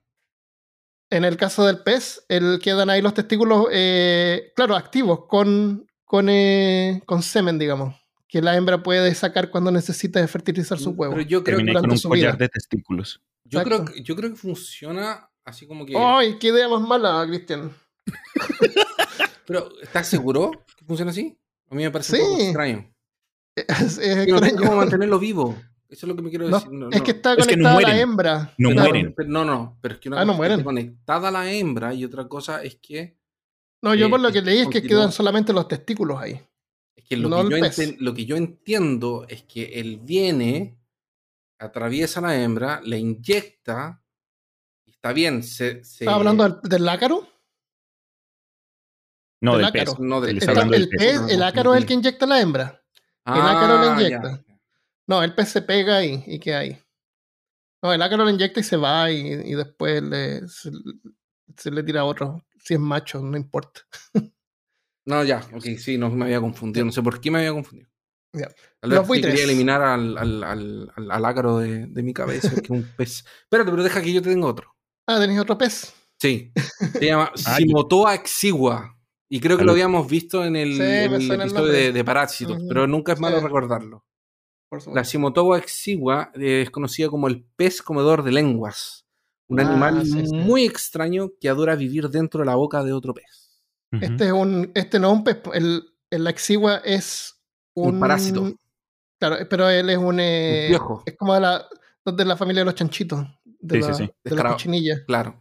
En 1.10 1.24
el 1.24 1.38
caso 1.38 1.66
del 1.66 1.80
pez, 1.84 2.26
el, 2.28 2.60
quedan 2.62 2.90
ahí 2.90 3.02
los 3.02 3.14
testículos, 3.14 3.68
eh, 3.72 4.52
claro, 4.56 4.76
activos, 4.76 5.26
con, 5.28 5.88
con, 6.04 6.28
eh, 6.30 7.02
con 7.06 7.22
semen, 7.22 7.60
digamos, 7.60 7.96
que 8.28 8.42
la 8.42 8.56
hembra 8.58 8.82
puede 8.82 9.14
sacar 9.14 9.52
cuando 9.52 9.72
necesita 9.72 10.28
fertilizar 10.28 10.80
su 10.80 10.90
huevo. 10.92 11.14
Pero 11.14 11.28
yo 11.28 11.44
creo, 11.44 11.58
Terminé 11.58 11.72
durante 11.74 11.88
con 11.88 11.92
un 11.92 11.98
su 12.00 12.10
collar 12.10 12.34
vida. 12.36 12.46
de 12.46 12.50
testículos. 12.50 13.22
Yo, 13.60 13.64
creo, 13.64 13.86
que- 13.86 14.02
yo 14.04 14.16
creo 14.16 14.30
que 14.32 14.36
funciona 14.36 15.30
así 15.46 15.66
como 15.68 15.86
que. 15.86 15.94
¡Ay, 15.98 16.38
qué 16.40 16.48
idea 16.50 16.68
más 16.70 16.82
mala, 16.82 17.26
Cristian! 17.28 17.72
Pero, 19.46 19.70
¿estás 19.82 20.08
seguro 20.08 20.52
que 20.78 20.86
funciona 20.86 21.12
así? 21.12 21.38
A 21.70 21.76
mí 21.76 21.84
me 21.84 21.92
parece 21.92 22.16
un 22.18 22.24
poco 22.28 22.38
Sí. 22.40 22.44
extraño. 22.46 22.94
Es, 23.56 23.98
no 23.98 24.38
extraño. 24.38 24.56
cómo 24.58 24.76
mantenerlo 24.78 25.20
vivo. 25.20 25.56
Eso 25.90 26.06
es 26.06 26.10
lo 26.10 26.16
que 26.16 26.22
me 26.24 26.30
quiero 26.30 26.48
decir. 26.50 26.72
No, 26.72 26.90
es 26.90 26.98
no. 27.00 27.04
que 27.04 27.12
está 27.12 27.34
Es 27.34 27.46
que 27.46 27.56
no 27.58 27.70
conectada 27.70 27.78
a 27.78 27.82
la 27.96 28.00
hembra. 28.02 28.54
No 28.58 28.70
Pero- 28.70 28.82
mueren. 28.82 29.14
Pero 29.16 29.30
no, 29.30 29.46
no, 29.46 29.78
pero 29.82 29.94
es 29.96 30.00
que 30.00 30.10
una 30.10 30.22
Ah, 30.22 30.26
no 30.26 30.34
cosa 30.34 30.44
es 30.46 30.50
que 30.50 30.54
esté 30.54 30.64
mueren. 30.64 30.86
conectada 30.88 31.28
a 31.28 31.32
la 31.32 31.52
hembra 31.52 31.94
y 31.94 32.06
otra 32.06 32.28
cosa 32.28 32.64
es 32.64 32.76
que, 32.82 33.18
No, 33.84 33.94
yo 33.94 34.08
Eh, 34.08 34.10
por 34.10 34.22
lo 34.22 34.32
que 34.32 34.42
leí 34.42 34.60
es 34.60 34.70
que 34.70 34.82
quedan 34.82 35.12
solamente 35.12 35.52
los 35.54 35.68
testículos 35.68 36.20
ahí. 36.20 36.40
es 36.96 37.04
que 37.04 37.18
lo, 37.18 37.28
No 37.30 37.44
que 37.44 37.50
yo 37.50 37.58
enten- 37.58 37.98
lo 38.00 38.14
que 38.14 38.26
yo 38.26 38.38
entiendo 38.38 39.26
es 39.28 39.44
que 39.44 39.80
él 39.80 40.00
viene, 40.02 40.78
atraviesa 41.66 42.22
la 42.22 42.36
hembra, 42.42 42.82
le 42.84 42.98
inyecta, 43.00 44.02
y 44.86 44.92
está 44.92 45.14
bien, 45.14 45.44
se, 45.44 45.84
se- 45.84 46.04
¿Estás 46.06 46.16
hablando 46.16 46.44
del, 46.50 46.60
del 46.64 46.90
ácaro? 46.90 47.28
No, 49.42 49.58
Del 49.58 49.66
del 49.66 49.72
pez. 49.74 49.82
ácaro. 49.90 49.98
no 50.04 50.22
del 50.22 50.36
pez. 50.36 50.44
está 50.44 50.52
Está- 50.52 50.62
hablando 50.62 50.74
del 50.74 50.84
el 50.84 50.90
pez. 50.90 51.00
pez, 51.12 51.22
No, 51.22 51.28
el 51.30 51.40
no, 51.40 51.46
ácaro 51.46 51.74
es 51.74 51.82
el 51.82 51.86
que 51.88 51.94
inyecta 51.94 52.26
la 52.26 52.42
hembra. 52.42 52.64
el 53.26 53.34
Ah, 53.34 53.52
ácaro 53.52 53.96
le 53.96 54.10
ya. 54.10 54.18
inyecta. 54.18 54.46
No, 55.08 55.22
el 55.24 55.36
pez 55.36 55.50
se 55.50 55.62
pega 55.62 55.98
ahí 55.98 56.24
y 56.28 56.40
queda 56.40 56.60
ahí. 56.60 56.80
No, 57.82 57.92
el 57.92 58.02
ácaro 58.02 58.24
lo 58.24 58.30
inyecta 58.30 58.62
y 58.62 58.64
se 58.64 58.78
va 58.78 59.12
y, 59.12 59.18
y 59.28 59.56
después 59.56 60.02
le, 60.02 60.48
se, 60.48 60.72
se 61.58 61.72
le 61.72 61.84
tira 61.84 62.02
a 62.02 62.06
otro. 62.06 62.46
Si 62.58 62.74
es 62.76 62.80
macho, 62.80 63.20
no 63.22 63.36
importa. 63.36 63.82
No, 65.06 65.22
ya, 65.26 65.46
ok, 65.54 65.64
sí, 65.78 65.98
no 65.98 66.10
me 66.10 66.24
había 66.26 66.40
confundido. 66.40 66.86
No 66.86 66.94
sé 66.94 67.02
por 67.04 67.20
qué 67.20 67.30
me 67.30 67.40
había 67.40 67.52
confundido. 67.52 67.90
Tal 68.34 68.90
Los 68.90 69.00
vez 69.00 69.08
buitres. 69.08 69.34
quería 69.34 69.46
eliminar 69.46 69.82
al, 69.82 70.18
al, 70.18 70.44
al, 70.44 70.92
al- 70.96 71.12
al 71.12 71.26
ácaro 71.26 71.60
de, 71.60 71.86
de 71.88 72.04
mi 72.04 72.14
cabeza, 72.14 72.50
que 72.56 72.62
es 72.62 72.70
un 72.70 72.84
pez. 72.98 73.24
Espérate, 73.44 73.70
pero 73.72 73.84
deja 73.84 74.02
que 74.02 74.12
yo 74.12 74.22
te 74.22 74.30
tengo 74.30 74.48
otro. 74.48 74.74
Ah, 75.08 75.20
tenéis 75.20 75.40
otro 75.40 75.58
pez. 75.58 75.94
Sí. 76.20 76.52
Se 76.94 77.06
llama 77.06 77.32
Simotoa 77.36 78.16
exigua. 78.16 78.98
Y 79.30 79.40
creo 79.40 79.58
que 79.58 79.64
lo 79.64 79.72
habíamos 79.72 80.08
visto 80.08 80.44
en 80.46 80.56
el, 80.56 80.76
Sí, 80.76 80.82
en 80.82 81.14
el 81.14 81.32
episodio 81.42 81.72
de, 81.72 81.92
de 81.92 82.04
Parásitos, 82.04 82.58
Ujú. 82.58 82.68
pero 82.68 82.88
nunca 82.88 83.14
es 83.14 83.20
malo 83.20 83.38
Sí. 83.40 83.44
recordarlo. 83.44 84.06
Por 84.70 84.94
La. 84.96 85.04
Simotoa 85.04 85.58
exigua 85.60 86.32
eh, 86.36 86.62
es 86.64 86.70
conocida 86.72 87.10
como 87.10 87.28
el 87.28 87.44
pez 87.56 87.82
comedor 87.82 88.24
de 88.24 88.32
lenguas. 88.32 89.06
Un 89.50 89.60
Ah, 89.60 89.68
animal 89.70 90.06
sí, 90.06 90.26
sí. 90.26 90.36
muy 90.36 90.66
extraño 90.66 91.32
que 91.40 91.50
adora 91.50 91.76
vivir 91.76 92.10
dentro 92.10 92.40
de 92.40 92.46
la 92.48 92.56
boca 92.56 92.84
de 92.84 92.94
otro 92.94 93.14
pez. 93.14 93.62
Este 94.02 94.26
es 94.28 94.32
un, 94.32 94.72
este 94.74 95.00
no 95.00 95.12
es 95.12 95.18
un 95.18 95.24
pez. 95.24 95.38
El, 95.54 95.84
el 96.10 96.26
exigua 96.28 96.78
es 96.78 97.33
un, 97.76 97.96
Un 97.96 98.00
parásito. 98.00 98.54
Claro, 99.20 99.38
pero 99.50 99.70
él 99.70 99.90
es 99.90 99.98
un. 99.98 100.20
eh, 100.20 100.66
piojo. 100.70 101.04
Es 101.06 101.16
como 101.18 101.34
de 101.34 101.40
la, 101.42 101.66
de 102.06 102.26
la 102.26 102.36
familia 102.38 102.62
de 102.62 102.66
los 102.66 102.76
chanchitos. 102.76 103.26
De, 103.46 103.82
Sí, 103.82 103.88
la, 103.88 103.94
sí, 103.94 104.04
sí. 104.04 104.04
de 104.04 104.08
la 104.08 104.14
Descarado. 104.24 104.56
cochinilla. 104.56 105.06
Claro. 105.06 105.40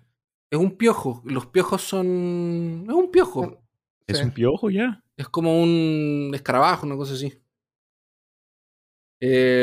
Es 0.51 0.59
un 0.59 0.77
piojo. 0.77 1.23
Los 1.25 1.47
piojos 1.47 1.83
son. 1.83 2.85
Es 2.89 2.95
un 2.95 3.11
piojo. 3.11 3.59
Es 4.07 4.19
Sí. 4.19 4.25
un 4.25 4.31
piojo 4.33 4.71
ya. 4.71 5.03
Es 5.17 5.29
como 5.29 5.61
un 5.63 6.31
escarabajo, 6.35 6.87
una 6.87 6.97
cosa 6.97 7.15
así. 7.15 7.33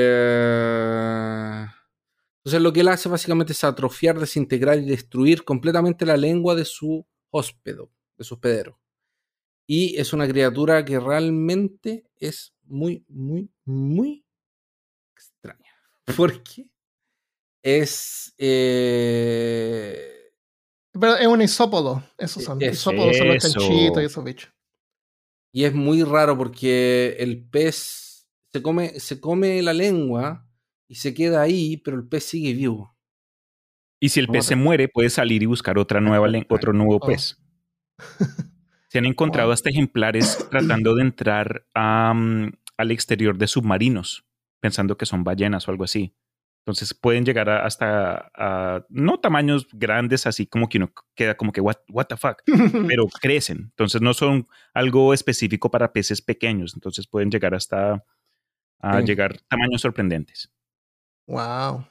Eh, 0.01 1.65
Entonces 2.39 2.61
lo 2.61 2.71
que 2.73 2.79
él 2.81 2.87
hace 2.87 3.09
básicamente 3.09 3.53
es 3.53 3.63
atrofiar, 3.63 4.17
desintegrar 4.19 4.79
y 4.79 4.85
destruir 4.85 5.43
completamente 5.43 6.05
la 6.05 6.17
lengua 6.17 6.55
de 6.55 6.65
su 6.65 7.05
hóspedo, 7.31 7.91
de 8.17 8.23
su 8.23 8.35
hospedero. 8.35 8.79
Y 9.67 9.97
es 9.97 10.13
una 10.13 10.27
criatura 10.27 10.83
que 10.85 10.99
realmente 10.99 12.05
es 12.17 12.53
muy, 12.69 13.03
muy, 13.07 13.49
muy 13.65 14.25
extraña. 15.13 15.73
Porque 16.17 16.67
es... 17.63 18.33
eh, 18.37 20.31
Pero 20.93 21.17
es 21.17 21.27
un 21.27 21.41
isópodo, 21.41 22.03
esos 22.17 22.43
son. 22.43 22.61
Eso. 22.61 22.71
Isópodos 22.91 23.17
son 23.17 23.27
los 23.27 23.35
Eso. 23.43 23.59
chanchitos 23.59 24.01
y 24.01 24.05
esos 24.05 24.23
bichos. 24.23 24.53
Y 25.53 25.63
es 25.65 25.73
muy 25.73 26.03
raro 26.03 26.37
porque 26.37 27.15
el 27.19 27.43
pez 27.49 28.27
se 28.53 28.61
come, 28.61 28.99
se 28.99 29.19
come 29.19 29.61
la 29.63 29.73
lengua 29.73 30.47
y 30.87 30.95
se 30.95 31.13
queda 31.15 31.41
ahí, 31.41 31.77
pero 31.77 31.97
el 31.97 32.07
pez 32.07 32.23
sigue 32.25 32.53
vivo. 32.53 32.95
Y 33.99 34.09
si 34.09 34.19
el 34.19 34.27
pez 34.27 34.45
se 34.45 34.55
muere, 34.55 34.87
puede 34.87 35.09
salir 35.09 35.41
y 35.43 35.47
buscar 35.47 35.77
otra 35.79 35.99
nueva, 36.01 36.27
otro 36.49 36.71
nuevo 36.73 36.97
Oh. 37.01 37.05
pez. 37.07 37.35
Se 38.89 38.97
han 38.99 39.05
encontrado 39.05 39.47
Wow. 39.47 39.53
hasta 39.53 39.69
ejemplares 39.69 40.37
tratando 40.51 40.95
de 40.95 41.01
entrar 41.03 41.65
mm, 41.75 42.47
al 42.77 42.91
exterior 42.91 43.37
de 43.37 43.47
submarinos, 43.47 44.25
pensando 44.61 44.97
que 44.97 45.05
son 45.05 45.23
ballenas 45.23 45.67
o 45.67 45.71
algo 45.71 45.83
así. 45.83 46.13
Entonces 46.65 46.93
pueden 46.93 47.23
llegar 47.25 47.49
a- 47.49 47.65
hasta 47.65 48.29
a, 48.35 48.85
no 48.89 49.19
tamaños 49.19 49.67
grandes, 49.71 50.27
así 50.27 50.45
como 50.45 50.67
que 50.69 50.77
uno 50.77 50.91
queda 51.15 51.35
como 51.37 51.51
que, 51.51 51.61
what, 51.61 51.77
what 51.89 52.05
the 52.07 52.17
fuck, 52.17 52.41
pero 52.87 53.07
crecen. 53.21 53.57
Entonces 53.71 54.01
no 54.01 54.13
son 54.13 54.47
algo 54.73 55.13
específico 55.13 55.71
para 55.71 55.93
peces 55.93 56.21
pequeños. 56.21 56.73
Entonces 56.75 57.07
pueden 57.07 57.31
llegar 57.31 57.55
hasta 57.55 58.03
a 58.81 58.99
Sí. 59.01 59.05
llegar 59.07 59.39
tamaños 59.49 59.81
sorprendentes. 59.81 60.51
wow. 61.27 61.85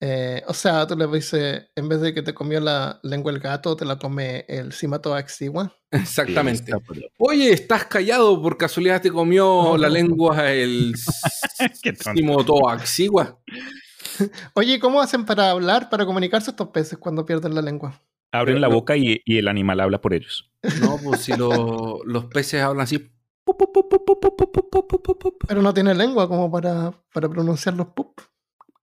Eh, 0.00 0.42
o 0.46 0.54
sea, 0.54 0.86
tú 0.86 0.96
le 0.96 1.06
dices, 1.08 1.70
en 1.74 1.88
vez 1.88 2.00
de 2.00 2.14
que 2.14 2.22
te 2.22 2.32
comió 2.32 2.60
la 2.60 3.00
lengua 3.02 3.32
el 3.32 3.40
gato, 3.40 3.74
te 3.76 3.84
la 3.84 3.98
come 3.98 4.44
el 4.48 4.72
Cimatoaxigua. 4.72 5.74
Exactamente. 5.90 6.72
Oye, 7.18 7.50
estás 7.52 7.86
callado, 7.86 8.40
por 8.40 8.56
casualidad 8.56 9.02
te 9.02 9.10
comió 9.10 9.44
No. 9.70 9.76
la 9.76 9.88
lengua 9.88 10.52
el. 10.52 10.94
Simotoaxigua. 12.14 13.38
Oye, 14.54 14.74
¿y 14.74 14.78
¿cómo 14.78 15.00
hacen 15.00 15.24
para 15.24 15.50
hablar, 15.50 15.90
para 15.90 16.06
comunicarse 16.06 16.50
estos 16.50 16.68
peces 16.68 16.98
cuando 16.98 17.24
pierden 17.26 17.54
la 17.54 17.62
lengua? 17.62 18.00
Abren 18.32 18.54
Pero 18.56 18.60
la 18.60 18.68
no- 18.68 18.74
boca 18.74 18.96
y, 18.96 19.20
y 19.24 19.38
el 19.38 19.48
animal 19.48 19.80
habla 19.80 20.00
por 20.00 20.12
ellos. 20.14 20.50
No, 20.80 20.98
pues 21.02 21.20
si 21.22 21.36
lo- 21.36 22.00
los 22.04 22.26
peces 22.26 22.62
hablan 22.62 22.84
así. 22.84 23.10
Pero 25.48 25.62
no 25.62 25.72
tiene 25.74 25.94
lengua 25.94 26.28
como 26.28 26.50
para, 26.50 26.92
para 27.12 27.28
pronunciar 27.28 27.74
los 27.74 27.88
pup. 27.88 28.20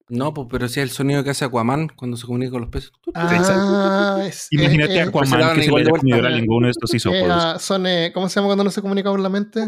No, 0.08 0.34
pues 0.34 0.48
pero 0.52 0.68
si 0.68 0.80
es 0.80 0.84
el 0.84 0.90
sonido 0.92 1.24
que 1.24 1.32
hace 1.32 1.46
Aquaman 1.46 1.88
cuando 1.90 2.16
se 2.16 2.28
comunica 2.28 2.52
con 2.52 2.62
los 2.62 2.70
peces. 2.70 2.92
Ah, 3.16 4.22
es, 4.28 4.48
Imagínate 4.52 4.94
eh, 4.96 5.00
a 5.00 5.04
eh, 5.06 5.12
pues 5.12 5.30
Aquaman 5.30 5.40
daban 5.42 5.56
que 5.58 5.64
se 5.64 5.72
lengua 5.72 5.98
a 5.98 6.58
uno 6.58 6.68
de 6.68 6.72
estos 6.72 6.94
eh, 6.94 6.98
isópodos. 6.98 7.62
son, 7.64 7.88
eh, 7.88 8.12
¿cómo 8.14 8.30
se 8.30 8.36
llama 8.36 8.48
cuando 8.50 8.64
no 8.64 8.70
se 8.70 8.82
comunica 8.82 9.10
con 9.10 9.24
la 9.24 9.30
mente? 9.30 9.68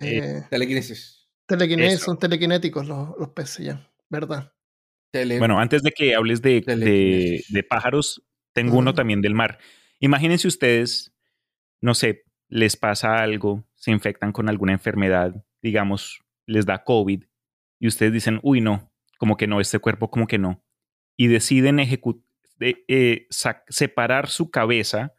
Eh, 0.00 0.42
Telequinesis. 0.50 1.28
telequinesis, 1.46 1.94
Eso. 1.94 2.04
son 2.06 2.18
telequinéticos 2.18 2.86
los, 2.88 3.10
los 3.18 3.28
peces 3.30 3.66
ya, 3.66 3.90
¿verdad? 4.08 4.52
Tele- 5.12 5.38
Bueno, 5.38 5.58
antes 5.60 5.82
de 5.82 5.90
que 5.92 6.14
hables 6.14 6.42
de, 6.42 6.60
de, 6.62 7.44
de 7.48 7.62
pájaros, 7.62 8.22
tengo 8.52 8.78
uno 8.78 8.90
Ujú. 8.90 8.96
también 8.96 9.20
del 9.22 9.34
mar. 9.34 9.58
Imagínense 10.00 10.48
ustedes, 10.48 11.12
no 11.80 11.94
sé, 11.94 12.24
les 12.48 12.76
pasa 12.76 13.16
algo, 13.18 13.64
se 13.74 13.90
infectan 13.90 14.32
con 14.32 14.48
alguna 14.48 14.72
enfermedad, 14.72 15.44
digamos, 15.62 16.20
les 16.46 16.66
da 16.66 16.82
COVID, 16.84 17.24
y 17.80 17.86
ustedes 17.86 18.12
dicen, 18.12 18.40
uy, 18.42 18.60
no, 18.60 18.89
como 19.20 19.36
que 19.36 19.46
no, 19.46 19.60
este 19.60 19.78
cuerpo 19.78 20.10
como 20.10 20.26
que 20.26 20.38
no. 20.38 20.64
Y 21.16 21.26
deciden 21.28 21.78
ejecu- 21.78 22.24
de- 22.56 22.82
eh, 22.88 23.26
separar 23.68 24.28
su 24.28 24.50
cabeza 24.50 25.12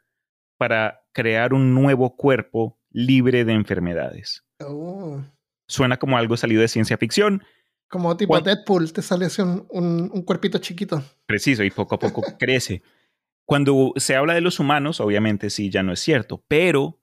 para 0.57 1.03
crear 1.13 1.53
un 1.53 1.73
nuevo 1.75 2.15
cuerpo 2.15 2.79
libre 2.89 3.45
de 3.45 3.53
enfermedades. 3.53 4.43
Oh, 4.59 5.21
Suena 5.67 5.97
como 5.97 6.17
algo 6.17 6.35
salido 6.35 6.61
de 6.61 6.67
ciencia 6.67 6.97
ficción, 6.97 7.43
como 7.87 8.17
tipo. 8.17 8.39
Deadpool, 8.41 8.91
te 8.91 9.01
sale 9.01 9.25
así 9.25 9.41
un, 9.41 9.65
un- 9.69 10.09
un 10.13 10.21
cuerpito 10.23 10.57
chiquito. 10.57 11.03
Preciso, 11.27 11.63
y 11.63 11.69
poco 11.71 11.95
a 11.95 11.99
poco 11.99 12.21
crece. 12.39 12.81
Cuando 13.45 13.93
se 13.97 14.15
habla 14.15 14.33
de 14.33 14.41
los 14.41 14.59
humanos, 14.59 14.99
obviamente 14.99 15.49
sí, 15.51 15.69
ya 15.69 15.83
no 15.83 15.91
es 15.93 15.99
cierto, 15.99 16.43
pero 16.47 16.99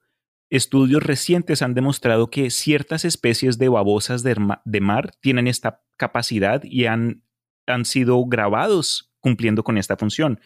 estudios 0.49 1.03
recientes 1.03 1.61
han 1.61 1.73
demostrado 1.73 2.29
que 2.29 2.49
ciertas 2.49 3.05
especies 3.05 3.57
de 3.57 3.69
babosas 3.69 4.23
de, 4.23 4.35
mar 4.81 5.11
tienen 5.21 5.47
esta 5.47 5.83
capacidad 5.97 6.63
y 6.63 6.85
han, 6.85 7.23
han 7.67 7.85
sido 7.85 8.25
grabados 8.25 9.13
cumpliendo 9.19 9.63
con 9.63 9.77
esta 9.77 9.97
función 9.97 10.39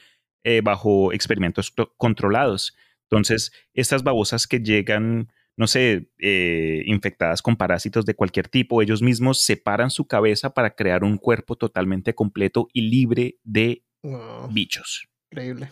eh, 0.44 0.62
bajo 0.62 1.14
experimentos 1.14 1.72
co- 1.72 1.94
controlados. 1.98 2.76
Entonces, 3.10 3.52
estas 3.74 4.04
babosas 4.04 4.48
que 4.48 4.60
llegan, 4.60 5.32
no 5.56 5.68
sé, 5.68 6.12
eh, 6.20 6.82
infectadas 6.86 7.42
con 7.42 7.56
parásitos 7.56 8.06
de 8.06 8.16
cualquier 8.16 8.50
tipo, 8.50 8.82
ellos 8.82 9.02
mismos 9.02 9.42
separan 9.42 9.90
su 9.90 10.06
cabeza 10.08 10.54
para 10.54 10.76
crear 10.76 11.04
un 11.04 11.18
cuerpo 11.18 11.56
totalmente 11.56 12.14
completo 12.16 12.68
y 12.74 12.82
libre 12.90 13.38
de 13.44 13.86
Wow, 14.02 14.50
bichos. 14.52 15.08
increíble. 15.32 15.72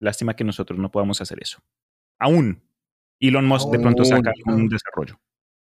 Lástima 0.00 0.34
que 0.34 0.44
nosotros 0.44 0.78
no 0.78 0.90
podamos 0.90 1.20
hacer 1.20 1.38
eso. 1.42 1.62
Aún. 2.18 2.62
Elon 3.28 3.46
Musk 3.46 3.68
de 3.70 3.78
pronto 3.78 4.04
saca 4.04 4.32
Aún. 4.46 4.62
un 4.62 4.68
desarrollo. 4.68 5.20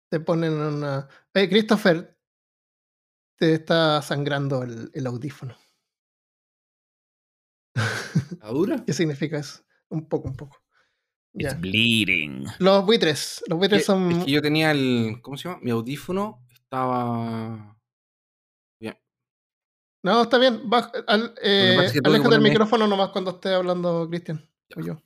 Te 0.10 0.19
ponen 0.19 0.54
una. 0.54 1.08
Eh, 1.34 1.47
Christopher, 1.50 2.17
te 3.38 3.54
está 3.56 4.02
sangrando 4.02 4.63
el, 4.63 4.91
el 4.93 5.08
audífono. 5.08 5.56
¿Está 8.32 8.47
dura? 8.50 8.84
¿Qué 8.86 8.93
significa 8.93 9.38
eso? 9.39 9.63
Un 9.89 10.08
poco, 10.08 10.28
un 10.30 10.36
poco. 10.36 10.58
It's 11.34 11.54
Ya. 11.54 11.58
bleeding. 11.60 12.45
Los 12.60 12.86
buitres. 12.86 13.41
Los 13.47 13.58
buitres 13.58 13.86
son. 13.86 14.12
Es 14.12 14.26
que 14.26 14.32
yo 14.32 14.41
tenía 14.41 14.71
el. 14.71 15.19
¿Cómo 15.21 15.38
se 15.38 15.47
llama? 15.47 15.62
Mi 15.62 15.71
audífono 15.71 16.45
estaba. 16.52 17.78
Bien. 18.82 18.97
No, 20.04 20.24
está 20.24 20.38
bien. 20.38 20.69
Baja- 20.69 20.91
al- 21.08 21.34
eh, 21.41 21.78
es 21.86 21.93
que 21.93 22.00
aléjate 22.04 22.30
del 22.32 22.41
micrófono 22.41 22.86
nomás 22.88 23.10
cuando 23.10 23.32
esté 23.32 23.54
hablando 23.54 24.08
Cristian. 24.10 24.45
O 24.76 24.82
yo. 24.82 25.02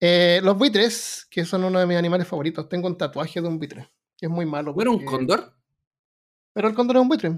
Eh, 0.00 0.40
los 0.42 0.56
buitres, 0.58 1.26
que 1.30 1.44
son 1.44 1.64
uno 1.64 1.78
de 1.78 1.86
mis 1.86 1.96
animales 1.96 2.26
favoritos. 2.28 2.68
Tengo 2.68 2.86
un 2.88 2.98
tatuaje 2.98 3.40
de 3.40 3.48
un 3.48 3.58
buitre. 3.58 3.88
Que 4.16 4.26
es 4.26 4.30
muy 4.30 4.46
malo. 4.46 4.72
¿No 4.74 4.80
era 4.82 4.90
un 4.90 5.04
cóndor? 5.04 5.54
Pero 6.52 6.68
el 6.68 6.74
cóndor 6.74 6.96
es 6.96 7.02
un 7.02 7.08
buitre. 7.08 7.36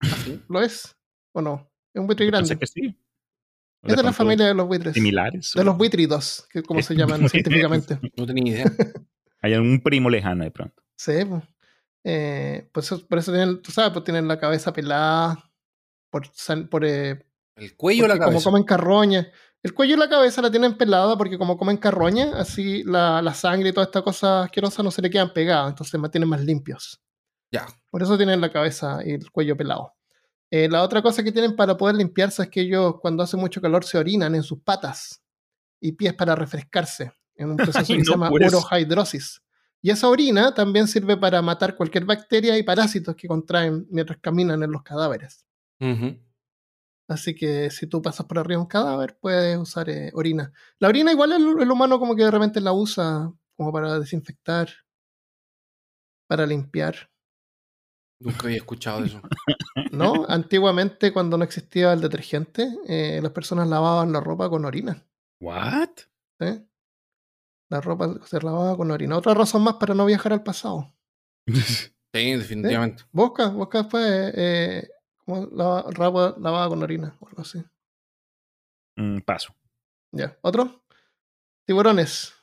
Así. 0.00 0.40
¿Lo 0.48 0.60
es? 0.62 0.96
¿O 1.32 1.40
no? 1.42 1.70
Es 1.92 2.00
un 2.00 2.06
buitre 2.06 2.26
grande. 2.26 2.56
pensé 2.56 2.58
que 2.58 2.66
sí. 2.66 2.98
O 3.82 3.88
Es 3.88 3.96
de 3.96 4.02
la 4.02 4.12
familia 4.12 4.46
de 4.46 4.54
los 4.54 4.66
buitres. 4.66 4.94
Similares. 4.94 5.52
De 5.54 5.64
los 5.64 5.76
buitridos, 5.76 6.46
que 6.50 6.62
como 6.62 6.82
se 6.82 6.94
llaman 6.94 7.28
científicamente. 7.28 7.98
No 8.16 8.26
tenía 8.26 8.52
idea. 8.54 8.64
Hay 9.42 9.54
algún 9.54 9.80
primo 9.82 10.08
lejano 10.08 10.44
de 10.44 10.50
pronto. 10.52 10.82
Sí, 10.96 11.24
pues. 11.28 11.42
Eh, 12.04 12.68
pues 12.72 12.86
eso- 12.86 13.06
por 13.06 13.18
eso 13.18 13.32
tienen, 13.32 13.60
tú 13.60 13.70
sabes, 13.72 13.92
pues 13.92 14.04
tienen 14.04 14.28
la 14.28 14.38
cabeza 14.38 14.72
pelada. 14.72 15.50
Por, 16.10 16.30
por, 16.70 16.84
eh, 16.84 17.24
El 17.56 17.76
cuello 17.76 18.04
o 18.04 18.08
la 18.08 18.14
porque 18.14 18.24
como 18.24 18.32
cabeza. 18.34 18.50
comen 18.50 18.64
carroña. 18.64 19.32
El 19.62 19.74
cuello 19.74 19.94
y 19.94 19.98
la 19.98 20.08
cabeza 20.08 20.42
la 20.42 20.50
tienen 20.50 20.76
pelada 20.76 21.16
porque 21.16 21.38
como 21.38 21.56
comen 21.56 21.76
carroña, 21.76 22.32
así 22.36 22.82
la, 22.82 23.22
la 23.22 23.32
sangre 23.32 23.68
y 23.68 23.72
toda 23.72 23.84
esta 23.84 24.02
cosa 24.02 24.42
asquerosa 24.42 24.82
no 24.82 24.90
se 24.90 25.02
le 25.02 25.10
quedan 25.10 25.32
pegadas, 25.32 25.70
entonces 25.70 25.92
se 25.92 25.98
mantienen 25.98 26.28
más 26.28 26.40
limpios. 26.40 27.00
Ya. 27.52 27.66
Por 27.90 28.02
eso 28.02 28.16
tienen 28.16 28.40
la 28.40 28.50
cabeza 28.50 29.00
y 29.04 29.12
el 29.12 29.30
cuello 29.30 29.56
pelado. 29.56 29.94
Eh, 30.50 30.68
la 30.68 30.82
otra 30.82 31.00
cosa 31.00 31.22
que 31.22 31.32
tienen 31.32 31.54
para 31.54 31.76
poder 31.76 31.96
limpiarse 31.96 32.42
es 32.42 32.48
que 32.50 32.60
ellos 32.62 32.96
cuando 33.00 33.22
hace 33.22 33.36
mucho 33.36 33.60
calor 33.60 33.84
se 33.84 33.98
orinan 33.98 34.34
en 34.34 34.42
sus 34.42 34.60
patas 34.60 35.22
y 35.80 35.92
pies 35.92 36.12
para 36.14 36.34
refrescarse 36.34 37.12
en 37.36 37.50
un 37.50 37.56
proceso 37.56 37.86
que 37.86 37.98
no, 37.98 38.04
se 38.04 38.10
llama 38.10 38.30
urohidrosis. 38.30 39.42
Y 39.80 39.90
esa 39.90 40.08
orina 40.08 40.54
también 40.54 40.88
sirve 40.88 41.16
para 41.16 41.40
matar 41.40 41.76
cualquier 41.76 42.04
bacteria 42.04 42.58
y 42.58 42.62
parásitos 42.62 43.16
que 43.16 43.28
contraen 43.28 43.86
mientras 43.90 44.18
caminan 44.20 44.62
en 44.62 44.70
los 44.70 44.82
cadáveres. 44.82 45.44
Así 47.12 47.34
que 47.34 47.70
si 47.70 47.86
tú 47.86 48.00
pasas 48.02 48.26
por 48.26 48.38
arriba 48.38 48.58
de 48.58 48.62
un 48.62 48.66
cadáver, 48.66 49.18
puedes 49.20 49.56
usar 49.58 49.88
eh, 49.90 50.10
orina. 50.14 50.52
La 50.78 50.88
orina 50.88 51.12
igual 51.12 51.32
el, 51.32 51.62
el 51.62 51.70
humano 51.70 51.98
como 51.98 52.16
que 52.16 52.24
de 52.24 52.30
repente 52.30 52.60
la 52.60 52.72
usa 52.72 53.32
como 53.56 53.72
para 53.72 53.98
desinfectar, 53.98 54.68
para 56.26 56.46
limpiar. 56.46 57.10
Nunca 58.20 58.44
había 58.44 58.56
escuchado 58.56 59.04
eso. 59.04 59.20
¿No? 59.92 60.24
Antiguamente 60.28 61.12
cuando 61.12 61.36
no 61.36 61.44
existía 61.44 61.92
el 61.92 62.00
detergente, 62.00 62.68
eh, 62.88 63.20
las 63.22 63.32
personas 63.32 63.68
lavaban 63.68 64.12
la 64.12 64.20
ropa 64.20 64.48
con 64.48 64.64
orina. 64.64 65.04
¿What? 65.40 65.90
¿sí? 66.40 66.66
La 67.68 67.80
ropa 67.80 68.20
se 68.26 68.40
lavaba 68.40 68.76
con 68.76 68.90
orina. 68.90 69.16
Otra 69.16 69.34
razón 69.34 69.62
más 69.62 69.74
para 69.74 69.94
no 69.94 70.06
viajar 70.06 70.32
al 70.32 70.42
pasado. 70.42 70.94
Sí, 72.14 72.32
definitivamente. 72.32 73.04
Busca, 73.10 73.48
busca 73.48 73.78
después 73.78 74.34
eh, 74.36 74.86
como 75.24 75.46
lava- 75.46 75.84
ropa 75.90 76.34
lavada 76.38 76.68
con 76.68 76.82
orina 76.82 77.16
o 77.20 77.28
algo 77.28 77.42
así. 77.42 77.62
Mm, 78.96 79.18
paso. 79.20 79.54
Ya. 80.12 80.36
¿Otro? 80.42 80.82
Tiburones. 81.66 82.34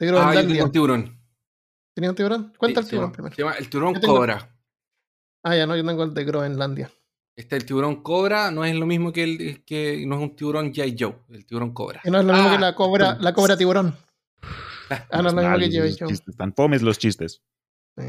Ah, 0.00 0.34
yo 0.34 0.46
tengo 0.46 0.64
un 0.64 0.72
tiburón. 0.72 1.20
¿Tenía 1.94 2.10
un 2.10 2.16
tiburón? 2.16 2.52
Cuenta 2.56 2.80
Sí, 2.82 2.86
el 2.86 2.90
tiburón 2.90 3.12
primero. 3.12 3.34
se 3.34 3.42
llama 3.42 3.54
el 3.56 3.68
tiburón 3.68 3.94
cobra. 4.00 4.56
Ah, 5.42 5.56
ya 5.56 5.66
no, 5.66 5.76
yo 5.76 5.84
tengo 5.84 6.04
el 6.04 6.14
de 6.14 6.24
Groenlandia. 6.24 6.90
Este 7.36 7.56
el 7.56 7.64
tiburón 7.66 8.02
cobra 8.02 8.50
no 8.50 8.64
es 8.64 8.74
lo 8.74 8.86
mismo 8.86 9.12
que 9.12 9.22
el 9.24 9.64
que 9.64 10.04
no 10.06 10.16
es 10.16 10.22
un 10.22 10.36
tiburón 10.36 10.72
J. 10.74 10.88
Joe, 10.98 11.16
el 11.30 11.44
tiburón 11.46 11.72
cobra. 11.72 12.00
Que 12.02 12.10
no 12.10 12.18
es 12.20 12.24
lo 12.24 12.32
mismo 12.32 12.48
Ah, 12.48 12.52
que 12.52 12.58
la 12.58 12.74
cobra, 12.74 13.16
la 13.20 13.32
cobra 13.32 13.56
tiburón. 13.56 13.96
Ah, 15.10 15.20
no 15.22 15.28
es 15.28 15.34
lo 15.34 15.42
mismo 15.42 15.58
que 15.58 15.70
yo. 15.70 16.06
chistes, 16.08 16.28
Están 16.28 16.54
fomes 16.54 16.80
los 16.82 16.98
chistes. 16.98 17.42
Sí. 17.96 18.04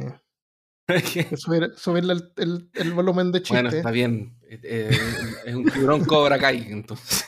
Subir- 1.37 1.75
subirle 1.75 2.13
el, 2.13 2.33
el- 2.37 2.69
el 2.73 2.93
volumen 2.93 3.31
de 3.31 3.39
chiste. 3.41 3.53
bueno, 3.61 3.69
está 3.69 3.91
bien. 3.91 4.37
Eh, 4.49 4.59
eh, 4.63 4.97
es 5.45 5.55
un 5.55 5.65
tiburón 5.65 6.03
cobra 6.05 6.37
Kai, 6.39 6.67
entonces. 6.71 7.25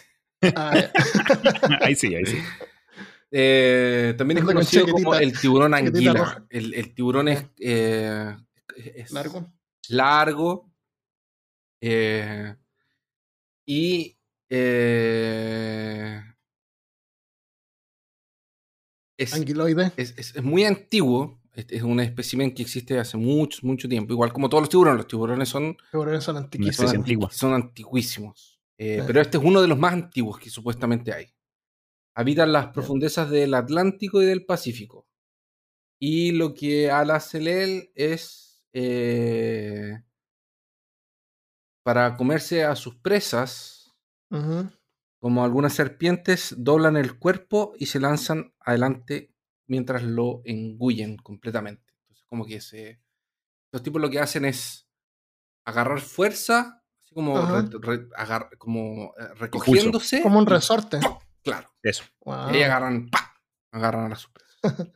Ah, 0.56 0.74
ahí 1.82 1.96
sí, 1.96 2.14
ahí 2.16 2.26
sí. 2.26 2.38
Eh, 3.32 4.14
también 4.18 4.40
es 4.40 4.44
conocido 4.44 4.88
como 4.88 5.16
el 5.16 5.40
tiburón 5.40 5.74
anguila. 5.74 6.46
El, 6.50 6.74
el 6.74 6.94
tiburón 6.94 7.28
es, 7.30 7.46
eh, 7.60 8.36
es 8.76 9.12
Largo. 9.12 9.54
largo, 9.90 10.74
eh, 11.82 12.56
y 13.66 14.18
eh, 14.50 16.22
es, 19.18 19.34
Anguiloide. 19.34 19.92
es, 19.98 20.14
es- 20.18 20.36
es 20.36 20.44
muy 20.44 20.66
antiguo. 20.66 21.41
Es, 21.54 21.66
es 21.70 21.84
un 21.84 22.00
espécimen 22.00 22.54
que 22.54 22.62
existe 22.64 22.98
hace 23.00 23.18
mucho, 23.18 23.60
mucho 23.64 23.88
tiempo. 23.90 24.14
Igual 24.14 24.32
como 24.34 24.50
todos 24.50 24.62
los 24.64 24.70
tiburones. 24.70 24.98
Los 24.98 25.08
tiburones 25.08 25.50
son, 25.50 25.78
Tiburones 25.92 26.24
son 26.24 26.38
antiquísimos. 26.38 27.36
son 27.36 27.54
antiguísimos. 27.54 28.60
Eh, 28.78 28.98
Sí. 29.00 29.04
Pero 29.06 29.22
este 29.22 29.38
es 29.38 29.44
uno 29.44 29.62
de 29.62 29.68
los 29.68 29.78
más 29.78 29.94
antiguos 29.94 30.40
que 30.40 30.50
supuestamente 30.50 31.14
hay. 31.14 31.28
Habitan 32.16 32.52
las 32.52 32.68
profundezas 32.68 33.30
del 33.30 33.54
Atlántico 33.54 34.22
y 34.22 34.26
del 34.26 34.46
Pacífico. 34.46 35.08
Y 36.00 36.32
lo 36.32 36.54
que 36.54 36.90
al 36.90 37.12
hacer 37.12 37.48
él 37.48 37.92
es 37.96 38.64
eh, 38.74 40.02
para 41.84 42.16
comerse 42.18 42.64
a 42.64 42.76
sus 42.76 42.96
presas, 42.96 43.94
como 45.20 45.44
algunas 45.44 45.74
serpientes, 45.74 46.56
doblan 46.58 46.96
el 46.98 47.20
cuerpo 47.20 47.74
y 47.78 47.88
se 47.88 48.00
lanzan 48.00 48.54
adelante 48.60 49.31
mientras 49.68 50.04
lo 50.04 50.42
engullen 50.46 51.18
completamente. 51.18 51.84
Entonces, 52.04 52.26
como 52.28 52.46
que 52.46 52.62
se. 52.62 53.00
Los 53.72 53.84
tipos 53.84 54.02
lo 54.02 54.10
que 54.10 54.20
hacen 54.20 54.46
es 54.46 54.88
agarrar 55.66 56.02
fuerza, 56.02 56.84
así 57.02 57.14
como, 57.14 57.40
re- 57.40 57.70
re- 57.80 58.08
agar- 58.18 58.50
como 58.58 59.14
eh, 59.20 59.34
recogiéndose. 59.36 60.22
Como 60.22 60.40
un 60.40 60.46
y- 60.46 60.50
resorte. 60.50 61.00
Claro. 61.44 61.70
Eso. 61.82 62.04
Wow. 62.26 62.52
Y 62.52 62.58
ahí 62.58 62.64
agarran, 62.64 63.10
agarran 63.72 64.06
a 64.06 64.10
las 64.10 64.20
sorpresas. 64.64 64.90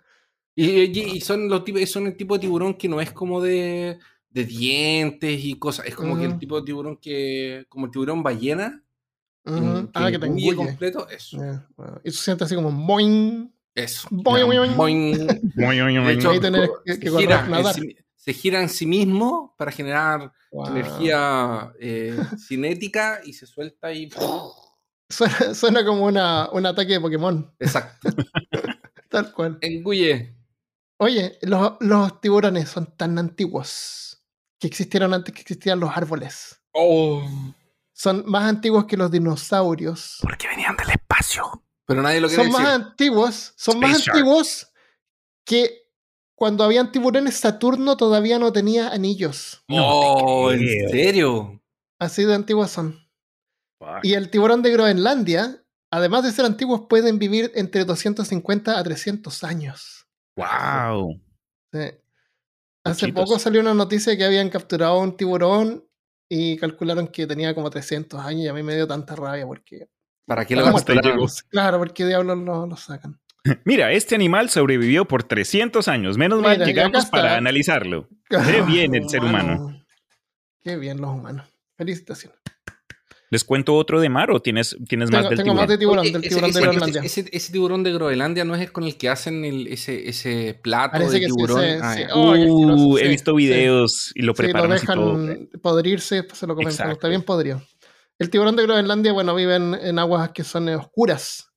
y, 0.56 0.70
y- 0.82 1.16
y 1.18 1.22
son 1.22 1.48
los 1.50 1.64
tipos, 1.64 1.90
son 1.90 2.08
el 2.08 2.18
tipo 2.18 2.34
de 2.36 2.42
tiburón 2.42 2.74
que 2.76 2.90
no 2.90 3.00
es 3.02 3.12
como 3.14 3.42
de, 3.42 3.98
de 4.30 4.44
dientes 4.46 5.40
y 5.44 5.58
cosas. 5.58 5.86
Es 5.86 5.96
como 5.96 6.18
que 6.18 6.26
el 6.26 6.38
tipo 6.38 6.60
de 6.60 6.66
tiburón 6.66 6.98
que. 6.98 7.66
como 7.70 7.86
el 7.86 7.92
tiburón 7.92 8.22
ballena. 8.24 8.82
Ujú. 9.46 9.86
que 9.86 9.92
Ah, 9.94 10.10
que 10.12 10.18
te 10.20 10.56
completo. 10.56 11.08
Eso. 11.08 11.38
Ya, 11.38 11.68
wow. 11.78 12.02
Y 12.04 12.12
se 12.12 12.24
siente 12.24 12.44
así 12.44 12.56
como 12.56 12.72
boing. 12.72 13.55
Eso. 13.76 14.08
Boing, 14.10 14.46
boing, 14.46 14.76
boing. 14.76 15.28
Boing. 15.28 15.52
Muy, 15.56 15.82
muy, 15.82 16.00
muy, 16.00 16.06
De 16.08 16.14
hecho, 16.14 16.32
que- 16.32 17.10
se, 17.10 17.12
gira 17.20 17.46
en 17.46 17.74
sí- 17.74 17.96
se 18.16 18.34
gira 18.34 18.62
en 18.62 18.70
sí 18.70 18.86
mismo 18.86 19.54
para 19.58 19.72
generar 19.72 20.32
Wow. 20.52 20.68
energía 20.68 21.74
eh, 21.82 22.18
cinética 22.48 23.20
y 23.26 23.34
se 23.34 23.46
suelta 23.46 23.92
y. 23.92 24.10
Suena, 25.10 25.54
suena 25.54 25.86
como 25.86 26.06
una, 26.06 26.50
un 26.52 26.66
ataque 26.66 26.94
de 26.94 27.00
Pokémon. 27.02 27.54
Exacto. 27.60 28.10
Tal 29.10 29.32
cual. 29.34 29.58
Engulle. 29.62 30.34
Oye, 30.98 31.38
los, 31.42 31.74
los 31.82 32.22
tiburones 32.22 32.70
son 32.70 32.96
tan 32.98 33.20
antiguos 33.20 34.24
que 34.58 34.68
existieron 34.68 35.14
antes 35.14 35.34
que 35.36 35.42
existían 35.42 35.80
los 35.80 35.96
árboles. 35.96 36.60
Oh. 36.72 37.22
Son 37.94 38.24
más 38.26 38.46
antiguos 38.46 38.86
que 38.86 38.98
los 38.98 39.12
dinosaurios. 39.12 40.20
Porque 40.22 40.48
venían 40.48 40.76
del 40.78 40.90
espacio. 40.92 41.64
Pero 41.86 42.02
nadie 42.02 42.20
lo 42.20 42.28
quiere 42.28 42.44
Son 42.44 42.52
más 42.52 42.68
antiguos, 42.68 43.54
son 43.56 43.80
más 43.80 44.00
Shark. 44.00 44.10
antiguos 44.16 44.72
que 45.46 45.86
cuando 46.36 46.64
habían 46.64 46.92
tiburones 46.92 47.36
Saturno 47.36 47.96
todavía 47.96 48.40
no 48.40 48.52
tenía 48.52 48.90
anillos. 48.90 49.64
oh, 49.70 50.52
¿en 50.52 50.90
serio? 50.90 51.62
Así 52.00 52.26
de 52.26 52.36
antiguos 52.36 52.72
son. 52.72 53.00
Fuck. 53.80 54.04
Y 54.04 54.14
el 54.14 54.30
tiburón 54.30 54.62
de 54.62 54.72
Groenlandia, 54.72 55.64
además 55.92 56.24
de 56.24 56.32
ser 56.32 56.46
antiguos, 56.46 56.82
pueden 56.90 57.20
vivir 57.20 57.52
entre 57.56 57.86
250 57.86 58.78
a 58.78 58.84
300 58.84 59.44
años. 59.44 60.08
Wow. 60.36 61.22
Sí. 61.72 61.92
Hace 62.84 63.12
poco 63.14 63.40
salió 63.40 63.62
una 63.62 63.74
noticia 63.74 64.16
que 64.16 64.26
habían 64.26 64.50
capturado 64.50 65.00
un 65.00 65.18
tiburón 65.18 65.88
y 66.30 66.58
calcularon 66.58 67.08
que 67.08 67.26
tenía 67.26 67.56
como 67.56 67.70
300 67.70 68.20
años 68.20 68.46
y 68.46 68.48
a 68.48 68.54
mí 68.54 68.62
me 68.62 68.76
dio 68.76 68.88
tanta 68.88 69.16
rabia 69.16 69.48
porque... 69.48 69.90
¿Para 70.26 70.46
qué 70.46 70.56
lo 70.56 70.66
llegó? 70.66 71.28
Claro, 71.50 71.78
porque 71.78 72.06
diablos 72.06 72.38
lo, 72.40 72.66
lo 72.66 72.76
sacan. 72.78 73.20
Mira, 73.66 73.92
este 73.92 74.16
animal 74.16 74.50
sobrevivió 74.50 75.06
por 75.06 75.24
300 75.24 75.88
años. 75.88 76.18
Menos 76.18 76.42
mal 76.42 76.58
Mira, 76.58 76.68
y 76.68 76.72
acá 76.72 76.82
llegamos 76.88 77.06
para 77.08 77.38
analizarlo. 77.38 78.08
Qué 78.30 78.62
bien 78.64 78.96
el 78.96 79.08
ser 79.10 79.24
humano. 79.24 79.84
Qué 80.64 80.78
bien 80.78 81.00
los 81.00 81.12
humanos. 81.12 81.48
Felicitaciones. 81.78 82.40
¿Les 83.32 83.44
cuento 83.44 83.76
otro 83.76 84.00
de 84.00 84.08
mar 84.08 84.30
o 84.32 84.40
tienes, 84.40 84.78
tienes 84.88 85.10
Tengo, 85.10 85.24
más 85.24 85.30
del 85.30 85.40
tengo 85.40 85.54
más 85.56 85.68
de 85.68 85.78
tiburón? 85.80 86.04
tiburón, 86.06 86.14
del 86.14 86.22
ese- 86.24 86.30
tiburón 86.30 86.50
ese, 86.52 86.60
de 86.60 86.66
Groenlandia. 86.66 87.02
ese- 87.02 87.30
ese 87.32 87.52
tiburón 87.52 87.84
de 87.84 87.92
Groenlandia 87.92 88.46
no 88.46 88.56
es 88.56 88.72
con 88.72 88.84
el 88.84 88.98
que 88.98 89.10
hacen 89.10 89.44
el- 89.44 89.68
ese, 89.68 90.08
ese 90.08 90.58
plato 90.62 90.92
Parece 90.94 91.20
de 91.20 91.20
sí, 91.22 91.26
tiburón. 91.26 91.62
sí, 91.62 91.68
Ah, 91.82 91.94
sí. 91.96 92.04
Oh, 92.14 92.34
Uh, 92.38 92.98
he 93.00 93.08
visto 93.08 93.32
sí. 93.32 93.38
videos 93.38 94.12
y 94.16 94.22
lo 94.22 94.24
Sí, 94.24 94.26
lo 94.28 94.34
preparan 94.36 94.72
así 94.74 94.86
todo. 94.86 95.18
dejan 95.18 95.50
podrirse, 95.62 96.16
después 96.16 96.38
se 96.40 96.48
lo 96.48 96.56
comen 96.56 96.70
está 96.70 97.08
bien 97.10 97.24
podrido. 97.24 97.62
El 98.20 98.30
tiburón 98.30 98.56
de 98.56 98.64
Groenlandia, 98.64 99.12
bueno, 99.14 99.36
vive 99.36 99.56
en, 99.56 99.74
en 99.76 100.00
aguas 100.00 100.32
que 100.32 100.44
son 100.44 100.70
eh, 100.70 100.76
oscuras. 100.76 101.52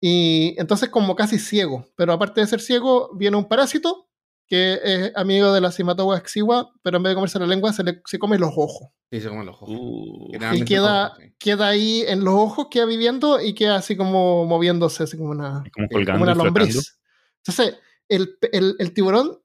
Y 0.00 0.54
entonces 0.58 0.88
como 0.90 1.14
casi 1.16 1.38
ciego. 1.38 1.86
Pero 1.96 2.12
aparte 2.12 2.40
de 2.40 2.46
ser 2.46 2.60
ciego, 2.60 3.10
viene 3.16 3.36
un 3.36 3.46
parásito 3.48 4.08
que 4.46 4.78
es 4.84 5.12
amigo 5.16 5.52
de 5.54 5.60
la 5.62 5.72
Cimatogua 5.72 6.18
exigua, 6.18 6.70
pero 6.82 6.98
en 6.98 7.02
vez 7.02 7.12
de 7.12 7.14
comerse 7.14 7.38
la 7.38 7.46
lengua, 7.46 7.72
se, 7.72 7.82
le, 7.82 8.02
se 8.04 8.18
come 8.18 8.38
los 8.38 8.50
ojos. 8.54 8.90
Sí, 9.10 9.20
se 9.20 9.28
comen 9.30 9.46
los 9.46 9.54
ojos. 9.56 9.70
Uh, 9.70 10.28
Y 10.54 10.64
queda, 10.66 11.06
ojos, 11.06 11.18
sí. 11.22 11.34
queda 11.38 11.68
ahí 11.68 12.04
en 12.06 12.24
los 12.24 12.34
ojos, 12.34 12.66
queda 12.70 12.84
viviendo 12.84 13.40
y 13.40 13.54
queda 13.54 13.76
así 13.76 13.96
como 13.96 14.44
moviéndose, 14.44 15.04
así 15.04 15.16
como 15.16 15.30
una, 15.30 15.62
como 15.72 15.72
como 15.72 15.88
colgando 15.88 16.22
una 16.24 16.32
y 16.32 16.34
flotando. 16.34 16.44
lombriz. 16.60 16.98
Entonces, 17.46 17.78
el, 18.08 18.36
el- 18.52 18.76
el 18.78 18.92
tiburón, 18.92 19.38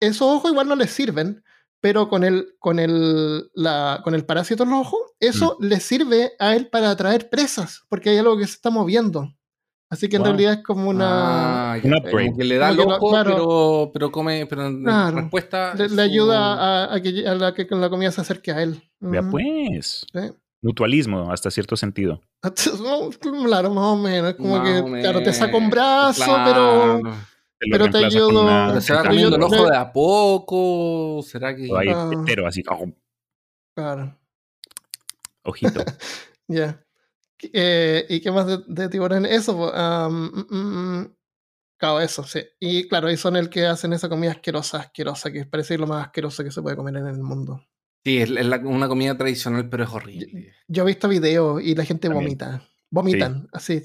esos 0.00 0.22
ojos 0.22 0.50
igual 0.52 0.68
no 0.68 0.76
le 0.76 0.86
sirven, 0.86 1.44
pero 1.80 2.08
con 2.08 2.24
el, 2.24 2.54
con 2.58 2.78
el, 2.78 3.50
la, 3.52 4.00
con 4.04 4.14
el 4.14 4.24
parásito 4.24 4.62
en 4.62 4.70
los 4.70 4.80
ojos, 4.86 5.00
eso 5.20 5.56
Mm. 5.60 5.64
le 5.64 5.80
sirve 5.80 6.32
a 6.38 6.54
él 6.56 6.68
para 6.68 6.90
atraer 6.90 7.28
presas, 7.30 7.82
porque 7.88 8.10
hay 8.10 8.18
algo 8.18 8.36
que 8.36 8.46
se 8.46 8.52
está 8.54 8.70
moviendo. 8.70 9.32
Así 9.88 10.08
que 10.08 10.16
en 10.16 10.22
Wow. 10.22 10.32
realidad 10.32 10.52
es 10.54 10.62
como 10.64 10.90
una... 10.90 11.74
Ah, 11.74 11.76
Un 11.82 11.90
ya, 11.92 11.96
upgrade. 11.98 12.26
como 12.26 12.38
que 12.38 12.44
le 12.44 12.58
da 12.58 12.70
que 12.70 12.76
lo- 12.76 12.86
ojo, 12.96 13.10
claro. 13.10 13.30
pero, 13.30 13.90
pero 13.92 14.10
come, 14.10 14.44
pero 14.46 14.66
en 14.66 14.82
Claro. 14.82 15.16
respuesta. 15.20 15.74
le, 15.74 15.88
su- 15.88 15.94
le 15.94 16.02
ayuda 16.02 16.54
a, 16.88 16.94
a 16.94 17.00
que, 17.00 17.24
a 17.26 17.34
la 17.36 17.54
que 17.54 17.68
con 17.68 17.80
la 17.80 17.88
comida 17.88 18.10
se 18.10 18.20
acerque 18.20 18.50
a 18.50 18.62
él. 18.62 18.82
Vea 18.98 19.20
Ujú. 19.20 19.30
pues. 19.30 20.04
Sí. 20.12 20.20
Mutualismo 20.62 21.30
hasta 21.30 21.50
cierto 21.52 21.76
sentido. 21.76 22.20
Claro, 23.46 23.70
más 23.72 23.84
o 23.84 23.96
menos. 23.96 24.34
Como 24.34 24.58
Más 24.58 24.68
que, 24.68 25.00
claro, 25.00 25.22
te 25.22 25.32
saca 25.32 25.56
un 25.56 25.70
brazo, 25.70 26.24
claro. 26.24 27.00
Te 27.58 27.66
Pero 27.70 27.84
te 27.88 27.92
reemplaza 28.00 28.18
con 28.18 28.28
ayudo- 28.30 28.42
una 28.42 28.66
Pero 28.68 28.80
se 28.80 28.92
va 28.92 28.98
Pero 29.02 29.10
comiendo 29.10 29.36
el 29.36 29.42
ojo 29.44 29.70
de 29.70 29.76
a 29.76 29.92
poco. 29.92 31.22
¿Será 31.22 31.54
que.? 31.56 31.62
ahí 31.78 31.88
Ah. 31.94 32.10
entero, 32.12 32.46
así. 32.46 32.62
pero... 32.62 32.92
Claro. 33.76 34.18
Ojito. 35.46 35.84
Ya. 36.48 36.80
Eh, 37.52 38.06
¿Y 38.08 38.20
qué 38.20 38.30
más 38.30 38.46
de, 38.46 38.58
de 38.68 38.88
tiburón? 38.88 39.26
Eso, 39.26 39.74
am, 39.74 40.30
mm, 40.32 40.46
mm, 40.54 41.00
mm. 41.00 41.16
claro, 41.76 42.00
eso, 42.00 42.22
sí. 42.22 42.40
Y 42.60 42.86
claro, 42.88 43.10
y 43.10 43.16
son 43.16 43.36
el 43.36 43.50
que 43.50 43.66
hacen 43.66 43.92
esa 43.92 44.08
comida 44.08 44.30
asquerosa, 44.30 44.78
asquerosa, 44.78 45.32
que 45.32 45.44
parece 45.44 45.76
lo 45.76 45.86
más 45.88 46.06
asqueroso 46.06 46.44
que 46.44 46.52
se 46.52 46.62
puede 46.62 46.76
comer 46.76 46.96
en 46.98 47.08
el 47.08 47.18
mundo. 47.18 47.64
Sí, 48.04 48.18
es, 48.18 48.30
es 48.30 48.46
la- 48.46 48.58
una 48.58 48.86
comida 48.86 49.16
tradicional, 49.18 49.68
pero 49.68 49.82
es 49.82 49.90
horrible. 49.90 50.52
Yo 50.68 50.84
he 50.84 50.86
visto 50.86 51.08
videos 51.08 51.60
y 51.62 51.74
la 51.74 51.84
gente 51.84 52.08
También. 52.08 52.24
vomita. 52.24 52.62
Vomitan, 52.88 53.48
así, 53.52 53.82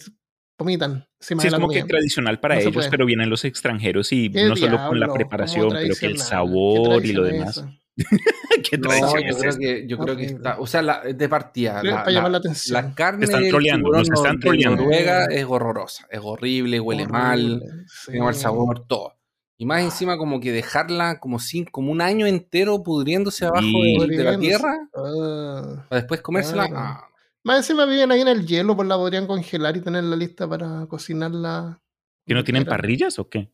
vomitan 0.60 1.08
Sí, 1.20 1.36
es 1.48 1.54
como 1.56 1.68
que 1.70 1.74
comida. 1.80 1.88
tradicional 1.88 2.40
para 2.40 2.56
No 2.56 2.62
ellos, 2.62 2.88
pero 2.92 3.06
vienen 3.08 3.30
los 3.32 3.44
extranjeros 3.46 4.12
y 4.12 4.30
¿Qué 4.30 4.46
no 4.46 4.56
solo 4.56 4.78
con 4.88 5.00
la 5.00 5.08
diablo? 5.08 5.14
preparación, 5.16 5.70
¿Cómo 5.70 5.82
pero 5.82 5.96
que 5.96 6.06
el 6.06 6.18
sabor 6.18 7.02
¿Qué 7.02 7.08
y 7.08 7.14
lo 7.14 7.24
demás. 7.24 7.58
es 7.58 7.58
esa? 7.58 7.81
¿Qué 8.70 8.78
No, 8.78 8.90
yo 9.20 9.38
creo 9.38 9.58
que, 9.58 9.88
yo 9.88 9.98
creo 9.98 10.16
que 10.16 10.26
está. 10.26 10.60
O 10.60 10.68
sea, 10.68 10.82
la, 10.82 11.02
de 11.02 11.30
partida. 11.30 11.84
La, 11.84 11.98
para 12.00 12.12
llamar 12.12 12.32
la 12.32 12.38
la- 12.38 12.38
atención. 12.40 12.74
la 12.86 12.96
carne 12.96 13.26
están 13.26 13.48
troleando, 13.50 13.84
tiburón 13.90 14.08
nos 14.08 14.20
están 14.20 14.40
troleando. 14.40 14.84
Noruega 14.84 15.26
es 15.26 15.46
horrorosa. 15.46 16.08
Es 16.10 16.20
horrible, 16.24 16.80
huele 16.80 17.08
mal, 17.08 17.62
sí. 17.88 18.12
tiene 18.12 18.26
mal 18.26 18.36
sabor, 18.36 18.86
todo. 18.88 19.14
Y 19.58 19.66
más 19.66 19.82
encima, 19.84 20.18
como 20.18 20.40
que 20.40 20.52
dejarla 20.52 21.20
como, 21.20 21.38
sin, 21.38 21.66
como 21.66 21.92
un 21.92 22.02
año 22.02 22.26
entero 22.26 22.82
pudriéndose 22.82 23.46
abajo 23.46 23.62
Sí. 23.62 23.98
de, 24.00 24.18
de 24.18 24.24
la 24.24 24.40
tierra 24.40 24.76
Ah. 24.96 25.86
para 25.90 26.02
después 26.02 26.22
comérsela. 26.22 26.68
Claro. 26.68 26.84
ah, 26.84 27.08
Más 27.44 27.58
encima 27.58 27.86
viven 27.86 28.12
ahí 28.12 28.22
en 28.22 28.28
el 28.28 28.48
hielo, 28.48 28.76
pues 28.76 28.88
la 28.88 28.96
podrían 28.96 29.28
congelar 29.28 29.78
y 29.78 29.82
tenerla 29.82 30.16
lista 30.16 30.48
para 30.50 30.88
cocinarla. 30.88 31.80
¿Que 32.26 32.34
no 32.34 32.44
tienen 32.44 32.66
parrillas 32.66 33.20
o 33.20 33.30
qué? 33.30 33.52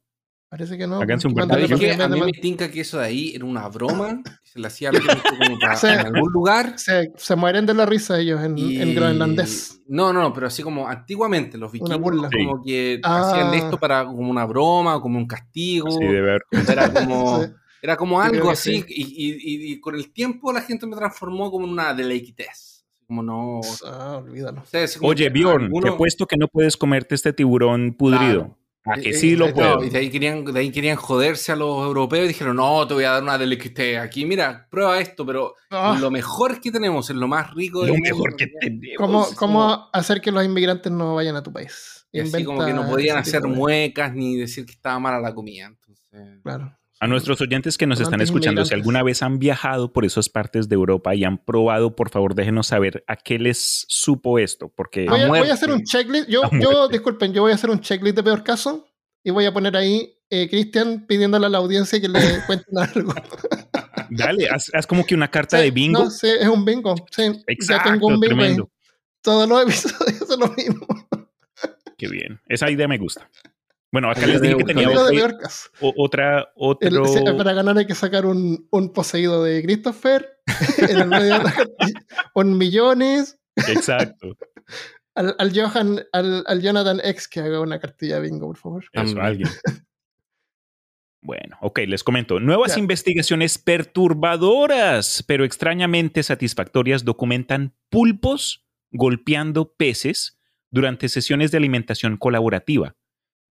Parece 0.49 0.77
que 0.77 0.87
no. 0.87 0.99
Mandarle 0.99 1.17
¿Sabes 1.27 1.69
barbecue. 1.71 1.77
qué? 1.79 1.89
comida 1.91 2.03
A 2.03 2.07
en 2.07 2.13
mí 2.13 2.21
me 2.21 2.31
tinca 2.41 2.71
que 2.71 2.79
eso 2.81 2.99
de 2.99 3.05
ahí 3.05 3.33
era 3.35 3.43
una 3.43 3.67
broma 3.67 4.21
que 4.23 4.31
se 4.61 4.65
hacía 4.65 4.91
la 4.93 4.99
como 4.99 5.59
para- 5.59 5.75
Sí. 5.75 5.87
en 5.87 5.99
algún 5.99 6.31
lugar. 6.31 6.79
se, 6.79 7.11
se 7.17 7.35
mueren 7.35 7.65
de 7.65 7.73
la 7.73 7.85
risa 7.85 8.17
ellos 8.19 8.41
en, 8.41 8.57
Y... 8.57 8.81
en 8.81 8.95
groenlandés. 8.95 9.81
No, 9.87 10.13
no, 10.13 10.21
no, 10.21 10.33
pero 10.33 10.47
así 10.47 10.63
como 10.63 10.87
antiguamente 10.87 11.57
los 11.57 11.71
vikingos 11.71 11.99
burla. 11.99 12.29
como 12.31 12.63
que 12.63 12.99
Ah. 13.03 13.29
hacían 13.29 13.53
esto 13.55 13.77
para 13.77 14.05
como 14.05 14.29
una 14.29 14.45
broma 14.45 14.95
o 14.95 15.01
como 15.01 15.17
un 15.17 15.27
castigo. 15.27 15.91
Sí, 15.91 16.05
de 16.05 16.21
ver. 16.21 16.41
Era 16.69 16.93
como, 16.93 17.41
Sí. 17.43 17.51
era 17.81 17.97
como 17.97 18.21
algo 18.21 18.45
que 18.47 18.53
así 18.53 18.81
sí. 18.81 18.85
y, 18.87 19.03
y- 19.03 19.33
y- 19.33 19.71
y 19.73 19.79
con 19.81 19.95
el 19.95 20.11
tiempo 20.13 20.53
la 20.53 20.61
gente 20.61 20.87
me 20.87 20.95
transformó 20.95 21.51
como 21.51 21.65
en 21.65 21.73
una 21.73 21.93
deleitez. 21.93 22.85
Como 23.05 23.21
no. 23.23 23.61
Ah, 23.85 24.17
olvídalo. 24.23 24.63
Oye, 25.01 25.23
que 25.25 25.29
Bjorn, 25.29 25.65
alguno- 25.65 25.81
te 25.87 25.89
apuesto 25.93 26.25
que 26.25 26.35
no 26.37 26.47
puedes 26.47 26.75
comerte 26.77 27.15
este 27.15 27.31
tiburón 27.33 27.93
pudrido. 27.93 28.57
¿A 28.89 28.95
que 28.97 29.13
sí 29.13 29.35
lo 29.35 29.47
Eh, 29.47 29.53
puedo? 29.53 29.83
y 29.83 29.89
de 29.89 29.97
ahí, 29.99 30.09
querían, 30.09 30.45
de 30.45 30.59
ahí 30.59 30.71
querían 30.71 30.95
joderse 30.95 31.51
a 31.51 31.55
los 31.55 31.83
europeos 31.85 32.25
y 32.25 32.27
dijeron, 32.29 32.55
no, 32.55 32.87
te 32.87 32.93
voy 32.93 33.03
a 33.03 33.11
dar 33.11 33.23
una 33.23 33.37
delicatessen. 33.37 33.99
Aquí, 34.01 34.25
mira, 34.25 34.67
prueba 34.69 34.99
esto, 34.99 35.25
pero 35.25 35.55
Ah, 35.69 35.97
lo 35.99 36.09
mejor 36.09 36.61
que 36.61 36.71
tenemos, 36.71 37.09
es 37.09 37.15
lo 37.15 37.27
más 37.27 37.53
rico 37.53 37.85
Lo 37.85 37.91
del 37.93 38.01
mejor 38.01 38.35
que 38.35 38.47
tenemos. 38.47 38.95
¿Cómo, 38.97 39.27
cómo 39.35 39.89
hacer 39.91 40.21
que 40.21 40.31
los 40.31 40.43
inmigrantes 40.45 40.91
no 40.91 41.15
vayan 41.15 41.35
a 41.35 41.43
tu 41.43 41.51
país? 41.51 42.07
Y 42.11 42.21
así 42.21 42.43
como 42.45 42.65
que 42.65 42.73
no 42.73 42.87
podían 42.87 43.17
hacer 43.17 43.43
muecas 43.43 44.13
ni 44.13 44.35
decir 44.37 44.65
que 44.65 44.71
estaba 44.71 44.97
mala 44.99 45.19
la 45.19 45.33
comida. 45.33 45.65
Entonces, 45.67 46.39
Claro. 46.43 46.73
A 46.99 47.07
nuestros 47.07 47.39
oyentes 47.41 47.77
que 47.77 47.85
nos 47.85 47.99
están 47.99 48.21
escuchando, 48.21 48.65
si 48.65 48.73
alguna 48.73 49.03
vez 49.03 49.21
han 49.21 49.37
viajado 49.37 49.93
por 49.93 50.03
esas 50.03 50.29
partes 50.29 50.67
de 50.67 50.75
Europa 50.75 51.13
y 51.13 51.23
han 51.25 51.37
probado, 51.37 51.95
por 51.95 52.09
favor, 52.09 52.33
déjenos 52.33 52.67
saber 52.67 53.03
a 53.07 53.15
qué 53.15 53.37
les 53.37 53.85
supo 53.87 54.39
esto, 54.39 54.69
porque 54.75 55.05
Voy 55.07 55.21
a, 55.21 55.27
voy 55.27 55.49
a 55.49 55.53
hacer 55.53 55.71
un 55.71 55.83
checklist. 55.83 56.27
Yo, 56.27 56.41
yo, 56.59 56.87
disculpen, 56.87 57.33
yo 57.33 57.43
voy 57.43 57.51
a 57.51 57.55
hacer 57.55 57.69
un 57.69 57.81
checklist 57.81 58.15
de 58.15 58.23
peor 58.23 58.43
caso 58.43 58.87
y 59.23 59.29
voy 59.29 59.45
a 59.45 59.53
poner 59.53 59.77
ahí 59.77 60.11
eh, 60.29 60.49
Cristian 60.49 61.05
pidiéndole 61.07 61.45
a 61.45 61.49
la 61.49 61.59
audiencia 61.59 62.01
que 62.01 62.09
le 62.09 62.19
cuenten 62.47 62.77
algo. 62.77 63.13
dale, 64.09 64.49
haz, 64.49 64.71
haz 64.73 64.87
como 64.87 65.05
que 65.05 65.13
una 65.13 65.29
carta 65.29 65.57
Sí, 65.57 65.63
de 65.65 65.71
bingo. 65.71 66.03
No, 66.05 66.09
sí, 66.09 66.27
es 66.27 66.47
un 66.47 66.65
bingo. 66.65 66.95
Sí, 67.11 67.23
ya 67.31 67.39
Exacto, 67.47 67.91
tengo 67.91 68.07
un 68.07 68.19
bingo 68.19 68.33
ahí. 68.35 68.39
tremendo. 68.39 68.71
Todos 69.21 69.47
los 69.47 69.61
episodios 69.63 70.27
son 70.27 70.39
lo 70.39 70.47
mismo. 70.53 70.87
Qué 71.97 72.07
bien, 72.07 72.39
esa 72.47 72.69
idea 72.69 72.87
me 72.87 72.97
gusta. 72.97 73.29
Bueno, 73.91 74.11
acá 74.11 74.27
les 74.27 74.41
dije 74.41 74.57
que 74.57 74.63
veo, 74.63 74.65
tenía 74.65 74.87
Bingo 74.89 75.05
de 75.05 75.23
otra, 75.95 76.39
El- 76.39 76.97
otro... 76.97 77.37
para 77.37 77.53
ganar 77.53 77.77
hay 77.77 77.85
que 77.87 77.95
sacar 77.95 78.25
un, 78.25 78.67
un 78.69 78.91
poseído 78.93 79.43
de 79.43 79.61
Christopher 79.63 80.27
en 80.89 80.97
el 80.97 81.07
medio 81.07 81.37
de 81.37 81.43
la 81.43 81.53
cartilla, 81.53 82.05
un 82.35 82.57
millones. 82.57 83.39
Exacto. 83.55 84.35
Al, 85.15 85.35
al 85.39 85.51
Johan, 85.59 85.99
al, 86.13 86.43
al 86.45 86.61
Jonathan 86.61 87.01
X 87.03 87.27
que 87.27 87.39
haga 87.39 87.59
una 87.59 87.79
cartilla 87.79 88.19
bingo, 88.19 88.45
por 88.45 88.57
favor. 88.57 88.83
Eso, 88.83 88.91
También. 88.93 89.25
alguien. 89.25 89.49
Bueno, 91.21 91.57
ok, 91.61 91.79
les 91.87 92.03
comento. 92.03 92.39
Nuevas 92.39 92.75
Ya. 92.75 92.79
investigaciones 92.79 93.57
perturbadoras, 93.57 95.23
pero 95.27 95.43
extrañamente 95.43 96.21
satisfactorias, 96.23 97.03
documentan 97.03 97.73
pulpos 97.89 98.65
golpeando 98.91 99.73
peces 99.73 100.37
durante 100.69 101.09
sesiones 101.09 101.51
de 101.51 101.57
alimentación 101.57 102.17
colaborativa. 102.17 102.95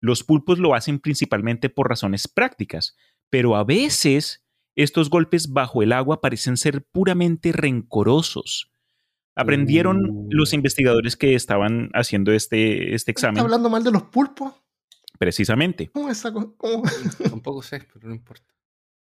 Los 0.02 0.22
pulpos 0.24 0.58
lo 0.58 0.74
hacen 0.74 0.98
principalmente 0.98 1.70
por 1.70 1.88
razones 1.88 2.28
prácticas, 2.28 2.94
pero 3.30 3.56
a 3.56 3.64
veces 3.64 4.44
estos 4.76 5.08
golpes 5.08 5.52
bajo 5.52 5.82
el 5.82 5.92
agua 5.92 6.20
parecen 6.20 6.56
ser 6.58 6.84
puramente 6.92 7.52
rencorosos. 7.52 8.68
Aprendieron 9.34 9.98
Uh. 10.10 10.28
los 10.30 10.52
investigadores 10.52 11.16
que 11.16 11.34
estaban 11.34 11.88
haciendo 11.94 12.32
este, 12.32 12.94
este 12.94 12.96
¿Está 12.96 13.10
examen 13.12 13.38
hablando 13.42 13.70
mal 13.70 13.82
de 13.84 13.92
los 13.92 14.02
pulpos? 14.02 14.52
precisamente. 15.18 15.88
¿Cómo 15.92 16.10
es 16.10 16.18
esa 16.18 16.32
co- 16.32 16.56
cómo? 16.56 16.82
tampoco 17.40 17.62
sé, 17.62 17.86
pero 17.92 18.08
no 18.08 18.14
importa. 18.14 18.44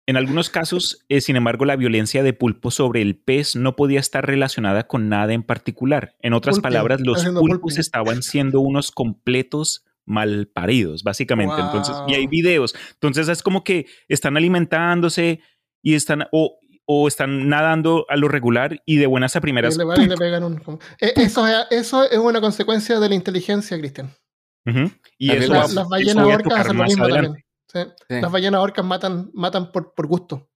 En 0.07 0.17
algunos 0.17 0.49
casos, 0.49 1.05
eh, 1.07 1.21
sin 1.21 1.35
embargo, 1.35 1.65
la 1.65 1.75
violencia 1.75 2.23
de 2.23 2.33
pulpo 2.33 2.71
sobre 2.71 3.03
el 3.03 3.15
pez 3.15 3.55
no 3.55 3.75
podía 3.75 3.99
estar 3.99 4.25
relacionada 4.25 4.87
con 4.87 5.07
nada 5.07 5.33
en 5.33 5.43
particular. 5.43 6.15
En 6.21 6.33
otras 6.33 6.55
Pulping, 6.55 6.63
palabras, 6.63 7.01
los 7.01 7.23
pulpos 7.25 7.59
pulping. 7.59 7.79
estaban 7.79 8.23
siendo 8.23 8.59
unos 8.59 8.89
completos 8.91 9.85
malparidos, 10.09 11.03
básicamente. 11.03 11.55
Entonces, 11.61 11.95
y 12.07 12.15
hay 12.15 12.23
Wow. 12.23 12.29
videos. 12.31 12.75
Entonces, 12.93 13.27
es 13.29 13.41
como 13.43 13.63
que 13.63 13.85
están 14.09 14.35
alimentándose 14.35 15.39
y 15.81 15.93
están 15.95 16.25
o, 16.31 16.59
o 16.85 17.07
están 17.07 17.47
nadando 17.47 18.05
a 18.09 18.15
lo 18.17 18.27
regular 18.27 18.81
y 18.85 18.97
de 18.97 19.05
buenas 19.07 19.35
a 19.35 19.39
Y 19.39 19.41
primeras. 19.41 19.77
le 19.77 19.83
van 19.85 20.01
y 20.01 20.07
le 20.07 20.17
pegan 20.17 20.43
un. 20.43 20.61
Eh, 20.99 21.13
eso, 21.15 21.47
es, 21.47 21.55
eso 21.71 22.03
es 22.09 22.17
una 22.17 22.41
consecuencia 22.41 22.99
de 22.99 23.07
la 23.09 23.15
inteligencia, 23.15 23.77
Cristian. 23.77 24.11
Ujú. 24.65 24.91
Y 25.17 25.27
La- 25.27 25.33
eso, 25.35 25.53
La- 25.53 25.59
va- 25.59 25.67
las 25.67 25.87
ballenas 25.89 26.17
a 26.17 26.27
orcas 26.27 26.59
hacen 26.59 26.77
lo 26.77 26.83
mismo 26.83 27.07
también. 27.07 27.45
Sí. 27.71 27.79
Sí. 28.09 28.21
Las 28.21 28.31
ballenas 28.31 28.61
orcas 28.61 28.83
matan, 28.83 29.29
matan 29.33 29.71
por, 29.71 29.93
por 29.93 30.07
gusto. 30.07 30.48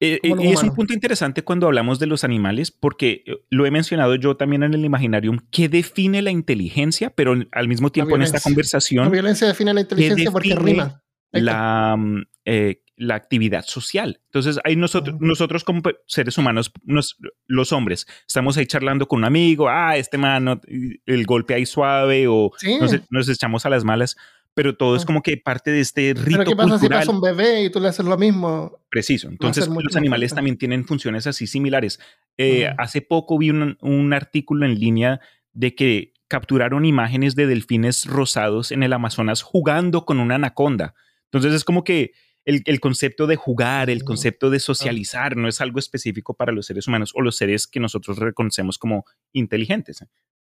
Eh, 0.00 0.18
y 0.22 0.46
es 0.52 0.62
un 0.62 0.74
punto 0.74 0.94
interesante 0.94 1.42
cuando 1.42 1.66
hablamos 1.66 1.98
de 1.98 2.06
los 2.06 2.24
animales, 2.24 2.70
porque 2.70 3.22
eh, 3.26 3.36
lo 3.50 3.66
he 3.66 3.70
mencionado 3.70 4.14
yo 4.14 4.36
también 4.36 4.62
en 4.62 4.72
el 4.74 4.84
Imaginarium, 4.84 5.38
que 5.50 5.68
define 5.68 6.22
la 6.22 6.30
inteligencia, 6.30 7.10
pero 7.10 7.34
al 7.52 7.68
mismo 7.68 7.90
tiempo 7.92 8.16
en 8.16 8.22
esta 8.22 8.38
violencia. 8.38 8.48
La 8.50 8.54
conversación, 8.54 9.10
violencia 9.12 9.46
define 9.46 9.74
la 9.74 9.80
inteligencia 9.82 10.30
porque 10.30 10.54
rima. 10.54 11.02
La, 11.32 11.94
mm, 11.98 12.22
eh, 12.46 12.82
la 12.96 13.14
actividad 13.14 13.64
social. 13.64 14.20
Entonces, 14.26 14.58
ahí 14.64 14.74
nosotros, 14.76 15.16
nosotros 15.20 15.64
como 15.64 15.80
seres 16.06 16.36
humanos, 16.38 16.72
nos- 16.84 17.16
los 17.46 17.72
hombres, 17.72 18.06
estamos 18.26 18.56
ahí 18.56 18.66
charlando 18.66 19.06
con 19.06 19.20
un 19.20 19.24
amigo, 19.26 19.68
ah, 19.68 19.96
este 19.96 20.18
mano, 20.18 20.60
el 21.06 21.24
golpe 21.26 21.54
ahí 21.54 21.64
suave, 21.66 22.26
o 22.26 22.50
Sí. 22.58 22.76
nos, 22.80 22.92
nos 23.10 23.28
echamos 23.28 23.64
a 23.64 23.70
las 23.70 23.84
malas, 23.84 24.16
pero 24.54 24.76
todo 24.76 24.96
es 24.96 25.02
Ah. 25.02 25.06
como 25.06 25.22
que 25.22 25.36
parte 25.36 25.70
de 25.70 25.80
este 25.80 26.12
rito 26.14 26.38
Pero 26.38 26.44
¿qué 26.50 26.56
pasa 26.56 26.78
si 26.78 26.88
pasa 26.88 27.10
un 27.10 27.20
bebé 27.20 27.64
y 27.64 27.70
tú 27.70 27.80
le 27.80 27.88
haces 27.88 28.04
lo 28.04 28.18
mismo? 28.18 28.78
Preciso. 28.90 29.28
Entonces, 29.28 29.68
los 29.68 29.96
animales 29.96 30.34
también 30.34 30.58
tienen 30.58 30.84
funciones 30.84 31.26
así 31.26 31.46
similares. 31.46 32.00
Eh. 32.36 32.68
Hace 32.78 33.00
poco 33.02 33.38
vi 33.38 33.50
un, 33.50 33.78
un 33.80 34.12
artículo 34.12 34.66
en 34.66 34.78
línea 34.78 35.20
de 35.52 35.74
que 35.74 36.12
capturaron 36.28 36.84
imágenes 36.84 37.34
de 37.34 37.46
delfines 37.46 38.06
rosados 38.06 38.70
en 38.70 38.82
el 38.82 38.92
Amazonas 38.92 39.42
jugando 39.42 40.04
con 40.04 40.20
una 40.20 40.36
anaconda. 40.36 40.94
Entonces, 41.24 41.54
es 41.54 41.64
como 41.64 41.82
que 41.84 42.12
el, 42.44 42.62
el 42.66 42.80
concepto 42.80 43.26
de 43.26 43.36
jugar, 43.36 43.90
el 43.90 44.02
concepto 44.04 44.48
de 44.50 44.60
socializar, 44.60 45.36
no 45.36 45.46
es 45.48 45.60
algo 45.60 45.78
específico 45.78 46.34
para 46.34 46.52
los 46.52 46.66
seres 46.66 46.88
humanos 46.88 47.12
o 47.14 47.20
los 47.20 47.36
seres 47.36 47.66
que 47.66 47.80
nosotros 47.80 48.18
reconocemos 48.18 48.78
como 48.78 49.04
inteligentes. 49.32 50.04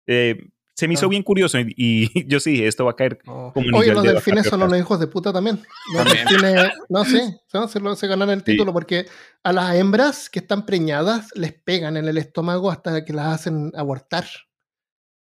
Eh, 0.07 0.37
se 0.76 0.88
me 0.88 0.95
hizo 0.95 1.05
Ah. 1.05 1.09
bien 1.09 1.24
curioso 1.24 1.59
y, 1.59 1.74
y 1.78 2.03
yo 2.28 2.39
sí 2.39 2.51
dije, 2.51 2.67
esto 2.67 2.86
va 2.86 2.91
a 2.91 2.95
caer. 2.95 3.19
Como 3.24 3.51
anillo 3.55 3.78
Oye, 3.78 3.93
los 3.93 4.03
delfines 4.03 4.47
son 4.47 4.63
unos 4.63 4.78
hijos 4.80 4.99
de 4.99 5.07
puta 5.07 5.32
también. 5.32 5.61
Los 5.93 6.03
También. 6.03 6.28
delfines- 6.28 6.74
no, 6.89 7.05
sí, 7.05 7.19
no, 7.53 7.67
se, 7.67 7.80
lo- 7.80 7.95
se 7.95 8.07
ganan 8.07 8.30
el 8.30 8.39
Sí. 8.39 8.45
título 8.45 8.74
porque 8.74 9.05
a 9.43 9.53
las 9.53 9.76
hembras 9.76 10.30
que 10.30 10.39
están 10.39 10.65
preñadas 10.65 11.30
les 11.36 11.53
pegan 11.53 11.97
en 11.97 12.07
el 12.07 12.17
estómago 12.17 12.71
hasta 12.71 13.05
que 13.05 13.13
las 13.13 13.28
hacen 13.41 13.71
abortar. 13.76 14.26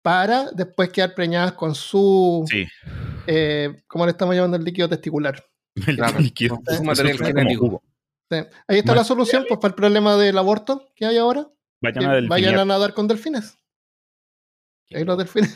Para 0.03 0.51
después 0.51 0.89
quedar 0.89 1.13
preñadas 1.15 1.51
con 1.53 1.75
su, 1.75 2.45
Sí. 2.49 2.65
eh, 3.27 3.83
¿cómo 3.87 4.05
le 4.05 4.11
estamos 4.11 4.35
llamando 4.35 4.55
el 4.57 4.63
líquido 4.63 4.87
testicular? 4.87 5.43
El 5.87 5.97
Claro, 5.97 6.19
líquido. 6.19 6.59
material 6.83 7.17
genético. 7.17 7.83
Sí. 8.31 8.37
Ahí 8.67 8.79
está 8.79 8.91
Bueno, 8.91 8.95
la 8.95 9.03
solución 9.03 9.45
pues, 9.47 9.59
para 9.59 9.69
el 9.71 9.75
problema 9.75 10.15
del 10.17 10.37
aborto 10.37 10.87
que 10.95 11.05
hay 11.05 11.17
ahora. 11.17 11.47
Vayan 11.81 11.99
que 11.99 12.05
a 12.05 12.09
delfinear. 12.13 12.29
vayan 12.29 12.59
a 12.59 12.65
nadar 12.65 12.93
con 12.93 13.07
delfines. 13.07 13.57
Ahí 14.93 15.03
los 15.05 15.17
delfines. 15.17 15.55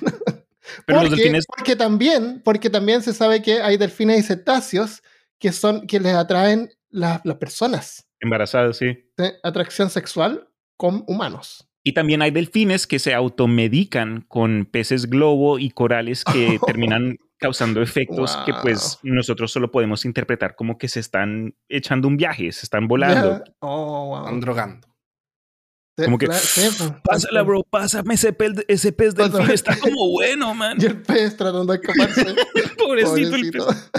Pero 0.86 1.02
los 1.02 1.10
Porque- 1.10 1.16
delfines 1.24 1.46
porque 1.48 1.76
también, 1.76 2.42
porque 2.44 2.70
también 2.70 3.02
se 3.02 3.14
sabe 3.14 3.42
que 3.42 3.62
hay 3.62 3.78
delfines 3.78 4.20
y 4.20 4.24
cetáceos 4.24 5.02
que 5.40 5.52
son 5.52 5.88
que 5.88 6.00
les 6.00 6.14
atraen 6.14 6.70
las, 6.90 7.22
las 7.26 7.38
personas. 7.38 8.08
embarazados, 8.20 8.78
sí. 8.78 8.94
¿sí? 9.18 9.26
Atracción 9.44 9.90
sexual 9.90 10.48
con 10.78 11.04
humanos. 11.08 11.68
Y 11.84 11.94
también 11.94 12.22
hay 12.22 12.30
delfines 12.30 12.86
que 12.86 13.00
se 13.00 13.14
automedican 13.16 14.22
con 14.28 14.66
peces 14.72 15.10
globo 15.10 15.58
y 15.58 15.72
corales 15.72 16.24
que 16.24 16.60
terminan 16.68 17.18
causando 17.40 17.82
efectos 17.82 18.38
que 18.46 18.54
pues 18.62 19.00
nosotros 19.02 19.52
solo 19.52 19.72
podemos 19.72 20.06
interpretar 20.06 20.56
como 20.56 20.78
que 20.78 20.88
se 20.88 21.00
están 21.00 21.56
echando 21.70 22.08
un 22.08 22.18
viaje, 22.18 22.52
se 22.52 22.68
están 22.68 22.88
volando. 22.88 23.44
Ya. 23.44 23.52
Oh, 23.62 24.06
wow. 24.10 24.20
Están 24.26 24.40
drogando. 24.42 24.88
Sí, 26.02 26.06
como 26.06 26.18
que. 26.18 26.28
Pásala, 27.04 27.42
bro, 27.44 27.64
pásame 27.64 28.14
ese 28.16 28.34
pez, 28.34 28.52
ese 28.68 28.92
pez 28.92 29.16
delfín, 29.16 29.50
está 29.52 29.78
como 29.80 30.10
bueno, 30.12 30.54
man. 30.54 30.78
Y 30.82 30.86
el 30.86 31.02
pez 31.02 31.36
tratando 31.38 31.74
de 31.74 31.80
escaparse. 31.82 32.26
Pobrecito 32.78 33.36
el 33.36 33.52
Pobrecito. 33.52 33.68
pez. 33.68 33.92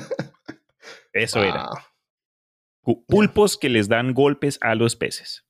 Eso 1.12 1.42
era. 1.42 1.68
Wow. 2.84 3.04
Pulpos 3.06 3.56
que 3.58 3.68
les 3.68 3.88
dan 3.88 4.12
golpes 4.14 4.58
a 4.60 4.74
los 4.74 4.96
peces. 4.96 5.44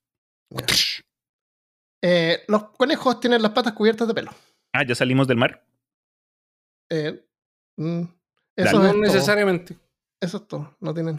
Eh, 2.02 2.42
los 2.48 2.70
conejos 2.76 3.20
tienen 3.20 3.40
las 3.42 3.52
patas 3.52 3.72
cubiertas 3.72 4.08
de 4.08 4.14
pelo. 4.14 4.32
Ah, 4.72 4.84
ya 4.86 4.94
salimos 4.94 5.28
del 5.28 5.36
mar. 5.38 5.64
Eh, 6.90 7.24
mm, 7.76 8.02
Dale. 8.56 8.68
eso, 8.68 8.78
No 8.78 8.86
es 8.86 8.92
todo. 8.92 9.00
necesariamente. 9.00 9.78
eso 10.20 10.36
es 10.38 10.48
todo. 10.48 10.76
No 10.80 10.92
tienen. 10.92 11.16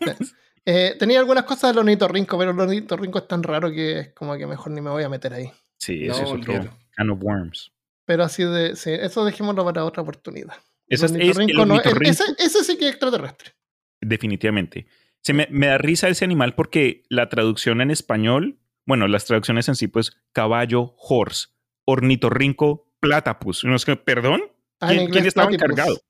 Eh, 0.64 0.94
tenía 0.98 1.18
algunas 1.18 1.44
cosas 1.44 1.70
del 1.70 1.78
ornitorrinco, 1.78 2.38
pero 2.38 2.52
el 2.52 2.60
ornitorrinco 2.60 3.18
es 3.18 3.28
tan 3.28 3.42
raro 3.42 3.70
que 3.70 3.98
es 3.98 4.08
como 4.14 4.36
que 4.36 4.46
mejor 4.46 4.70
ni 4.72 4.80
me 4.80 4.90
voy 4.90 5.02
a 5.02 5.08
meter 5.08 5.32
ahí. 5.34 5.50
Sí, 5.78 6.06
No, 6.06 6.12
eso 6.14 6.22
es 6.22 6.30
otro 6.30 6.70
can 6.96 7.10
of 7.10 7.18
worms. 7.22 7.72
Pero 8.04 8.24
así 8.24 8.44
de. 8.44 8.76
Sí, 8.76 8.90
eso 8.90 9.24
dejémoslo 9.24 9.64
para 9.64 9.84
otra 9.84 10.02
oportunidad. 10.02 10.54
Ese 10.88 11.06
es- 11.06 11.12
es- 11.12 11.38
el 11.38 11.46
no- 11.66 11.80
ese, 11.80 12.24
ese 12.38 12.64
sí 12.64 12.76
que 12.76 12.84
es 12.86 12.90
extraterrestre. 12.92 13.52
Definitivamente. 14.00 14.86
Se 15.20 15.32
me, 15.32 15.46
me 15.50 15.68
da 15.68 15.78
risa 15.78 16.08
ese 16.08 16.24
animal 16.24 16.54
porque 16.54 17.04
la 17.08 17.28
traducción 17.28 17.80
en 17.80 17.90
español, 17.90 18.58
bueno, 18.86 19.06
las 19.08 19.24
traducciones 19.24 19.68
en 19.68 19.76
sí, 19.76 19.86
pues 19.86 20.16
caballo, 20.32 20.94
horse, 20.98 21.48
ornitorrinco, 21.84 22.92
platypus. 23.00 23.64
No 23.64 23.76
es 23.76 23.84
que, 23.84 23.96
¿Perdón? 23.96 24.42
Ah, 24.80 24.88
¿Quién, 24.88 25.10
quién 25.10 25.26
estaba 25.26 25.48
platypus. 25.48 25.70
encargado? 25.72 26.00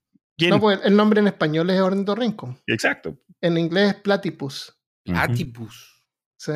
¿Quién? 0.42 0.50
No, 0.50 0.60
pues 0.60 0.80
el 0.84 0.96
nombre 0.96 1.20
en 1.20 1.26
español 1.28 1.70
es 1.70 1.80
ornitorrinco. 1.80 2.56
Exacto. 2.66 3.16
En 3.40 3.58
inglés 3.58 3.88
es 3.90 3.94
platypus. 4.02 4.76
Ujú. 5.06 5.18
Atipus. 5.18 6.02
Sí, 6.36 6.52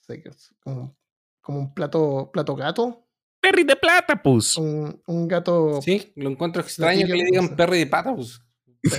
sí, 0.00 0.22
como, 0.60 0.96
como 1.40 1.58
un 1.58 1.74
plato, 1.74 2.30
plato 2.32 2.54
gato. 2.56 3.02
Perry 3.40 3.64
de 3.64 3.76
plata, 3.76 4.20
pues. 4.22 4.56
Un, 4.56 5.00
un 5.06 5.28
gato. 5.28 5.80
Sí, 5.82 6.12
lo 6.16 6.30
encuentro 6.30 6.62
extraño 6.62 7.06
que 7.06 7.12
le 7.14 7.24
digan 7.24 7.50
no 7.50 7.56
perry 7.56 7.78
de 7.80 7.86
pata, 7.86 8.14
pues. 8.14 8.40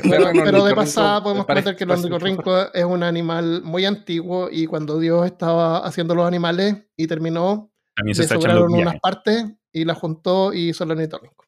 Pero, 0.04 0.66
de 0.66 0.76
pasada 0.76 1.24
podemos 1.24 1.46
comentar 1.46 1.76
que 1.76 1.84
el 1.86 1.92
ornitorrinco 1.92 2.74
es 2.74 2.84
un 2.84 3.04
animal 3.04 3.62
muy 3.64 3.86
antiguo 3.86 4.50
y 4.52 4.66
cuando 4.66 5.00
Dios 5.00 5.26
estaba 5.26 5.78
haciendo 5.80 6.14
los 6.14 6.26
animales 6.28 6.76
y 6.98 7.08
terminó, 7.08 7.72
También 7.96 8.16
se 8.16 8.24
le 8.24 8.28
sobraron 8.28 8.74
unas 8.74 9.00
partes 9.00 9.46
y 9.72 9.86
las 9.86 9.98
juntó 9.98 10.54
y 10.54 10.70
hizo 10.70 10.84
el 10.84 10.92
ornitorrinco. 10.92 11.46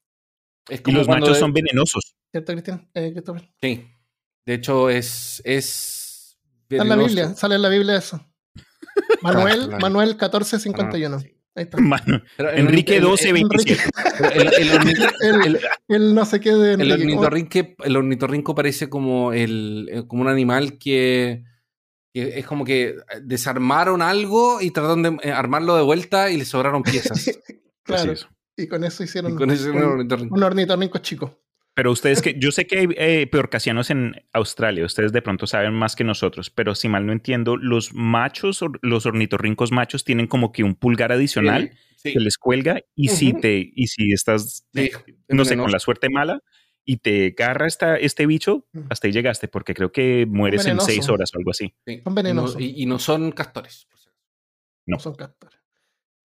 Es 0.70 0.82
Y 0.86 0.92
los 0.92 1.08
machos 1.08 1.34
de- 1.34 1.40
son 1.40 1.52
venenosos. 1.52 2.16
¿Cierto, 2.32 2.52
Cristian? 2.54 2.90
Eh, 2.94 3.12
Cristóbal. 3.12 3.50
Sí. 3.62 3.86
De 4.46 4.54
hecho, 4.54 4.90
es. 4.90 5.42
es 5.46 6.38
Está 6.70 6.84
en 6.84 6.90
la. 6.90 6.96
Biblia, 6.96 7.34
sale 7.36 7.56
en 7.56 7.62
la 7.64 7.70
Biblia 7.70 7.98
eso. 7.98 8.24
Manuel, 9.22 9.66
Claro. 9.68 9.80
Manuel 9.80 10.10
1451. 10.10 11.20
Sí. 11.20 11.36
Ahí 11.56 11.64
está. 11.64 11.78
Enrique 12.56 13.00
orni- 13.00 13.02
12, 13.02 13.28
el- 13.30 13.34
27. 13.34 13.84
el- 14.20 14.42
el- 14.42 14.54
el 14.54 14.70
orni- 14.72 15.14
El, 15.22 15.42
el- 15.56 15.60
el 15.88 16.16
no 16.16 16.26
sé 16.26 16.40
qué 16.40 16.54
de 16.54 16.74
El 16.74 17.98
ornitorrinco 17.98 18.54
parece 18.56 18.88
como, 18.90 19.34
el, 19.34 19.90
eh, 19.92 20.04
como 20.08 20.22
un 20.22 20.28
animal 20.30 20.78
que, 20.78 21.44
que 22.14 22.40
es 22.40 22.46
como 22.46 22.64
que 22.66 22.96
desarmaron 23.24 24.02
algo 24.04 24.62
y 24.62 24.72
trataron 24.72 25.02
de 25.04 25.18
eh, 25.28 25.32
armarlo 25.32 25.76
de 25.76 25.84
vuelta 25.84 26.30
y 26.30 26.38
le 26.38 26.46
sobraron 26.46 26.84
piezas. 26.84 27.32
Claro. 27.84 28.14
Y 28.56 28.68
con 28.68 28.84
eso 28.84 29.04
hicieron 29.04 29.34
y 29.34 29.36
con 29.36 29.50
eso 29.50 29.64
es 29.70 29.76
un 29.76 29.78
un, 29.78 29.84
ornitorrinco. 29.84 30.36
un 30.36 30.44
ornitorrinco 30.44 30.98
chico. 31.00 31.40
Pero 31.80 31.94
ustedes 31.94 32.22
que, 32.22 32.36
yo 32.38 32.52
sé 32.52 32.68
que 32.68 32.80
hay 32.80 32.88
eh, 32.98 33.28
peorcasianos 33.28 33.90
en 33.90 34.14
Australia, 34.34 34.86
ustedes 34.86 35.14
de 35.14 35.22
pronto 35.22 35.48
saben 35.48 35.74
más 35.74 35.96
que 35.96 36.04
nosotros, 36.04 36.50
pero 36.50 36.76
si 36.76 36.90
mal 36.90 37.06
no 37.06 37.14
entiendo, 37.14 37.56
los 37.56 37.94
machos, 37.94 38.62
or- 38.62 38.80
los 38.82 39.06
ornitorrincos 39.06 39.72
machos 39.72 40.04
tienen 40.04 40.28
como 40.28 40.52
que 40.52 40.64
un 40.66 40.76
pulgar 40.76 41.14
adicional 41.14 41.72
Sí, 41.96 42.12
que 42.12 42.20
les 42.20 42.38
cuelga 42.38 42.82
y 42.96 43.08
si 43.08 43.32
Ujú. 43.32 43.40
te, 43.40 43.72
y 43.74 43.88
si 43.88 44.12
estás, 44.12 44.66
sí, 44.74 44.92
no 45.30 45.44
es 45.44 45.48
sé, 45.48 45.56
con 45.56 45.72
la 45.72 45.80
suerte 45.80 46.10
mala 46.10 46.42
y 46.84 46.98
te 46.98 47.34
agarra 47.38 47.66
esta, 47.66 47.96
este 47.96 48.26
bicho, 48.26 48.66
hasta 48.90 49.08
ahí 49.08 49.14
llegaste, 49.14 49.48
porque 49.48 49.74
creo 49.74 49.94
que 49.94 50.26
mueres 50.28 50.66
en 50.66 50.82
seis 50.82 51.08
horas 51.08 51.32
o 51.34 51.38
algo 51.38 51.52
así. 51.52 51.74
Sí. 51.88 52.02
Son 52.04 52.14
no- 52.14 52.16
venenosos. 52.16 52.60
Y, 52.62 52.74
y 52.84 52.86
no 52.88 53.00
son 53.00 53.32
castores. 53.32 53.88
si. 53.94 54.10
No. 54.86 54.96
No 54.98 55.00
son 55.00 55.16
castores. 55.16 55.60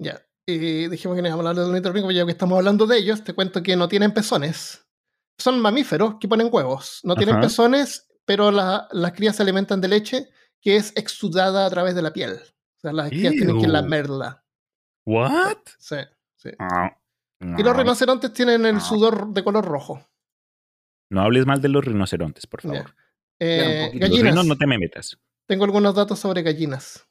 Ya. 0.00 0.20
Y 0.46 0.88
dijimos 0.88 1.14
que 1.16 1.22
no 1.22 1.28
íbamos 1.28 1.46
a 1.46 1.48
hablar 1.50 1.62
del 1.64 1.70
ornitorrinco, 1.72 2.08
pero 2.08 2.18
ya 2.18 2.24
que 2.24 2.32
estamos 2.32 2.58
hablando 2.58 2.86
de 2.88 2.98
ellos, 2.98 3.22
te 3.22 3.34
cuento 3.34 3.62
que 3.62 3.76
no 3.76 3.86
tienen 3.88 4.12
pezones. 4.12 4.83
Son 5.38 5.60
mamíferos 5.60 6.16
que 6.20 6.28
ponen 6.28 6.48
huevos. 6.50 7.00
No 7.04 7.16
tienen 7.16 7.40
pezones, 7.40 8.08
pero 8.24 8.50
la- 8.50 8.88
las 8.92 9.12
crías 9.12 9.36
se 9.36 9.42
alimentan 9.42 9.80
de 9.80 9.88
leche 9.88 10.28
que 10.60 10.76
es 10.76 10.92
exudada 10.96 11.66
a 11.66 11.70
través 11.70 11.94
de 11.94 12.02
la 12.02 12.12
piel. 12.12 12.34
O 12.34 12.80
sea, 12.80 12.92
las 12.92 13.08
crías 13.10 13.32
tienen 13.34 13.60
que 13.60 13.68
lamerla. 13.68 14.44
¿What? 15.06 15.58
Sí, 15.78 15.96
sí. 16.36 16.50
Ah, 16.58 16.96
Y 17.40 17.62
los 17.62 17.74
no. 17.74 17.74
rinocerontes 17.74 18.32
tienen 18.32 18.64
el 18.64 18.74
No. 18.76 18.80
sudor 18.80 19.28
de 19.34 19.44
color 19.44 19.64
rojo. 19.64 20.06
No 21.10 21.20
hables 21.22 21.44
mal 21.46 21.60
de 21.60 21.68
los 21.68 21.84
rinocerontes, 21.84 22.46
por 22.46 22.62
favor. 22.62 22.86
Ya. 22.86 22.94
Eh. 23.40 23.90
Los 23.92 24.00
gallinas. 24.00 24.22
rinos 24.32 24.46
no 24.46 24.56
te 24.56 24.66
me 24.66 24.78
metas. 24.78 25.18
tengo 25.46 25.64
algunos 25.64 25.94
datos 25.94 26.18
sobre 26.18 26.42
gallinas. 26.42 27.06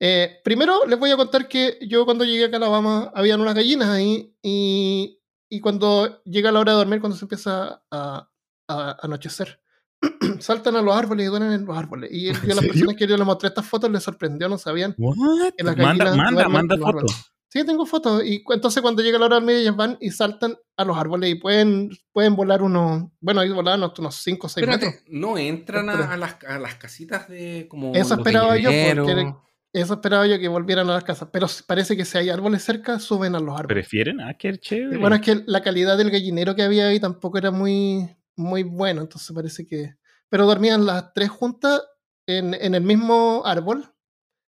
Eh, 0.00 0.40
primero 0.44 0.84
les 0.86 0.98
voy 0.98 1.10
a 1.10 1.16
contar 1.16 1.48
que 1.48 1.78
yo 1.88 2.04
cuando 2.04 2.24
llegué 2.24 2.44
acá 2.44 2.56
a 2.56 2.58
Alabama 2.58 3.10
habían 3.14 3.40
unas 3.40 3.54
gallinas 3.54 3.88
ahí 3.88 4.36
y, 4.42 5.18
y 5.48 5.60
cuando 5.60 6.22
llega 6.24 6.52
la 6.52 6.60
hora 6.60 6.72
de 6.72 6.78
dormir, 6.78 7.00
cuando 7.00 7.16
se 7.16 7.24
empieza 7.24 7.82
a, 7.90 8.28
a 8.68 8.96
anochecer, 9.02 9.60
saltan 10.40 10.76
a 10.76 10.82
los 10.82 10.94
árboles 10.94 11.26
y 11.26 11.28
duermen 11.28 11.52
en 11.52 11.64
los 11.64 11.76
árboles. 11.76 12.10
Y, 12.12 12.30
a 12.30 12.54
las 12.54 12.64
personas 12.64 12.96
que 12.96 13.06
yo 13.06 13.16
les 13.16 13.26
mostré 13.26 13.48
estas 13.48 13.66
fotos 13.66 13.90
les 13.90 14.02
sorprendió, 14.02 14.48
no 14.48 14.58
sabían. 14.58 14.94
What? 14.98 15.54
que 15.56 15.64
las 15.64 15.76
Manda, 15.76 16.14
manda, 16.16 16.48
manda 16.48 16.74
en 16.74 16.80
los 16.80 16.86
foto. 16.88 16.98
árboles. 16.98 17.32
Sí, 17.48 17.64
tengo 17.64 17.86
fotos. 17.86 18.24
Y 18.24 18.44
entonces 18.50 18.82
cuando 18.82 19.02
llega 19.02 19.18
la 19.18 19.26
hora 19.26 19.36
de 19.36 19.40
dormir, 19.40 19.56
ellas 19.56 19.76
van 19.76 19.96
y 20.00 20.10
saltan 20.10 20.56
a 20.76 20.84
los 20.84 20.96
árboles 20.98 21.30
y 21.30 21.36
pueden, 21.36 21.90
pueden 22.12 22.36
volar 22.36 22.60
unos, 22.60 23.04
bueno, 23.20 23.40
ahí 23.40 23.50
volaban 23.50 23.82
hasta 23.84 24.02
unos 24.02 24.16
5 24.16 24.46
o 24.46 24.50
6 24.50 24.66
metros. 24.66 24.92
Espérate, 24.92 25.10
no 25.16 25.38
entran 25.38 25.88
a, 25.88 26.12
a 26.12 26.16
las, 26.16 26.36
a 26.44 26.58
las 26.58 26.74
casitas 26.74 27.28
de 27.28 27.66
como. 27.70 27.94
Eso 27.94 28.14
esperaba 28.14 28.56
yo, 28.58 28.70
porque 28.70 29.34
Eso 29.76 29.94
esperaba 29.94 30.26
yo 30.26 30.38
que 30.38 30.48
volvieran 30.48 30.88
a 30.88 30.94
las 30.94 31.04
casas. 31.04 31.28
Pero 31.32 31.46
parece 31.66 31.96
que 31.96 32.04
si 32.04 32.16
hay 32.18 32.30
árboles 32.30 32.62
cerca, 32.64 32.98
suben 32.98 33.34
a 33.34 33.40
los 33.40 33.50
árboles. 33.58 33.74
¿Prefieren? 33.74 34.20
Ah, 34.20 34.34
qué 34.34 34.56
chévere. 34.56 34.96
Bueno, 34.98 35.16
es 35.16 35.22
que 35.22 35.42
la 35.46 35.62
calidad 35.62 35.98
del 35.98 36.10
gallinero 36.10 36.54
que 36.54 36.62
había 36.62 36.88
ahí 36.88 36.98
tampoco 37.00 37.36
era 37.38 37.50
muy, 37.50 38.08
muy 38.36 38.62
bueno. 38.62 39.02
Entonces 39.02 39.30
parece 39.34 39.66
que. 39.66 39.96
Pero 40.28 40.46
dormían 40.46 40.86
las 40.86 41.12
tres 41.12 41.28
juntas 41.28 41.82
en, 42.26 42.54
en 42.54 42.74
el 42.74 42.82
mismo 42.82 43.42
árbol. 43.44 43.84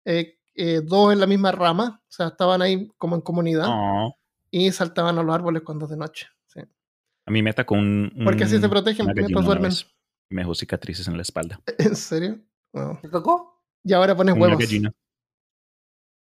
eh, 0.05 0.36
eh, 0.55 0.82
dos 0.84 1.13
en 1.13 1.20
la 1.20 1.28
misma 1.28 1.51
rama. 1.51 2.01
O 2.03 2.11
sea, 2.11 2.28
estaban 2.28 2.61
ahí 2.61 2.88
como 2.97 3.15
en 3.15 3.22
comunidad. 3.22 3.65
Oh, 3.70 4.15
Y 4.51 4.72
saltaban 4.72 5.17
a 5.17 5.24
los 5.24 5.34
árboles 5.36 5.61
cuando 5.63 5.86
es 5.86 5.91
de 5.91 5.97
noche. 5.97 6.28
sí. 6.47 6.59
a 7.26 7.32
mí 7.32 7.41
me 7.43 7.49
atacó 7.51 7.76
un. 7.76 8.11
Porque 8.24 8.43
así 8.45 8.55
un- 8.55 8.61
se 8.61 8.70
protegen 8.70 9.05
mientras 9.13 9.45
duermen. 9.45 9.72
Me 10.30 10.41
dejó 10.41 10.53
cicatrices 10.55 11.07
en 11.07 11.15
la 11.17 11.24
espalda. 11.24 11.59
¿En 11.78 11.95
serio? 11.95 12.39
Wow. 12.74 12.99
¿Te 13.01 13.09
tocó? 13.09 13.61
Y 13.84 13.93
ahora 13.93 14.15
pones 14.15 14.34
Una 14.36 14.43
huevos. 14.43 14.59
gallina. 14.59 14.91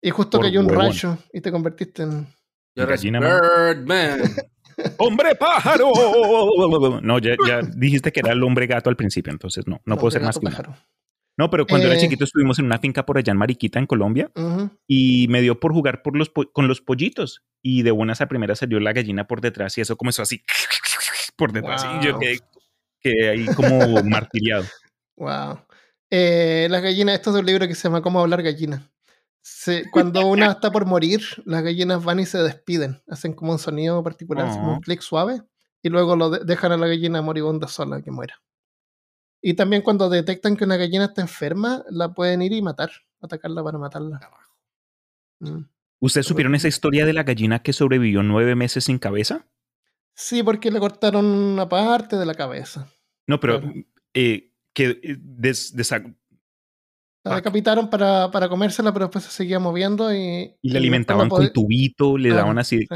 Y 0.05 0.09
justo 0.11 0.37
Por 0.37 0.45
cayó 0.47 0.59
un 0.59 0.65
huevón. 0.67 0.85
rayo 0.87 1.17
y 1.31 1.39
te 1.41 1.51
convertiste 1.51 2.03
en. 2.03 2.27
Gallina, 2.75 3.19
man. 3.21 3.39
Birdman. 3.41 4.21
¡Hombre 4.97 5.35
pájaro! 5.35 5.91
No, 7.01 7.19
ya, 7.19 7.35
ya 7.47 7.61
dijiste 7.61 8.11
que 8.11 8.19
era 8.19 8.31
el 8.33 8.43
hombre 8.43 8.65
gato 8.67 8.89
al 8.89 8.95
principio, 8.95 9.31
entonces 9.31 9.65
no, 9.67 9.79
no 9.85 9.97
puedo 9.97 10.11
ser 10.11 10.23
más 10.23 10.39
pájaro. 10.39 10.75
No, 11.37 11.49
pero 11.49 11.65
cuando 11.65 11.87
era 11.87 11.95
Eh. 11.95 11.99
chiquito 11.99 12.23
estuvimos 12.25 12.59
en 12.59 12.65
una 12.65 12.79
finca 12.79 13.05
por 13.05 13.17
allá 13.17 13.31
en 13.31 13.37
Mariquita, 13.37 13.79
en 13.79 13.85
Colombia, 13.85 14.31
y 14.87 15.27
me 15.29 15.41
dio 15.41 15.59
por 15.59 15.71
jugar 15.73 16.01
por 16.01 16.15
los 16.17 16.29
con 16.51 16.67
los 16.67 16.81
pollitos. 16.81 17.43
Y 17.63 17.83
de 17.83 17.91
buenas 17.91 18.19
a 18.21 18.27
primeras 18.27 18.59
salió 18.59 18.79
la 18.79 18.91
gallina 18.93 19.25
por 19.27 19.39
detrás 19.41 19.77
y 19.77 19.81
eso 19.81 19.95
comenzó 19.95 20.21
así 20.23 20.41
por 21.37 21.53
detrás. 21.53 21.85
Y 22.01 22.05
yo 22.05 22.11
Wow. 22.13 22.19
quedé, 22.19 22.39
quedé 22.99 23.29
ahí 23.29 23.45
como 23.55 23.77
martiriado. 24.03 24.65
Wow. 25.17 25.59
Eh, 26.11 26.67
las 26.69 26.81
gallinas, 26.81 27.15
esto 27.15 27.29
es 27.29 27.33
de 27.35 27.39
un 27.39 27.45
libro 27.45 27.67
que 27.67 27.75
se 27.75 27.83
llama 27.87 28.01
Cómo 28.01 28.19
hablar 28.19 28.41
gallina. 28.43 28.89
Se- 29.45 29.83
cuando 29.91 30.25
una 30.25 30.51
está 30.51 30.71
por 30.71 30.85
morir, 30.85 31.21
las 31.45 31.61
gallinas 31.63 32.03
van 32.03 32.19
y 32.21 32.25
se 32.25 32.37
despiden. 32.39 33.03
Hacen 33.09 33.33
como 33.33 33.51
un 33.51 33.59
sonido 33.59 34.01
particular, 34.01 34.47
un 34.57 34.79
clic 34.79 35.01
suave, 35.01 35.41
y 35.81 35.89
luego 35.89 36.15
lo 36.15 36.29
de- 36.29 36.45
dejan 36.45 36.71
a 36.71 36.77
la 36.77 36.87
gallina 36.87 37.21
moribunda 37.21 37.67
sola 37.67 38.01
que 38.01 38.09
muera. 38.09 38.41
Y 39.41 39.55
también 39.55 39.81
cuando 39.81 40.09
detectan 40.09 40.55
que 40.55 40.63
una 40.63 40.77
gallina 40.77 41.05
está 41.05 41.21
enferma, 41.21 41.83
la 41.89 42.13
pueden 42.13 42.41
ir 42.41 42.53
y 42.53 42.61
matar, 42.61 42.89
atacarla 43.21 43.61
para 43.61 43.77
matarla. 43.77 44.21
Mm. 45.39 45.65
¿Ustedes 45.99 46.25
supieron 46.25 46.55
esa 46.55 46.69
historia 46.69 47.05
de 47.05 47.11
la 47.13 47.23
gallina 47.23 47.59
que 47.59 47.73
sobrevivió 47.73 48.23
nueve 48.23 48.55
meses 48.55 48.85
sin 48.85 48.97
cabeza? 48.97 49.45
Sí, 50.15 50.43
porque 50.43 50.71
le 50.71 50.79
cortaron 50.79 51.25
una 51.25 51.67
parte 51.67 52.15
de 52.17 52.25
la 52.25 52.35
cabeza. 52.35 52.87
No, 53.27 53.39
pero 53.41 53.61
eh, 54.13 54.53
que 54.73 54.99
eh, 55.03 55.17
des- 55.19 55.75
desa- 55.75 56.15
La 57.23 57.33
Ah. 57.33 57.35
decapitaron 57.35 57.89
para, 57.89 58.29
para 58.31 58.49
comérsela, 58.49 58.91
pero 58.91 59.05
después 59.05 59.23
se 59.23 59.31
seguía 59.31 59.57
moviendo 59.59 60.13
y... 60.13 60.17
y 60.17 60.47
después 60.61 60.75
alimentaban 60.75 61.29
con 61.29 61.51
tubito, 61.53 62.17
le 62.17 62.29
Claro, 62.29 62.41
daban 62.43 62.59
así. 62.59 62.79
sí. 62.79 62.87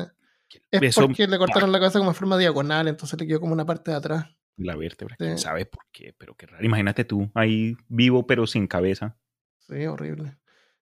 Es 0.71 0.81
Eso- 0.81 1.01
porque 1.07 1.27
le 1.27 1.37
cortaron 1.37 1.71
la 1.71 1.79
cabeza 1.79 1.99
como 1.99 2.11
en 2.11 2.15
forma 2.15 2.37
diagonal, 2.37 2.87
entonces 2.89 3.19
le 3.19 3.25
quedó 3.27 3.39
como 3.39 3.53
una 3.53 3.65
parte 3.65 3.91
de 3.91 3.97
atrás. 3.97 4.25
La 4.57 4.75
vértebra, 4.75 5.15
Sí. 5.17 5.23
quién 5.25 5.37
sabe 5.37 5.65
por 5.65 5.83
qué, 5.91 6.13
pero 6.17 6.35
qué 6.35 6.45
raro. 6.47 6.65
Imagínate 6.65 7.05
tú 7.05 7.29
ahí 7.35 7.77
vivo 7.87 8.25
pero 8.27 8.47
sin 8.47 8.67
cabeza. 8.67 9.15
Sí, 9.59 9.85
horrible. 9.85 10.37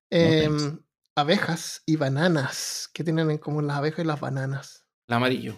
Em, 0.10 0.80
abejas 1.16 1.84
y 1.86 1.98
bananas. 1.98 2.89
¿Qué 2.93 3.04
tienen 3.04 3.30
en 3.32 3.38
común 3.38 3.68
las 3.68 3.78
abejas 3.78 4.06
y 4.06 4.08
las 4.08 4.20
bananas? 4.20 4.86
El 5.08 5.16
amarillo. 5.16 5.56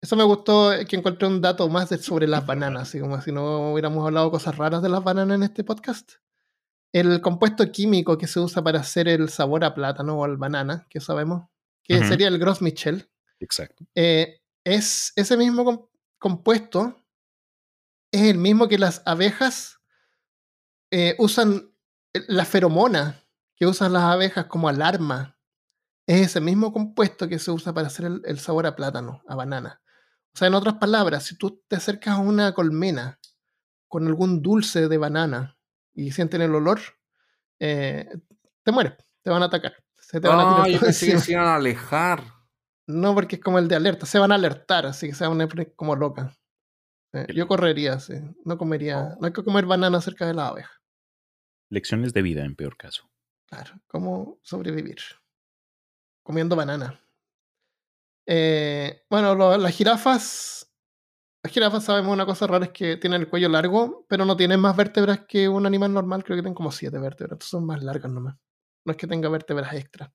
Eso 0.00 0.14
me 0.14 0.24
gustó 0.24 0.72
eh, 0.72 0.84
que 0.86 0.96
encontré 0.96 1.26
un 1.26 1.40
dato 1.40 1.68
más 1.68 1.88
de- 1.88 1.98
sobre 1.98 2.26
las 2.28 2.46
bananas, 2.46 2.82
así 2.88 3.00
como 3.00 3.20
si 3.22 3.32
no 3.32 3.72
hubiéramos 3.72 4.04
hablado 4.06 4.30
cosas 4.30 4.56
raras 4.56 4.82
de 4.82 4.88
las 4.88 5.02
bananas 5.02 5.36
en 5.36 5.42
este 5.44 5.64
podcast. 5.64 6.12
El 6.92 7.20
compuesto 7.20 7.70
químico 7.70 8.16
que 8.16 8.26
se 8.26 8.40
usa 8.40 8.62
para 8.62 8.80
hacer 8.80 9.08
el 9.08 9.28
sabor 9.28 9.64
a 9.64 9.74
plátano 9.74 10.18
o 10.18 10.24
al 10.24 10.36
banana, 10.36 10.86
que 10.88 11.00
sabemos, 11.00 11.48
que 11.82 12.02
sería 12.04 12.28
el 12.28 12.38
Gros 12.38 12.60
Michel, 12.62 13.10
Exacto. 13.40 13.86
eh, 13.94 14.40
es 14.64 15.12
ese 15.16 15.36
mismo 15.36 15.64
com- 15.64 15.86
compuesto 16.18 16.96
es 18.10 18.22
el 18.22 18.38
mismo 18.38 18.68
que 18.68 18.78
las 18.78 19.02
abejas 19.06 19.80
eh, 20.90 21.14
usan 21.18 21.70
eh, 22.14 22.22
la 22.28 22.44
feromona 22.44 23.22
que 23.54 23.66
usan 23.66 23.92
las 23.92 24.02
abejas 24.04 24.46
como 24.46 24.68
alarma 24.68 25.38
es 26.06 26.22
ese 26.28 26.40
mismo 26.40 26.72
compuesto 26.72 27.28
que 27.28 27.38
se 27.38 27.50
usa 27.50 27.72
para 27.74 27.88
hacer 27.88 28.06
el, 28.06 28.22
el 28.24 28.38
sabor 28.38 28.66
a 28.66 28.74
plátano, 28.74 29.22
a 29.28 29.34
banana. 29.34 29.82
O 30.34 30.38
sea, 30.38 30.48
en 30.48 30.54
otras 30.54 30.74
palabras, 30.76 31.24
si 31.24 31.36
tú 31.36 31.62
te 31.68 31.76
acercas 31.76 32.14
a 32.16 32.20
una 32.20 32.54
colmena 32.54 33.18
con 33.88 34.06
algún 34.06 34.40
dulce 34.40 34.88
de 34.88 34.96
banana 34.96 35.57
y 36.00 36.12
sienten 36.12 36.40
el 36.42 36.54
olor, 36.54 36.80
eh, 37.60 38.08
te 38.62 38.72
mueres, 38.72 38.94
te 39.22 39.30
van 39.30 39.42
a 39.42 39.46
atacar. 39.46 39.74
Se 39.98 40.20
te 40.20 40.28
van 40.28 40.40
a 40.40 40.48
tirar 40.54 40.68
yo 40.70 40.80
pensé 40.80 41.10
que 41.12 41.18
se 41.18 41.32
iban 41.32 41.46
a 41.46 41.56
alejar. 41.56 42.22
No, 42.86 43.14
porque 43.14 43.36
es 43.36 43.42
como 43.42 43.58
el 43.58 43.68
de 43.68 43.76
alerta. 43.76 44.06
Se 44.06 44.18
van 44.18 44.32
a 44.32 44.36
alertar, 44.36 44.86
así 44.86 45.08
que 45.08 45.14
se 45.14 45.26
van 45.26 45.40
a 45.40 45.48
poner 45.48 45.74
como 45.74 45.94
loca. 45.96 46.34
Eh, 47.12 47.26
yo 47.34 47.46
correría, 47.46 47.98
sí. 48.00 48.14
No 48.44 48.56
comería. 48.56 49.16
No 49.20 49.26
hay 49.26 49.32
que 49.32 49.42
comer 49.44 49.66
banana 49.66 50.00
cerca 50.00 50.26
de 50.26 50.34
la 50.34 50.48
abeja. 50.48 50.72
Lecciones 51.70 52.12
de 52.14 52.22
vida 52.22 52.44
en 52.44 52.54
peor 52.56 52.76
caso. 52.78 53.10
Claro, 53.46 53.74
cómo 53.86 54.38
sobrevivir. 54.42 54.98
Comiendo 56.22 56.56
banana. 56.56 56.98
Eh, 58.26 59.02
bueno, 59.10 59.34
lo- 59.34 59.56
las 59.58 59.74
jirafas. 59.74 60.67
Las 61.48 61.54
jirafas 61.54 61.84
sabemos 61.84 62.12
una 62.12 62.26
cosa 62.26 62.46
rara 62.46 62.66
es 62.66 62.72
que 62.72 62.98
tienen 62.98 63.22
el 63.22 63.28
cuello 63.30 63.48
largo, 63.48 64.04
pero 64.06 64.26
no 64.26 64.36
tienen 64.36 64.60
más 64.60 64.76
vértebras 64.76 65.20
que 65.26 65.48
un 65.48 65.64
animal 65.64 65.94
normal. 65.94 66.22
Creo 66.22 66.36
que 66.36 66.42
tienen 66.42 66.54
como 66.54 66.70
siete 66.70 66.98
vértebras. 66.98 67.36
Entonces 67.36 67.48
son 67.50 67.64
más 67.64 67.82
largas 67.82 68.12
nomás. 68.12 68.36
No 68.84 68.90
es 68.92 68.98
que 68.98 69.06
tenga 69.06 69.30
vértebras 69.30 69.72
extra. 69.72 70.12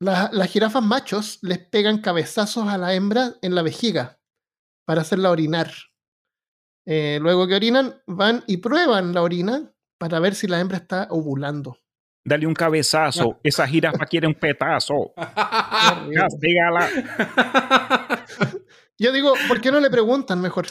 La- 0.00 0.28
las 0.32 0.50
jirafas 0.50 0.82
machos 0.82 1.38
les 1.40 1.58
pegan 1.58 2.02
cabezazos 2.02 2.68
a 2.68 2.76
la 2.76 2.92
hembra 2.94 3.36
en 3.40 3.54
la 3.54 3.62
vejiga 3.62 4.20
para 4.86 5.02
hacerla 5.02 5.30
orinar. 5.30 5.72
Eh, 6.86 7.18
luego 7.20 7.46
que 7.46 7.54
orinan, 7.54 8.02
van 8.06 8.44
y 8.46 8.58
prueban 8.58 9.14
la 9.14 9.22
orina 9.22 9.72
para 9.98 10.18
ver 10.20 10.34
si 10.34 10.48
la 10.48 10.60
hembra 10.60 10.78
está 10.78 11.06
ovulando. 11.10 11.78
Dale 12.24 12.46
un 12.46 12.54
cabezazo. 12.54 13.40
Esa 13.44 13.66
jirafa 13.66 14.06
quiere 14.06 14.26
un 14.26 14.34
petazo. 14.34 15.12
Castígala. 16.14 16.88
Yo 18.98 19.12
digo, 19.12 19.34
¿por 19.48 19.60
qué 19.60 19.72
no 19.72 19.80
le 19.80 19.90
preguntan 19.90 20.40
mejor? 20.40 20.66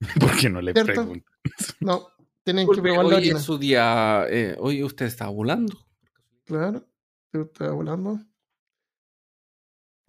¿Por 0.20 0.36
qué 0.36 0.50
no 0.50 0.60
le 0.60 0.72
¿Cierto? 0.72 0.92
pregunto? 0.92 1.30
No, 1.80 2.08
tienen 2.44 2.68
que 2.68 2.80
la 2.82 3.00
hoy 3.00 3.28
es 3.30 3.42
su 3.42 3.56
día. 3.58 4.26
eh, 4.28 4.56
hoy 4.58 4.82
usted 4.82 5.06
está 5.06 5.28
volando. 5.28 5.76
Claro, 6.44 6.86
¿te 7.30 7.40
está 7.40 7.72
ovulando? 7.72 8.20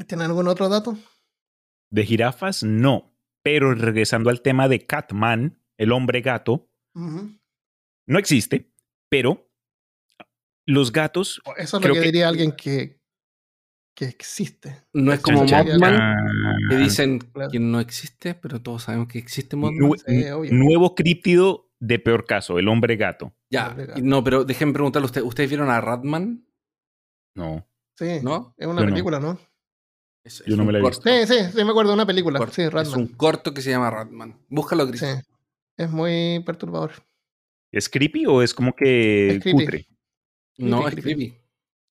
¿Tienen 0.06 0.28
algún 0.28 0.48
otro 0.48 0.70
dato? 0.70 0.98
De 1.90 2.06
jirafas, 2.06 2.64
no. 2.64 3.14
Pero 3.42 3.74
regresando 3.74 4.30
al 4.30 4.42
tema 4.42 4.68
de 4.68 4.86
Catman, 4.86 5.64
el 5.78 5.92
hombre 5.94 6.22
gato, 6.22 6.70
no 6.94 8.20
existe, 8.20 8.74
pero 9.10 9.47
los 10.68 10.92
gatos. 10.92 11.42
Eso 11.58 11.78
es 11.78 11.82
Creo 11.82 11.90
lo 11.90 11.94
que, 11.96 12.00
que- 12.02 12.06
diría 12.06 12.28
alguien 12.28 12.52
que, 12.52 13.00
que 13.96 14.06
existe. 14.06 14.84
No 14.94 15.12
es 15.12 15.20
como 15.22 15.44
Mothman, 15.44 15.96
Ah, 16.00 16.56
que 16.70 16.76
dicen 16.78 17.18
Claro. 17.20 17.50
que 17.50 17.60
no 17.60 17.80
existe, 17.80 18.36
pero 18.36 18.62
todos 18.62 18.84
sabemos 18.84 19.08
que 19.08 19.18
existe 19.18 19.56
Mothman. 19.56 19.94
Sí, 20.06 20.26
nuevo 20.52 20.94
críptido 20.94 21.72
de 21.80 21.98
peor 22.00 22.26
caso, 22.26 22.60
el 22.60 22.68
hombre 22.68 22.96
gato. 22.96 23.34
Ya, 23.50 23.76
no, 24.02 24.24
pero 24.24 24.44
déjenme 24.44 24.74
preguntarle 24.74 25.08
a 25.08 25.24
¿ustedes 25.24 25.50
vieron 25.50 25.70
a 25.70 25.80
Ratman? 25.82 26.46
No. 27.36 27.68
Sí, 27.98 28.20
¿No? 28.22 28.54
es 28.58 28.68
una 28.68 28.82
Yo 28.82 28.88
película, 28.90 29.20
¿no? 29.20 29.40
Es, 30.24 30.40
Yo 30.46 30.54
es 30.54 30.58
no 30.58 30.66
me 30.66 30.74
la 30.74 30.80
he 30.80 30.82
corto, 30.82 31.02
Sí, 31.04 31.26
sí, 31.26 31.36
sí, 31.56 31.64
me 31.64 31.70
acuerdo 31.72 31.92
de 31.92 31.96
una 31.96 32.06
película. 32.06 32.38
corto. 32.38 32.54
Sí, 32.56 32.64
Es 32.64 32.74
Ratman. 32.74 33.00
un 33.00 33.08
corto 33.08 33.54
que 33.54 33.62
se 33.62 33.70
llama 33.72 33.90
Ratman. 33.90 34.38
Búscalo, 34.50 34.86
Chris. 34.88 35.00
Sí, 35.00 35.08
es 35.78 35.90
muy 35.90 36.44
perturbador. 36.46 36.92
¿Es 37.72 37.88
creepy 37.90 38.26
o 38.26 38.42
es 38.42 38.54
como 38.54 38.74
que 38.76 39.36
Es 39.38 39.42
creepy. 39.42 39.52
cutre? 39.66 39.88
No, 40.58 40.84
Creepy, 40.84 40.98
es 41.00 41.04
creepy. 41.04 41.30
creepy. 41.30 41.42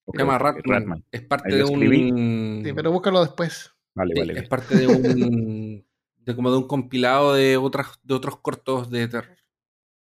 Ok, 0.05 0.15
Se 0.15 0.21
llama 0.23 0.37
Ratman. 0.37 1.05
Es 1.11 1.21
parte 1.21 1.55
de 1.55 1.63
escribí. 1.63 2.11
un. 2.11 2.61
Sí, 2.65 2.73
pero 2.73 2.91
búscalo 2.91 3.21
después. 3.21 3.71
Vale, 3.95 4.13
Sí, 4.13 4.19
vale. 4.21 4.39
es 4.39 4.47
parte 4.47 4.77
de 4.77 4.87
un. 4.87 5.85
de 6.17 6.35
como 6.35 6.51
de 6.51 6.57
un 6.57 6.67
compilado 6.67 7.33
de, 7.33 7.57
otras, 7.57 7.99
de 8.03 8.13
otros 8.13 8.37
cortos 8.39 8.89
de 8.91 9.07
terror. 9.07 9.37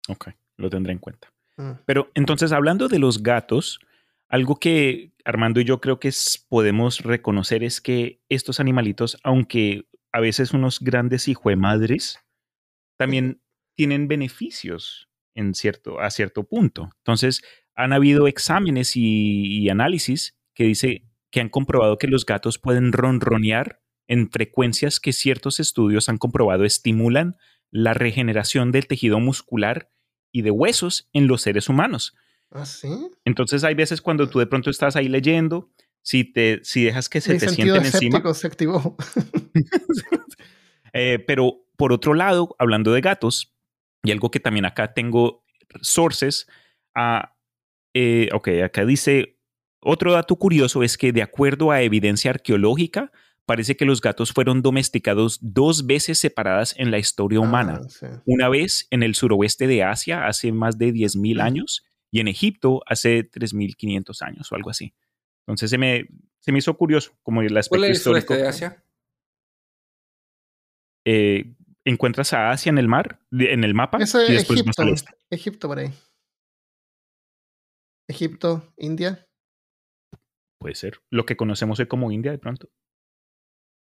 Ok, 0.08 0.30
lo 0.58 0.70
tendré 0.70 0.94
en 0.94 1.00
cuenta. 1.00 1.32
Mm. 1.58 1.72
Pero 1.86 2.10
entonces, 2.14 2.52
hablando 2.52 2.88
de 2.88 3.00
los 3.00 3.22
gatos, 3.24 3.80
algo 4.30 4.56
que 4.58 5.12
Armando 5.26 5.60
y 5.60 5.64
yo 5.66 5.82
creo 5.82 6.00
que 6.00 6.08
es- 6.10 6.46
podemos 6.50 7.00
reconocer 7.02 7.64
es 7.64 7.82
que 7.82 8.22
estos 8.30 8.60
animalitos, 8.60 9.18
aunque 9.24 9.88
a 10.12 10.20
veces 10.20 10.52
unos 10.54 10.80
grandes 10.80 11.28
hijos 11.28 11.50
de 11.52 11.56
madres, 11.56 12.20
también 12.98 13.42
tienen 13.76 14.08
beneficios 14.08 15.10
en 15.36 15.54
cierto, 15.56 16.00
a 16.00 16.10
cierto 16.12 16.44
punto. 16.44 16.90
Entonces, 17.00 17.42
han 17.76 17.94
habido 17.94 18.28
exámenes 18.28 18.96
y, 18.96 19.60
y 19.60 19.70
análisis 19.70 20.36
que 20.54 20.64
dice 20.66 21.04
que 21.32 21.42
han 21.42 21.50
comprobado 21.50 21.98
que 21.98 22.08
los 22.08 22.26
gatos 22.26 22.58
pueden 22.58 22.92
ronronear 22.94 23.82
en 24.08 24.30
frecuencias 24.30 25.00
que 25.00 25.14
ciertos 25.14 25.60
estudios 25.60 26.10
han 26.10 26.18
comprobado 26.18 26.64
estimulan 26.64 27.38
la 27.72 27.94
regeneración 27.94 28.72
del 28.72 28.88
tejido 28.88 29.20
muscular 29.20 29.90
y 30.32 30.44
de 30.44 30.52
huesos 30.52 31.10
en 31.14 31.28
los 31.28 31.42
seres 31.42 31.70
humanos. 31.70 32.16
¿Ah, 32.52 32.66
sí? 32.66 32.90
Entonces 33.26 33.64
hay 33.64 33.74
veces 33.74 34.02
cuando 34.02 34.30
tú 34.30 34.40
de 34.40 34.48
pronto 34.48 34.70
estás 34.70 34.96
ahí 34.96 35.10
leyendo, 35.10 35.70
si, 36.02 36.24
te, 36.24 36.64
si 36.64 36.84
dejas 36.84 37.10
que 37.10 37.20
se 37.20 37.34
Mi 37.34 37.40
te 37.40 37.50
sienten 37.50 37.86
encima, 37.86 38.18
escéptico 38.18 38.34
se 38.34 38.48
activó. 38.48 38.98
Eh, 40.98 41.20
pero 41.20 41.66
por 41.76 41.92
otro 41.92 42.14
lado, 42.14 42.56
hablando 42.58 42.94
de 42.94 43.02
gatos, 43.02 43.54
y 44.02 44.12
algo 44.12 44.32
que 44.32 44.40
también 44.40 44.64
acá 44.64 44.94
tengo 44.94 45.44
sources, 45.82 46.48
ah, 46.96 47.35
eh, 47.96 48.30
ok, 48.34 48.50
acá 48.66 48.86
dice, 48.86 49.40
otro 49.80 50.12
dato 50.12 50.36
curioso 50.36 50.84
es 50.84 50.98
que 50.98 51.14
de 51.14 51.22
acuerdo 51.22 51.72
a 51.72 51.82
evidencia 51.82 52.30
arqueológica, 52.32 53.12
parece 53.46 53.78
que 53.78 53.86
los 53.86 54.02
gatos 54.02 54.34
fueron 54.34 54.62
domesticados 54.62 55.40
dos 55.42 55.86
veces 55.86 56.20
separadas 56.20 56.76
en 56.78 56.92
la 56.92 56.98
historia 56.98 57.40
humana. 57.40 57.80
Ah, 57.82 57.88
sí. 57.88 58.06
Una 58.26 58.50
vez 58.50 58.88
en 58.90 59.02
el 59.02 59.16
suroeste 59.16 59.66
de 59.68 59.84
Asia 59.84 60.28
hace 60.28 60.52
más 60.52 60.78
de 60.78 60.92
10.000 60.92 61.42
años 61.42 61.86
y 62.12 62.20
en 62.20 62.28
Egipto 62.28 62.82
hace 62.86 63.30
3.500 63.30 64.22
años 64.24 64.52
o 64.52 64.56
algo 64.56 64.72
así. 64.72 64.94
Entonces 65.48 65.70
se 65.70 65.78
me, 65.78 66.08
se 66.40 66.52
me 66.52 66.58
hizo 66.58 66.76
curioso 66.76 67.14
como 67.24 67.42
el 67.44 67.56
aspecto 67.56 67.80
¿Cuál 67.80 67.84
es 67.86 67.90
el 67.92 67.96
histórico. 67.96 68.34
sureste 68.34 68.44
de 68.44 68.50
Asia? 68.50 68.84
Eh, 71.06 71.54
encuentras 71.86 72.34
a 72.34 72.50
Asia 72.50 72.72
en 72.72 72.78
el 72.78 72.88
mar, 72.90 73.22
en 73.32 73.64
el 73.64 73.74
mapa, 73.74 74.00
Eso 74.00 74.20
es 74.20 74.30
y 74.30 74.34
después 74.34 74.60
Egipto. 74.60 74.82
al 74.82 74.90
este. 74.90 75.12
Egipto 75.30 75.68
por 75.70 75.80
ahí. 75.80 75.94
Egipto, 78.08 78.74
India. 78.78 79.28
Puede 80.60 80.76
ser. 80.76 81.02
Lo 81.12 81.26
que 81.26 81.38
conocemos 81.38 81.80
hoy 81.80 81.88
como 81.88 82.12
India 82.12 82.32
de 82.32 82.38
pronto. 82.38 82.70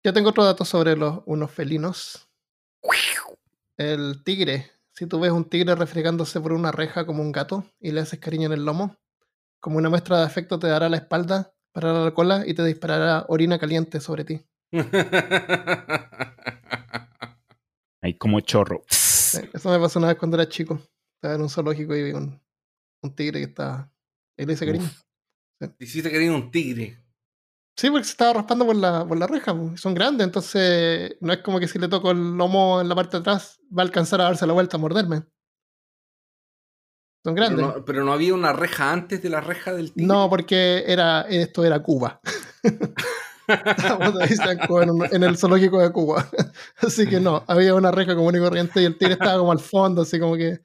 Yo 0.06 0.14
tengo 0.14 0.30
otro 0.30 0.44
dato 0.44 0.66
sobre 0.66 0.96
los, 0.96 1.22
unos 1.26 1.52
felinos. 1.52 2.30
El 3.78 4.24
tigre. 4.24 4.72
Si 4.94 5.08
tú 5.08 5.20
ves 5.20 5.32
un 5.32 5.50
tigre 5.50 5.76
refregándose 5.76 6.40
por 6.40 6.54
una 6.54 6.72
reja 6.72 7.06
como 7.06 7.24
un 7.24 7.32
gato 7.32 7.66
y 7.80 7.92
le 7.92 8.02
haces 8.02 8.20
cariño 8.20 8.48
en 8.48 8.54
el 8.54 8.66
lomo, 8.66 8.96
como 9.60 9.78
una 9.78 9.90
muestra 9.90 10.20
de 10.20 10.26
afecto 10.26 10.60
te 10.60 10.68
dará 10.68 10.90
la 10.90 10.98
espalda, 10.98 11.56
parará 11.72 12.04
la 12.04 12.14
cola 12.14 12.44
y 12.46 12.54
te 12.54 12.64
disparará 12.64 13.26
orina 13.30 13.58
caliente 13.58 14.00
sobre 14.00 14.26
ti. 14.26 14.46
Ahí 18.02 18.16
como 18.16 18.42
chorro. 18.42 18.84
Sí, 18.90 19.40
Eso 19.54 19.70
me 19.70 19.80
pasó 19.80 20.00
una 20.00 20.10
vez 20.10 20.18
cuando 20.18 20.38
era 20.38 20.50
chico. 20.50 20.80
Estaba 21.16 21.36
en 21.36 21.42
un 21.42 21.50
zoológico 21.50 21.96
y 21.96 22.04
vi 22.04 22.12
un, 22.12 22.40
un 23.02 23.16
tigre 23.16 23.40
que 23.40 23.46
estaba... 23.46 23.90
Hice 24.38 24.66
cariño. 24.66 24.90
Te 25.60 25.72
Hiciste 25.80 26.10
querido 26.12 26.36
un 26.36 26.52
tigre. 26.52 27.00
Sí, 27.78 27.90
porque 27.90 28.04
se 28.06 28.12
estaba 28.12 28.34
raspando 28.34 28.66
por 28.66 28.76
la, 28.76 29.08
por 29.08 29.18
la 29.18 29.26
reja. 29.28 29.54
po. 29.56 29.76
Son 29.78 29.94
grandes, 29.94 30.26
entonces 30.26 31.16
no 31.22 31.34
es 31.34 31.40
como 31.40 31.60
que 31.60 31.68
si 31.68 31.80
le 31.80 31.88
toco 31.88 32.12
el 32.12 32.38
lomo 32.38 32.82
en 32.82 32.90
la 32.90 32.96
parte 32.96 33.18
de 33.18 33.22
atrás 33.22 33.60
va 33.76 33.82
a 33.82 33.86
alcanzar 33.86 34.22
a 34.22 34.26
darse 34.26 34.46
la 34.46 34.54
vuelta 34.54 34.78
a 34.78 34.80
morderme. 34.80 35.24
Son 37.26 37.34
Pero 37.36 37.48
grandes. 37.48 37.66
no, 37.66 37.86
pero 37.86 38.04
no 38.04 38.12
había 38.14 38.34
una 38.34 38.52
reja 38.54 38.92
antes 38.92 39.24
de 39.24 39.30
la 39.30 39.40
reja 39.42 39.72
del 39.74 39.94
tigre. 39.94 40.08
No, 40.08 40.30
porque 40.30 40.84
era, 40.86 41.22
esto 41.22 41.64
era 41.66 41.82
Cuba. 41.82 42.20
En, 45.12 45.24
el 45.24 45.38
zoológico 45.38 45.80
de 45.82 45.92
Cuba. 45.92 46.26
Así 46.78 47.06
que 47.08 47.20
no, 47.20 47.44
había 47.48 47.76
una 47.76 47.92
reja 47.92 48.16
común 48.16 48.36
y 48.36 48.40
corriente 48.40 48.82
y 48.82 48.86
el 48.86 48.98
tigre 48.98 49.14
estaba 49.16 49.38
como 49.38 49.52
al 49.52 49.60
fondo, 49.60 50.04
así 50.04 50.18
como 50.18 50.38
que 50.38 50.62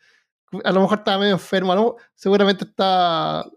a 0.63 0.71
lo 0.73 0.83
mejor 0.83 0.99
estaba 0.99 1.19
medio 1.19 1.33
enfermo, 1.33 1.75
lo- 1.75 1.97
seguramente 2.15 2.65
estaba, 2.65 3.51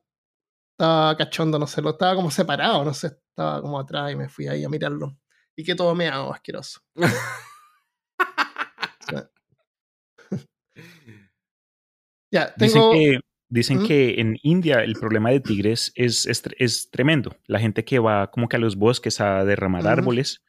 estaba 0.81 1.15
cachondo, 1.15 1.59
no 1.59 1.67
sé, 1.67 1.79
lo 1.79 1.91
estaba 1.91 2.15
como 2.15 2.31
separado, 2.31 2.83
no 2.83 2.93
sé, 2.93 3.15
estaba 3.29 3.61
como 3.61 3.79
atrás 3.79 4.11
y 4.11 4.15
me 4.15 4.27
fui 4.27 4.47
ahí 4.47 4.63
a 4.63 4.69
mirarlo. 4.69 5.15
Y 5.55 5.63
que 5.63 5.75
todo 5.75 5.93
meado, 5.93 6.33
asqueroso. 6.33 6.81
Ya, 12.33 12.53
Dicen 12.55 12.81
que, 12.93 13.19
dicen 13.49 13.85
que 13.85 14.21
en 14.21 14.37
India 14.41 14.85
el 14.85 14.93
problema 14.93 15.31
de 15.31 15.41
tigres 15.41 15.91
es, 15.95 16.25
es, 16.25 16.41
es 16.57 16.89
tremendo. 16.89 17.35
La 17.45 17.59
gente 17.59 17.83
que 17.83 17.99
va 17.99 18.31
como 18.31 18.47
que 18.47 18.55
a 18.55 18.59
los 18.59 18.77
bosques 18.77 19.19
a 19.19 19.43
derramar 19.43 19.85
árboles, 19.85 20.41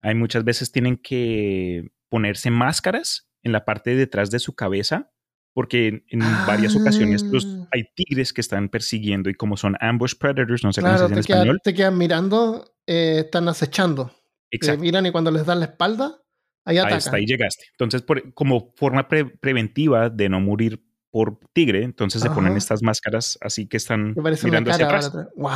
hay 0.00 0.14
muchas 0.14 0.44
veces 0.44 0.72
tienen 0.72 0.96
que 0.96 1.90
ponerse 2.08 2.50
máscaras 2.50 3.28
en 3.42 3.52
la 3.52 3.66
parte 3.66 3.90
de 3.90 3.96
detrás 3.96 4.30
de 4.30 4.38
su 4.38 4.54
cabeza, 4.54 5.12
porque 5.56 5.88
en, 5.88 6.04
en 6.10 6.20
varias 6.46 6.76
ocasiones 6.76 7.22
los, 7.22 7.46
Ah. 7.46 7.68
hay 7.72 7.84
tigres 7.94 8.34
que 8.34 8.42
están 8.42 8.68
persiguiendo 8.68 9.30
y 9.30 9.34
como 9.34 9.56
son 9.56 9.74
ambush 9.80 10.12
predators, 10.18 10.62
no 10.62 10.70
sé 10.74 10.82
Claro, 10.82 10.96
cómo 11.04 11.08
se 11.08 11.14
dice 11.14 11.32
en 11.32 11.38
español. 11.38 11.60
te 11.64 11.72
quedan 11.72 11.96
mirando, 11.96 12.74
eh, 12.86 13.22
están 13.24 13.48
acechando. 13.48 14.12
Te 14.50 14.58
Exacto. 14.58 14.82
miran 14.82 15.06
y 15.06 15.12
cuando 15.12 15.30
les 15.30 15.46
dan 15.46 15.60
la 15.60 15.64
espalda, 15.64 16.18
ahí 16.66 16.76
Ahí 16.76 16.78
atacan. 16.80 16.98
está, 16.98 17.16
ahí 17.16 17.24
llegaste. 17.24 17.64
Entonces, 17.70 18.02
por- 18.02 18.34
como 18.34 18.74
forma 18.76 19.08
pre- 19.08 19.24
preventiva 19.24 20.10
de 20.10 20.28
no 20.28 20.40
morir 20.40 20.84
por 21.10 21.38
tigre, 21.54 21.82
entonces 21.84 22.20
se 22.20 22.28
ponen 22.28 22.54
estas 22.58 22.82
máscaras 22.82 23.38
así 23.40 23.66
que 23.66 23.78
están 23.78 24.08
Me 24.14 24.22
parece 24.22 24.46
una 24.46 24.60
mirando 24.60 24.72
hacia 24.72 24.84
atrás. 24.84 25.10
Wow, 25.36 25.50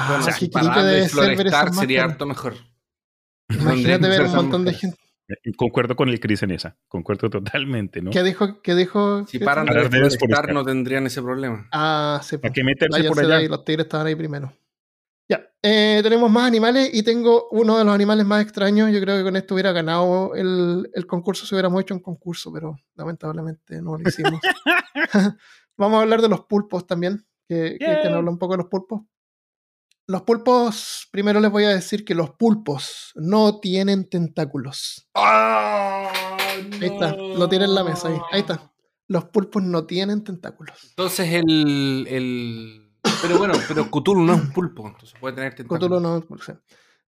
para 0.51 0.83
debe 0.83 1.01
de 1.03 1.09
ser 1.11 1.37
ver 1.37 1.75
sería 1.75 2.05
harto 2.05 2.25
mejor. 2.25 2.55
Imagínate 3.51 4.09
ver 4.09 4.23
un 4.23 4.35
montón 4.35 4.65
de 4.65 4.73
gente. 4.73 4.97
Concuerdo 5.57 5.97
con 5.97 6.09
el 6.09 6.21
Chris 6.21 6.43
en 6.43 6.53
esa. 6.53 6.77
Concuerdo 6.89 7.31
totalmente, 7.31 8.03
¿no? 8.03 8.11
¿Qué 8.11 8.23
dijo? 8.23 8.61
¿Qué 8.63 8.75
dijo? 8.75 9.27
Si 9.27 9.39
¿Qué 9.39 9.45
paran 9.45 9.67
de 9.67 9.75
deforestar 9.75 10.53
no 10.53 10.65
tendrían 10.65 11.07
ese 11.07 11.23
problema. 11.23 11.69
Ah, 11.73 12.21
sí. 12.23 12.37
¿Para 12.37 12.53
pues. 12.53 12.53
qué 12.55 12.65
meterse 12.65 13.05
por 13.05 13.21
allá? 13.21 13.37
ahí, 13.37 13.49
los 13.49 13.65
tigres 13.65 13.87
estaban 13.87 14.07
ahí 14.07 14.15
primero. 14.15 14.53
Ya, 15.29 15.49
eh, 15.63 16.01
tenemos 16.03 16.29
más 16.31 16.49
animales 16.49 16.91
y 16.93 17.05
tengo 17.05 17.49
uno 17.53 17.79
de 17.79 17.85
los 17.85 17.95
animales 17.95 18.27
más 18.27 18.43
extraños. 18.43 18.91
Yo 18.91 19.01
creo 19.01 19.19
que 19.19 19.23
con 19.23 19.37
esto 19.37 19.55
hubiera 19.55 19.71
ganado 19.71 20.35
el, 20.35 20.91
el 20.93 21.07
concurso 21.07 21.47
si 21.47 21.55
hubiéramos 21.55 21.81
hecho 21.83 21.95
un 21.95 22.01
concurso, 22.01 22.53
pero 22.53 22.77
lamentablemente 22.97 23.81
no 23.81 23.97
lo 23.97 24.09
hicimos. 24.09 24.41
Vamos 25.77 25.99
a 25.99 26.03
hablar 26.03 26.21
de 26.21 26.29
los 26.29 26.43
pulpos 26.43 26.87
también, 26.87 27.25
que 27.49 27.79
Yay. 27.81 28.13
habla 28.13 28.31
un 28.31 28.39
poco 28.39 28.55
de 28.55 28.59
los 28.59 28.67
pulpos. 28.67 29.03
Los 30.11 30.23
pulpos, 30.23 31.07
primero 31.13 31.39
les 31.39 31.53
voy 31.53 31.63
a 31.63 31.69
decir 31.69 32.05
que 32.05 32.17
los 32.17 32.31
pulpos 32.31 33.13
no 33.15 33.61
tienen 33.61 34.09
tentáculos. 34.11 35.09
Ahí 35.15 36.65
está, 36.81 37.15
lo 37.17 37.49
tiene 37.49 37.67
en 37.67 37.75
la 37.77 37.85
mesa 37.85 38.09
ahí. 38.09 38.19
Ahí 38.33 38.41
está. 38.41 38.73
Los 39.07 39.27
pulpos 39.27 39.63
no 39.63 39.85
tienen 39.87 40.25
tentáculos. 40.25 40.77
Entonces 40.91 41.33
el, 41.33 42.07
el... 42.11 42.91
Pero 43.23 43.39
bueno, 43.39 43.55
pero 43.69 43.89
Cthulhu 43.89 44.23
no 44.25 44.35
es 44.35 44.41
un 44.41 44.53
pulpo, 44.53 44.85
entonces 44.89 45.17
puede 45.21 45.37
tener 45.37 45.55
tentáculos. 45.55 45.89
Cthulhu 45.89 46.01
no- 46.01 46.27
no 46.29 46.39
sé. 46.43 46.59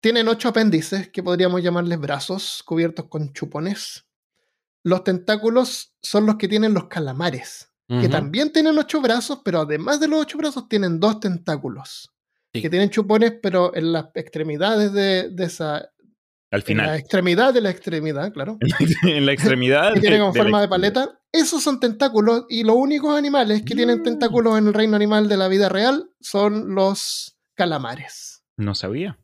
Tienen 0.01 0.27
ocho 0.27 0.49
apéndices 0.49 1.07
que 1.09 1.23
podríamos 1.23 1.63
llamarles 1.63 1.97
brazos 1.97 2.61
cubiertos 2.65 3.05
con 3.07 3.31
chupones. 3.31 4.05
Los 4.83 5.05
tentáculos 5.05 5.93
son 6.01 6.25
los 6.25 6.35
que 6.35 6.49
tienen 6.49 6.73
los 6.73 6.87
calamares, 6.89 7.69
que 7.87 8.09
también 8.09 8.51
tienen 8.51 8.77
ocho 8.77 8.99
brazos, 8.99 9.39
pero 9.45 9.61
además 9.61 10.01
de 10.01 10.09
los 10.09 10.19
ocho 10.21 10.37
brazos 10.37 10.67
tienen 10.67 10.99
dos 10.99 11.21
tentáculos. 11.21 12.11
Sí. 12.53 12.61
Que 12.61 12.69
tienen 12.69 12.89
chupones, 12.89 13.33
pero 13.41 13.73
en 13.75 13.93
las 13.93 14.07
extremidades 14.13 14.91
de, 14.93 15.29
de 15.29 15.43
esa. 15.45 15.77
Al 15.77 15.85
En 16.51 16.59
la 16.59 16.61
final. 16.83 16.95
extremidad 16.99 17.53
de 17.53 17.61
la 17.61 17.69
extremidad, 17.69 18.33
claro. 18.33 18.57
en 19.03 19.25
la 19.25 19.31
extremidad. 19.31 19.93
Que 19.93 20.01
tienen 20.01 20.19
como 20.19 20.33
de 20.33 20.39
la 20.39 20.43
forma 20.43 20.61
de 20.61 20.67
paleta. 20.67 21.17
Esos 21.31 21.63
son 21.63 21.79
tentáculos 21.79 22.45
y 22.49 22.63
los 22.63 22.75
únicos 22.75 23.17
animales 23.17 23.63
que 23.63 23.73
tienen 23.73 23.99
Mm. 23.99 24.03
tentáculos 24.03 24.57
en 24.57 24.67
el 24.67 24.73
reino 24.73 24.97
animal 24.97 25.29
de 25.29 25.37
la 25.37 25.47
vida 25.47 25.69
real 25.69 26.09
son 26.19 26.75
los 26.75 27.37
calamares. 27.55 28.43
No 28.57 28.75
sabía. 28.75 29.17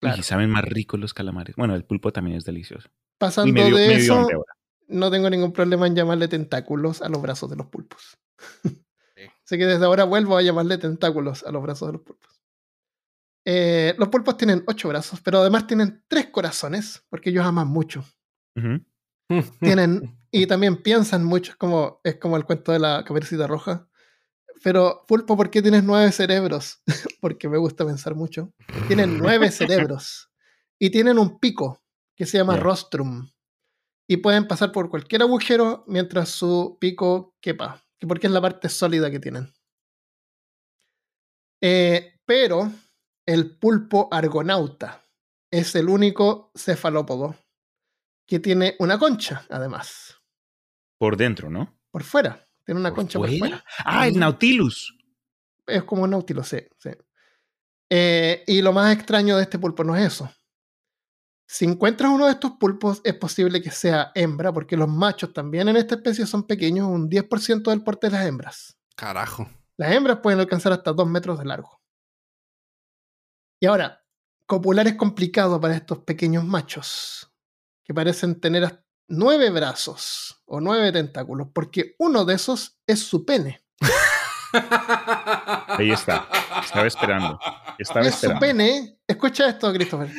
Claro. 0.00 0.18
Y 0.18 0.22
saben 0.22 0.50
más 0.50 0.64
ricos 0.64 1.00
los 1.00 1.14
calamares. 1.14 1.56
Bueno, 1.56 1.74
el 1.74 1.84
pulpo 1.84 2.12
también 2.12 2.36
es 2.36 2.44
delicioso. 2.44 2.90
Pasando 3.18 3.48
Y 3.48 3.52
medio, 3.52 3.76
de 3.76 3.88
medio 3.88 3.98
eso, 3.98 4.28
no 4.88 5.10
tengo 5.10 5.30
ningún 5.30 5.52
problema 5.52 5.86
en 5.86 5.94
llamarle 5.96 6.28
tentáculos 6.28 7.00
a 7.00 7.08
los 7.08 7.22
brazos 7.22 7.48
de 7.48 7.56
los 7.56 7.68
pulpos. 7.68 8.18
Así 9.46 9.58
que 9.58 9.66
desde 9.66 9.84
ahora 9.84 10.04
vuelvo 10.04 10.36
a 10.36 10.42
llamarle 10.42 10.78
tentáculos 10.78 11.42
a 11.42 11.50
los 11.52 11.62
brazos 11.62 11.88
de 11.88 11.92
los 11.94 12.02
pulpos. 12.02 12.29
Eh, 13.44 13.94
los 13.98 14.08
pulpos 14.08 14.36
tienen 14.36 14.62
ocho 14.66 14.88
brazos, 14.88 15.20
pero 15.20 15.38
además 15.38 15.66
tienen 15.66 16.04
tres 16.08 16.28
corazones, 16.28 17.02
porque 17.08 17.30
ellos 17.30 17.44
aman 17.44 17.68
mucho. 17.68 18.04
Tienen, 19.60 20.18
y 20.32 20.46
también 20.46 20.82
piensan 20.82 21.24
mucho, 21.24 21.52
es 21.52 21.56
como, 21.56 22.00
es 22.02 22.16
como 22.16 22.36
el 22.36 22.44
cuento 22.44 22.72
de 22.72 22.80
la 22.80 23.04
caperucita 23.04 23.46
roja. 23.46 23.88
Pero, 24.62 25.04
pulpo, 25.06 25.36
¿por 25.36 25.50
qué 25.50 25.62
tienes 25.62 25.84
nueve 25.84 26.12
cerebros? 26.12 26.82
porque 27.20 27.48
me 27.48 27.56
gusta 27.56 27.86
pensar 27.86 28.14
mucho. 28.14 28.52
Tienen 28.88 29.18
nueve 29.18 29.50
cerebros. 29.52 30.30
Y 30.78 30.90
tienen 30.90 31.18
un 31.18 31.38
pico 31.38 31.82
que 32.16 32.26
se 32.26 32.38
llama 32.38 32.56
rostrum. 32.56 33.30
Y 34.06 34.18
pueden 34.18 34.48
pasar 34.48 34.72
por 34.72 34.90
cualquier 34.90 35.22
agujero 35.22 35.84
mientras 35.86 36.30
su 36.30 36.76
pico 36.80 37.36
quepa. 37.40 37.84
que 37.98 38.06
Porque 38.06 38.26
es 38.26 38.32
la 38.32 38.40
parte 38.40 38.68
sólida 38.68 39.10
que 39.10 39.20
tienen. 39.20 39.52
Eh, 41.62 42.18
pero 42.24 42.72
el 43.32 43.56
pulpo 43.56 44.08
argonauta 44.10 45.04
es 45.52 45.76
el 45.76 45.88
único 45.88 46.50
cefalópodo 46.56 47.36
que 48.26 48.40
tiene 48.40 48.74
una 48.80 48.98
concha, 48.98 49.44
además, 49.48 50.16
Por 50.98 51.16
dentro, 51.16 51.48
¿no? 51.48 51.78
por 51.92 52.02
fuera. 52.02 52.44
Tiene 52.64 52.80
una 52.80 52.90
¿Por 52.90 52.96
concha 52.98 53.18
por 53.20 53.30
fuera? 53.36 53.64
Ah, 53.84 54.08
el. 54.08 54.18
Nautilus. 54.18 54.96
Es 55.66 55.84
como 55.84 56.02
un 56.04 56.10
náutilo, 56.10 56.42
sí. 56.42 56.58
sí. 56.78 56.90
Eh, 57.88 58.42
y 58.46 58.62
lo 58.62 58.72
más 58.72 58.92
extraño 58.94 59.36
de 59.36 59.44
este 59.44 59.58
pulpo 59.58 59.84
no 59.84 59.96
es 59.96 60.12
eso. 60.12 60.30
Si 61.46 61.64
encuentras 61.64 62.10
uno 62.12 62.26
de 62.26 62.32
estos 62.32 62.52
pulpos, 62.52 63.00
es 63.04 63.14
posible 63.14 63.62
que 63.62 63.70
sea 63.70 64.10
hembra, 64.14 64.52
porque 64.52 64.76
los 64.76 64.88
machos 64.88 65.32
también 65.32 65.68
en 65.68 65.76
esta 65.76 65.96
especie 65.96 66.26
son 66.26 66.46
pequeños, 66.46 66.88
un 66.88 67.08
10% 67.08 67.70
del 67.70 67.82
porte 67.82 68.08
de 68.08 68.12
las 68.12 68.26
hembras. 68.26 68.76
Carajo. 68.96 69.48
Las 69.76 69.92
hembras 69.92 70.18
pueden 70.18 70.40
alcanzar 70.40 70.72
hasta 70.72 70.92
2 70.92 71.08
metros 71.08 71.38
de 71.38 71.44
largo. 71.44 71.79
Y 73.60 73.66
ahora, 73.66 74.02
copular 74.46 74.86
es 74.88 74.94
complicado 74.94 75.60
para 75.60 75.76
estos 75.76 75.98
pequeños 75.98 76.44
machos, 76.44 77.30
que 77.84 77.92
parecen 77.94 78.40
tener 78.40 78.64
hasta 78.64 78.82
9 79.08 79.50
brazos 79.50 80.40
o 80.46 80.60
9 80.60 80.92
tentáculos, 80.92 81.48
porque 81.52 81.94
uno 81.98 82.24
de 82.24 82.34
esos 82.34 82.78
es 82.86 83.00
su 83.00 83.24
pene. 83.24 83.62
Ahí 84.52 85.90
está. 85.92 86.26
Estaba 86.64 86.86
esperando. 86.86 87.38
Estaba 87.78 88.00
es 88.06 88.14
su 88.14 88.26
esperando. 88.26 88.40
pene, 88.40 88.98
escucha 89.06 89.48
esto, 89.48 89.72
Christopher, 89.72 90.10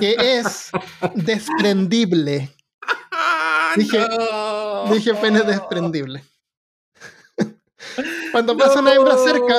que 0.00 0.16
es 0.18 0.70
desprendible. 1.14 2.50
Dije- 3.76 4.08
No. 4.08 4.86
Dije 4.94 5.14
pene 5.14 5.40
desprendible. 5.42 6.24
Cuando 8.34 8.56
pasa 8.56 8.80
una 8.80 8.92
hembra 8.94 9.16
cerca, 9.16 9.54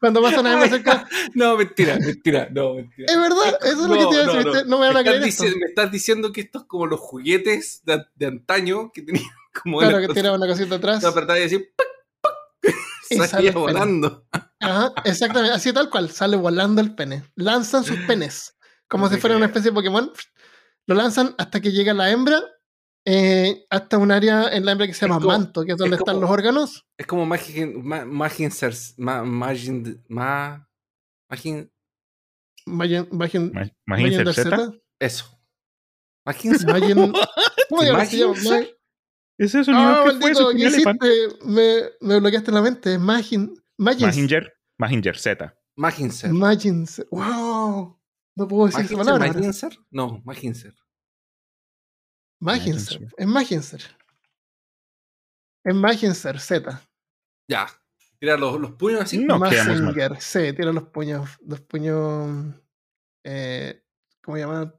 cuando 0.00 0.22
pasa 0.22 0.40
una 0.40 0.52
hembra 0.52 0.68
cerca, 0.68 1.08
No, 1.34 1.56
mentira, 1.56 1.96
mentira, 1.98 2.48
no, 2.52 2.74
mentira. 2.74 3.10
es 3.12 3.18
verdad, 3.18 3.58
eso 3.62 3.82
es 3.84 3.88
lo 3.88 3.94
que 3.94 4.06
te 4.06 4.22
iba 4.22 4.32
a 4.32 4.36
decir, 4.44 4.66
no, 4.66 4.78
me 4.78 4.86
van 4.88 4.96
a 4.98 5.02
creer 5.02 5.22
esto. 5.24 5.44
me 5.44 5.66
estás 5.68 5.90
diciendo 5.90 6.30
que 6.32 6.42
esto 6.42 6.58
es 6.60 6.64
como 6.66 6.86
los 6.86 7.00
juguetes 7.00 7.82
de, 7.84 8.04
de 8.14 8.26
antaño 8.26 8.92
que 8.92 9.02
tenían 9.02 9.24
como 9.62 9.78
Claro, 9.78 9.94
la 9.96 10.00
que 10.02 10.06
cosa- 10.08 10.20
tiraba 10.20 10.36
una 10.36 10.46
cosita 10.46 10.74
atrás. 10.76 11.00
Tú 11.00 11.06
apretás 11.08 11.38
y 11.38 11.40
decís 11.48 11.68
¡pac, 12.20 12.34
salía 13.30 13.52
volando. 13.52 14.26
Ajá, 14.60 14.92
exactamente, 15.04 15.54
así 15.54 15.72
tal 15.72 15.88
cual, 15.90 16.10
sale 16.10 16.36
volando 16.36 16.80
el 16.80 16.94
pene. 16.94 17.24
Lanzan 17.36 17.84
sus 17.84 17.98
penes, 18.00 18.56
como 18.88 19.06
No 19.06 19.14
si 19.14 19.20
fuera 19.20 19.36
una 19.36 19.46
especie 19.46 19.70
de 19.70 19.74
Pokémon. 19.74 20.12
Lo 20.86 20.94
lanzan 20.94 21.34
hasta 21.38 21.60
que 21.60 21.70
llega 21.72 21.92
la 21.94 22.10
hembra, 22.10 22.42
eh, 23.10 23.64
hasta 23.70 23.96
un 23.96 24.10
área 24.10 24.48
en 24.54 24.64
la 24.66 24.72
hembra 24.72 24.86
que 24.86 24.92
se 24.92 25.06
llama 25.06 25.16
como- 25.20 25.28
manto, 25.28 25.64
que 25.64 25.72
es 25.72 25.78
donde 25.78 25.94
es 25.96 26.00
están 26.00 26.16
como- 26.16 26.22
los 26.26 26.30
órganos. 26.30 26.86
Es 26.98 27.06
como 27.06 27.24
Magin, 27.24 27.82
Magin, 27.86 28.50
ma, 30.08 30.54
Magin, 31.30 31.70
Vayan, 32.70 33.08
vayan, 33.12 33.50
Ma- 33.52 33.60
vayan 33.60 33.72
Imagínense 33.86 34.18
del 34.18 34.28
el 34.28 34.34
Z. 34.34 34.56
Z. 34.56 34.72
eso. 35.00 35.24
Maginsers. 36.26 36.66
Vayan- 36.66 37.12
¿Cómo 37.70 37.82
se 37.82 38.76
Ese 39.38 39.64
sonido 39.64 39.82
Ah, 39.84 40.00
que 40.04 40.06
maldito, 40.12 40.28
eso, 40.28 40.48
¿qué 40.50 40.54
un 40.56 40.74
elefante. 40.74 41.06
hiciste? 41.06 41.46
Me, 41.46 41.82
me 42.00 42.20
bloqueaste 42.20 42.50
en 42.50 42.54
la 42.54 42.62
mente. 42.62 42.92
Es 42.94 43.00
Magin. 43.00 43.54
Magins. 43.78 44.02
Mahinger. 44.16 44.52
Mahinger 44.78 45.16
Z. 45.18 45.54
Maginser. 45.76 46.32
Magins. 46.32 47.06
¡Wow! 47.10 47.98
No 48.36 48.48
puedo 48.48 48.66
decir 48.66 48.84
esa 48.84 48.96
¿Maginser? 48.96 48.96
palabra. 49.06 49.28
¿Maginser? 49.32 49.78
No, 49.90 50.20
Maginser. 50.24 50.74
Maginser. 52.40 53.00
Maginser. 53.00 53.14
Es 53.16 53.26
Maginser. 53.26 53.96
Es 55.64 55.74
Maginser 55.74 56.40
Z. 56.40 56.88
Ya. 57.48 57.66
Tira 58.18 58.36
los, 58.36 58.60
los 58.60 58.72
puños 58.72 59.00
así. 59.02 59.18
No. 59.18 59.38
Mazinger. 59.38 60.20
Sí, 60.20 60.52
tiene 60.52 60.72
los 60.72 60.84
puños. 60.88 61.30
Los 61.46 61.60
puños. 61.60 62.54
Eh, 63.24 63.84
¿Cómo 64.22 64.36
se 64.36 64.42
llaman? 64.42 64.74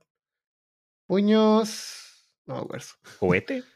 Puños. 1.07 2.29
No 2.45 2.55
me 2.55 2.61
acuerdo. 2.61 2.87
¿Cohete? 3.19 3.63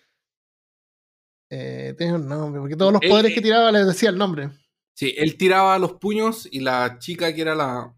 Eh, 1.55 1.93
tiene 1.99 2.15
un 2.15 2.27
nombre, 2.27 2.59
porque 2.59 2.75
todos 2.75 2.91
los 2.93 3.01
poderes 3.07 3.31
eh. 3.31 3.35
que 3.35 3.41
tiraba 3.41 3.71
les 3.71 3.85
decía 3.85 4.09
el 4.09 4.17
nombre. 4.17 4.49
Sí, 4.95 5.13
él 5.15 5.37
tiraba 5.37 5.77
los 5.77 5.93
puños 5.99 6.47
y 6.51 6.61
la 6.61 6.97
chica 6.97 7.31
que 7.31 7.41
era 7.41 7.53
la. 7.53 7.95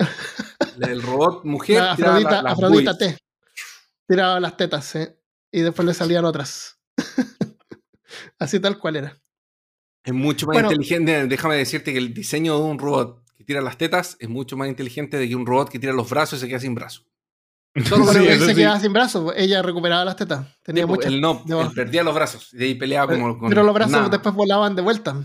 la- 0.78 0.88
el 0.90 1.02
robot 1.02 1.44
mujer. 1.44 1.82
La 1.82 1.96
tiraba 1.96 2.14
Afrodita, 2.14 2.30
la- 2.36 2.42
las 2.42 2.52
Afrodita. 2.54 2.96
T. 2.96 3.18
Tiraba 4.08 4.40
las 4.40 4.56
tetas, 4.56 4.94
¿eh? 4.94 5.20
Y 5.56 5.60
después 5.62 5.86
le 5.86 5.94
salían 5.94 6.24
otras. 6.24 6.80
Así 8.38 8.58
tal 8.60 8.78
cual 8.78 8.96
era. 8.96 9.20
Es 10.04 10.12
mucho 10.12 10.46
más 10.46 10.54
Bueno. 10.54 10.68
inteligente. 10.72 11.26
Déjame 11.28 11.56
decirte 11.56 11.92
que 11.92 11.98
el 11.98 12.12
diseño 12.12 12.56
de 12.58 12.64
un 12.64 12.78
robot 12.78 13.22
que 13.36 13.44
tira 13.44 13.60
las 13.60 13.78
tetas 13.78 14.16
es 14.18 14.28
mucho 14.28 14.56
más 14.56 14.68
inteligente 14.68 15.16
de 15.16 15.28
que 15.28 15.36
un 15.36 15.46
robot 15.46 15.68
que 15.70 15.78
tira 15.78 15.92
los 15.92 16.10
brazos 16.10 16.38
y 16.38 16.42
se 16.42 16.48
queda 16.48 16.58
sin 16.58 16.74
brazos. 16.74 17.06
Solo 17.88 18.04
Sí, 18.12 18.18
que 18.26 18.38
se 18.38 18.46
sí. 18.48 18.54
quedaba 18.56 18.80
sin 18.80 18.92
brazos, 18.92 19.24
pues, 19.24 19.36
ella 19.38 19.62
recuperaba 19.62 20.04
las 20.04 20.16
tetas. 20.16 20.46
Tenía 20.62 20.82
Tipo, 20.84 20.94
muchas. 20.96 21.12
él 21.12 21.20
no, 21.20 21.42
él 21.46 21.70
perdía 21.74 22.02
los 22.02 22.14
brazos 22.14 22.52
y 22.52 22.56
de 22.58 22.64
ahí 22.66 22.74
peleaba 22.74 23.12
como 23.12 23.38
con. 23.38 23.48
Pero 23.48 23.62
los 23.62 23.74
brazos 23.74 23.92
nada. 23.92 24.08
después 24.08 24.34
volaban 24.34 24.74
de 24.76 24.82
vuelta. 24.82 25.24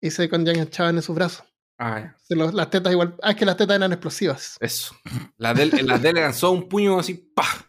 Y 0.00 0.10
se 0.10 0.24
enganchaban 0.24 0.96
en 0.96 1.02
sus 1.02 1.14
brazos. 1.14 1.44
Ah, 1.78 2.14
las 2.30 2.70
tetas 2.70 2.92
igual. 2.92 3.14
Ah, 3.22 3.30
es 3.32 3.36
que 3.36 3.44
las 3.44 3.56
tetas 3.56 3.76
eran 3.76 3.92
explosivas. 3.92 4.56
Eso. 4.60 4.94
La 5.36 5.52
de, 5.54 5.66
la 5.82 5.98
de 5.98 6.08
él 6.10 6.14
lanzó 6.20 6.50
un 6.50 6.68
puño 6.68 6.98
así, 6.98 7.14
¡pah! 7.34 7.66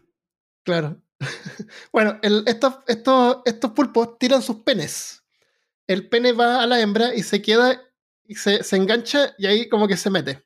Claro. 0.64 1.02
bueno, 1.92 2.20
el- 2.22 2.44
estos, 2.48 2.76
estos, 2.88 3.38
estos 3.46 3.72
pulpos 3.72 4.18
tiran 4.20 4.42
sus 4.42 4.58
penes. 4.58 5.24
El 5.88 6.10
pene 6.10 6.32
va 6.34 6.62
a 6.64 6.68
la 6.68 6.80
hembra 6.80 7.14
y 7.14 7.24
se 7.24 7.42
queda 7.42 7.82
y 8.26 8.36
se, 8.36 8.64
se 8.64 8.76
engancha 8.76 9.36
y 9.38 9.46
ahí 9.46 9.70
como 9.70 9.88
que 9.88 9.98
se 9.98 10.10
mete. 10.10 10.44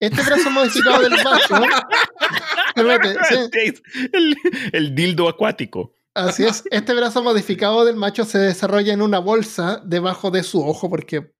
Este 0.00 0.22
brazo 0.22 0.50
modificado 0.50 1.02
del 1.02 1.10
macho 1.24 1.56
Se 2.76 2.82
mete, 2.84 3.16
sí. 3.28 3.74
el, 4.12 4.36
el 4.72 4.94
dildo 4.94 5.28
acuático. 5.28 5.92
Así 6.14 6.44
es. 6.44 6.62
Este 6.70 6.94
brazo 6.94 7.22
modificado 7.22 7.84
del 7.84 7.96
macho 7.96 8.24
se 8.24 8.38
desarrolla 8.38 8.92
en 8.92 9.02
una 9.02 9.18
bolsa 9.18 9.82
debajo 9.84 10.30
de 10.30 10.42
su 10.42 10.64
ojo, 10.66 10.88
porque. 10.88 11.32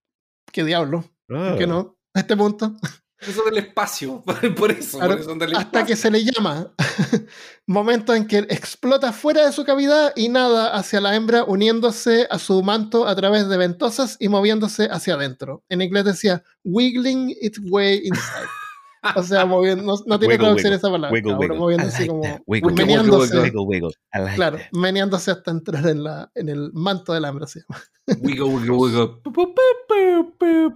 ¿Qué 0.52 0.64
diablo? 0.64 1.04
¿Por 1.26 1.56
qué 1.58 1.64
Ah. 1.64 1.68
no? 1.68 1.96
A 2.14 2.20
este 2.20 2.36
punto. 2.36 2.74
Eso 3.20 3.42
del 3.44 3.58
espacio. 3.58 4.22
Por 4.56 4.70
eso. 4.70 4.98
Claro, 4.98 5.14
por 5.14 5.20
eso 5.20 5.34
del 5.34 5.56
hasta 5.56 5.84
que 5.84 5.96
se 5.96 6.10
le 6.10 6.24
llama. 6.24 6.72
Momento 7.66 8.14
en 8.14 8.26
que 8.26 8.38
explota 8.38 9.12
fuera 9.12 9.44
de 9.44 9.52
su 9.52 9.64
cavidad 9.64 10.12
y 10.16 10.28
nada 10.28 10.74
hacia 10.74 11.00
la 11.00 11.14
hembra, 11.16 11.44
uniéndose 11.44 12.26
a 12.30 12.38
su 12.38 12.62
manto 12.62 13.06
a 13.06 13.14
través 13.16 13.48
de 13.48 13.56
ventosas 13.56 14.16
y 14.20 14.28
moviéndose 14.28 14.88
hacia 14.90 15.14
adentro. 15.14 15.64
En 15.68 15.82
inglés 15.82 16.04
decía 16.04 16.44
wiggling 16.64 17.34
its 17.40 17.58
way 17.70 18.02
inside. 18.04 18.48
O 19.16 19.22
sea, 19.22 19.44
moviendo, 19.46 19.82
no, 19.84 19.94
no 20.06 20.18
tiene 20.18 20.34
Wiggle, 20.34 20.38
traducción 20.38 20.72
wiggle. 20.72 20.76
esa 20.76 20.90
palabra. 20.90 21.10
Wiggle, 21.12 21.34
wiggle. 21.34 21.56
moviendo 21.58 21.86
así 21.86 21.98
like 21.98 22.08
como. 22.08 22.22
Wiggle, 22.22 22.68
wiggle, 22.68 22.74
meneándose. 22.84 23.34
wiggle, 23.38 23.40
Wiggle, 23.60 23.60
wiggle. 23.66 23.90
I 24.14 24.18
like 24.20 24.34
Claro, 24.36 24.56
that. 24.58 24.66
meneándose 24.72 25.30
hasta 25.30 25.50
entrar 25.50 25.86
en, 25.86 26.02
la, 26.04 26.30
en 26.34 26.48
el 26.48 26.70
manto 26.72 27.12
de 27.12 27.20
la 27.20 27.28
hembra. 27.28 27.46
se 27.46 27.60
llama. 27.60 27.82
Wiggle, 28.20 28.44
wiggle, 28.44 28.70
wiggle. 28.72 29.08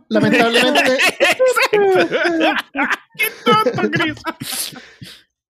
Lamentablemente, 0.09 0.99
¡Qué 1.71 3.27
tonto, 3.45 3.91
Chris! 3.91 4.75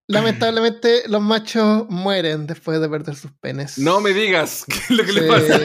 lamentablemente, 0.08 1.04
los 1.08 1.22
machos 1.22 1.86
mueren 1.90 2.48
después 2.48 2.80
de 2.80 2.88
perder 2.90 3.16
sus 3.16 3.32
penes. 3.42 3.78
No 3.78 4.00
me 4.00 4.12
digas 4.14 4.66
qué 4.70 4.76
es 4.78 4.90
lo 4.90 5.04
que 5.04 5.12
le 5.14 5.22
Sí. 5.22 5.28
pasa. 5.28 5.60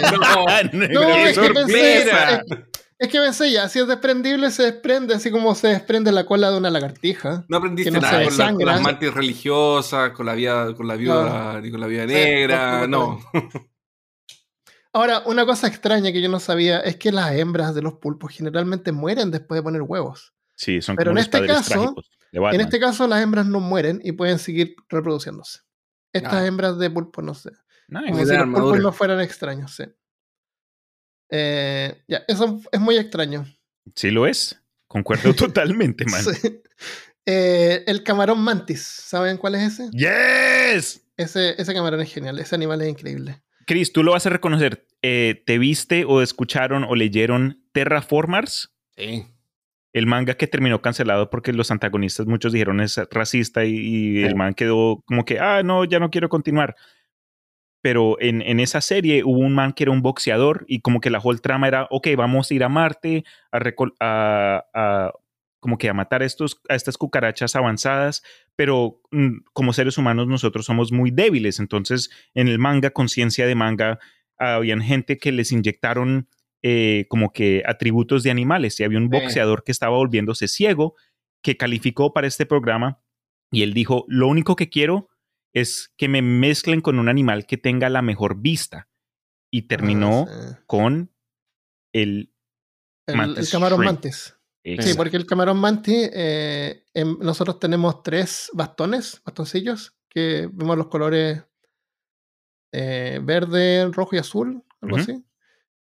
No. 0.72 0.88
No, 0.88 1.00
¡Qué 1.14 1.30
es 1.30 1.38
que 1.38 1.50
pensé, 1.50 2.04
sorpresa! 2.04 2.34
es, 2.34 2.44
es 3.02 3.08
que 3.08 3.18
pensé 3.20 3.50
ya, 3.50 3.68
si 3.68 3.78
es 3.80 3.86
desprendible, 3.86 4.50
se 4.50 4.62
desprende, 4.64 5.14
así 5.14 5.30
como 5.30 5.54
se 5.54 5.68
desprende 5.68 6.12
la 6.12 6.24
cola 6.24 6.50
de 6.50 6.56
una 6.58 6.70
lagartija. 6.70 7.44
No 7.48 7.56
aprendiste 7.58 7.90
no 7.90 8.00
nada 8.00 8.24
con, 8.24 8.36
la- 8.38 8.52
con 8.52 8.64
las 8.66 8.80
mantis 8.80 9.12
religiosas, 9.14 10.10
con 10.12 10.26
la 10.26 10.34
vida, 10.34 10.74
con 10.74 10.86
la 10.86 10.96
viuda, 10.96 11.60
ni 11.60 11.70
con 11.70 11.80
la 11.80 11.86
viuda 11.86 12.06
Sí, 12.06 12.14
negra, 12.14 12.86
no. 12.86 13.20
Ahora, 14.92 15.22
una 15.24 15.46
cosa 15.46 15.66
extraña 15.68 16.12
que 16.12 16.20
yo 16.20 16.28
no 16.28 16.38
sabía 16.38 16.80
es 16.80 16.96
que 16.96 17.12
las 17.12 17.32
hembras 17.34 17.74
de 17.74 17.80
los 17.82 17.94
pulpos 17.94 18.32
generalmente 18.32 18.92
mueren 18.92 19.30
después 19.30 19.58
de 19.58 19.62
poner 19.62 19.82
huevos. 19.82 20.34
Sí, 20.54 20.82
son 20.82 20.96
Pero 20.96 21.10
como 21.10 21.18
en 21.20 21.26
los 21.26 21.34
este 21.34 21.46
caso-. 21.46 21.94
En 22.32 22.60
este 22.60 22.78
caso, 22.78 23.06
las 23.08 23.22
hembras 23.22 23.46
no 23.46 23.60
mueren 23.60 24.00
y 24.04 24.12
pueden 24.12 24.38
seguir 24.38 24.76
reproduciéndose. 24.88 25.60
Estas 26.12 26.34
Ah. 26.34 26.46
hembras 26.46 26.78
de 26.78 26.90
pulpo 26.90 27.22
no 27.22 27.34
sé. 27.34 27.50
Nice. 27.88 28.10
Como 28.12 28.24
si 28.26 28.36
los 28.36 28.44
pulpos 28.48 28.80
no 28.80 28.92
fueran 28.92 29.20
extraños, 29.20 29.74
sí. 29.74 29.84
Eh, 31.34 32.04
ya, 32.06 32.22
eso 32.28 32.60
es 32.70 32.80
muy 32.80 32.96
extraño. 32.98 33.46
Sí 33.96 34.10
lo 34.10 34.26
es. 34.26 34.60
Concuerdo 34.86 35.34
totalmente, 35.34 36.04
man. 36.04 36.22
Sí. 36.22 36.60
Eh, 37.24 37.84
el 37.86 38.02
camarón 38.02 38.40
mantis, 38.40 38.82
¿saben 38.82 39.38
cuál 39.38 39.54
es 39.54 39.80
ese? 39.80 39.90
¡Yes! 39.92 41.08
Ese, 41.16 41.54
ese 41.56 41.72
camarón 41.72 42.00
es 42.00 42.12
genial, 42.12 42.38
ese 42.38 42.54
animal 42.54 42.82
es 42.82 42.88
increíble. 42.88 43.42
Chris, 43.66 43.92
tú 43.92 44.02
lo 44.02 44.12
vas 44.12 44.26
a 44.26 44.30
reconocer. 44.30 44.86
Eh, 45.02 45.42
¿Te 45.46 45.58
viste 45.58 46.04
o 46.04 46.20
escucharon 46.20 46.84
o 46.84 46.94
leyeron 46.94 47.64
Terraformars? 47.72 48.74
Sí. 48.96 49.24
El 49.92 50.06
manga 50.06 50.34
que 50.34 50.46
terminó 50.46 50.82
cancelado 50.82 51.30
porque 51.30 51.52
los 51.52 51.70
antagonistas, 51.70 52.26
muchos 52.26 52.52
dijeron 52.52 52.80
es 52.80 52.98
racista 53.10 53.64
y, 53.64 53.76
y 53.76 54.22
el 54.24 54.36
man 54.36 54.54
quedó 54.54 55.02
como 55.06 55.24
que, 55.24 55.38
ah, 55.38 55.62
no, 55.62 55.84
ya 55.84 55.98
no 55.98 56.10
quiero 56.10 56.28
continuar. 56.28 56.76
Pero 57.82 58.16
en, 58.20 58.40
en 58.42 58.60
esa 58.60 58.80
serie 58.80 59.22
hubo 59.24 59.40
un 59.40 59.54
man 59.54 59.72
que 59.72 59.82
era 59.84 59.90
un 59.92 60.00
boxeador 60.02 60.64
y 60.68 60.80
como 60.80 61.00
que 61.00 61.10
la 61.10 61.18
whole 61.18 61.40
trama 61.40 61.68
era, 61.68 61.88
ok, 61.90 62.08
vamos 62.16 62.50
a 62.50 62.54
ir 62.54 62.62
a 62.64 62.68
Marte 62.68 63.24
a, 63.50 63.58
recol- 63.58 63.94
a, 64.00 64.64
a- 64.72 65.12
como 65.60 65.78
que 65.78 65.88
a 65.88 65.94
matar 65.94 66.22
a, 66.22 66.24
estos, 66.24 66.60
a 66.68 66.74
estas 66.74 66.96
cucarachas 66.96 67.54
avanzadas, 67.54 68.22
pero 68.56 69.00
mm, 69.10 69.38
como 69.52 69.72
seres 69.72 69.98
humanos 69.98 70.26
nosotros 70.26 70.64
somos 70.64 70.90
muy 70.92 71.10
débiles. 71.10 71.58
Entonces 71.60 72.10
en 72.34 72.48
el 72.48 72.58
manga, 72.58 72.90
conciencia 72.90 73.46
de 73.46 73.54
manga, 73.54 73.98
habían 74.38 74.80
gente 74.80 75.18
que 75.18 75.30
les 75.32 75.52
inyectaron 75.52 76.28
eh, 76.62 77.06
como 77.08 77.32
que 77.32 77.62
atributos 77.66 78.22
de 78.22 78.30
animales 78.30 78.78
y 78.80 78.84
había 78.84 78.98
un 78.98 79.04
Sí. 79.10 79.18
boxeador 79.20 79.64
que 79.64 79.72
estaba 79.72 79.96
volviéndose 79.96 80.46
ciego 80.48 80.94
que 81.42 81.56
calificó 81.56 82.12
para 82.12 82.28
este 82.28 82.46
programa 82.46 83.00
y 83.50 83.62
él 83.62 83.74
dijo, 83.74 84.04
lo 84.08 84.28
único 84.28 84.54
que 84.56 84.68
quiero 84.68 85.08
es 85.52 85.92
que 85.96 86.08
me 86.08 86.22
mezclen 86.22 86.80
con 86.80 86.98
un 86.98 87.08
animal 87.08 87.46
que 87.46 87.56
tenga 87.58 87.88
la 87.90 88.02
mejor 88.02 88.40
vista. 88.40 88.88
Y 89.50 89.62
terminó 89.62 90.26
Ah, 90.28 90.48
sí. 90.48 90.62
con 90.66 91.12
el... 91.92 92.32
el, 93.06 93.16
mantis 93.16 93.46
el 93.46 93.50
camarón 93.52 93.80
shrimp. 93.80 93.92
mantis. 93.92 94.36
Sí, 94.64 94.94
porque 94.96 95.16
el 95.16 95.26
camarón 95.26 95.58
mantis, 95.58 96.08
eh, 96.14 96.84
em- 96.94 97.18
nosotros 97.20 97.58
tenemos 97.58 98.02
tres 98.02 98.48
bastones, 98.54 99.20
bastoncillos, 99.24 99.94
que 100.08 100.48
vemos 100.52 100.78
los 100.78 100.86
colores 100.86 101.42
eh, 102.72 103.20
verde, 103.22 103.88
rojo 103.92 104.16
y 104.16 104.18
azul, 104.20 104.64
algo 104.80 104.96
así. 104.96 105.22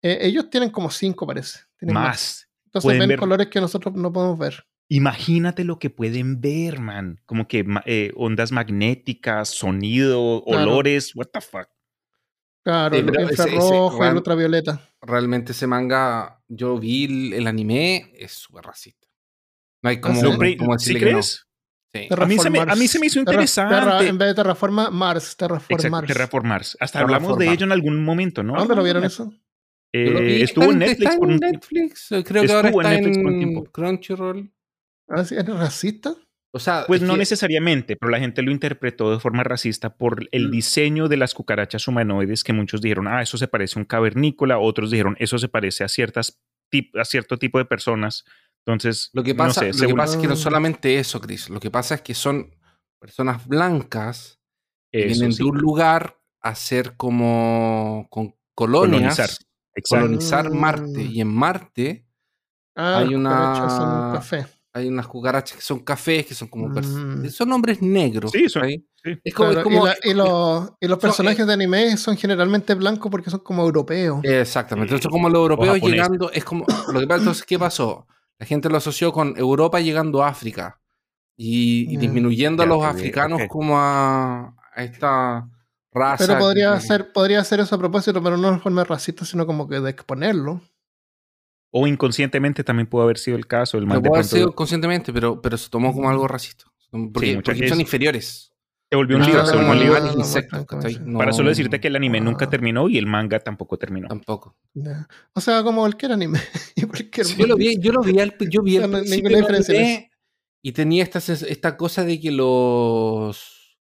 Eh, 0.02 0.18
ellos 0.22 0.50
tienen 0.50 0.70
como 0.70 0.90
cinco, 0.90 1.26
parece. 1.26 1.60
Tienen 1.78 1.94
más. 1.94 2.04
Más. 2.06 2.48
Entonces 2.66 2.98
ven 2.98 3.08
ver- 3.08 3.18
colores 3.18 3.48
que 3.48 3.60
nosotros 3.60 3.94
no 3.94 4.12
podemos 4.12 4.38
ver. 4.38 4.66
Imagínate 4.92 5.62
lo 5.62 5.78
que 5.78 5.88
pueden 5.88 6.40
ver, 6.40 6.80
man. 6.80 7.20
Como 7.24 7.46
que 7.46 7.64
eh, 7.86 8.10
ondas 8.16 8.50
magnéticas, 8.50 9.48
sonido, 9.48 10.42
Claro. 10.44 10.62
olores, 10.72 11.14
what 11.14 11.28
the 11.32 11.40
fuck. 11.40 11.68
Claro, 12.64 12.96
el 12.96 13.06
infrarrojo 13.08 14.04
el 14.04 14.16
ultravioleta. 14.16 14.80
Realmente 15.00 15.52
ese 15.52 15.66
manga, 15.68 16.42
yo 16.48 16.76
vi 16.78 17.04
el, 17.04 17.32
el 17.34 17.46
anime, 17.46 18.12
es 18.18 18.32
súper 18.32 18.64
racista. 18.64 19.06
No 19.82 19.90
hay 19.90 20.00
como, 20.00 20.20
¿sí? 20.20 20.26
Lo 20.26 20.36
pre- 20.38 20.56
como 20.56 20.78
¿Sí 20.78 20.94
que 20.94 21.00
no. 21.06 21.10
crees? 21.12 21.46
Sí. 21.94 22.08
A 22.10 22.26
mí 22.26 22.36
se 22.38 22.50
me- 22.50 22.58
a 22.60 22.74
mí 22.76 22.86
se 22.88 22.98
me 22.98 23.06
hizo 23.06 23.20
Terra- 23.20 23.32
interesante. 23.32 23.74
Terra- 23.76 24.04
en 24.04 24.18
vez 24.18 24.28
de 24.28 24.34
Terraforma, 24.34 24.90
Mars. 24.90 25.36
Terraform 25.36 25.80
Exacto, 25.86 26.42
Mars. 26.42 26.76
Hasta 26.80 26.98
hablamos 27.00 27.38
de 27.38 27.44
Terraformar. 27.46 27.54
ello 27.54 27.64
en 27.66 27.72
algún 27.72 28.04
momento, 28.04 28.42
¿no? 28.42 28.56
¿A 28.56 28.58
¿Dónde 28.58 28.74
lo 28.76 28.82
vieron 28.82 29.04
eso? 29.04 29.32
Eh, 29.92 30.04
Yo 30.06 30.12
lo 30.12 30.20
vi, 30.20 30.42
estuvo 30.42 30.64
en 30.64 30.82
está 30.82 30.86
Netflix 30.86 31.08
está 31.08 31.18
por 31.18 31.28
en 31.28 31.34
un. 31.34 31.40
Netflix, 31.40 32.06
Creo 32.08 32.22
que 32.44 32.52
ahora 32.52 32.68
Estuvo 32.68 32.82
en 32.82 32.86
está 32.86 32.96
Netflix 32.96 33.16
por 33.18 33.26
un 33.26 33.32
en 33.32 33.38
tiempo. 33.40 33.64
Crunchyroll. 33.72 34.52
Ah, 35.10 35.24
sí, 35.24 35.34
¿Es 35.36 35.46
racista? 35.46 36.14
O 36.52 36.58
sea, 36.58 36.84
Pues 36.86 37.02
es 37.02 37.06
no 37.06 37.14
que- 37.14 37.18
necesariamente, 37.20 37.96
pero 37.96 38.10
la 38.10 38.18
gente 38.18 38.42
lo 38.42 38.50
interpretó 38.50 39.12
de 39.12 39.20
forma 39.20 39.44
racista 39.44 39.96
por 39.96 40.26
el 40.32 40.48
Mm. 40.48 40.50
diseño 40.50 41.08
de 41.08 41.16
las 41.16 41.34
cucarachas 41.34 41.86
humanoides 41.86 42.42
que 42.42 42.52
muchos 42.52 42.80
dijeron, 42.80 43.06
ah, 43.06 43.22
eso 43.22 43.36
se 43.38 43.46
parece 43.46 43.78
a 43.78 43.82
un 43.82 43.84
cavernícola, 43.86 44.58
otros 44.58 44.90
dijeron, 44.90 45.16
eso 45.20 45.38
se 45.38 45.48
parece 45.48 45.84
a 45.84 45.88
ciertas 45.88 46.40
tip- 46.72 46.96
a 46.98 47.04
cierto 47.04 47.38
tipo 47.38 47.58
de 47.58 47.64
personas. 47.66 48.24
Entonces, 48.66 49.10
Lo 49.12 49.22
que 49.22 49.32
no 49.34 49.38
pasa, 49.38 49.60
sé, 49.60 49.72
lo 49.80 49.88
que 49.88 49.94
pasa 49.94 50.14
es 50.16 50.20
que 50.20 50.26
no 50.28 50.34
Ah. 50.34 50.36
solamente 50.36 50.98
eso, 50.98 51.20
Chris. 51.20 51.48
Lo 51.50 51.60
que 51.60 51.70
pasa 51.70 51.94
es 51.96 52.02
que 52.02 52.14
son 52.14 52.54
personas 53.00 53.46
blancas 53.46 54.40
que 54.92 55.06
eso 55.06 55.20
vienen 55.20 55.32
sí, 55.32 55.42
de 55.44 55.48
un 55.50 55.58
lugar 55.58 56.18
a 56.42 56.54
ser 56.56 56.96
como 56.96 58.06
con 58.10 58.34
colonias, 58.56 59.16
Colonizar. 59.16 59.30
colonizar. 59.88 60.50
Marte. 60.52 61.02
Y 61.02 61.20
en 61.20 61.28
Marte 61.28 62.06
Ah, 62.76 62.98
Hay 62.98 63.14
una- 63.14 64.12
café. 64.14 64.46
Hay 64.72 64.86
unas 64.88 65.06
cucarachas 65.08 65.56
que 65.56 65.62
son 65.62 65.80
cafés, 65.80 66.26
que 66.26 66.34
son 66.34 66.48
como 66.48 66.68
Mm. 66.68 67.26
son 67.30 67.52
hombres 67.52 67.82
negros. 67.82 68.30
Sí, 68.30 68.48
son- 68.48 68.68
sí. 68.68 68.84
Es 69.24 69.34
como, 69.34 69.50
es 69.50 69.58
como- 69.64 69.84
y, 69.86 69.88
la- 69.88 69.96
y 70.04 70.14
los, 70.14 70.70
y 70.80 70.86
los 70.86 70.90
son- 70.96 71.00
personajes 71.00 71.46
de 71.46 71.52
anime 71.52 71.96
son 71.96 72.16
generalmente 72.16 72.74
blancos 72.74 73.10
porque 73.10 73.30
son 73.30 73.40
como 73.40 73.62
europeos. 73.64 74.20
Exactamente. 74.22 74.94
Entonces, 74.94 75.10
como 75.10 75.28
los 75.28 75.40
europeos 75.40 75.80
llegando, 75.80 76.30
es 76.32 76.44
como. 76.44 76.64
Lo 76.92 77.00
que 77.00 77.06
pasa, 77.06 77.18
entonces, 77.20 77.44
¿qué 77.44 77.58
pasó? 77.58 78.06
La 78.38 78.46
gente 78.46 78.68
lo 78.68 78.76
asoció 78.76 79.12
con 79.12 79.34
Europa 79.36 79.80
llegando 79.80 80.22
a 80.22 80.28
África 80.28 80.80
y, 81.36 81.92
y 81.92 81.96
Mm. 81.96 82.00
disminuyendo 82.00 82.62
a 82.62 82.66
los 82.66 82.84
africanos 82.84 83.42
como 83.48 83.78
a, 83.78 84.54
a 84.74 84.84
esta 84.84 85.48
raza. 85.92 86.26
pero 86.26 86.38
podría 86.38 86.74
que- 86.76 86.80
ser, 86.82 87.12
podría 87.12 87.42
ser 87.42 87.58
eso 87.60 87.74
a 87.74 87.78
propósito, 87.78 88.22
pero 88.22 88.36
no 88.36 88.52
de 88.52 88.58
forma 88.60 88.84
racista, 88.84 89.24
sino 89.24 89.44
como 89.46 89.68
que 89.68 89.80
de 89.80 89.90
exponerlo. 89.90 90.60
O 91.72 91.86
inconscientemente 91.86 92.64
también 92.64 92.86
pudo 92.88 93.02
haber 93.02 93.18
sido 93.18 93.36
el 93.36 93.46
caso. 93.46 93.78
El 93.78 93.84
de 93.86 94.00
puede 94.00 94.08
haber 94.08 94.24
sido 94.24 94.54
conscientemente, 94.54 95.12
pero, 95.12 95.40
pero 95.40 95.56
se 95.56 95.68
tomó 95.70 95.92
como 95.92 96.10
algo 96.10 96.26
racista. 96.26 96.64
Porque, 96.90 97.40
son 97.44 97.54
es- 97.62 97.80
inferiores. 97.80 98.52
se 98.90 98.96
volvió 98.96 99.16
un 99.18 99.22
Ah, 99.22 99.26
Son 99.26 99.46
se 99.46 99.56
volvió 99.64 99.92
un 99.92 100.18
no, 100.50 100.66
¿cachai? 100.66 100.94
no, 100.98 101.06
No- 101.12 101.18
Para 101.20 101.32
solo 101.32 101.48
decirte 101.50 101.78
que 101.80 101.86
el 101.86 101.94
anime 101.94 102.20
nunca 102.20 102.46
Ah. 102.46 102.50
terminó 102.50 102.88
y 102.88 102.98
el 102.98 103.06
manga 103.06 103.38
tampoco 103.38 103.76
terminó. 103.78 104.08
Tampoco. 104.08 104.56
O 105.32 105.40
sea, 105.40 105.62
como 105.62 105.82
cualquier 105.82 106.10
anime. 106.10 106.40
cualquier 106.90 107.26
Yo 107.28 107.46
lo 107.46 107.54
vi, 107.56 107.78
yo 107.78 107.92
lo 107.92 108.00
vi 108.02 108.18
al, 108.18 108.34
yo 108.50 108.62
vi 108.62 108.78
al 108.78 108.90
No, 108.90 109.00
ninguna 109.02 109.36
diferencia 109.38 109.78
anime 109.78 110.10
y 110.62 110.72
tenía 110.72 111.04
esta, 111.04 111.20
esta 111.20 111.76
cosa 111.76 112.04
de 112.04 112.20
que 112.20 112.32
los, 112.32 113.78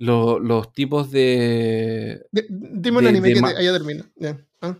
los, 0.00 0.40
los 0.40 0.72
tipos 0.72 1.10
de... 1.10 2.26
De- 2.32 2.46
dime 2.48 2.96
un 2.98 3.04
de- 3.04 3.10
anime 3.10 3.28
de 3.28 3.34
que 3.34 3.40
te- 3.42 3.56
allá 3.58 3.72
termina. 3.72 4.10
Ya. 4.16 4.38
Ah. 4.62 4.78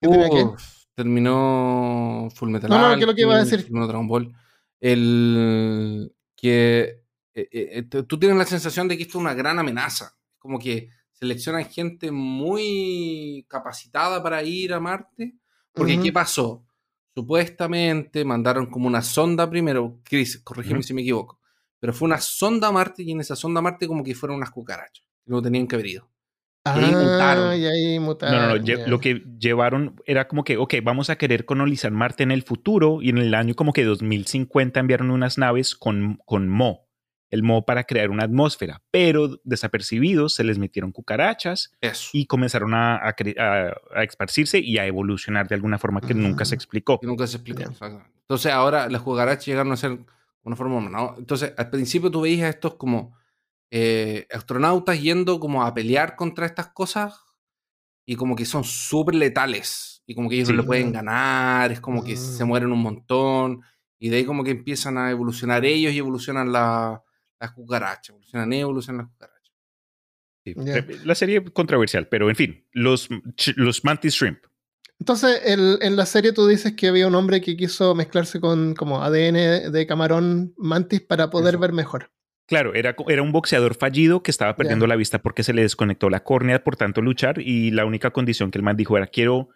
¿Qué 0.00 0.08
tenía 0.08 0.30
que? 0.30 0.44
Uf, 0.44 0.81
terminó 1.02 2.28
Full 2.34 2.50
Metal 2.50 2.70
No, 2.70 2.88
no, 2.88 2.94
¿qué 2.94 3.00
es 3.00 3.06
lo 3.06 3.14
que 3.14 3.22
iba 3.22 3.34
a 3.34 3.44
decir? 3.44 3.62
terminó 3.62 3.86
Dragon 3.86 4.06
Ball. 4.06 4.32
El 4.80 6.12
que 6.36 7.02
eh, 7.34 7.48
eh, 7.50 7.68
eh, 7.72 7.82
tú 7.82 8.18
tienes 8.18 8.38
la 8.38 8.46
sensación 8.46 8.88
de 8.88 8.96
que 8.96 9.02
esto 9.02 9.18
es 9.18 9.22
una 9.22 9.34
gran 9.34 9.58
amenaza. 9.58 10.16
Como 10.38 10.58
que 10.58 10.90
seleccionan 11.12 11.64
gente 11.66 12.10
muy 12.10 13.44
capacitada 13.48 14.22
para 14.22 14.42
ir 14.42 14.72
a 14.72 14.80
Marte. 14.80 15.34
Porque. 15.72 16.00
¿qué 16.00 16.12
pasó? 16.12 16.64
Supuestamente 17.14 18.24
mandaron 18.24 18.66
como 18.66 18.86
una 18.86 19.02
sonda 19.02 19.48
primero. 19.48 20.00
Chris, 20.04 20.40
corrígeme 20.42 20.82
si 20.82 20.94
me 20.94 21.02
equivoco. 21.02 21.40
pero 21.78 21.92
fue 21.92 22.06
una 22.06 22.18
sonda 22.18 22.68
a 22.68 22.72
Marte 22.72 23.02
y 23.02 23.10
en 23.10 23.20
esa 23.20 23.36
sonda 23.36 23.58
a 23.58 23.62
Marte 23.62 23.86
como 23.86 24.04
que 24.04 24.14
fueron 24.14 24.36
unas 24.36 24.50
cucarachas. 24.50 25.04
Que 25.24 25.30
no 25.30 25.42
tenían 25.42 25.66
que 25.66 25.76
haber 25.76 25.86
ido. 25.86 26.11
Ah, 26.64 26.76
mutaron. 26.76 27.56
y 27.58 27.66
ahí 27.66 27.98
No, 27.98 28.04
mutaron. 28.06 28.40
no, 28.40 28.48
no. 28.56 28.64
ya. 28.64 28.86
Lo 28.86 29.00
que 29.00 29.24
llevaron 29.38 30.00
era 30.06 30.28
como 30.28 30.44
que, 30.44 30.56
ok, 30.56 30.74
vamos 30.82 31.10
a 31.10 31.16
querer 31.16 31.44
colonizar 31.44 31.90
Marte 31.90 32.22
en 32.22 32.30
el 32.30 32.42
futuro 32.42 32.98
y 33.02 33.08
en 33.08 33.18
el 33.18 33.34
año 33.34 33.54
como 33.54 33.72
que 33.72 33.84
2050 33.84 34.78
enviaron 34.78 35.10
unas 35.10 35.38
naves 35.38 35.74
con, 35.74 36.20
con 36.24 36.48
Mo, 36.48 36.88
el 37.30 37.42
Mo 37.42 37.64
para 37.64 37.82
crear 37.84 38.10
una 38.10 38.24
atmósfera, 38.24 38.80
pero 38.92 39.40
desapercibidos 39.42 40.34
se 40.34 40.44
les 40.44 40.58
metieron 40.58 40.92
cucarachas 40.92 41.72
Eso. 41.80 42.10
y 42.12 42.26
comenzaron 42.26 42.74
a, 42.74 42.96
a 42.96 43.16
cre- 43.16 43.38
a- 43.40 43.74
a 43.98 44.04
esparcirse 44.04 44.60
y 44.60 44.78
a 44.78 44.86
evolucionar 44.86 45.48
de 45.48 45.56
alguna 45.56 45.78
forma 45.78 46.00
que 46.00 46.14
nunca 46.14 46.44
se 46.44 46.54
explicó. 46.54 47.00
que 47.00 47.06
nunca 47.08 47.26
se 47.26 47.38
explicó. 47.38 47.62
Entonces 48.20 48.52
ahora 48.52 48.88
las 48.88 49.02
cucarachas 49.02 49.46
llegaron 49.46 49.72
a 49.72 49.76
ser 49.76 49.98
una 50.44 50.54
forma 50.56 50.76
humana. 50.76 50.96
¿no? 50.98 51.14
Entonces 51.18 51.54
al 51.56 51.70
principio 51.70 52.08
tú 52.10 52.20
veías 52.20 52.50
estos 52.54 52.74
como 52.74 53.16
eh, 53.74 54.26
astronautas 54.30 55.00
yendo 55.00 55.40
como 55.40 55.62
a 55.64 55.72
pelear 55.72 56.14
contra 56.14 56.44
estas 56.44 56.68
cosas 56.68 57.14
y 58.04 58.16
como 58.16 58.36
que 58.36 58.44
son 58.44 58.64
súper 58.64 59.14
letales 59.14 60.02
y 60.04 60.14
como 60.14 60.28
que 60.28 60.34
ellos 60.36 60.48
Sí. 60.48 60.54
no 60.54 60.60
le 60.60 60.66
pueden 60.66 60.92
ganar, 60.92 61.72
es 61.72 61.80
como 61.80 62.04
que 62.04 62.16
se 62.16 62.44
Mm. 62.44 62.48
mueren 62.48 62.70
un 62.72 62.80
montón 62.80 63.62
y 63.98 64.10
de 64.10 64.16
ahí 64.18 64.24
como 64.26 64.44
que 64.44 64.50
empiezan 64.50 64.98
a 64.98 65.10
evolucionar 65.10 65.64
ellos 65.64 65.92
y 65.94 65.98
evolucionan 65.98 66.52
la- 66.52 67.02
las 67.40 67.52
cucarachas, 67.52 68.10
evolucionan 68.10 68.52
ellos, 68.52 68.64
evolucionan 68.64 68.98
las 69.06 69.08
cucarachas. 69.14 69.52
Sí. 70.44 70.54
Ya. 70.58 70.76
Eh, 70.76 70.98
La 71.04 71.14
serie 71.14 71.42
controversial, 71.44 72.08
pero 72.08 72.28
en 72.28 72.36
fin, 72.36 72.66
los, 72.72 73.08
los 73.56 73.84
mantis 73.84 74.12
shrimp. 74.14 74.38
Entonces, 74.98 75.40
el- 75.46 75.78
en 75.80 75.96
la 75.96 76.04
serie 76.04 76.32
tú 76.32 76.46
dices 76.46 76.74
que 76.74 76.88
había 76.88 77.06
un 77.08 77.14
hombre 77.14 77.40
que 77.40 77.56
quiso 77.56 77.94
mezclarse 77.94 78.38
con 78.38 78.74
como 78.74 79.02
ADN 79.02 79.70
de 79.70 79.86
camarón 79.86 80.52
mantis 80.58 81.00
para 81.00 81.30
poder 81.30 81.54
Eso. 81.54 81.60
ver 81.60 81.72
mejor. 81.72 82.12
Claro, 82.52 82.74
era, 82.74 82.94
era 83.08 83.22
un 83.22 83.32
boxeador 83.32 83.74
fallido 83.74 84.22
que 84.22 84.30
estaba 84.30 84.56
perdiendo 84.56 84.86
la 84.86 84.96
vista 84.96 85.20
porque 85.22 85.42
se 85.42 85.54
le 85.54 85.62
desconectó 85.62 86.10
la 86.10 86.22
córnea 86.22 86.62
por 86.62 86.76
tanto 86.76 87.00
luchar 87.00 87.40
y 87.40 87.70
la 87.70 87.86
única 87.86 88.10
condición 88.10 88.50
que 88.50 88.58
el 88.58 88.62
man 88.64 88.76
dijo 88.76 88.96
era 88.96 89.06
quiero 89.06 89.48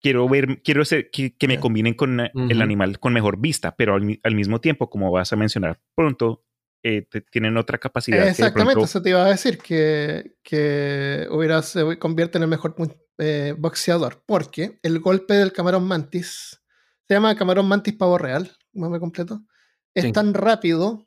quiero 0.00 0.26
ver 0.28 0.62
quiero 0.62 0.84
ser, 0.84 1.10
que, 1.10 1.36
que 1.36 1.46
me 1.46 1.60
combinen 1.60 1.92
con 1.94 2.20
eh, 2.20 2.32
el 2.48 2.62
animal 2.62 2.98
con 2.98 3.12
mejor 3.12 3.38
vista, 3.38 3.76
pero 3.76 3.94
al, 3.96 4.18
al 4.22 4.34
mismo 4.34 4.60
tiempo, 4.60 4.88
como 4.88 5.10
vas 5.12 5.32
a 5.32 5.36
mencionar 5.36 5.78
pronto, 5.94 6.42
eh, 6.82 7.02
te- 7.02 7.20
tienen 7.20 7.56
otra 7.58 7.76
capacidad. 7.78 8.26
Exactamente, 8.26 8.72
pronto- 8.72 8.86
eso 8.86 9.02
te 9.02 9.10
iba 9.10 9.24
a 9.24 9.28
decir, 9.28 9.58
que, 9.58 10.34
que 10.42 11.26
hubiera, 11.30 11.60
se 11.62 11.98
convierte 11.98 12.38
en 12.38 12.44
el 12.44 12.48
mejor 12.48 12.74
eh, 13.18 13.54
boxeador, 13.58 14.22
porque 14.26 14.80
el 14.82 14.98
golpe 15.00 15.34
del 15.34 15.52
camarón 15.52 15.84
mantis, 15.86 16.60
se 17.06 17.14
llama 17.14 17.36
camarón 17.36 17.68
mantis 17.68 17.94
pavo 17.94 18.16
real, 18.18 18.50
nombre 18.72 18.98
completo, 18.98 19.42
es 19.94 20.04
Sí. 20.04 20.12
tan 20.12 20.34
rápido, 20.34 21.06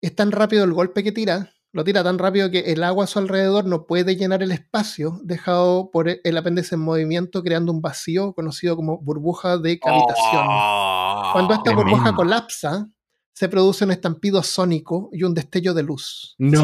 es 0.00 0.14
tan 0.14 0.32
rápido 0.32 0.64
el 0.64 0.72
golpe 0.72 1.02
que 1.02 1.12
tira, 1.12 1.52
lo 1.72 1.84
tira 1.84 2.02
tan 2.02 2.18
rápido 2.18 2.50
que 2.50 2.60
el 2.72 2.82
agua 2.82 3.04
a 3.04 3.06
su 3.06 3.18
alrededor 3.18 3.66
no 3.66 3.86
puede 3.86 4.16
llenar 4.16 4.42
el 4.42 4.52
espacio 4.52 5.20
dejado 5.22 5.90
por 5.90 6.08
el 6.08 6.36
apéndice 6.36 6.76
en 6.76 6.80
movimiento, 6.80 7.42
creando 7.42 7.72
un 7.72 7.82
vacío 7.82 8.32
conocido 8.32 8.74
como 8.74 8.98
burbuja 8.98 9.58
de 9.58 9.78
cavitación. 9.78 10.46
Cuando 11.32 11.54
esta 11.54 11.74
burbuja 11.74 12.14
colapsa, 12.14 12.88
se 13.34 13.48
produce 13.48 13.84
un 13.84 13.92
estampido 13.92 14.42
sónico 14.42 15.10
y 15.12 15.22
un 15.22 15.34
destello 15.34 15.72
de 15.72 15.84
luz. 15.84 16.34
No. 16.38 16.60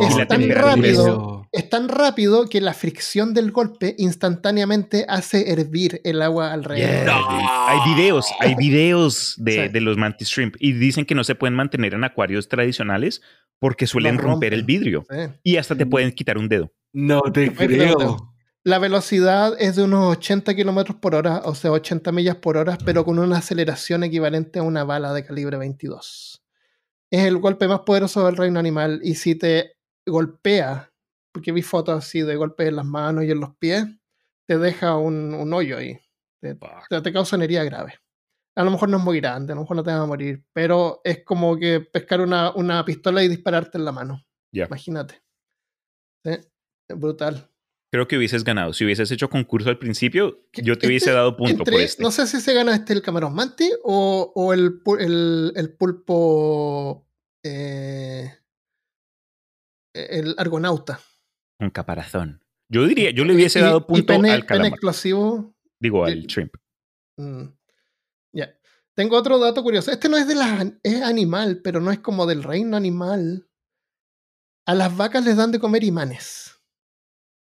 Es 0.00 0.28
tan 0.28 0.48
rápido, 0.50 1.48
es 1.52 1.68
tan 1.68 1.88
rápido 1.88 2.48
que 2.48 2.60
la 2.60 2.74
fricción 2.74 3.34
del 3.34 3.50
golpe 3.52 3.94
instantáneamente 3.98 5.04
hace 5.08 5.50
hervir 5.52 6.00
el 6.04 6.22
agua 6.22 6.52
alrededor. 6.52 7.04
Yeah, 7.06 7.14
dude. 7.30 7.44
Hay 7.68 7.94
videos, 7.94 8.26
hay 8.40 8.54
videos 8.54 9.34
de, 9.38 9.52
Sí. 9.52 9.68
de 9.68 9.80
los 9.80 9.96
mantis 9.96 10.28
shrimp 10.28 10.56
y 10.58 10.72
dicen 10.72 11.04
que 11.04 11.14
no 11.14 11.24
se 11.24 11.34
pueden 11.34 11.54
mantener 11.54 11.94
en 11.94 12.04
acuarios 12.04 12.48
tradicionales 12.48 13.20
porque 13.58 13.86
suelen 13.86 14.18
romper 14.18 14.54
el 14.54 14.64
vidrio 14.64 15.04
Sí. 15.10 15.16
y 15.42 15.56
hasta 15.56 15.74
te 15.76 15.86
pueden 15.86 16.12
quitar 16.12 16.38
un 16.38 16.48
dedo. 16.48 16.72
No 16.92 17.20
te 17.22 17.52
creo. 17.52 18.26
La 18.62 18.78
velocidad 18.78 19.54
es 19.58 19.76
de 19.76 19.84
unos 19.84 20.16
80 20.18 20.54
kilómetros 20.54 20.98
por 20.98 21.14
hora, 21.14 21.40
o 21.44 21.54
sea, 21.54 21.72
80 21.72 22.12
millas 22.12 22.36
por 22.36 22.58
hora, 22.58 22.76
pero 22.84 23.06
con 23.06 23.18
una 23.18 23.38
aceleración 23.38 24.04
equivalente 24.04 24.58
a 24.58 24.62
una 24.62 24.84
bala 24.84 25.14
de 25.14 25.24
calibre 25.24 25.56
22. 25.56 26.42
Es 27.10 27.24
el 27.24 27.38
golpe 27.38 27.66
más 27.68 27.80
poderoso 27.80 28.24
del 28.26 28.36
reino 28.36 28.60
animal 28.60 29.00
y 29.02 29.14
si 29.14 29.34
te 29.34 29.76
golpea, 30.06 30.92
porque 31.32 31.52
vi 31.52 31.62
fotos 31.62 31.96
así 32.04 32.20
de 32.22 32.36
golpes 32.36 32.68
en 32.68 32.76
las 32.76 32.86
manos 32.86 33.24
y 33.24 33.30
en 33.30 33.40
los 33.40 33.54
pies, 33.56 33.84
te 34.48 34.58
deja 34.58 34.96
un, 34.96 35.34
un 35.34 35.52
hoyo 35.52 35.78
ahí. 35.78 35.98
Te, 36.42 36.56
te- 36.88 37.00
te 37.02 37.12
causa 37.12 37.36
una 37.36 37.44
herida 37.44 37.64
grave. 37.64 37.94
A 38.56 38.64
lo 38.64 38.70
mejor 38.70 38.88
no 38.88 38.96
es 38.98 39.04
muy 39.04 39.20
grande, 39.20 39.52
a 39.52 39.56
lo 39.56 39.62
mejor 39.62 39.76
no 39.76 39.84
te 39.84 39.90
vas 39.90 40.00
a 40.00 40.06
morir, 40.06 40.44
pero 40.52 41.00
es 41.04 41.24
como 41.24 41.56
que 41.56 41.80
pescar 41.80 42.20
una, 42.20 42.50
una 42.54 42.84
pistola 42.84 43.22
y 43.22 43.28
dispararte 43.28 43.78
en 43.78 43.84
la 43.84 43.92
mano. 43.92 44.24
Imagínate. 44.52 45.22
Sí, 46.24 46.32
brutal. 46.94 47.48
Creo 47.92 48.06
que 48.08 48.16
hubieses 48.16 48.44
ganado. 48.44 48.72
Si 48.72 48.84
hubieses 48.84 49.10
hecho 49.10 49.28
concurso 49.30 49.68
al 49.68 49.78
principio, 49.78 50.44
yo 50.52 50.76
te 50.78 50.86
hubiese 50.86 51.06
Este- 51.06 51.12
dado 51.16 51.36
punto 51.36 51.58
entre- 51.58 51.72
por 51.72 51.80
este. 51.80 52.02
No 52.02 52.10
sé 52.10 52.26
si 52.26 52.40
se 52.40 52.54
gana 52.54 52.74
este 52.74 52.92
el 52.92 53.02
camarón 53.02 53.34
manti 53.34 53.70
o, 53.84 54.32
o 54.34 54.52
el, 54.52 54.80
el, 54.98 55.52
el 55.56 55.72
pulpo. 55.74 57.06
eh, 57.44 58.32
el 59.94 60.34
argonauta. 60.38 61.00
Un 61.58 61.70
caparazón. 61.70 62.44
Yo 62.68 62.86
diría, 62.86 63.10
yo 63.10 63.24
le 63.24 63.34
hubiese 63.34 63.58
Y- 63.58 63.62
dado 63.62 63.78
y 63.78 63.82
punto 63.82 64.06
pene, 64.14 64.30
al 64.30 64.40
pene 64.40 64.46
calamar. 64.46 64.72
explosivo. 64.72 65.54
Digo, 65.80 66.08
y- 66.08 66.12
al 66.12 66.22
shrimp. 66.26 66.54
mm, 67.18 67.44
Ya. 68.32 68.54
Tengo 68.94 69.16
otro 69.16 69.38
dato 69.38 69.62
curioso. 69.62 69.90
Este 69.90 70.08
no 70.08 70.16
es 70.16 70.26
de 70.28 70.34
las. 70.34 70.66
Es 70.82 71.02
animal, 71.02 71.60
pero 71.62 71.80
no 71.80 71.90
es 71.90 71.98
como 72.00 72.26
del 72.26 72.42
reino 72.42 72.76
animal. 72.76 73.48
A 74.66 74.74
las 74.74 74.94
vacas 74.96 75.24
les 75.24 75.36
dan 75.36 75.50
de 75.52 75.58
comer 75.58 75.84
imanes. 75.84 76.54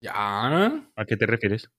Ya. 0.01 0.89
¿A 0.97 1.05
qué 1.07 1.17
te 1.17 1.27
refieres? 1.27 1.71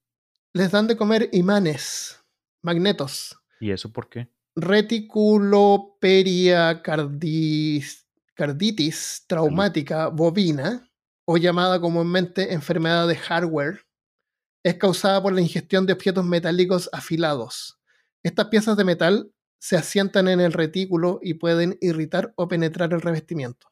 Les 0.53 0.71
dan 0.71 0.87
de 0.87 0.97
comer 0.97 1.29
imanes, 1.31 2.23
magnetos. 2.63 3.37
¿Y 3.59 3.71
eso 3.71 3.91
por 3.91 4.09
qué? 4.09 4.27
reticuloperia 4.55 6.81
cardis- 6.83 8.08
carditis 8.39 9.25
traumática 9.27 10.07
bovina, 10.07 10.89
o 11.25 11.35
llamada 11.35 11.81
comúnmente 11.81 12.53
enfermedad 12.53 13.05
de 13.05 13.17
hardware, 13.17 13.81
es 14.63 14.75
causada 14.75 15.21
por 15.21 15.33
la 15.33 15.41
ingestión 15.41 15.85
de 15.85 15.91
objetos 15.91 16.23
metálicos 16.23 16.89
afilados. 16.93 17.81
Estas 18.23 18.47
piezas 18.47 18.77
de 18.77 18.85
metal 18.85 19.31
se 19.59 19.75
asientan 19.75 20.29
en 20.29 20.39
el 20.39 20.53
retículo 20.53 21.19
y 21.21 21.33
pueden 21.33 21.77
irritar 21.81 22.33
o 22.37 22.47
penetrar 22.47 22.93
el 22.93 23.01
revestimiento. 23.01 23.67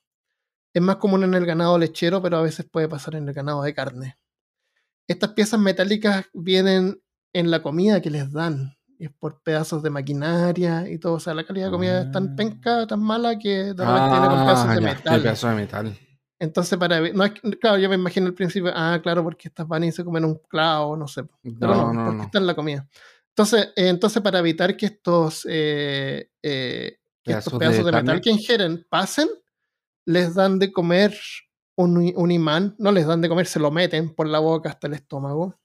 Es 0.73 0.81
más 0.81 0.97
común 0.97 1.23
en 1.23 1.33
el 1.33 1.45
ganado 1.45 1.77
lechero, 1.77 2.21
pero 2.21 2.35
a 2.35 2.41
veces 2.41 2.67
puede 2.69 2.89
pasar 2.89 3.15
en 3.15 3.25
el 3.29 3.33
ganado 3.33 3.63
de 3.63 3.73
carne. 3.73 4.19
Estas 5.07 5.31
piezas 5.31 5.61
metálicas 5.61 6.25
vienen 6.33 7.01
en 7.33 7.51
la 7.51 7.61
comida 7.61 8.01
que 8.01 8.09
les 8.09 8.29
dan. 8.33 8.76
Y 8.99 9.05
es 9.05 9.11
por 9.11 9.41
pedazos 9.41 9.83
de 9.83 9.89
maquinaria 9.89 10.89
y 10.89 10.97
todo. 10.97 11.13
O 11.13 11.19
sea, 11.19 11.33
la 11.33 11.43
calidad 11.45 11.67
de 11.67 11.71
comida 11.71 12.01
es 12.01 12.11
tan 12.11 12.29
Ah. 12.31 12.35
penca, 12.35 12.87
tan 12.87 12.99
mala 13.01 13.37
que 13.37 13.49
de 13.49 13.85
repente 13.85 14.27
con 14.27 14.45
pedazos 14.45 14.67
de 14.69 14.71
Ah, 14.71 14.75
ya, 14.75 14.81
metal. 14.81 15.21
pedazo 15.21 15.47
de 15.49 15.55
metal. 15.55 15.97
Entonces, 16.39 16.77
para 16.77 16.99
no 17.11 17.23
es 17.23 17.31
claro, 17.59 17.77
yo 17.77 17.89
me 17.89 17.95
imagino 17.95 18.27
al 18.27 18.33
principio, 18.33 18.71
ah, 18.75 18.99
claro, 19.01 19.23
porque 19.23 19.47
estas 19.47 19.67
van 19.67 19.83
y 19.83 19.91
se 19.91 20.03
comen 20.03 20.23
un 20.25 20.35
clavo, 20.47 20.95
no 20.95 21.07
sé. 21.07 21.23
Pero 21.43 21.73
no, 21.75 21.75
No, 21.75 21.93
no, 21.93 22.05
porque 22.05 22.17
no. 22.17 22.23
está 22.23 22.37
en 22.39 22.47
la 22.47 22.55
comida. 22.55 22.87
Entonces, 23.29 23.69
eh, 23.75 23.87
entonces 23.89 24.21
para 24.21 24.39
evitar 24.39 24.75
que 24.77 24.87
estos, 24.87 25.45
eh, 25.49 26.29
eh, 26.41 26.97
que 27.23 27.31
estos 27.33 27.53
Pedazos 27.53 27.53
de 27.53 27.59
pedazos 27.59 27.85
de, 27.85 27.91
metal 27.91 28.21
que 28.21 28.29
ingieren 28.31 28.85
pasen, 28.89 29.27
les 30.05 30.33
dan 30.35 30.57
de 30.59 30.71
comer 30.71 31.15
un, 31.75 32.11
un 32.15 32.31
imán, 32.31 32.75
no 32.79 32.91
les 32.91 33.05
dan 33.05 33.21
de 33.21 33.29
comer, 33.29 33.45
se 33.45 33.59
lo 33.59 33.69
meten 33.69 34.13
por 34.15 34.27
la 34.27 34.39
boca 34.39 34.69
hasta 34.69 34.87
el 34.87 34.93
estómago. 34.93 35.55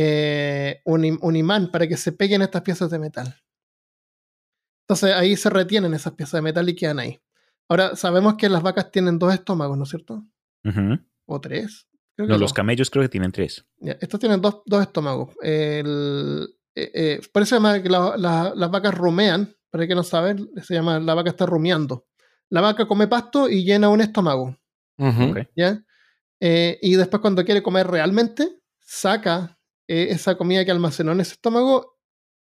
Eh, 0.00 0.80
un, 0.84 1.02
im- 1.02 1.18
un 1.22 1.34
imán 1.34 1.72
para 1.72 1.88
que 1.88 1.96
se 1.96 2.12
peguen 2.12 2.42
estas 2.42 2.62
piezas 2.62 2.88
de 2.90 3.00
metal. 3.00 3.34
Entonces 4.84 5.12
ahí 5.14 5.36
se 5.36 5.50
retienen 5.50 5.92
esas 5.92 6.12
piezas 6.12 6.32
de 6.38 6.42
metal 6.42 6.68
y 6.68 6.74
quedan 6.76 7.00
ahí. 7.00 7.20
Ahora, 7.68 7.96
sabemos 7.96 8.36
que 8.36 8.48
las 8.48 8.62
vacas 8.62 8.90
tienen 8.92 9.18
dos 9.18 9.34
estómagos, 9.34 9.76
¿no 9.76 9.82
es 9.84 9.90
cierto? 9.90 10.24
¿O 11.26 11.40
tres? 11.40 11.86
Creo 12.14 12.26
que 12.26 12.32
No, 12.32 12.38
los 12.38 12.50
dos. 12.50 12.52
camellos 12.54 12.90
creo 12.90 13.02
que 13.02 13.08
tienen 13.08 13.32
tres. 13.32 13.64
Ya, 13.78 13.96
estos 14.00 14.20
tienen 14.20 14.40
dos, 14.40 14.62
dos 14.66 14.82
estómagos. 14.82 15.34
El, 15.42 16.48
eh, 16.74 16.90
eh, 16.94 17.20
por 17.32 17.42
eso 17.42 17.50
se 17.50 17.56
llama 17.56 17.82
que 17.82 17.88
la- 17.90 18.16
la- 18.16 18.52
las 18.54 18.70
vacas 18.70 18.94
rumean. 18.94 19.54
Para 19.70 19.86
que 19.86 19.94
no 19.94 20.02
saben, 20.02 20.48
se 20.62 20.74
llama 20.74 20.98
la 21.00 21.12
vaca 21.14 21.28
está 21.30 21.44
rumiando. 21.44 22.06
La 22.50 22.60
vaca 22.62 22.86
come 22.86 23.06
pasto 23.08 23.48
y 23.50 23.64
llena 23.64 23.90
un 23.90 24.00
estómago. 24.00 24.56
¿ya? 25.54 25.84
Eh, 26.40 26.78
y 26.80 26.94
después 26.94 27.20
cuando 27.20 27.44
quiere 27.44 27.62
comer 27.62 27.86
realmente, 27.86 28.60
saca 28.80 29.57
eh, 29.88 30.08
esa 30.10 30.36
comida 30.36 30.64
que 30.64 30.70
almacenó 30.70 31.12
en 31.12 31.20
ese 31.20 31.32
estómago, 31.32 31.98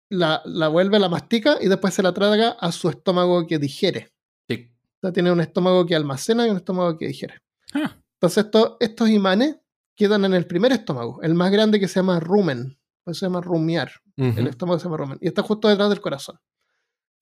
la, 0.10 0.42
la 0.46 0.68
vuelve, 0.68 1.00
la 1.00 1.10
mastica 1.10 1.58
y 1.62 1.68
después 1.68 1.94
se 1.94 2.04
la 2.04 2.14
traga 2.14 2.50
a 2.60 2.72
su 2.72 2.90
estómago 2.90 3.46
que 3.48 3.60
digiere. 3.60 4.12
Sí. 4.50 4.70
O 4.98 5.00
sea, 5.02 5.12
tiene 5.14 5.32
un 5.32 5.42
estómago 5.42 5.86
que 5.86 5.96
almacena 5.96 6.48
y 6.48 6.50
un 6.52 6.58
estómago 6.58 6.98
que 6.98 7.08
digiere. 7.08 7.42
Ah, 7.74 7.98
Entonces 8.16 8.46
esto- 8.46 8.78
estos 8.80 9.10
imanes 9.10 9.58
quedan 9.96 10.26
en 10.26 10.34
el 10.34 10.46
primer 10.48 10.72
estómago, 10.72 11.22
el 11.22 11.34
más 11.36 11.52
grande 11.52 11.80
que 11.80 11.88
se 11.88 11.96
llama 12.00 12.20
rumen, 12.20 12.78
por 13.04 13.12
eso 13.12 13.20
se 13.20 13.26
llama 13.28 13.42
rumiar, 13.42 13.92
el 14.18 14.48
estómago 14.48 14.80
se 14.80 14.86
llama 14.86 14.98
rumen, 14.98 15.18
y 15.22 15.28
está 15.28 15.42
justo 15.44 15.68
detrás 15.68 15.90
del 15.90 16.02
corazón. 16.02 16.40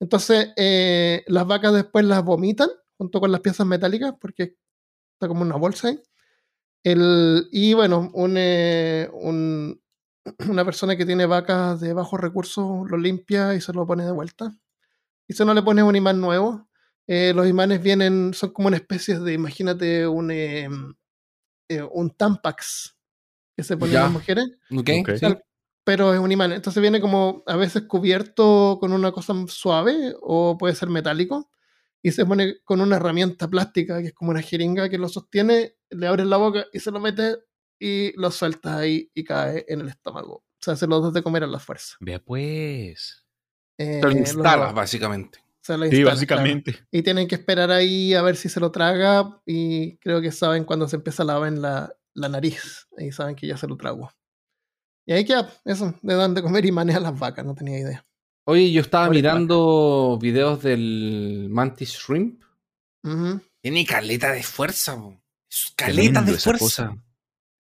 Entonces 0.00 0.52
eh, 0.56 1.22
las 1.26 1.46
vacas 1.46 1.72
después 1.74 2.04
las 2.04 2.22
vomitan 2.24 2.68
junto 2.98 3.20
con 3.20 3.30
las 3.32 3.40
piezas 3.40 3.66
metálicas, 3.66 4.14
porque 4.20 4.56
está 5.14 5.28
como 5.28 5.42
una 5.42 5.56
bolsa 5.56 5.88
ahí. 5.88 6.00
El, 6.84 7.48
y 7.52 7.74
bueno, 7.74 8.10
un, 8.14 8.34
eh, 8.36 9.08
un- 9.12 9.80
una 10.48 10.64
persona 10.64 10.96
que 10.96 11.06
tiene 11.06 11.26
vacas 11.26 11.80
de 11.80 11.92
bajos 11.92 12.20
recursos 12.20 12.88
lo 12.90 12.96
limpia 12.96 13.54
y 13.54 13.60
se 13.60 13.72
lo 13.72 13.86
pone 13.86 14.04
de 14.04 14.12
vuelta. 14.12 14.54
Y 15.28 15.34
si 15.34 15.44
no 15.44 15.54
le 15.54 15.62
pones 15.62 15.84
un 15.84 15.96
imán 15.96 16.20
nuevo, 16.20 16.68
eh, 17.06 17.32
los 17.34 17.48
imanes 17.48 17.82
vienen, 17.82 18.34
son 18.34 18.50
como 18.52 18.68
una 18.68 18.76
especie 18.76 19.18
de, 19.18 19.32
imagínate, 19.32 20.06
un, 20.06 20.30
eh, 20.30 20.68
eh, 21.68 21.82
un 21.92 22.10
Tampax 22.10 22.96
que 23.56 23.62
se 23.62 23.76
ponen 23.76 23.94
Ya. 23.94 24.02
las 24.04 24.12
mujeres 24.12 24.46
¿Ok? 24.70 24.90
Ok. 25.02 25.10
sí. 25.18 25.26
pero 25.84 26.14
es 26.14 26.20
un 26.20 26.30
imán. 26.32 26.52
Entonces 26.52 26.80
viene 26.80 27.00
como 27.00 27.42
a 27.46 27.56
veces 27.56 27.82
cubierto 27.82 28.78
con 28.80 28.92
una 28.92 29.12
cosa 29.12 29.34
suave 29.48 30.14
o 30.20 30.56
puede 30.58 30.74
ser 30.74 30.88
metálico 30.90 31.50
y 32.02 32.12
se 32.12 32.24
pone 32.26 32.56
con 32.64 32.80
una 32.80 32.96
herramienta 32.96 33.48
plástica 33.48 34.00
que 34.00 34.08
es 34.08 34.14
como 34.14 34.30
una 34.30 34.42
jeringa 34.42 34.88
que 34.88 34.98
lo 34.98 35.08
sostiene, 35.08 35.76
le 35.90 36.06
abres 36.06 36.26
la 36.26 36.36
boca 36.36 36.66
y 36.72 36.80
se 36.80 36.90
lo 36.90 37.00
metes 37.00 37.38
y 37.84 38.12
lo 38.16 38.30
sueltas 38.30 38.76
ahí 38.76 39.10
y 39.14 39.24
cae 39.24 39.64
en 39.68 39.80
el 39.80 39.88
estómago. 39.88 40.34
O 40.36 40.44
sea, 40.64 40.76
se 40.76 40.86
lo 40.86 41.00
das 41.00 41.12
de 41.12 41.22
comer 41.22 41.42
a 41.42 41.48
la 41.48 41.58
fuerza. 41.58 41.96
Vea 42.00 42.20
pues. 42.20 43.24
Eh, 43.78 43.98
Te 44.00 44.06
lo 44.06 44.10
lo- 44.12 44.18
instalas, 44.18 44.72
básicamente. 44.72 45.40
se 45.60 45.76
lo 45.76 45.84
Sí, 45.86 45.96
instalas, 45.96 46.14
básicamente. 46.14 46.72
claro. 46.72 46.86
Y 46.92 47.02
tienen 47.02 47.26
que 47.26 47.34
esperar 47.34 47.70
ahí 47.72 48.14
a 48.14 48.22
ver 48.22 48.36
si 48.36 48.48
se 48.48 48.60
lo 48.60 48.70
traga 48.70 49.40
y 49.44 49.96
creo 49.96 50.20
que 50.20 50.30
saben 50.30 50.64
cuando 50.64 50.88
se 50.88 50.96
empieza 50.96 51.24
a 51.24 51.26
lavar 51.26 51.48
en 51.48 51.60
la, 51.62 51.92
la 52.14 52.28
nariz. 52.28 52.86
Ahí 52.96 53.10
saben 53.10 53.34
que 53.34 53.46
ya 53.48 53.56
se 53.56 53.66
lo 53.66 53.76
tragó. 53.76 54.12
Y 55.04 55.12
ahí 55.14 55.24
queda, 55.24 55.50
eso, 55.64 55.94
le 56.02 56.14
dan 56.14 56.34
de 56.34 56.42
comer 56.42 56.64
imanes 56.64 56.94
a 56.94 57.00
las 57.00 57.18
vacas, 57.18 57.44
no 57.44 57.56
tenía 57.56 57.80
idea. 57.80 58.06
Oye, 58.44 58.70
yo 58.70 58.80
estaba 58.82 59.06
Pobre 59.06 59.18
mirando 59.18 60.16
videos 60.20 60.62
del 60.62 61.48
Mantis 61.50 61.90
Shrimp. 61.94 62.40
Tiene 63.60 63.84
caleta 63.86 64.30
de 64.32 64.42
fuerza, 64.44 64.92
Tremendo 64.94 65.20
caleta 65.76 66.22
de 66.22 66.32
fuerza. 66.38 66.58
cosa. 66.88 66.96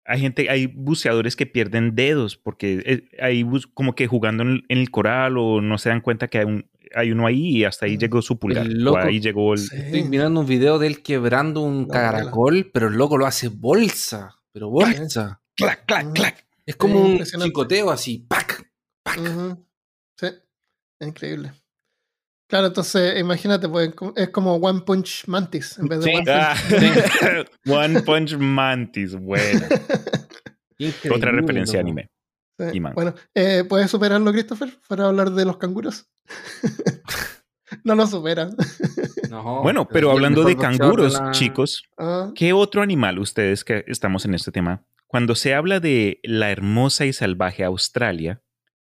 Hay 0.09 0.19
gente, 0.19 0.49
hay 0.49 0.65
buceadores 0.67 1.35
que 1.35 1.45
pierden 1.45 1.93
dedos 1.95 2.35
porque 2.35 2.81
eh, 2.85 3.09
hay 3.21 3.43
bus- 3.43 3.67
como 3.67 3.93
que 3.95 4.07
jugando 4.07 4.43
en, 4.43 4.63
en 4.67 4.77
el 4.79 4.89
coral 4.91 5.37
o 5.37 5.61
no 5.61 5.77
se 5.77 5.89
dan 5.89 6.01
cuenta 6.01 6.27
que 6.27 6.39
hay, 6.39 6.45
un, 6.45 6.69
hay 6.95 7.11
uno 7.11 7.27
ahí 7.27 7.57
y 7.57 7.63
hasta 7.63 7.85
ahí 7.85 7.95
Mm. 7.95 7.99
llegó 7.99 8.21
su 8.21 8.39
pulgar. 8.39 8.65
El 8.65 8.81
o 8.87 8.91
loco- 8.91 8.97
ahí 8.97 9.19
llegó 9.19 9.53
el. 9.53 9.59
Sí. 9.59 9.75
Estoy 9.77 10.03
mirando 10.03 10.39
un 10.39 10.45
video 10.47 10.79
de 10.79 10.87
él 10.87 11.01
quebrando 11.03 11.61
un 11.61 11.87
caracol, 11.87 12.69
pero 12.73 12.87
el 12.87 12.95
loco 12.95 13.17
lo 13.17 13.25
hace 13.27 13.49
bolsa. 13.49 14.35
Pero 14.51 14.69
bolsa. 14.69 15.41
Clac, 15.55 15.85
clac, 15.85 16.05
Ujú. 16.05 16.13
clac. 16.13 16.45
Es 16.65 16.75
como 16.75 17.05
Es 17.21 17.33
un 17.35 17.41
chicoteo 17.43 17.89
así. 17.91 18.25
¡Pac! 18.27 18.63
¡Pac! 19.03 19.19
Sí, 20.17 20.25
es 20.99 21.07
increíble. 21.07 21.51
Claro, 22.49 22.67
entonces 22.67 23.19
imagínate, 23.19 23.69
pues 23.69 23.91
es 24.15 24.29
como 24.29 24.55
One 24.55 24.81
Punch 24.81 25.27
Mantis 25.27 25.77
en 25.77 25.87
vez 25.87 25.99
de 25.99 26.05
Sí. 26.05 26.15
One 26.15 26.25
Punch. 26.25 26.35
Ah, 26.35 27.43
One 27.67 28.01
Punch 28.01 28.37
Mantis, 28.37 29.15
bueno. 29.15 29.65
Increíble, 30.79 31.17
Otra 31.17 31.31
referencia 31.31 31.79
loco. 31.79 31.87
anime. 31.91 32.09
Sí. 32.57 32.65
Y 32.73 32.79
manga. 32.79 32.95
Bueno, 32.95 33.13
eh, 33.35 33.63
¿puedes 33.69 33.91
superarlo, 33.91 34.31
Christopher, 34.31 34.73
para 34.87 35.05
hablar 35.05 35.31
de 35.31 35.45
los 35.45 35.57
canguros? 35.57 36.07
no 37.83 37.95
lo 37.95 38.07
supera. 38.07 38.49
No, 39.29 39.61
Bueno, 39.61 39.87
pero 39.87 40.11
hablando 40.11 40.43
de 40.43 40.57
canguros, 40.57 41.13
la- 41.13 41.31
chicos, 41.31 41.83
Ah, 41.97 42.31
¿qué 42.35 42.53
otro 42.53 42.81
animal, 42.81 43.19
ustedes 43.19 43.63
que 43.63 43.83
estamos 43.87 44.25
en 44.25 44.33
este 44.33 44.51
tema, 44.51 44.83
cuando 45.07 45.35
se 45.35 45.53
habla 45.53 45.79
de 45.79 46.19
la 46.23 46.49
hermosa 46.51 47.05
y 47.05 47.13
salvaje 47.13 47.63
Australia, 47.63 48.41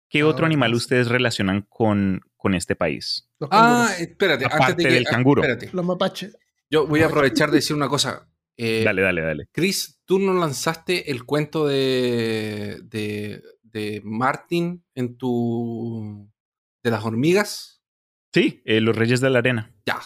¿qué 0.10 0.22
Ah, 0.22 0.28
otro 0.28 0.46
animal 0.46 0.70
hermoso. 0.72 0.84
ustedes 0.84 1.08
relacionan 1.10 1.66
con, 1.70 2.22
con 2.38 2.54
este 2.56 2.76
país? 2.76 3.28
Los 3.42 3.50
Ah, 3.52 3.90
espérate. 4.00 4.46
Aparte 4.46 4.64
antes 4.72 4.78
de 4.78 4.84
que, 4.90 4.94
del 4.96 5.04
canguro. 5.06 5.42
espérate. 5.44 5.70
los 5.74 5.86
mapaches. 5.86 6.38
Yo 6.70 6.88
voy 6.88 7.02
a 7.02 7.08
aprovechar 7.08 7.50
de 7.52 7.58
decir 7.58 7.76
una 7.76 7.90
cosa. 7.90 8.28
Eh, 8.58 8.84
Dale, 8.86 9.02
dale, 9.02 9.22
dale. 9.22 9.48
Chris, 9.52 10.00
tú 10.06 10.20
no 10.20 10.34
lanzaste 10.34 11.12
el 11.12 11.26
cuento 11.26 11.68
de, 11.68 12.80
de, 12.84 13.42
de 13.64 14.02
Martin 14.04 14.84
en 14.96 15.18
tu. 15.18 16.30
de 16.84 16.92
las 16.92 17.04
hormigas. 17.04 17.82
Sí, 18.34 18.62
eh, 18.66 18.80
los 18.80 18.96
Reyes 18.96 19.20
de 19.20 19.30
la 19.30 19.40
Arena. 19.40 19.74
Ya. 19.86 20.00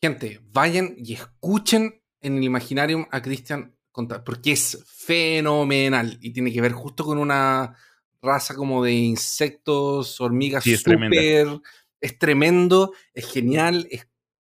Gente, 0.00 0.40
vayan 0.52 0.94
y 0.96 1.14
escuchen 1.14 2.00
en 2.20 2.36
el 2.38 2.44
Imaginarium 2.44 3.06
a 3.10 3.20
Christian 3.22 3.74
contar, 3.90 4.22
porque 4.22 4.52
es 4.52 4.84
fenomenal 4.86 6.18
y 6.20 6.32
tiene 6.32 6.52
que 6.52 6.60
ver 6.60 6.72
justo 6.72 7.04
con 7.04 7.18
una 7.18 7.74
raza 8.22 8.54
como 8.54 8.84
de 8.84 8.92
insectos, 8.92 10.20
hormigas 10.20 10.62
Sí, 10.64 10.76
súper. 10.76 11.60
Es 12.00 12.18
tremendo, 12.18 12.92
es 13.12 13.30
genial, 13.30 13.86
es 13.90 14.06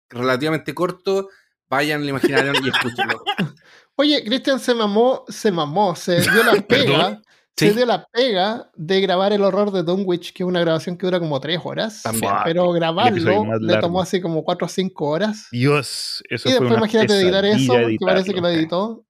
relativamente 0.09 0.75
corto. 0.75 1.29
Vayan 1.69 2.03
al 2.03 2.09
Imaginarium 2.09 2.57
y 2.65 2.69
escúchenlo. 2.69 3.23
Oye, 3.97 4.23
Christian 4.25 4.61
se 4.61 4.75
mamó, 4.75 5.25
se 5.29 5.51
mamó, 5.51 5.97
se 5.97 6.20
dio 6.20 6.45
la 6.45 6.53
pega, 6.69 7.20
se 7.57 7.73
dio 7.73 7.85
la 7.85 8.07
pega 8.07 8.70
de 8.77 9.01
grabar 9.01 9.33
el 9.33 9.43
horror 9.43 9.73
de 9.73 9.83
Dunwich, 9.83 10.33
que 10.33 10.45
es 10.45 10.47
una 10.47 10.61
grabación 10.61 10.97
que 10.97 11.07
dura 11.07 11.19
como 11.19 11.41
tres 11.41 11.61
horas. 11.65 12.03
También. 12.03 12.33
Pero 12.45 12.70
grabarlo 12.70 13.59
le 13.59 13.77
tomó 13.79 14.01
así 14.01 14.20
como 14.20 14.45
cuatro 14.45 14.66
o 14.66 14.69
cinco 14.69 15.07
horas. 15.07 15.49
Dios, 15.51 16.23
eso 16.31 16.49
Y 16.49 16.53
fue 16.53 16.61
después 16.61 16.70
una 16.70 16.79
imagínate 16.79 17.20
editar 17.20 17.45
eso, 17.45 17.73
porque 17.73 17.97
parece 18.01 18.33
que 18.33 18.41
lo 18.41 18.49
editó. 18.49 19.05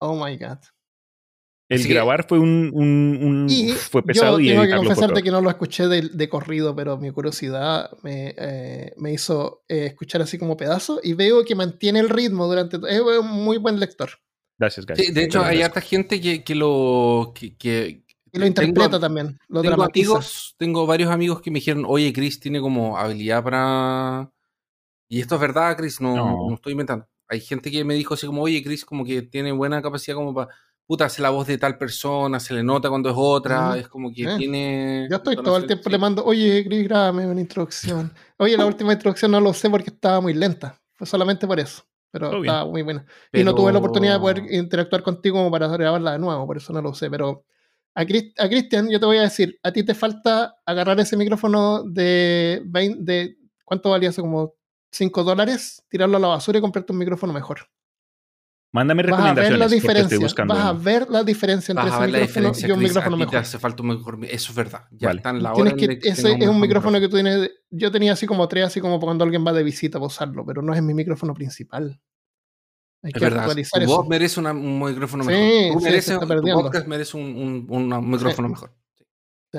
Oh 0.00 0.16
my 0.16 0.36
god. 0.36 0.58
El 1.72 1.78
Así 1.80 1.88
que- 1.88 1.94
grabar 1.94 2.26
fue 2.28 2.38
un, 2.38 2.70
un- 2.72 3.18
un- 3.22 3.46
Y 3.50 3.70
fue 3.70 4.02
pesado 4.02 4.38
yo 4.38 4.44
y 4.44 4.48
tengo 4.48 4.62
que 4.64 4.76
confesarte 4.76 5.22
que 5.22 5.30
no 5.30 5.40
lo 5.40 5.48
escuché 5.50 5.88
de, 5.88 6.02
de 6.08 6.28
corrido, 6.28 6.74
pero 6.76 6.98
mi 6.98 7.10
curiosidad 7.10 7.90
me, 8.02 8.34
eh, 8.36 8.92
me 8.98 9.12
hizo 9.12 9.62
eh, 9.68 9.86
escuchar 9.86 10.22
así 10.22 10.38
como 10.38 10.56
pedazo 10.56 11.00
y 11.02 11.14
veo 11.14 11.44
que 11.44 11.54
mantiene 11.54 12.00
el 12.00 12.08
ritmo 12.08 12.46
durante... 12.46 12.78
Es 12.88 13.00
un 13.00 13.26
muy 13.44 13.56
buen 13.58 13.80
lector. 13.80 14.10
Gracias, 14.58 14.86
gracias. 14.86 15.08
Sí, 15.08 15.12
de 15.14 15.24
hecho, 15.24 15.42
hay 15.42 15.62
harta 15.62 15.80
gente 15.80 16.20
que, 16.20 16.44
que 16.44 16.54
lo. 16.54 17.32
que, 17.34 17.56
que- 17.56 18.04
Y 18.32 18.38
lo 18.38 18.46
interpreta 18.46 18.84
tengo, 18.90 19.00
también, 19.00 19.38
lo 19.48 19.60
tengo 19.62 19.74
dramatiza. 19.76 20.10
amigos, 20.10 20.54
tengo 20.58 20.86
varios 20.86 21.10
amigos 21.10 21.40
que 21.42 21.50
me 21.50 21.58
dijeron, 21.58 21.84
oye, 21.86 22.12
Chris 22.12 22.38
tiene 22.38 22.60
como 22.60 22.96
habilidad 22.98 23.42
para. 23.42 24.30
Y 25.08 25.20
esto 25.20 25.34
es 25.34 25.40
verdad, 25.40 25.76
Chris, 25.76 26.00
no, 26.00 26.14
No. 26.16 26.48
no 26.50 26.54
estoy 26.54 26.72
inventando. 26.72 27.06
Hay 27.28 27.40
gente 27.40 27.70
que 27.70 27.82
me 27.84 27.94
dijo 27.94 28.14
así 28.14 28.26
como, 28.26 28.42
oye, 28.42 28.62
Chris, 28.62 28.84
como 28.84 29.04
que 29.04 29.22
tiene 29.22 29.52
buena 29.52 29.82
capacidad 29.82 30.16
como 30.16 30.32
para. 30.34 30.48
Puta, 30.92 31.06
hace 31.06 31.22
la 31.22 31.30
voz 31.30 31.46
de 31.46 31.56
tal 31.56 31.78
persona, 31.78 32.38
se 32.38 32.52
le 32.52 32.62
nota 32.62 32.90
cuando 32.90 33.08
es 33.08 33.14
otra, 33.16 33.78
es 33.78 33.88
como 33.88 34.12
que 34.12 34.24
Eh. 34.24 34.36
tiene. 34.36 35.06
Yo 35.10 35.16
estoy 35.16 35.36
todo 35.36 35.56
el 35.56 35.66
tiempo 35.66 35.84
sí. 35.84 35.90
le 35.90 35.96
mando, 35.96 36.22
oye, 36.22 36.62
Chris, 36.66 36.84
grábame 36.84 37.26
una 37.26 37.40
introducción. 37.40 38.12
Oye, 38.36 38.58
la 38.58 38.66
última 38.66 38.92
introducción 38.92 39.30
no 39.30 39.40
lo 39.40 39.48
usé 39.48 39.70
porque 39.70 39.88
estaba 39.88 40.20
muy 40.20 40.34
lenta. 40.34 40.78
Fue 40.92 41.06
solamente 41.06 41.46
por 41.46 41.58
eso. 41.58 41.82
Pero 42.10 42.28
bien. 42.32 42.44
estaba 42.44 42.70
muy 42.70 42.82
buena. 42.82 43.06
Y 43.32 43.42
no 43.42 43.54
tuve 43.54 43.72
la 43.72 43.78
oportunidad 43.78 44.12
de 44.16 44.20
poder 44.20 44.42
interactuar 44.52 45.02
contigo 45.02 45.38
como 45.38 45.50
para 45.50 45.66
grabarla 45.68 46.12
de 46.12 46.18
nuevo, 46.18 46.46
por 46.46 46.58
eso 46.58 46.74
no 46.74 46.82
lo 46.82 46.90
usé. 46.90 47.08
Pero 47.08 47.46
a, 47.94 48.04
Chris- 48.04 48.34
a 48.36 48.46
Cristian, 48.50 48.90
yo 48.90 49.00
te 49.00 49.06
voy 49.06 49.16
a 49.16 49.22
decir, 49.22 49.58
a 49.62 49.72
ti 49.72 49.82
te 49.84 49.94
falta 49.94 50.56
agarrar 50.66 51.00
ese 51.00 51.16
micrófono 51.16 51.84
de, 51.84 52.60
20 52.66 53.02
de 53.10 53.38
¿cuánto 53.64 53.88
valía 53.88 54.10
hace 54.10 54.20
como 54.20 54.56
5 54.90 55.24
dólares? 55.24 55.82
Tirarlo 55.88 56.18
a 56.18 56.20
la 56.20 56.28
basura 56.28 56.58
y 56.58 56.60
comprarte 56.60 56.92
un 56.92 56.98
micrófono 56.98 57.32
mejor. 57.32 57.60
Mándame 58.74 59.02
Vas 59.02 59.12
a 59.12 59.12
ver 59.12 59.18
recomendaciones 59.18 59.58
la 59.58 59.68
diferencia. 59.68 60.18
buscando. 60.18 60.54
Vas 60.54 60.64
a 60.64 60.72
ver 60.72 61.06
la 61.10 61.22
diferencia 61.24 61.72
entre 61.72 61.84
Vas 61.84 61.92
a 61.92 61.96
ese 61.96 62.00
ver 62.00 62.10
la 62.10 62.18
micrófono 62.18 62.26
diferencia, 62.48 62.68
y 62.68 62.70
un 62.72 62.78
micrófono 62.78 63.16
a 63.16 63.18
te 63.18 63.24
mejor. 63.26 63.36
hace 63.36 63.58
falta 63.58 63.82
un 63.82 63.88
mejor. 63.90 64.18
Eso 64.24 64.50
es 64.52 64.54
verdad. 64.56 64.84
Ya 64.92 65.08
Vale. 65.08 65.18
está 65.18 65.30
en 65.30 65.42
la 65.42 65.52
hora. 65.52 65.72
Que, 65.74 65.88
de 65.88 65.98
que 65.98 66.08
ese 66.08 66.28
es 66.28 66.32
un 66.32 66.38
mejor 66.38 66.54
micrófono 66.56 67.00
que 67.00 67.08
tú 67.08 67.16
tienes. 67.16 67.50
Yo 67.70 67.90
tenía 67.92 68.12
así 68.14 68.26
como 68.26 68.48
tres, 68.48 68.64
así 68.64 68.80
como 68.80 68.98
cuando 68.98 69.24
alguien 69.24 69.46
va 69.46 69.52
de 69.52 69.62
visita 69.62 69.98
para 69.98 70.06
usarlo, 70.06 70.46
pero 70.46 70.62
no 70.62 70.72
es 70.74 70.82
mi 70.82 70.94
micrófono 70.94 71.34
principal. 71.34 72.00
Hay 73.02 73.10
Es 73.10 73.14
que 73.14 73.20
verdad, 73.24 73.40
actualizar 73.40 73.80
tu 73.80 73.84
eso. 73.84 73.96
voz 73.98 74.08
merece 74.08 74.40
una- 74.40 74.52
un 74.52 74.82
micrófono 74.82 75.24
Sí, 75.24 75.28
mejor. 75.30 75.42
sí, 75.44 75.70
Tú 75.74 75.80
se 75.80 75.84
mereces, 75.84 76.14
está 76.22 76.26
tu 76.36 76.42
podcast 76.42 76.86
merece 76.86 77.16
un, 77.18 77.66
un- 77.68 77.92
un 77.92 78.10
micrófono 78.10 78.48
Sí. 78.48 78.52
mejor. 78.54 78.74
Sí. 78.96 79.04
Sí. 79.52 79.58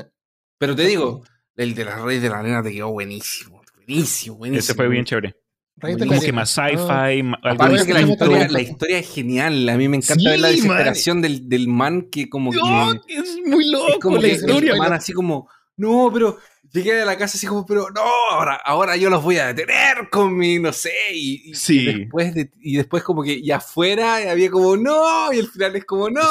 Pero 0.57 0.75
te 0.75 0.83
digo, 0.87 1.23
el 1.57 1.75
de 1.75 1.85
las 1.85 2.01
redes 2.01 2.21
de 2.23 2.29
la 2.29 2.39
arena 2.39 2.63
te 2.63 2.71
quedó 2.71 2.89
buenísimo. 2.89 3.61
Buenísimo, 3.75 4.37
buenísimo. 4.37 4.59
Ese 4.59 4.73
fue 4.75 4.87
bien 4.87 5.03
chévere. 5.05 5.35
Como 5.81 6.21
que 6.21 6.31
más 6.31 6.57
Ah, 6.59 6.69
sci-fi, 6.69 7.19
algo 7.21 7.35
Aparte 7.43 7.85
que 7.85 7.93
la 7.93 8.01
historia, 8.01 8.47
la 8.47 8.61
historia 8.61 8.99
es 8.99 9.13
genial. 9.13 9.67
A 9.67 9.75
mí 9.77 9.89
me 9.89 9.97
encanta 9.97 10.15
Sí, 10.21 10.25
ver 10.27 10.39
la 10.39 10.47
desesperación 10.49 11.21
del, 11.21 11.49
del 11.49 11.67
man 11.67 12.07
que 12.09 12.29
como 12.29 12.51
que... 12.51 12.57
Dios, 12.57 12.97
es 13.07 13.37
muy 13.45 13.65
es 13.65 13.71
loco 13.71 13.99
como 14.01 14.15
la 14.17 14.21
que 14.21 14.27
historia. 14.33 14.71
el 14.73 14.77
man 14.79 14.93
así 14.93 15.11
como... 15.13 15.49
No, 15.75 16.11
pero 16.13 16.37
llegué 16.71 17.01
a 17.01 17.05
la 17.05 17.17
casa 17.17 17.35
así 17.37 17.47
como, 17.47 17.65
pero 17.65 17.89
no, 17.89 18.01
ahora, 18.31 18.55
ahora 18.63 18.95
yo 18.95 19.09
los 19.09 19.23
voy 19.23 19.37
a 19.39 19.47
detener 19.47 20.07
con 20.11 20.37
mi, 20.37 20.59
no 20.59 20.71
sé, 20.71 20.91
y, 21.11 21.49
y- 21.49 21.55
Sí. 21.55 21.79
y 21.79 21.99
después, 22.01 22.33
de- 22.35 22.51
y 22.61 22.77
después 22.77 23.01
como 23.03 23.23
que 23.23 23.41
ya 23.41 23.57
afuera 23.57 24.17
había 24.31 24.51
como, 24.51 24.77
no, 24.77 25.33
y 25.33 25.39
el 25.39 25.47
final 25.47 25.75
es 25.75 25.85
como, 25.85 26.09
no. 26.11 26.21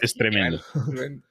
Es 0.00 0.14
tremendo, 0.14 0.60
es 0.62 0.84
tremendo. 0.86 1.22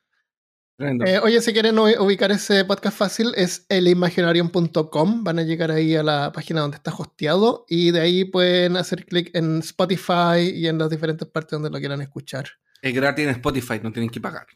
Eh, 0.78 1.20
oye, 1.24 1.40
si 1.40 1.54
quieren 1.54 1.80
ubicar 1.80 2.32
ese 2.34 2.66
podcast 2.66 2.98
fácil, 2.98 3.32
es 3.36 3.66
elimaginarium.com. 3.70 5.24
Van 5.24 5.40
a 5.40 5.44
llegar 5.44 5.72
ahí 5.72 5.96
a 5.96 6.04
la 6.04 6.32
página 6.34 6.62
donde 6.62 6.76
está 6.78 6.94
hosteado 6.94 7.66
y 7.70 7.92
de 7.92 8.02
ahí 8.02 8.26
pueden 8.26 8.76
hacer 8.76 9.06
clic 9.06 9.34
en 9.34 9.60
Spotify 9.60 10.50
y 10.54 10.68
en 10.68 10.78
las 10.78 10.90
diferentes 10.90 11.28
partes 11.30 11.52
donde 11.52 11.70
lo 11.70 11.80
quieran 11.80 12.02
escuchar. 12.02 12.46
Es 12.82 12.94
gratis 12.94 13.24
en 13.26 13.32
Spotify, 13.32 13.80
no 13.82 13.92
tienen 13.94 14.10
que 14.10 14.20
pagar. 14.20 14.48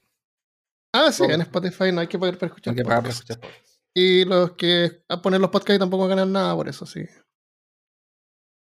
Ah, 0.94 1.12
sí, 1.12 1.24
Oh. 1.24 1.32
en 1.32 1.42
Spotify 1.42 1.92
no 1.94 2.02
hay 2.02 2.08
que 2.08 2.20
pagar 2.20 2.38
para 2.38 2.48
escuchar. 2.48 2.74
Tienen 2.74 2.84
que 2.84 2.88
pagar 2.90 3.04
para 3.04 3.14
podcasts. 3.14 3.30
escuchar 3.30 3.52
podcast. 3.52 3.70
Y 3.96 4.26
los 4.26 4.52
que 4.52 5.04
a 5.08 5.22
poner 5.22 5.40
los 5.40 5.50
podcasts 5.52 5.80
tampoco 5.80 6.08
ganan 6.08 6.32
nada 6.34 6.54
por 6.56 6.68
eso, 6.68 6.86
sí. 6.86 7.02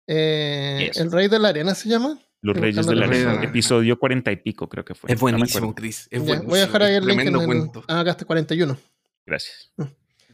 Eh, 0.09 0.89
Eso. 0.91 1.03
El 1.03 1.13
Rey 1.13 1.29
de 1.29 1.39
la 1.39 1.49
Arena 1.49 1.75
se 1.75 1.89
llama. 1.89 2.19
Los 2.43 2.57
Reyes 2.57 2.87
de 2.87 2.95
la 2.97 3.07
Arena, 3.07 3.43
episodio 3.45 3.99
cuarenta 3.99 4.33
y 4.33 4.37
pico 4.37 4.69
creo 4.69 4.85
que 4.85 4.95
fue. 4.95 5.11
Es 5.13 5.21
No 5.21 5.27
me 5.27 5.33
buenísimo, 5.33 5.59
acuerdo. 5.67 5.75
Chris. 5.77 6.09
Es 6.11 6.21
Ya, 6.21 6.27
buenísimo. 6.27 6.51
voy 6.51 6.59
a 6.59 6.63
dejar 6.67 6.83
ahí 6.83 6.95
el 6.97 7.07
link 7.07 7.21
en 7.21 7.35
el. 7.37 7.47
cuento. 7.47 7.85
Ah, 7.89 8.01
acá 8.01 8.11
está 8.11 8.25
41. 8.25 8.77
Gracias. 9.25 9.73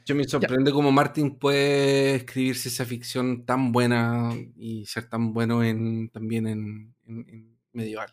Yo 0.06 0.14
me 0.14 0.24
sorprende 0.24 0.72
cómo 0.72 0.90
Martin 0.90 1.38
puede 1.38 2.14
escribir 2.16 2.56
ciencia 2.56 2.86
ficción 2.86 3.44
tan 3.44 3.72
buena 3.72 4.30
y 4.56 4.86
ser 4.86 5.06
tan 5.10 5.34
bueno 5.34 5.62
en 5.62 6.08
también 6.08 6.46
en, 6.46 6.94
en- 7.06 7.26
en 7.28 7.58
medieval. 7.72 8.08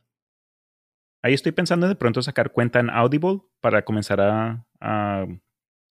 Ahí 1.22 1.34
estoy 1.34 1.54
pensando 1.54 1.88
de 1.88 1.96
pronto 1.96 2.22
sacar 2.22 2.52
cuenta 2.52 2.82
en 2.82 2.90
Audible 2.90 3.40
para 3.62 3.86
comenzar 3.86 4.20
a, 4.20 4.68
a- 4.82 5.26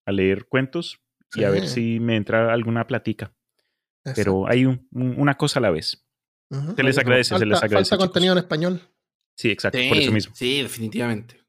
a 0.07 0.13
leer 0.13 0.45
cuentos 0.47 1.01
y 1.35 1.45
a 1.45 1.51
ver 1.51 1.67
Sí. 1.69 1.95
si 1.95 2.01
me 2.01 2.17
entra 2.17 2.53
alguna 2.53 2.87
platica. 2.87 3.33
Exacto. 4.05 4.15
Pero 4.21 4.47
hay 4.47 4.67
un- 4.67 4.87
un- 4.93 5.19
una 5.19 5.35
cosa 5.39 5.59
a 5.59 5.63
la 5.63 5.71
vez. 5.71 6.04
Se 6.77 6.83
les 6.83 6.95
Falta- 6.97 7.01
agradece, 7.01 7.39
se 7.39 7.47
les 7.47 7.63
agradece. 7.63 7.91
falta 7.91 7.97
chicos. 7.97 7.99
contenido 8.09 8.33
en 8.33 8.39
español. 8.39 8.81
Sí, 9.37 9.51
exacto, 9.51 9.79
por 9.89 9.97
eso 9.99 10.13
mismo. 10.13 10.35
Sí, 10.35 10.63
definitivamente. 10.63 11.41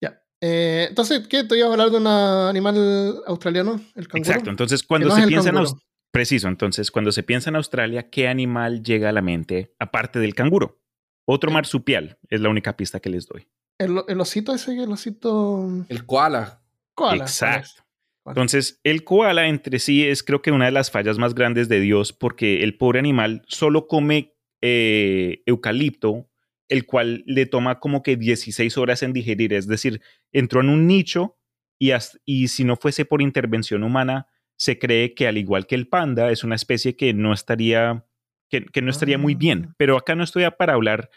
Ya. 0.00 0.22
Eh, 0.40 0.86
entonces, 0.88 1.26
¿qué? 1.28 1.44
¿Te 1.44 1.56
ibas 1.56 1.68
a 1.70 1.72
hablar 1.72 1.90
de 1.90 1.96
un 1.96 2.06
animal 2.06 3.22
australiano? 3.26 3.80
¿El 3.94 4.08
canguro? 4.08 4.28
Exacto. 4.30 4.50
Entonces, 4.50 4.82
cuando 4.82 5.08
no 5.08 5.14
se 5.16 5.26
piensa 5.26 5.48
en 5.48 5.54
canguro. 5.56 5.70
Aus- 5.72 5.80
Preciso. 6.12 6.46
Entonces, 6.46 6.90
cuando 6.92 7.10
se 7.10 7.24
piensa 7.24 7.50
en 7.50 7.56
Australia, 7.56 8.08
¿qué 8.08 8.28
animal 8.28 8.84
llega 8.84 9.08
a 9.08 9.12
la 9.12 9.20
mente 9.22 9.74
aparte 9.80 10.20
del 10.20 10.34
canguro? 10.34 10.80
Otro 11.26 11.50
marsupial 11.50 12.18
es 12.28 12.40
la 12.40 12.50
única 12.50 12.76
pista 12.76 13.00
que 13.00 13.08
les 13.08 13.26
doy. 13.26 13.48
El, 13.78 14.00
el 14.06 14.20
osito 14.20 14.54
ese, 14.54 14.80
el 14.80 14.92
osito. 14.92 15.84
El 15.88 16.06
koala. 16.06 16.62
Koala. 16.94 17.24
Exacto. 17.24 17.82
Entonces, 18.26 18.80
el 18.84 19.04
koala 19.04 19.48
entre 19.48 19.78
sí 19.78 20.04
es 20.04 20.22
creo 20.22 20.40
que 20.40 20.50
una 20.50 20.64
de 20.66 20.70
las 20.70 20.90
fallas 20.90 21.18
más 21.18 21.34
grandes 21.34 21.68
de 21.68 21.80
Dios 21.80 22.12
porque 22.12 22.62
el 22.62 22.76
pobre 22.76 22.98
animal 22.98 23.42
solo 23.46 23.86
come 23.86 24.34
eh, 24.62 25.42
eucalipto, 25.44 26.30
el 26.68 26.86
cual 26.86 27.22
le 27.26 27.44
toma 27.44 27.80
como 27.80 28.02
que 28.02 28.16
16 28.16 28.78
horas 28.78 29.02
en 29.02 29.12
digerir. 29.12 29.52
Es 29.52 29.66
decir, 29.66 30.00
entró 30.32 30.62
en 30.62 30.70
un 30.70 30.86
nicho 30.86 31.36
y, 31.78 31.92
y 32.24 32.48
si 32.48 32.64
no 32.64 32.76
fuese 32.76 33.04
por 33.04 33.20
intervención 33.20 33.82
humana, 33.82 34.28
se 34.56 34.78
cree 34.78 35.14
que 35.14 35.26
al 35.28 35.36
igual 35.36 35.66
que 35.66 35.74
el 35.74 35.88
panda, 35.88 36.30
es 36.30 36.44
una 36.44 36.54
especie 36.54 36.96
que 36.96 37.12
no 37.12 37.34
estaría, 37.34 38.06
que, 38.48 38.64
que 38.64 38.80
no 38.80 38.90
estaría 38.90 39.18
muy 39.18 39.34
bien. 39.34 39.66
Ah. 39.68 39.74
Pero 39.76 39.96
acá 39.98 40.14
no 40.14 40.24
estoy 40.24 40.44
para 40.56 40.74
hablar 40.74 41.10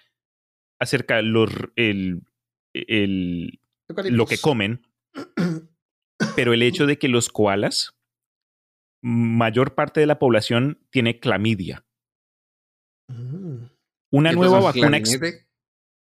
acerca 0.80 1.16
de 1.18 1.24
los, 1.24 1.50
el, 1.76 2.24
el, 2.74 3.60
lo 4.10 4.26
que 4.26 4.38
comen, 4.38 4.86
pero 6.36 6.54
el 6.54 6.62
hecho 6.64 6.86
de 6.86 6.98
que 6.98 7.08
los 7.08 7.30
koalas, 7.30 7.94
mayor 9.02 9.76
parte 9.76 10.00
de 10.00 10.08
la 10.08 10.20
población 10.20 10.80
tiene 10.90 11.20
clamidia. 11.20 11.86
Mm. 13.10 13.66
Una 14.12 14.30
¿Qué 14.32 14.36
nueva 14.36 14.60
vacuna. 14.60 15.00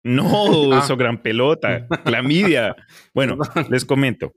No, 0.05 0.73
Ah. 0.73 0.81
eso 0.83 0.97
gran 0.97 1.21
pelota. 1.21 1.87
Clamidia. 2.03 2.75
Bueno, 3.13 3.37
les 3.69 3.85
comento. 3.85 4.33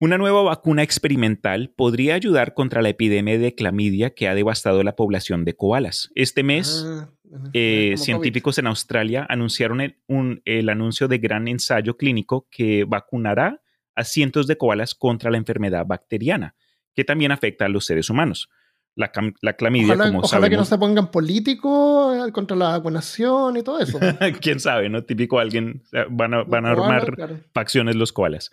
Una 0.00 0.18
nueva 0.18 0.42
vacuna 0.42 0.82
experimental 0.82 1.72
podría 1.76 2.14
ayudar 2.16 2.54
contra 2.54 2.82
la 2.82 2.88
epidemia 2.90 3.38
de 3.38 3.54
clamidia 3.54 4.10
que 4.14 4.28
ha 4.28 4.34
devastado 4.34 4.82
la 4.82 4.96
población 4.96 5.44
de 5.44 5.54
koalas. 5.54 6.10
Este 6.14 6.42
mes, 6.42 6.84
Ah, 6.86 7.08
eh, 7.54 7.92
COVID. 7.94 8.04
científicos 8.04 8.58
en 8.58 8.66
Australia 8.66 9.24
anunciaron 9.30 9.80
el, 9.80 9.98
un- 10.08 10.42
el 10.44 10.68
anuncio 10.68 11.08
de 11.08 11.18
gran 11.18 11.48
ensayo 11.48 11.96
clínico 11.96 12.46
que 12.50 12.84
vacunará 12.84 13.62
a 13.94 14.04
cientos 14.04 14.46
de 14.46 14.56
koalas 14.56 14.94
contra 14.94 15.30
la 15.30 15.36
enfermedad 15.36 15.86
bacteriana, 15.86 16.54
que 16.94 17.04
también 17.04 17.32
afecta 17.32 17.66
a 17.66 17.68
los 17.68 17.84
seres 17.84 18.10
humanos. 18.10 18.48
La, 18.94 19.10
la 19.40 19.54
clamidia, 19.54 19.94
Ojalá, 19.94 20.10
como 20.10 20.20
ojalá 20.20 20.50
que 20.50 20.56
no 20.56 20.64
sabemos, 20.64 20.68
se 20.68 20.78
pongan 20.78 21.10
políticos 21.10 22.28
eh, 22.28 22.32
contra 22.32 22.56
la 22.56 22.68
vacunación 22.70 23.56
y 23.56 23.62
todo 23.62 23.80
eso. 23.80 23.98
quién 24.40 24.60
sabe, 24.60 24.90
¿no? 24.90 25.02
Típico 25.02 25.38
alguien, 25.38 25.82
van 26.10 26.34
a, 26.34 26.42
van 26.44 26.66
a 26.66 26.74
Koala, 26.74 26.96
armar 26.96 27.14
claro. 27.14 27.40
facciones 27.54 27.96
los 27.96 28.12
koalas. 28.12 28.50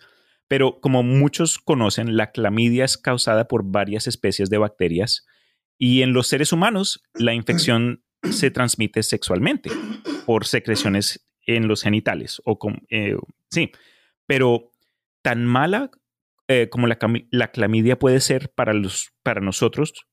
Pero 0.48 0.80
como 0.80 1.02
muchos 1.02 1.58
conocen, 1.58 2.16
la 2.16 2.30
clamidia 2.30 2.84
es 2.84 2.96
causada 2.96 3.48
por 3.48 3.64
varias 3.64 4.06
especies 4.06 4.48
de 4.48 4.58
bacterias 4.58 5.26
y 5.78 6.02
en 6.02 6.12
los 6.12 6.26
seres 6.26 6.52
humanos 6.52 7.02
la 7.14 7.34
infección 7.34 8.02
se 8.30 8.50
transmite 8.50 9.02
sexualmente 9.02 9.70
por 10.26 10.46
secreciones 10.46 11.26
en 11.46 11.68
los 11.68 11.82
genitales 11.82 12.40
o 12.44 12.58
eh, 12.90 13.16
sí, 13.50 13.72
pero 14.26 14.70
tan 15.22 15.44
mala 15.44 15.90
eh, 16.48 16.68
como 16.68 16.88
la, 16.88 16.98
clamidia 17.52 17.98
puede 17.98 18.20
ser 18.20 18.52
para 18.52 18.72
los 18.72 19.12
para 19.22 19.40
nosotros, 19.40 20.06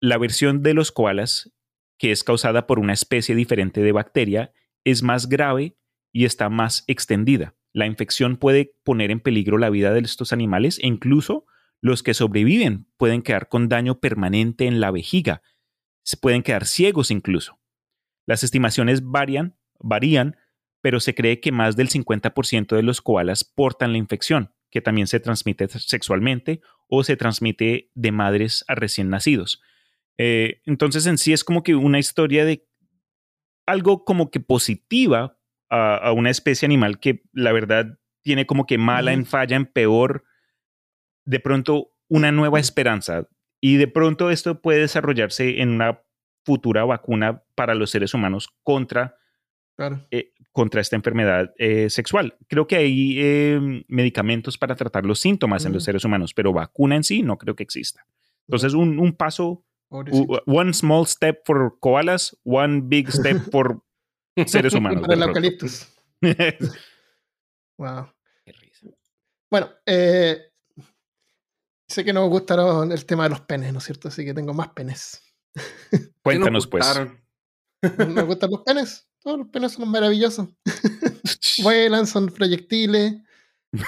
la 0.00 0.16
versión 0.16 0.62
de 0.62 0.72
los 0.72 0.90
koalas 0.90 1.52
que 1.98 2.12
es 2.12 2.24
causada 2.24 2.66
por 2.66 2.78
una 2.78 2.92
especie 2.92 3.34
diferente 3.34 3.82
de 3.82 3.92
bacteria 3.92 4.52
es 4.84 5.02
más 5.02 5.28
grave 5.28 5.76
y 6.12 6.24
está 6.24 6.48
más 6.48 6.84
extendida. 6.86 7.56
La 7.74 7.84
infección 7.84 8.38
puede 8.38 8.72
poner 8.84 9.10
en 9.10 9.20
peligro 9.20 9.58
la 9.58 9.68
vida 9.68 9.92
de 9.92 10.00
estos 10.00 10.32
animales 10.32 10.78
e 10.78 10.86
incluso 10.86 11.44
los 11.82 12.02
que 12.02 12.14
sobreviven 12.14 12.86
pueden 12.96 13.20
quedar 13.20 13.48
con 13.48 13.68
daño 13.68 14.00
permanente 14.00 14.66
en 14.66 14.80
la 14.80 14.90
vejiga. 14.90 15.42
Se 16.02 16.16
pueden 16.16 16.42
quedar 16.42 16.64
ciegos 16.64 17.10
incluso. 17.10 17.60
Las 18.26 18.44
estimaciones 18.44 19.02
varian, 19.04 19.58
varían, 19.78 20.36
pero 20.86 21.00
se 21.00 21.16
cree 21.16 21.40
que 21.40 21.50
más 21.50 21.74
del 21.74 21.88
50% 21.88 22.76
de 22.76 22.82
los 22.84 23.02
koalas 23.02 23.42
portan 23.42 23.90
la 23.90 23.98
infección, 23.98 24.54
que 24.70 24.80
también 24.80 25.08
se 25.08 25.18
transmite 25.18 25.66
sexualmente 25.66 26.60
o 26.86 27.02
se 27.02 27.16
transmite 27.16 27.90
de 27.96 28.12
madres 28.12 28.64
a 28.68 28.76
recién 28.76 29.10
nacidos. 29.10 29.60
Eh, 30.16 30.60
entonces 30.64 31.04
en 31.06 31.18
sí 31.18 31.32
es 31.32 31.42
como 31.42 31.64
que 31.64 31.74
una 31.74 31.98
historia 31.98 32.44
de 32.44 32.68
algo 33.66 34.04
como 34.04 34.30
que 34.30 34.38
positiva 34.38 35.40
a, 35.68 35.96
a 35.96 36.12
una 36.12 36.30
especie 36.30 36.66
animal 36.66 37.00
que 37.00 37.24
la 37.32 37.50
verdad 37.50 37.98
tiene 38.22 38.46
como 38.46 38.64
que 38.64 38.78
mala 38.78 39.12
en 39.12 39.26
falla, 39.26 39.56
en 39.56 39.66
peor, 39.66 40.22
de 41.24 41.40
pronto 41.40 41.96
una 42.06 42.30
nueva 42.30 42.60
esperanza. 42.60 43.28
Y 43.60 43.76
de 43.76 43.88
pronto 43.88 44.30
esto 44.30 44.62
puede 44.62 44.82
desarrollarse 44.82 45.62
en 45.62 45.70
una 45.70 46.00
futura 46.44 46.84
vacuna 46.84 47.42
para 47.56 47.74
los 47.74 47.90
seres 47.90 48.14
humanos 48.14 48.50
contra, 48.62 49.16
Claro. 49.76 50.06
eh, 50.10 50.32
contra 50.56 50.80
esta 50.80 50.96
enfermedad 50.96 51.52
eh, 51.58 51.90
sexual. 51.90 52.34
Creo 52.48 52.66
que 52.66 52.76
hay 52.76 53.16
eh, 53.20 53.84
medicamentos 53.88 54.56
para 54.56 54.74
tratar 54.74 55.04
los 55.04 55.20
síntomas 55.20 55.66
en 55.66 55.72
los 55.74 55.82
Ujú. 55.82 55.84
seres 55.84 56.04
humanos, 56.06 56.32
pero 56.32 56.50
vacuna 56.54 56.96
en 56.96 57.04
sí 57.04 57.20
no 57.22 57.36
creo 57.36 57.54
que 57.54 57.62
exista. 57.62 58.06
Entonces, 58.48 58.72
un, 58.72 58.98
un 58.98 59.12
paso. 59.12 59.62
U- 59.90 60.38
One 60.46 60.72
small 60.72 61.06
step 61.06 61.42
for 61.44 61.76
koalas, 61.78 62.34
one 62.42 62.80
big 62.84 63.10
step 63.12 63.36
for 63.52 63.82
seres 64.46 64.72
humanos. 64.78 65.02
Para 65.02 65.12
el 65.14 65.22
eucaliptus. 65.24 65.92
Wow. 67.78 68.10
Qué 68.46 68.52
risa. 68.52 68.86
Bueno, 69.50 69.68
eh, 69.84 70.38
sé 71.86 72.02
que 72.02 72.14
nos 72.14 72.30
gustaron 72.30 72.90
el 72.92 73.04
tema 73.04 73.24
de 73.24 73.30
los 73.30 73.42
penes, 73.42 73.74
¿no 73.74 73.78
es 73.80 73.84
cierto? 73.84 74.08
Así 74.08 74.24
que 74.24 74.32
tengo 74.32 74.54
más 74.54 74.68
penes. 74.70 75.22
Cuéntanos, 76.22 76.66
pues. 76.66 76.86
¿Me 78.08 78.22
gustan 78.22 78.50
los 78.50 78.62
penes? 78.62 79.06
Todos 79.22 79.38
los 79.38 79.48
penes 79.48 79.72
son 79.72 79.88
maravillosos. 79.88 80.48
Vuelan, 81.62 82.06
son 82.06 82.26
proyectiles. 82.28 83.14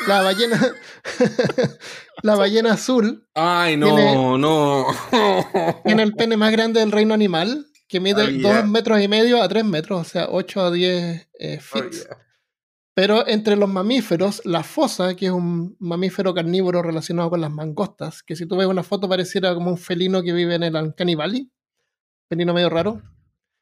La 0.06 0.20
ballena, 0.23 0.60
la 2.23 2.35
ballena 2.35 2.73
azul 2.73 3.27
Ay, 3.35 3.77
no, 3.77 3.86
Tiene- 3.94 4.39
no. 4.39 4.86
tiene 5.85 6.02
el 6.02 6.12
pene 6.15 6.36
más 6.36 6.52
grande 6.52 6.81
del 6.81 6.93
reino 6.93 7.15
animal, 7.15 7.66
que 7.86 8.01
mide 8.01 8.23
Oh, 8.23 8.27
2 8.27 8.32
yeah. 8.40 8.62
metros 8.65 9.01
y 9.01 9.09
medio 9.09 9.40
a 9.43 9.48
3 9.48 9.65
metros, 9.65 10.01
o 10.01 10.05
sea, 10.05 10.27
8 10.31 10.60
a 10.60 10.70
10 10.70 11.28
eh, 11.39 11.59
Oh, 11.59 11.60
feet. 11.62 11.93
yeah. 11.93 12.19
Pero 12.94 13.27
entre 13.28 13.55
los 13.56 13.69
mamíferos, 13.69 14.43
la 14.44 14.65
fosa, 14.65 15.15
que 15.15 15.27
es 15.27 15.32
un 15.32 15.77
mamífero 15.78 16.35
carnívoro 16.35 16.82
relacionado 16.82 17.31
con 17.31 17.40
las 17.40 17.51
mangostas, 17.52 18.23
que 18.24 18.35
si 18.35 18.44
tú 18.47 18.56
ves 18.56 18.66
una 18.66 18.82
foto 18.82 19.09
pareciera 19.09 19.55
como 19.55 19.70
un 19.70 19.78
felino 19.78 20.20
que 20.23 20.32
vive 20.32 20.56
en 20.56 20.65
el 20.65 20.74
Uncanny 20.74 21.15
Valley, 21.15 21.51
felino 22.28 22.52
medio 22.52 22.69
raro. 22.69 23.01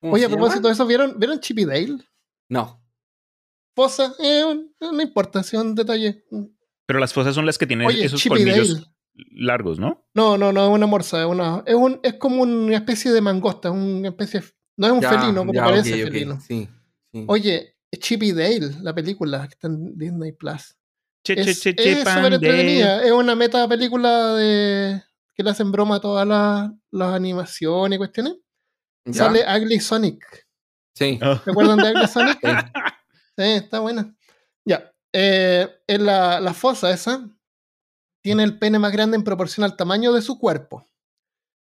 ¿Cómo 0.01 0.13
Oye, 0.15 0.25
a 0.27 0.29
propósito 0.29 0.69
de 0.69 0.75
eso, 0.75 0.87
¿vieron, 0.87 1.19
¿vieron 1.19 1.41
Chip 1.41 1.59
y 1.59 1.65
Dale? 1.65 1.99
No. 2.49 2.83
Fosa, 3.75 4.15
eh, 4.19 4.45
no 4.81 5.03
importa, 5.03 5.41
es 5.41 5.53
un 5.55 5.75
detalle. 5.75 6.25
Pero 6.87 6.99
las 6.99 7.13
fosas 7.13 7.35
son 7.35 7.45
las 7.47 7.59
que 7.59 7.67
tienen 7.67 7.87
Oye, 7.87 8.05
esos 8.05 8.21
Chip 8.21 8.33
y 8.33 8.37
colmillos 8.45 8.75
Dale. 8.75 8.87
largos, 9.33 9.79
¿no? 9.79 10.07
No, 10.15 10.39
no, 10.39 10.53
no 10.53 10.67
es 10.67 10.71
una 10.73 10.87
morsa, 10.87 11.21
es, 11.21 11.27
una, 11.27 11.63
es, 11.67 11.75
un, 11.75 12.01
es 12.03 12.15
como 12.15 12.43
una 12.43 12.77
especie 12.77 13.13
de 13.13 13.21
mangosta, 13.21 13.71
una 13.71 14.09
especie, 14.09 14.43
no 14.77 14.87
es 14.87 14.93
un 14.93 15.01
Ya, 15.01 15.11
felino, 15.11 15.41
como 15.41 15.53
ya, 15.53 15.65
parece 15.65 15.95
ok, 15.95 16.07
ok, 16.09 16.13
felino. 16.13 16.41
Sí, 16.41 16.69
sí. 17.13 17.25
Oye, 17.29 17.77
Chip 17.99 18.23
y 18.23 18.33
Dale, 18.33 18.71
la 18.83 18.95
película 18.95 19.41
que 19.49 19.55
está 19.55 19.67
en 19.69 19.97
Disney 19.99 20.33
Plus. 20.33 20.77
Che, 21.25 21.35
che, 21.35 21.51
Es 21.51 21.61
che, 21.61 21.71
es 21.71 21.77
che, 21.77 21.91
súper 21.99 22.05
pan 22.05 22.23
de- 22.31 22.37
entretenida. 22.37 23.05
Es 23.05 23.11
una 23.13 23.35
meta 23.35 23.67
película 23.69 24.35
de 24.35 25.03
que 25.35 25.43
le 25.43 25.51
hacen 25.51 25.73
broma 25.73 25.97
a 25.97 26.01
todas 26.01 26.27
las, 26.27 26.71
las 26.93 27.15
animaciones 27.15 27.97
y 27.97 27.99
cuestiones. 27.99 28.35
¿Ya? 29.07 29.25
Sale 29.25 29.45
Ugly 29.57 29.81
Sonic. 29.81 30.47
Sí. 30.95 31.19
Oh. 31.23 31.37
¿Se 31.39 31.51
acuerdan 31.51 31.79
de 31.79 31.91
Ugly 31.93 32.07
Sonic? 32.09 32.39
Sí. 32.43 33.43
Sí, 33.43 33.43
está 33.53 33.81
buena. 33.81 34.15
Ya. 34.65 34.91
eh, 35.13 35.69
en 35.87 36.07
la, 36.07 36.41
la 36.41 36.55
fosa 36.55 36.91
esa 36.91 37.29
tiene 38.23 38.43
el 38.45 38.59
pene 38.59 38.79
más 38.79 38.93
grande 38.93 39.17
en 39.17 39.25
proporción 39.25 39.63
al 39.65 39.77
tamaño 39.77 40.13
de 40.13 40.23
su 40.23 40.39
cuerpo. 40.39 40.89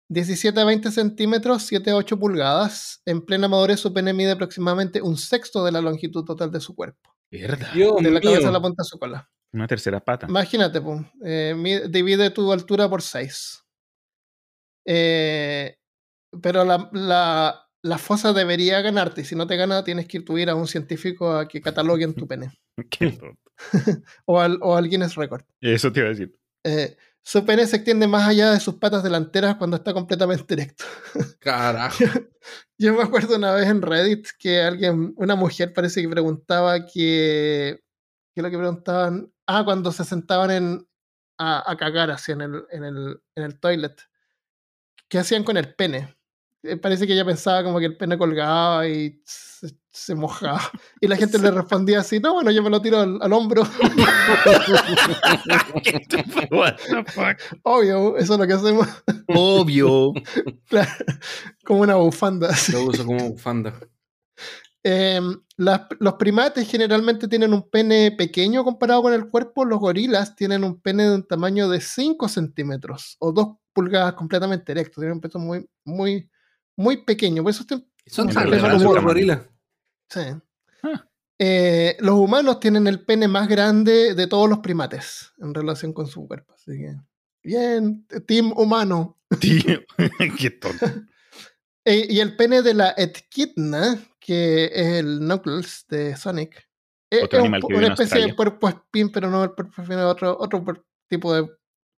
17 0.10 0.60
a 0.60 0.66
20 0.66 0.92
centímetros, 0.92 1.64
7 1.64 1.92
a 1.92 1.96
8 1.96 2.20
pulgadas. 2.20 3.02
En 3.06 3.22
plena 3.26 3.48
madurez, 3.48 3.80
su 3.80 3.94
pene 3.94 4.12
mide 4.14 4.32
aproximadamente 4.32 5.02
un 5.02 5.16
sexto 5.18 5.64
de 5.64 5.72
la 5.72 5.80
longitud 5.80 6.26
total 6.26 6.52
de 6.52 6.60
su 6.60 6.76
cuerpo. 6.76 7.16
Mierda. 7.32 7.72
Dios 7.74 7.96
de 8.04 8.12
la 8.12 8.20
mío. 8.20 8.32
cabeza 8.32 8.50
a 8.50 8.52
la 8.52 8.62
punta 8.62 8.84
de 8.84 8.90
su 8.90 9.00
cola. 9.00 9.30
Una 9.54 9.68
tercera 9.68 10.02
pata. 10.02 10.28
Imagínate, 10.30 10.82
pum, 10.82 11.10
eh, 11.24 11.56
divide 11.90 12.30
tu 12.32 12.52
altura 12.52 12.90
por 12.90 13.02
6. 13.02 13.64
Pero 16.42 16.64
la, 16.64 16.90
la, 16.94 17.68
la 17.82 17.98
fosa 17.98 18.34
debería 18.34 18.82
ganarte. 18.82 19.22
y 19.22 19.26
Si 19.26 19.36
no 19.36 19.48
te 19.48 19.58
gana, 19.58 19.84
tienes 19.84 20.08
que 20.08 20.18
ir 20.18 20.26
tú 20.26 20.38
ir 20.38 20.50
a 20.50 20.56
un 20.56 20.68
científico 20.68 21.32
a 21.34 21.48
que 21.48 21.62
cataloguen 21.62 22.14
tu 22.14 22.28
pene. 22.28 22.52
Qué. 22.90 23.18
O 24.26 24.40
al, 24.40 24.58
o 24.62 24.76
al 24.76 24.90
Guinness 24.90 25.16
Record. 25.16 25.44
Eso 25.60 25.92
te 25.92 26.00
iba 26.00 26.08
a 26.08 26.12
decir. 26.12 26.36
Eh, 26.64 26.98
su 27.22 27.46
pene 27.46 27.68
se 27.68 27.76
extiende 27.76 28.08
más 28.08 28.28
allá 28.28 28.52
de 28.52 28.60
sus 28.60 28.76
patas 28.76 29.04
delanteras 29.04 29.56
cuando 29.58 29.78
está 29.78 29.94
completamente 29.94 30.52
erecto. 30.54 30.84
Carajo. 31.40 32.04
Yo 32.80 32.96
me 32.96 33.04
acuerdo 33.04 33.36
una 33.36 33.54
vez 33.54 33.68
en 33.68 33.84
Reddit 33.84 34.28
que 34.40 34.62
alguien, 34.62 35.14
una 35.18 35.36
mujer 35.36 35.74
parece 35.74 36.02
que 36.02 36.10
preguntaba 36.10 36.88
que, 36.88 37.84
que 38.34 38.42
lo 38.42 38.50
que 38.50 38.58
preguntaban, 38.58 39.32
ah, 39.46 39.64
cuando 39.64 39.92
se 39.92 40.04
sentaban 40.04 40.50
en, 40.50 40.88
a, 41.38 41.72
a 41.72 41.78
cagar 41.78 42.10
así 42.10 42.32
en 42.32 42.42
el, 42.42 42.64
en, 42.72 42.84
el, 42.84 43.22
en 43.36 43.44
el 43.44 43.60
toilet, 43.60 44.02
¿qué 45.08 45.20
hacían 45.20 45.44
con 45.44 45.58
el 45.58 45.76
pene? 45.76 46.16
Eh, 46.64 46.78
Parece 46.78 47.08
que 47.08 47.14
ella 47.14 47.26
pensaba 47.26 47.64
como 47.64 47.80
que 47.80 47.86
el 47.86 47.98
pene 47.98 48.18
colgaba 48.18 48.88
y 48.88 49.20
se, 49.26 49.70
se 49.92 50.16
mojaba. 50.16 50.62
Y 51.00 51.08
la 51.08 51.16
gente 51.18 51.38
le 51.40 51.50
respondía 51.52 52.00
así, 52.02 52.20
no, 52.20 52.34
bueno, 52.36 52.52
yo 52.52 52.62
me 52.64 52.70
lo 52.70 52.82
tiro 52.82 53.00
al, 53.00 53.18
al 53.22 53.34
hombro. 53.34 53.64
What 56.52 56.76
the 56.90 57.04
fuck? 57.12 57.38
Obvio, 57.64 58.18
eso 58.18 58.34
es 58.34 58.40
lo 58.40 58.48
que 58.48 58.54
hacemos. 58.54 58.88
Obvio. 59.28 60.14
Claro, 60.70 60.90
como 61.66 61.82
una 61.82 61.96
bufanda. 61.96 62.50
así. 62.50 62.72
Lo 62.72 62.86
uso 62.86 63.06
como 63.06 63.30
bufanda. 63.32 63.74
Eh, 64.84 65.20
las- 65.58 65.82
los 66.00 66.14
primates 66.14 66.68
generalmente 66.70 67.28
tienen 67.28 67.54
un 67.54 67.70
pene 67.70 68.12
pequeño 68.18 68.64
comparado 68.64 69.02
con 69.04 69.14
el 69.14 69.28
cuerpo. 69.30 69.66
Los 69.66 69.80
gorilas 69.80 70.36
tienen 70.36 70.64
un 70.64 70.80
pene 70.82 71.04
de 71.10 71.16
un 71.16 71.28
tamaño 71.28 71.68
de 71.70 71.82
5 71.82 72.30
centímetros 72.30 73.18
o 73.20 73.32
2 73.34 73.58
pulgadas 73.74 74.14
completamente 74.14 74.72
erecto. 74.72 75.02
Tienen 75.02 75.16
un 75.16 75.22
peso 75.22 75.40
muy, 75.40 75.68
muy, 75.84 76.30
muy 76.78 76.98
pequeño. 77.04 77.44
Por 77.44 77.52
eso 77.52 77.62
estoy- 77.62 77.86
Son 78.08 78.28
En 78.30 78.34
tan 78.36 78.50
grandes 78.50 78.82
los 78.82 79.04
gorilas. 79.04 79.42
sí. 80.10 80.22
Ah. 80.84 81.08
Eh, 81.44 81.98
los 82.00 82.16
humanos 82.16 82.60
tienen 82.60 82.86
el 82.88 83.04
pene 83.04 83.28
más 83.28 83.48
grande 83.48 84.14
de 84.14 84.28
todos 84.28 84.48
los 84.50 84.60
primates 84.60 85.32
en 85.40 85.54
relación 85.56 85.92
con 85.94 86.06
su 86.08 86.28
cuerpo. 86.28 86.54
Así 86.54 86.72
que, 86.78 86.96
bien, 87.44 88.06
team 88.28 88.52
humano. 88.56 89.20
Tío, 89.40 89.82
qué 90.40 90.50
tonto. 90.52 90.86
Eh, 91.86 92.06
y 92.10 92.20
el 92.20 92.36
pene 92.36 92.62
de 92.62 92.74
la 92.76 92.94
Echidna, 92.96 93.98
que 94.20 94.66
es 94.66 94.88
el 95.00 95.18
Knuckles 95.20 95.86
de 95.90 96.16
Sonic, 96.16 96.68
eh, 97.10 97.22
Otro 97.24 97.40
es 97.40 97.42
un 97.42 97.46
animal 97.46 97.62
po- 97.62 97.68
que 97.68 97.74
vive 97.74 97.86
una 97.86 97.88
en 97.96 98.02
especie 98.02 98.28
de 98.28 98.34
puerco 98.36 98.70
espín, 98.70 99.12
pero 99.12 99.30
no 99.32 99.44
el 99.44 99.52
puerco 99.52 99.82
espín, 99.82 99.98
es 99.98 100.06
otro, 100.06 100.38
otro 100.40 100.86
tipo 101.10 101.34
de 101.34 101.50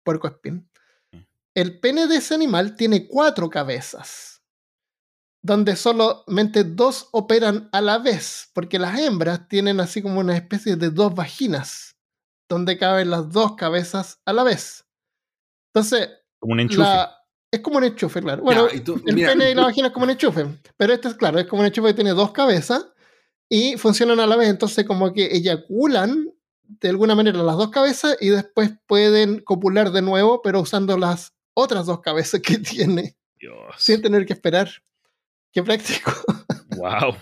puerco 0.03 0.27
espín. 0.27 0.69
Mm. 1.11 1.17
El 1.53 1.79
pene 1.81 2.07
de 2.07 2.15
ese 2.15 2.33
animal 2.33 2.75
tiene 2.77 3.07
cuatro 3.07 3.49
cabezas, 3.49 4.32
donde 5.43 5.75
solamente 5.75 6.63
dos 6.63 7.09
operan 7.11 7.69
a 7.73 7.81
la 7.81 7.97
vez, 7.99 8.49
porque 8.53 8.79
las 8.79 8.97
hembras 8.97 9.47
tienen 9.49 9.79
así 9.81 10.01
como 10.01 10.19
una 10.21 10.35
especie 10.37 10.75
de 10.77 10.89
dos 10.89 11.13
vaginas, 11.13 11.97
donde 12.49 12.77
caben 12.77 13.09
las 13.09 13.29
dos 13.31 13.55
cabezas 13.55 14.19
a 14.25 14.33
la 14.33 14.43
vez. 14.43 14.85
Entonces, 15.73 16.09
Como 16.39 16.53
un 16.53 16.61
enchufe. 16.61 16.81
la- 16.81 17.17
es 17.51 17.59
como 17.59 17.77
un 17.77 17.83
enchufe, 17.83 18.21
claro. 18.21 18.41
Bueno, 18.41 18.69
Ya, 18.69 18.75
y 18.77 18.79
tú- 18.79 19.01
el 19.05 19.15
mira, 19.15 19.29
pene 19.29 19.51
y 19.51 19.53
la 19.55 19.63
vagina 19.63 19.87
es 19.87 19.93
como 19.93 20.05
un 20.05 20.09
enchufe. 20.11 20.45
Pero 20.77 20.93
este 20.93 21.09
es 21.09 21.15
claro, 21.15 21.37
es 21.39 21.45
como 21.45 21.61
un 21.61 21.67
enchufe 21.67 21.89
que 21.89 21.93
tiene 21.93 22.11
dos 22.11 22.31
cabezas 22.31 22.87
y 23.49 23.77
funcionan 23.77 24.19
a 24.21 24.25
la 24.27 24.35
vez. 24.37 24.49
Entonces, 24.49 24.85
como 24.85 25.11
que 25.13 25.25
eyaculan 25.35 26.29
de 26.63 26.89
alguna 26.89 27.13
manera 27.15 27.43
las 27.43 27.57
dos 27.57 27.69
cabezas 27.69 28.15
y 28.21 28.29
después 28.29 28.71
pueden 28.87 29.39
copular 29.39 29.91
de 29.91 30.01
nuevo, 30.01 30.41
pero 30.41 30.61
usando 30.61 30.97
las 30.97 31.33
otras 31.53 31.85
dos 31.85 31.99
cabezas 31.99 32.39
que 32.41 32.57
tiene, 33.03 33.17
Dios. 33.37 33.55
sin 33.77 34.01
tener 34.01 34.25
que 34.25 34.33
esperar. 34.33 34.69
Qué 35.53 35.63
práctico. 35.63 36.11
Wow. 36.75 37.15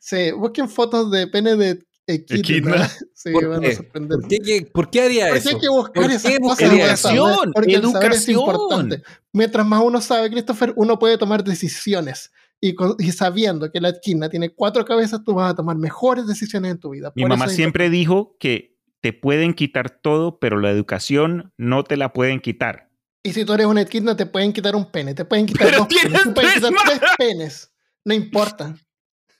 sí, 0.00 0.32
busquen 0.32 0.68
fotos 0.68 1.10
de 1.10 1.26
pene 1.26 1.54
de 1.56 1.84
equidna. 2.06 2.88
Sí, 3.14 3.32
¿Por 3.32 3.48
van 3.48 3.60
qué? 3.60 3.68
a 3.72 3.74
sorprender. 3.76 4.18
¿Por 4.20 4.28
qué, 4.28 4.70
por 4.72 4.90
qué 4.90 5.02
haría 5.02 5.24
¿Por 5.26 5.32
qué 5.34 5.38
eso? 5.40 5.48
hay 5.50 5.58
que 5.60 5.68
buscar 5.68 6.02
¿Por 6.04 6.10
esas 6.12 6.32
qué 6.32 6.38
cosas? 6.38 6.60
Educación, 6.72 7.52
Porque 7.52 7.74
el 7.74 7.82
saber 7.90 8.12
es 8.12 8.28
educación. 8.28 8.38
importante. 8.54 9.02
Mientras 9.32 9.66
más 9.66 9.82
uno 9.84 10.00
sabe, 10.00 10.30
Christopher, 10.30 10.72
uno 10.76 10.98
puede 11.00 11.18
tomar 11.18 11.42
decisiones. 11.44 12.30
Y, 12.60 12.74
con- 12.76 12.94
y 13.00 13.10
sabiendo 13.12 13.70
que 13.72 13.80
la 13.80 13.88
esquina 13.90 14.28
tiene 14.28 14.50
cuatro 14.50 14.84
cabezas, 14.84 15.22
tú 15.24 15.34
vas 15.34 15.50
a 15.52 15.56
tomar 15.56 15.76
mejores 15.76 16.26
decisiones 16.28 16.70
en 16.72 16.78
tu 16.78 16.90
vida. 16.90 17.12
Mi 17.16 17.22
Por 17.24 17.30
mamá 17.30 17.48
siempre 17.48 17.90
dijo 17.90 18.36
que 18.38 18.76
te 19.00 19.12
pueden 19.12 19.52
quitar 19.52 19.90
todo, 19.90 20.38
pero 20.38 20.58
la 20.60 20.70
educación 20.70 21.52
no 21.56 21.82
te 21.84 21.96
la 21.96 22.12
pueden 22.12 22.40
quitar. 22.40 22.87
Y 23.28 23.32
si 23.34 23.44
tú 23.44 23.52
eres 23.52 23.66
una 23.66 23.82
equidna, 23.82 24.16
te 24.16 24.24
pueden 24.24 24.54
quitar 24.54 24.74
un 24.74 24.90
pene, 24.90 25.12
te 25.14 25.26
pueden 25.26 25.44
quitar 25.44 25.66
Pero 25.66 25.78
dos 25.80 25.88
penes, 25.88 26.22
te 26.22 26.30
pueden 26.30 26.54
quitar 26.54 26.72
tres 26.98 27.10
penes. 27.18 27.72
No 28.04 28.14
importa. 28.14 28.74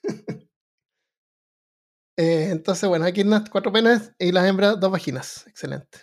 Eh, 2.20 2.48
entonces, 2.51 2.89
bueno, 2.89 3.06
equidnas, 3.06 3.48
cuatro 3.48 3.70
penes 3.70 4.10
y 4.19 4.32
las 4.32 4.44
hembras, 4.44 4.81
dos 4.81 4.90
vaginas. 4.90 5.47
Excelente. 5.47 6.01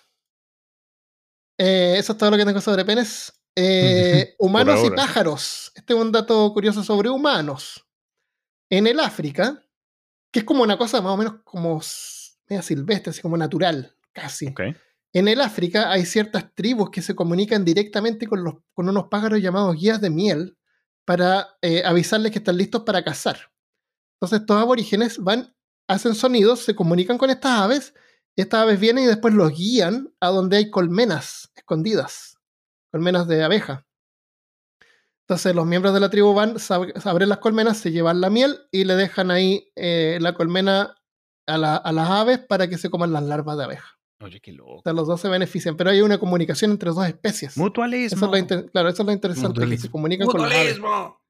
Eh, 1.60 1.96
eso 1.98 2.14
es 2.14 2.18
todo 2.18 2.32
lo 2.32 2.38
que 2.38 2.46
tengo 2.46 2.62
sobre 2.62 2.86
penes. 2.86 3.34
Eh, 3.54 4.34
humanos 4.40 4.80
y 4.86 4.92
pájaros. 4.92 5.74
Este 5.76 5.94
es 5.94 6.00
un 6.00 6.14
dato 6.14 6.54
curioso 6.54 6.86
sobre 6.86 7.10
humanos. 7.10 7.86
En 8.70 8.88
el 8.88 9.02
África, 9.02 9.62
que 10.32 10.40
es 10.40 10.46
como 10.46 10.64
una 10.64 10.78
cosa 10.78 11.02
más 11.02 11.12
o 11.12 11.18
menos 11.18 11.42
como 11.44 11.82
media 12.48 12.62
silvestre, 12.62 13.10
así 13.10 13.22
como 13.22 13.36
natural, 13.36 13.94
casi. 14.14 14.48
¿ok? 14.48 14.62
En 15.16 15.30
el 15.30 15.40
África 15.40 15.94
hay 15.94 16.06
ciertas 16.06 16.54
tribus 16.54 16.90
que 16.90 17.02
se 17.02 17.16
comunican 17.16 17.64
directamente 17.64 18.28
con, 18.28 18.44
los, 18.44 18.56
unos 18.76 19.08
pájaros 19.08 19.42
llamados 19.42 19.78
guías 19.78 20.02
de 20.02 20.10
miel 20.10 20.58
para 21.06 21.56
eh, 21.62 21.84
avisarles 21.86 22.34
que 22.34 22.40
están 22.40 22.58
listos 22.58 22.84
para 22.84 23.02
cazar. 23.02 23.50
Entonces 24.16 24.42
estos 24.42 24.62
aborígenes 24.62 25.18
van, 25.20 25.56
hacen 25.88 26.16
sonidos, 26.16 26.60
se 26.60 26.76
comunican 26.76 27.18
con 27.18 27.30
estas 27.30 27.62
aves, 27.62 27.94
estas 28.36 28.64
aves 28.64 28.78
vienen 28.78 29.06
y 29.06 29.08
después 29.08 29.34
los 29.34 29.54
guían 29.54 30.14
a 30.20 30.28
donde 30.28 30.58
hay 30.58 30.70
colmenas 30.70 31.50
escondidas, 31.56 32.38
colmenas 32.92 33.26
de 33.26 33.42
abeja. 33.42 33.88
Entonces 35.22 35.56
los 35.56 35.66
miembros 35.66 35.94
de 35.94 36.02
la 36.02 36.10
tribu 36.10 36.34
van, 36.34 36.58
abren 37.06 37.30
las 37.30 37.38
colmenas, 37.38 37.78
se 37.78 37.94
llevan 37.94 38.20
la 38.20 38.30
miel 38.30 38.68
y 38.70 38.84
le 38.84 38.98
dejan 38.98 39.32
ahí 39.32 39.72
eh, 39.78 40.18
la 40.20 40.34
colmena 40.34 40.94
a 41.48 41.58
las 41.58 42.10
aves 42.10 42.40
para 42.40 42.68
que 42.68 42.78
se 42.78 42.90
coman 42.90 43.14
las 43.14 43.24
larvas 43.24 43.56
de 43.56 43.64
abeja. 43.64 43.95
Oye, 44.22 44.40
qué 44.40 44.54
loco. 44.54 44.78
O 44.78 44.82
sea, 44.82 44.94
los 44.94 45.08
dos 45.08 45.20
se 45.22 45.28
benefician, 45.30 45.76
pero 45.76 45.90
hay 45.90 46.02
una 46.02 46.18
comunicación 46.18 46.72
entre 46.72 46.90
dos 46.90 47.06
especies. 47.06 47.58
Mutualismo. 47.58 48.16
Eso 48.18 48.26
es 48.26 48.32
lo 48.32 48.38
inter- 48.38 48.72
claro, 48.72 48.90
eso 48.90 49.02
es 49.04 49.06
lo 49.08 49.12
interesante, 49.12 49.48
que 49.50 49.54
se 49.56 49.60
Mutualismo. 49.66 49.92
comunican 49.92 50.28
con 50.28 50.42
las 50.42 50.52
aves. 50.52 50.80
¡Mutualismo! 50.80 51.22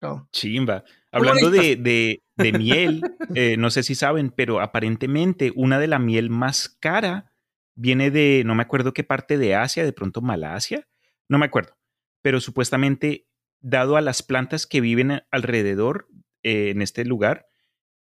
Claro. 0.00 0.28
Chimba. 0.32 0.84
Hablando 1.10 1.50
de, 1.50 1.76
de- 1.76 2.22
de 2.36 2.52
miel, 2.52 3.02
eh, 3.34 3.56
no 3.56 3.70
sé 3.70 3.82
si 3.82 3.94
saben, 3.94 4.30
pero 4.30 4.60
aparentemente 4.60 5.52
una 5.56 5.78
de 5.78 5.88
la 5.88 5.98
miel 5.98 6.30
más 6.30 6.68
cara 6.80 7.32
viene 7.74 8.10
de, 8.10 8.42
no 8.44 8.54
me 8.54 8.62
acuerdo 8.62 8.92
qué 8.92 9.04
parte 9.04 9.38
de 9.38 9.54
Asia, 9.56 9.84
de 9.84 9.92
pronto 9.92 10.20
Malasia, 10.20 10.86
no 11.28 11.38
me 11.38 11.46
acuerdo, 11.46 11.76
pero 12.22 12.40
supuestamente, 12.40 13.26
dado 13.60 13.96
a 13.96 14.00
las 14.00 14.22
plantas 14.22 14.66
que 14.66 14.80
viven 14.80 15.22
alrededor 15.30 16.08
eh, 16.44 16.70
en 16.70 16.82
este 16.82 17.04
lugar, 17.04 17.46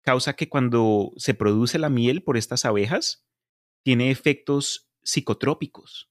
causa 0.03 0.33
que 0.33 0.47
cuando 0.49 1.11
se 1.17 1.33
produce 1.33 1.79
la 1.79 1.89
miel 1.89 2.23
por 2.23 2.37
estas 2.37 2.63
abejas, 2.65 3.25
tiene 3.83 4.11
efectos 4.11 4.89
psicotrópicos. 5.03 6.09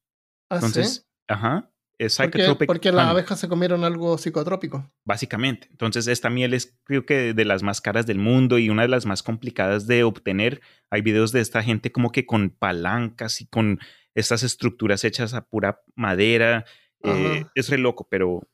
Ah, 0.50 0.60
¿sí? 0.60 0.66
Entonces, 0.66 1.08
ajá, 1.28 1.72
es 1.98 2.16
¿Por 2.16 2.30
qué? 2.30 2.38
psychotropic 2.38 2.66
Porque 2.66 2.92
las 2.92 3.08
abejas 3.08 3.38
se 3.38 3.48
comieron 3.48 3.84
algo 3.84 4.18
psicotrópico. 4.18 4.90
básicamente. 5.04 5.68
Entonces, 5.70 6.06
esta 6.06 6.30
miel 6.30 6.54
es 6.54 6.78
creo 6.84 7.06
que 7.06 7.34
de 7.34 7.44
las 7.44 7.62
más 7.62 7.80
caras 7.80 8.06
del 8.06 8.18
mundo 8.18 8.58
y 8.58 8.70
una 8.70 8.82
de 8.82 8.88
las 8.88 9.06
más 9.06 9.22
complicadas 9.22 9.86
de 9.86 10.04
obtener. 10.04 10.60
Hay 10.90 11.02
videos 11.02 11.32
de 11.32 11.40
esta 11.40 11.62
gente 11.62 11.92
como 11.92 12.10
que 12.10 12.26
con 12.26 12.50
palancas 12.50 13.40
y 13.40 13.46
con 13.46 13.78
estas 14.14 14.42
estructuras 14.42 15.04
hechas 15.04 15.34
a 15.34 15.46
pura 15.46 15.82
madera. 15.94 16.64
Eh, 17.04 17.44
es 17.54 17.68
re 17.68 17.78
loco, 17.78 18.06
pero 18.08 18.48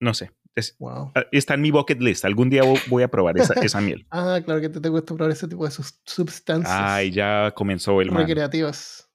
no 0.00 0.14
sé. 0.14 0.32
Es- 0.56 0.76
Wow. 0.78 1.12
ah, 1.14 1.24
está 1.32 1.54
en 1.54 1.60
mi 1.62 1.70
bucket 1.70 2.00
list. 2.00 2.24
Algún 2.24 2.50
día 2.50 2.62
vo- 2.62 2.80
voy 2.88 3.02
a 3.02 3.08
probar 3.08 3.38
esa, 3.38 3.54
esa 3.62 3.80
miel. 3.80 4.06
Ah, 4.10 4.40
claro 4.44 4.60
que 4.60 4.68
te, 4.68 4.80
te 4.80 4.88
gusta 4.88 5.14
probar 5.14 5.30
ese 5.32 5.46
tipo 5.48 5.64
de 5.64 5.70
sus- 5.70 6.00
sustancias 6.04 6.72
Ay, 6.76 7.10
ya 7.12 7.52
comenzó 7.54 8.00
el 8.00 8.10
mal. 8.10 8.24
recreativas. 8.26 9.08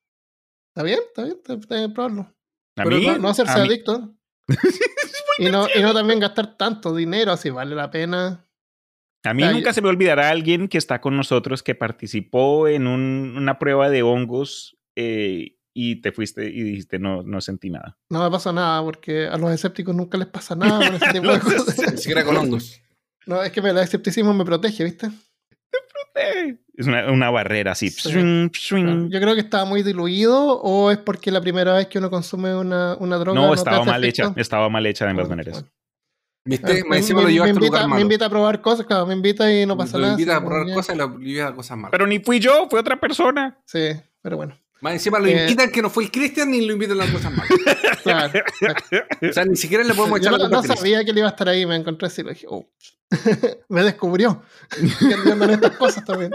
¿Está 0.76 0.84
bien? 0.84 1.00
¿Está 1.08 1.24
bien? 1.24 1.36
Está 1.38 1.54
está 1.54 1.76
bien 1.76 1.94
probarlo. 1.94 2.22
A 2.78 2.84
Pero 2.84 2.98
mí, 2.98 3.06
no, 3.06 3.18
no 3.20 3.30
hacerse 3.30 3.52
a 3.60 3.64
adicto. 3.64 4.16
y, 5.38 5.50
no, 5.50 5.68
y 5.76 5.82
no 5.82 5.94
también 5.94 6.20
gastar 6.20 6.58
tanto 6.58 6.96
dinero, 6.96 7.32
así 7.32 7.50
vale 7.50 7.76
la 7.76 7.92
pena. 7.92 8.48
A 9.26 9.34
mí 9.34 9.44
nunca 9.44 9.72
se 9.72 9.82
me 9.82 9.88
olvidará 9.90 10.30
alguien 10.30 10.68
que 10.68 10.78
está 10.78 11.00
con 11.00 11.16
nosotros 11.16 11.64
que 11.64 11.76
participó 11.76 12.68
en 12.68 12.88
un- 12.88 13.36
una 13.38 13.58
prueba 13.60 13.90
de 13.90 14.04
hongos 14.04 14.78
eh, 14.98 15.58
y 15.74 16.02
te 16.02 16.12
fuiste 16.12 16.46
y 16.50 16.62
dijiste, 16.64 17.00
no, 17.00 17.24
no 17.24 17.42
sentí 17.42 17.70
nada. 17.70 17.98
No 18.10 18.24
me 18.24 18.30
pasa 18.32 18.52
nada, 18.54 18.82
porque 18.84 19.28
a 19.28 19.38
los 19.38 19.52
escépticos 19.52 19.96
nunca 19.96 20.18
les 20.18 20.28
pasa 20.28 20.56
nada 20.56 20.86
con 20.86 20.96
ese 20.96 21.12
tipo 21.14 21.32
de 21.32 21.40
cosas. 21.40 21.92
Ni 21.92 21.98
siquiera 21.98 22.24
con 22.24 22.38
hongos. 22.38 22.80
No, 23.26 23.42
es 23.42 23.52
que 23.52 23.60
el 23.62 23.78
escepticismo 23.78 24.34
me 24.34 24.44
protege, 24.46 24.84
¿viste? 24.84 25.10
Eh, 26.16 26.58
Es 26.78 26.86
una, 26.86 27.12
una 27.12 27.30
barrera 27.32 27.72
así. 27.72 27.90
Sí. 27.90 28.12
Yo 28.12 29.20
creo 29.20 29.34
que 29.34 29.40
estaba 29.40 29.66
muy 29.66 29.82
diluido 29.82 30.60
o 30.62 30.92
es 30.92 30.98
porque 31.00 31.32
la 31.32 31.42
primera 31.42 31.74
vez 31.74 31.88
que 31.88 31.98
uno 31.98 32.10
consume 32.12 32.54
una, 32.56 32.96
una 33.00 33.18
droga. 33.18 33.40
No, 33.40 33.50
te 33.50 33.56
estaba 33.56 33.78
hace 33.78 33.90
mal 33.90 34.04
efecto. 34.04 34.30
hecha. 34.30 34.42
Estaba 34.42 34.70
mal 34.70 34.86
hecha 34.86 35.06
de 35.06 35.12
ambas 35.12 35.28
Bueno, 35.28 35.42
maneras. 35.42 35.62
bueno. 35.62 35.74
¿Viste? 36.46 36.84
Me, 36.90 37.00
invita, 37.00 37.88
me 37.88 38.02
invita 38.02 38.26
a 38.26 38.30
probar 38.30 38.62
cosas, 38.62 38.86
claro, 38.86 39.06
me 39.08 39.14
invita 39.14 39.50
y 39.52 39.66
no 39.66 39.78
pasa 39.78 39.98
lo 39.98 40.02
nada. 40.02 40.14
invita 40.14 40.34
sí, 40.34 40.38
a 40.38 40.46
probar 40.46 40.74
cosas 40.74 40.96
y 40.96 40.98
lo 40.98 41.18
lleva 41.20 41.48
a 41.50 41.56
cosas 41.56 41.78
malas. 41.78 41.92
Pero 41.92 42.06
ni 42.06 42.20
fui 42.20 42.40
yo, 42.42 42.68
fue 42.70 42.82
otra 42.82 43.00
persona. 43.00 43.58
Sí, 43.66 43.92
pero 44.22 44.36
bueno. 44.38 44.60
Más 44.84 44.94
encima 44.94 45.18
lo 45.18 45.28
Eh, 45.28 45.44
invitan 45.44 45.72
que 45.72 45.82
no 45.82 45.90
fue 45.90 46.04
el 46.04 46.12
Cristian 46.12 46.52
ni 46.52 46.60
lo 46.66 46.74
invitan 46.74 46.98
las 46.98 47.10
cosas 47.10 47.32
malas. 47.32 47.52
Claro. 48.04 48.34
O 49.30 49.32
sea, 49.34 49.46
ni 49.46 49.56
siquiera 49.56 49.82
le 49.84 49.94
podemos 49.94 50.20
Yo 50.20 50.28
echar 50.28 50.34
la 50.34 50.38
no, 50.40 50.44
culpa 50.58 50.68
no 50.68 50.76
sabía 50.76 51.04
que 51.06 51.12
él 51.12 51.18
iba 51.20 51.28
a 51.28 51.32
estar 51.32 51.48
ahí, 51.48 51.66
me 51.66 51.76
encontré 51.78 52.08
así 52.08 52.22
y 52.22 52.26
dije, 52.26 52.46
oh. 52.50 52.68
me 53.70 53.82
descubrió. 53.84 54.44
Estas 55.50 55.78
cosas 55.78 56.04
también. 56.04 56.32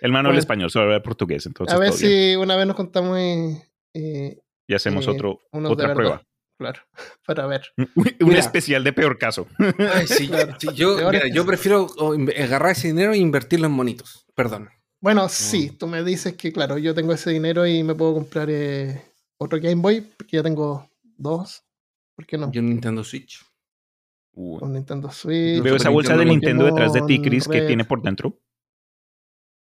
El 0.00 0.10
man 0.10 0.24
no 0.24 0.30
Bueno. 0.30 0.38
español, 0.40 0.68
solo 0.70 0.86
habla 0.86 1.02
portugués. 1.02 1.46
Entonces, 1.46 1.72
a 1.74 1.78
ver 1.78 1.90
bien. 1.90 1.98
si 2.32 2.36
una 2.36 2.56
vez 2.56 2.66
nos 2.66 2.74
contamos 2.74 3.16
y, 3.18 3.62
y- 3.94 4.38
Y 4.66 4.74
hacemos 4.74 5.06
eh, 5.06 5.10
otro, 5.10 5.40
otra 5.52 5.94
prueba. 5.94 6.22
claro, 6.58 6.80
para 7.26 7.46
ver. 7.46 7.62
Un 7.76 7.88
Mira. 8.20 8.40
especial 8.40 8.82
de 8.82 8.92
peor 8.92 9.16
caso. 9.16 9.46
Ay, 9.94 10.06
sí, 10.08 10.26
Claro. 10.26 10.56
sí, 10.58 10.68
yo, 10.74 10.96
mira, 11.10 11.28
yo 11.32 11.46
prefiero 11.46 11.86
oh, 11.98 12.14
agarrar 12.36 12.72
ese 12.72 12.88
dinero 12.88 13.12
e 13.12 13.18
invertirlo 13.18 13.66
en 13.66 13.72
monitos. 13.72 14.26
Perdón. 14.34 14.70
Bueno, 15.00 15.28
sí, 15.28 15.70
tú 15.70 15.86
me 15.86 16.02
dices 16.02 16.34
que, 16.34 16.52
claro, 16.52 16.76
yo 16.78 16.94
tengo 16.94 17.12
ese 17.12 17.30
dinero 17.30 17.66
y 17.66 17.82
me 17.82 17.94
puedo 17.94 18.14
comprar 18.14 18.48
eh, 18.50 19.00
otro 19.38 19.60
Game 19.60 19.80
Boy, 19.80 20.00
porque 20.00 20.36
ya 20.38 20.42
tengo 20.42 20.90
dos. 21.16 21.64
¿Por 22.16 22.26
qué 22.26 22.36
no? 22.36 22.50
Yo 22.50 22.60
un 22.60 22.68
Nintendo 22.70 23.04
Switch. 23.04 23.44
Uh, 24.32 24.64
Un 24.64 24.72
Nintendo 24.72 25.10
Switch. 25.10 25.62
Veo 25.62 25.76
esa 25.76 25.88
bolsa 25.90 26.16
de 26.16 26.24
Nintendo, 26.24 26.64
Nintendo 26.64 26.64
detrás 26.66 26.92
de 26.92 27.02
ti, 27.02 27.22
Chris, 27.22 27.46
que 27.46 27.62
tiene 27.62 27.84
por 27.84 28.02
dentro. 28.02 28.40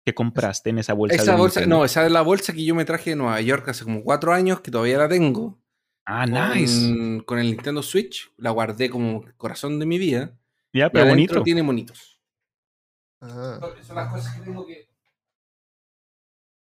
¿Qué 0.04 0.14
compraste 0.14 0.70
en 0.70 0.78
esa 0.78 0.94
bolsa? 0.94 1.16
Esa 1.16 1.32
de 1.32 1.38
bolsa, 1.38 1.60
Nintendo? 1.60 1.78
no, 1.78 1.84
esa 1.84 2.04
es 2.04 2.12
la 2.12 2.22
bolsa 2.22 2.52
que 2.52 2.64
yo 2.64 2.74
me 2.74 2.84
traje 2.84 3.10
de 3.10 3.16
Nueva 3.16 3.40
York 3.40 3.68
hace 3.68 3.84
como 3.84 4.02
cuatro 4.02 4.32
años, 4.32 4.60
que 4.60 4.70
todavía 4.70 4.98
la 4.98 5.08
tengo. 5.08 5.58
Ah, 6.04 6.26
nice. 6.26 6.88
Con, 6.88 7.20
con 7.20 7.38
el 7.38 7.46
Nintendo 7.46 7.82
Switch. 7.82 8.30
La 8.36 8.50
guardé 8.50 8.90
como 8.90 9.24
corazón 9.36 9.78
de 9.78 9.86
mi 9.86 9.98
vida. 9.98 10.36
Ya, 10.72 10.86
Y 10.86 10.90
pero 10.90 11.06
bonito. 11.06 11.42
tiene 11.42 11.62
monitos. 11.62 12.20
Ah, 13.20 13.60
Son 13.82 13.96
las 13.96 14.12
cosas 14.12 14.34
que 14.36 14.42
tengo 14.42 14.66
que. 14.66 14.88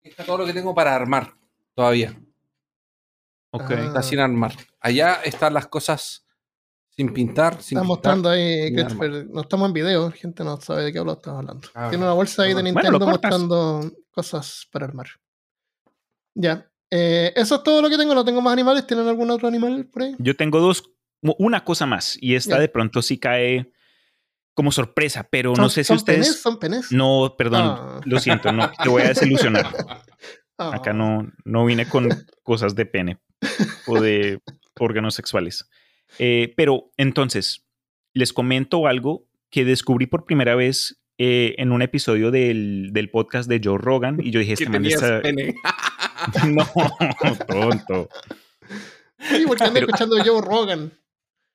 Está 0.02 0.24
todo 0.24 0.38
lo 0.38 0.46
que 0.46 0.52
tengo 0.52 0.74
para 0.74 0.94
armar 0.94 1.34
todavía. 1.74 2.18
Ok. 3.52 3.70
Ah. 3.70 3.84
Está 3.86 4.02
sin 4.02 4.18
armar. 4.20 4.52
Allá 4.80 5.20
están 5.24 5.54
las 5.54 5.66
cosas 5.66 6.24
sin 6.88 7.12
pintar, 7.12 7.54
sin 7.62 7.78
Está 7.78 7.82
pintar. 7.82 7.86
mostrando 7.86 8.28
ahí, 8.30 8.72
Christopher. 8.74 9.26
No 9.30 9.40
estamos 9.42 9.68
en 9.68 9.72
video, 9.74 10.10
gente 10.10 10.44
no 10.44 10.60
sabe 10.60 10.84
de 10.84 10.92
qué 10.92 10.98
hablo 10.98 11.12
estamos 11.12 11.40
hablando. 11.40 11.68
Ah, 11.74 11.88
Tiene 11.90 12.04
una 12.04 12.14
bolsa 12.14 12.42
ahí 12.42 12.54
de 12.54 12.62
Nintendo 12.62 12.98
mostrando 13.06 13.90
cosas 14.10 14.66
para 14.70 14.86
armar. 14.86 15.06
Ya. 16.34 16.66
Eh, 16.90 17.32
eso 17.36 17.56
es 17.56 17.62
todo 17.62 17.80
lo 17.82 17.88
que 17.88 17.96
tengo. 17.96 18.14
No 18.14 18.24
tengo 18.24 18.40
más 18.40 18.52
animales. 18.52 18.86
¿Tienen 18.86 19.06
algún 19.06 19.30
otro 19.30 19.48
animal 19.48 19.86
por 19.86 20.02
ahí? 20.02 20.14
Yo 20.18 20.34
tengo 20.36 20.60
dos, 20.60 20.90
una 21.22 21.64
cosa 21.64 21.86
más, 21.86 22.16
y 22.20 22.34
esta 22.34 22.56
Ya. 22.56 22.60
de 22.62 22.68
pronto 22.68 23.02
sí 23.02 23.18
cae 23.18 23.70
como 24.54 24.72
sorpresa, 24.72 25.28
pero 25.30 25.50
no 25.50 25.56
¿Son- 25.56 25.70
sé 25.70 25.84
si 25.84 25.88
son 25.88 25.96
ustedes. 25.98 26.26
penes? 26.26 26.40
¿Son 26.42 26.58
penes? 26.58 26.92
No, 26.92 27.34
perdón, 27.38 27.62
Ah. 27.62 28.00
lo 28.04 28.18
siento, 28.20 28.52
no, 28.52 28.70
te 28.82 28.88
voy 28.88 29.02
a 29.02 29.08
desilusionar. 29.08 29.66
Ah. 30.62 30.72
Acá 30.74 30.92
no, 30.92 31.26
no 31.46 31.64
vine 31.64 31.88
con 31.88 32.06
cosas 32.42 32.74
de 32.74 32.84
pene 32.84 33.16
o 33.86 33.98
de 33.98 34.40
órganos 34.78 35.14
sexuales. 35.14 35.66
Eh, 36.18 36.52
pero 36.54 36.90
entonces, 36.98 37.66
les 38.12 38.34
comento 38.34 38.86
algo 38.86 39.24
que 39.50 39.64
descubrí 39.64 40.04
por 40.06 40.26
primera 40.26 40.54
vez 40.56 41.00
eh, 41.16 41.54
en 41.56 41.72
un 41.72 41.80
episodio 41.80 42.30
del, 42.30 42.90
del 42.92 43.10
podcast 43.10 43.48
de 43.48 43.58
Joe 43.64 43.78
Rogan 43.78 44.18
y 44.22 44.32
yo 44.32 44.40
dije, 44.40 44.52
este 44.52 44.68
man 44.68 44.84
está... 44.84 45.22
pene. 45.22 45.54
No, 46.46 46.66
tonto. 47.48 48.08
Sí, 49.18 49.44
porque 49.46 49.64
ando 49.64 49.74
Pero- 49.74 49.86
escuchando 49.86 50.16
Joe 50.22 50.42
Rogan. 50.42 50.92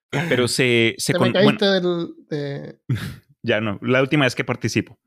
Pero 0.10 0.48
se... 0.48 0.96
se 0.98 1.14
Te 1.14 1.20
con- 1.20 1.32
me 1.32 1.44
bueno, 1.44 1.58
caíste 1.60 1.66
del. 1.66 2.14
de- 2.30 2.80
Ya 3.44 3.62
no, 3.62 3.78
la 3.84 4.02
última 4.02 4.26
vez 4.26 4.34
que 4.34 4.44
participo. 4.44 5.00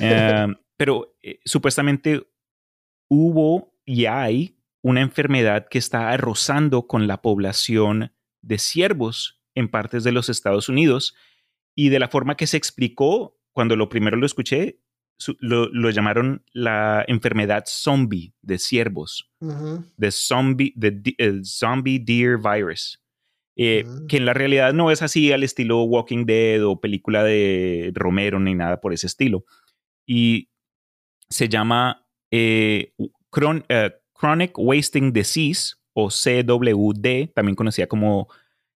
Eh, 0.00 0.46
pero 0.76 1.16
eh, 1.22 1.38
supuestamente 1.44 2.26
hubo 3.08 3.74
y 3.84 4.04
hay 4.06 4.58
una 4.82 5.00
enfermedad 5.00 5.66
que 5.68 5.78
está 5.78 6.10
arrasando 6.10 6.86
con 6.86 7.06
la 7.06 7.22
población 7.22 8.12
de 8.42 8.58
ciervos 8.58 9.40
en 9.54 9.68
partes 9.70 10.04
de 10.04 10.12
los 10.12 10.28
Estados 10.28 10.68
Unidos 10.68 11.14
y 11.74 11.88
de 11.88 11.98
la 11.98 12.08
forma 12.08 12.36
que 12.36 12.46
se 12.46 12.56
explicó 12.58 13.38
cuando 13.52 13.74
lo 13.74 13.88
primero 13.88 14.16
lo 14.18 14.26
escuché, 14.26 14.80
su- 15.18 15.36
lo, 15.40 15.68
lo 15.70 15.88
llamaron 15.90 16.44
la 16.52 17.04
enfermedad 17.08 17.64
zombie 17.66 18.34
de 18.42 18.58
ciervos 18.58 19.30
the 19.98 20.10
zombie, 20.10 20.74
di- 20.76 21.14
el 21.16 21.44
zombie 21.46 21.98
deer 21.98 22.36
virus. 22.36 23.00
Eh, 23.56 23.84
Mm. 23.86 24.06
Que 24.06 24.16
en 24.18 24.26
la 24.26 24.34
realidad 24.34 24.72
no 24.74 24.90
es 24.90 25.00
así 25.02 25.32
al 25.32 25.42
estilo 25.42 25.82
Walking 25.84 26.26
Dead 26.26 26.62
o 26.64 26.80
película 26.80 27.24
de 27.24 27.90
Romero 27.94 28.38
ni 28.38 28.54
nada 28.54 28.80
por 28.80 28.92
ese 28.92 29.06
estilo. 29.06 29.44
Y 30.06 30.50
se 31.30 31.48
llama 31.48 32.06
eh, 32.30 32.92
chron- 33.32 33.64
eh, 33.68 33.92
Chronic 34.18 34.58
Wasting 34.58 35.12
Disease 35.12 35.76
o 35.94 36.10
CWD, 36.10 37.28
también 37.34 37.54
conocida 37.56 37.86
como 37.86 38.28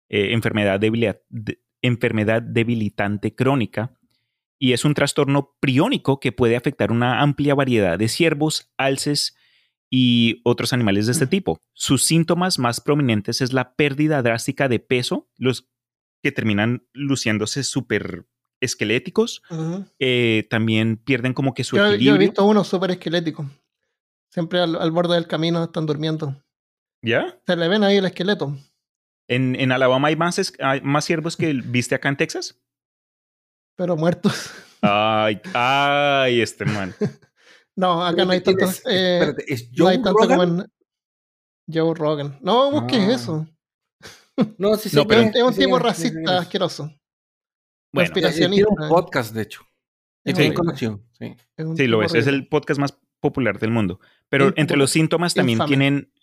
eh, 0.07 0.31
enfermedad, 0.33 0.79
de- 0.79 1.59
enfermedad 1.81 2.41
debilitante 2.41 3.35
crónica. 3.35 3.91
Y 4.59 4.73
es 4.73 4.85
un 4.85 4.93
trastorno 4.93 5.55
priónico 5.59 6.19
que 6.19 6.31
puede 6.31 6.55
afectar 6.55 6.91
una 6.91 7.21
amplia 7.21 7.55
variedad 7.55 7.97
de 7.97 8.07
ciervos, 8.07 8.71
alces 8.77 9.35
y 9.91 10.41
otros 10.43 10.73
animales 10.73 11.05
de 11.07 11.13
este 11.13 11.27
tipo. 11.27 11.59
Sus 11.73 12.03
síntomas 12.03 12.59
más 12.59 12.79
prominentes 12.81 13.41
es 13.41 13.53
la 13.53 13.73
pérdida 13.75 14.21
drástica 14.21 14.67
de 14.67 14.79
peso, 14.79 15.27
los 15.37 15.67
que 16.23 16.31
terminan 16.31 16.85
luciéndose 16.93 17.63
súper 17.63 18.27
esqueléticos. 18.61 19.41
Eh, 19.99 20.45
también 20.49 20.97
pierden 20.97 21.33
como 21.33 21.53
que 21.53 21.63
su 21.63 21.77
Yo, 21.77 21.83
yo 21.83 21.91
he 21.91 21.95
equilibrio. 21.95 22.19
visto 22.27 22.45
uno 22.45 22.63
súper 22.63 22.91
esquelético. 22.91 23.49
Siempre 24.31 24.59
al, 24.59 24.75
al 24.75 24.91
borde 24.91 25.15
del 25.15 25.27
camino 25.27 25.63
están 25.63 25.85
durmiendo. 25.85 26.35
¿Ya? 27.01 27.39
Se 27.47 27.55
le 27.55 27.67
ven 27.67 27.83
ahí 27.83 27.97
el 27.97 28.05
esqueleto. 28.05 28.55
¿En, 29.27 29.55
en 29.55 29.71
Alabama 29.71 30.09
hay 30.09 30.15
más, 30.15 30.37
es- 30.39 30.53
hay 30.59 30.81
más 30.81 31.05
ciervos 31.05 31.37
que 31.37 31.53
viste 31.53 31.95
acá 31.95 32.09
en 32.09 32.17
Texas? 32.17 32.59
pero 33.75 33.95
muertos. 33.95 34.51
Ay, 34.81 35.39
ay, 35.53 36.41
este 36.41 36.65
man. 36.65 36.93
No, 37.79 38.03
acá 38.05 38.25
no 38.25 38.31
hay 38.31 38.41
¿Quién 38.41 38.57
tantos. 38.57 38.79
es? 38.79 38.85
eh, 38.87 39.19
Espérate, 39.19 39.53
¿es 39.53 39.71
no 39.77 39.87
hay 39.87 39.95
Joe 39.97 40.03
tanto 40.03 40.19
Rogan? 40.19 40.39
como 40.39 40.61
en 40.61 40.67
Joe 41.73 41.93
Rogan. 41.95 42.37
No, 42.41 42.71
busques 42.71 42.99
Ah. 42.99 43.13
eso. 43.13 43.47
No, 44.57 44.75
sí, 44.75 44.89
sí. 44.89 44.95
No, 44.95 45.07
pero- 45.07 45.21
Es 45.21 45.27
un- 45.27 45.35
es 45.37 45.43
un 45.43 45.53
sí, 45.53 45.59
tipo 45.61 45.77
sí, 45.77 45.83
racista 45.83 46.19
sí, 46.19 46.35
asqueroso. 46.37 46.91
Bueno, 47.93 48.13
Tiene 48.13 48.63
un 48.65 48.87
podcast, 48.89 49.33
de 49.33 49.41
hecho. 49.43 49.61
Es 50.25 50.37
Es 50.37 50.53
conocido. 50.53 51.01
Sí. 51.17 51.35
Es 51.57 51.87
lo 51.89 52.03
es. 52.03 52.13
Es 52.13 52.27
el 52.27 52.47
podcast 52.47 52.79
más 52.79 52.99
popular 53.21 53.59
del 53.59 53.71
mundo. 53.71 53.99
Pero 54.29 54.53
entre 54.57 54.77
los 54.77 54.91
síntomas 54.91 55.33
también 55.33 55.55
Infame. 55.55 55.67
tienen 55.67 56.13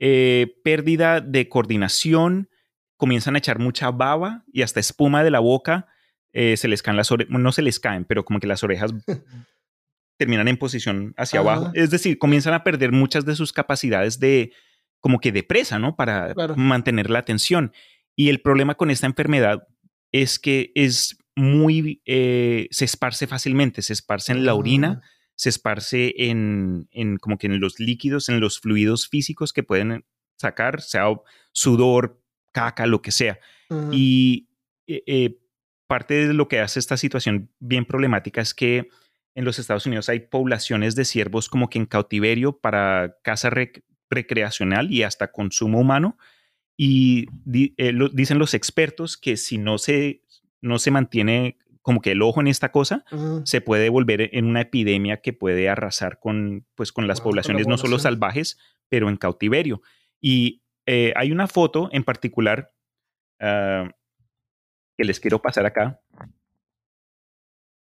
eh, 0.00 0.56
pérdida 0.64 1.20
de 1.20 1.48
coordinación, 1.48 2.48
comienzan 2.96 3.36
a 3.36 3.38
echar 3.38 3.58
mucha 3.60 3.90
baba 3.92 4.44
y 4.52 4.62
hasta 4.62 4.80
espuma 4.80 5.22
de 5.22 5.30
la 5.30 5.38
boca. 5.40 5.86
eh, 6.34 6.56
se 6.56 6.66
les 6.66 6.82
caen 6.82 6.96
las 6.96 7.12
orejas, 7.12 7.30
no 7.38 7.52
se 7.52 7.60
les 7.62 7.78
caen, 7.78 8.04
pero 8.06 8.24
como 8.24 8.40
que 8.40 8.46
las 8.46 8.64
orejas 8.64 8.92
terminan 10.16 10.48
en 10.48 10.56
posición 10.56 11.14
hacia 11.16 11.40
Ajá. 11.40 11.52
abajo. 11.52 11.70
Es 11.74 11.90
decir, 11.90 12.18
comienzan 12.18 12.54
a 12.54 12.64
perder 12.64 12.92
muchas 12.92 13.24
de 13.24 13.34
sus 13.34 13.52
capacidades 13.52 14.18
de 14.20 14.52
como 15.00 15.18
que 15.18 15.32
de 15.32 15.42
presa, 15.42 15.78
¿no? 15.78 15.96
Para 15.96 16.32
Claro. 16.34 16.54
mantener 16.56 17.10
la 17.10 17.18
atención. 17.18 17.72
Y 18.14 18.28
el 18.28 18.40
problema 18.40 18.74
con 18.76 18.90
esta 18.90 19.06
enfermedad 19.06 19.66
es 20.12 20.38
que 20.38 20.70
es 20.74 21.16
muy, 21.34 22.02
eh, 22.04 22.68
se 22.70 22.84
esparce 22.84 23.26
fácilmente, 23.26 23.82
se 23.82 23.94
esparce 23.94 24.32
en 24.32 24.44
la 24.44 24.54
orina, 24.54 25.00
se 25.34 25.48
esparce 25.48 26.14
en, 26.18 26.88
en 26.92 27.16
como 27.16 27.38
que 27.38 27.46
en 27.48 27.58
los 27.58 27.80
líquidos, 27.80 28.28
en 28.28 28.38
los 28.38 28.60
fluidos 28.60 29.08
físicos 29.08 29.52
que 29.52 29.62
pueden 29.62 30.04
sacar, 30.36 30.82
sea 30.82 31.06
sudor, 31.52 32.20
caca, 32.52 32.86
lo 32.86 33.00
que 33.02 33.10
sea. 33.12 33.38
Y 33.90 34.48
eh, 34.86 35.02
eh, 35.06 35.38
parte 35.86 36.26
de 36.28 36.34
lo 36.34 36.46
que 36.48 36.60
hace 36.60 36.78
esta 36.78 36.96
situación 36.98 37.50
bien 37.58 37.86
problemática 37.86 38.40
es 38.42 38.52
que 38.52 38.88
en 39.34 39.44
los 39.44 39.58
Estados 39.58 39.86
Unidos 39.86 40.08
hay 40.08 40.20
poblaciones 40.20 40.94
de 40.94 41.04
ciervos 41.04 41.48
como 41.48 41.68
que 41.70 41.78
en 41.78 41.86
cautiverio 41.86 42.58
para 42.58 43.16
caza 43.22 43.50
rec- 43.50 43.82
recreacional 44.10 44.90
y 44.92 45.02
hasta 45.04 45.32
consumo 45.32 45.80
humano. 45.80 46.18
Y 46.76 47.26
di- 47.44 47.74
eh, 47.76 47.92
lo- 47.92 48.08
dicen 48.08 48.38
los 48.38 48.54
expertos 48.54 49.16
que 49.16 49.36
si 49.36 49.58
no 49.58 49.78
se, 49.78 50.22
no 50.60 50.78
se 50.78 50.90
mantiene 50.90 51.58
como 51.80 52.00
que 52.00 52.12
el 52.12 52.22
ojo 52.22 52.40
en 52.40 52.46
esta 52.46 52.70
cosa 52.70 53.04
se 53.44 53.60
puede 53.60 53.88
volver 53.88 54.30
en 54.32 54.44
una 54.44 54.60
epidemia 54.60 55.20
que 55.20 55.32
puede 55.32 55.68
arrasar 55.68 56.20
con, 56.20 56.64
pues, 56.76 56.92
con 56.92 57.08
las 57.08 57.18
Wow, 57.18 57.24
con 57.24 57.30
la 57.30 57.42
poblaciones 57.42 57.66
no 57.66 57.76
solo 57.78 57.96
salvajes, 57.98 58.58
pero 58.88 59.08
en 59.08 59.16
cautiverio. 59.16 59.82
Y 60.20 60.62
eh, 60.86 61.12
hay 61.16 61.32
una 61.32 61.48
foto 61.48 61.88
en 61.92 62.04
particular 62.04 62.72
ah, 63.40 63.90
que 64.96 65.04
les 65.04 65.18
quiero 65.20 65.40
pasar 65.42 65.66
acá. 65.66 66.00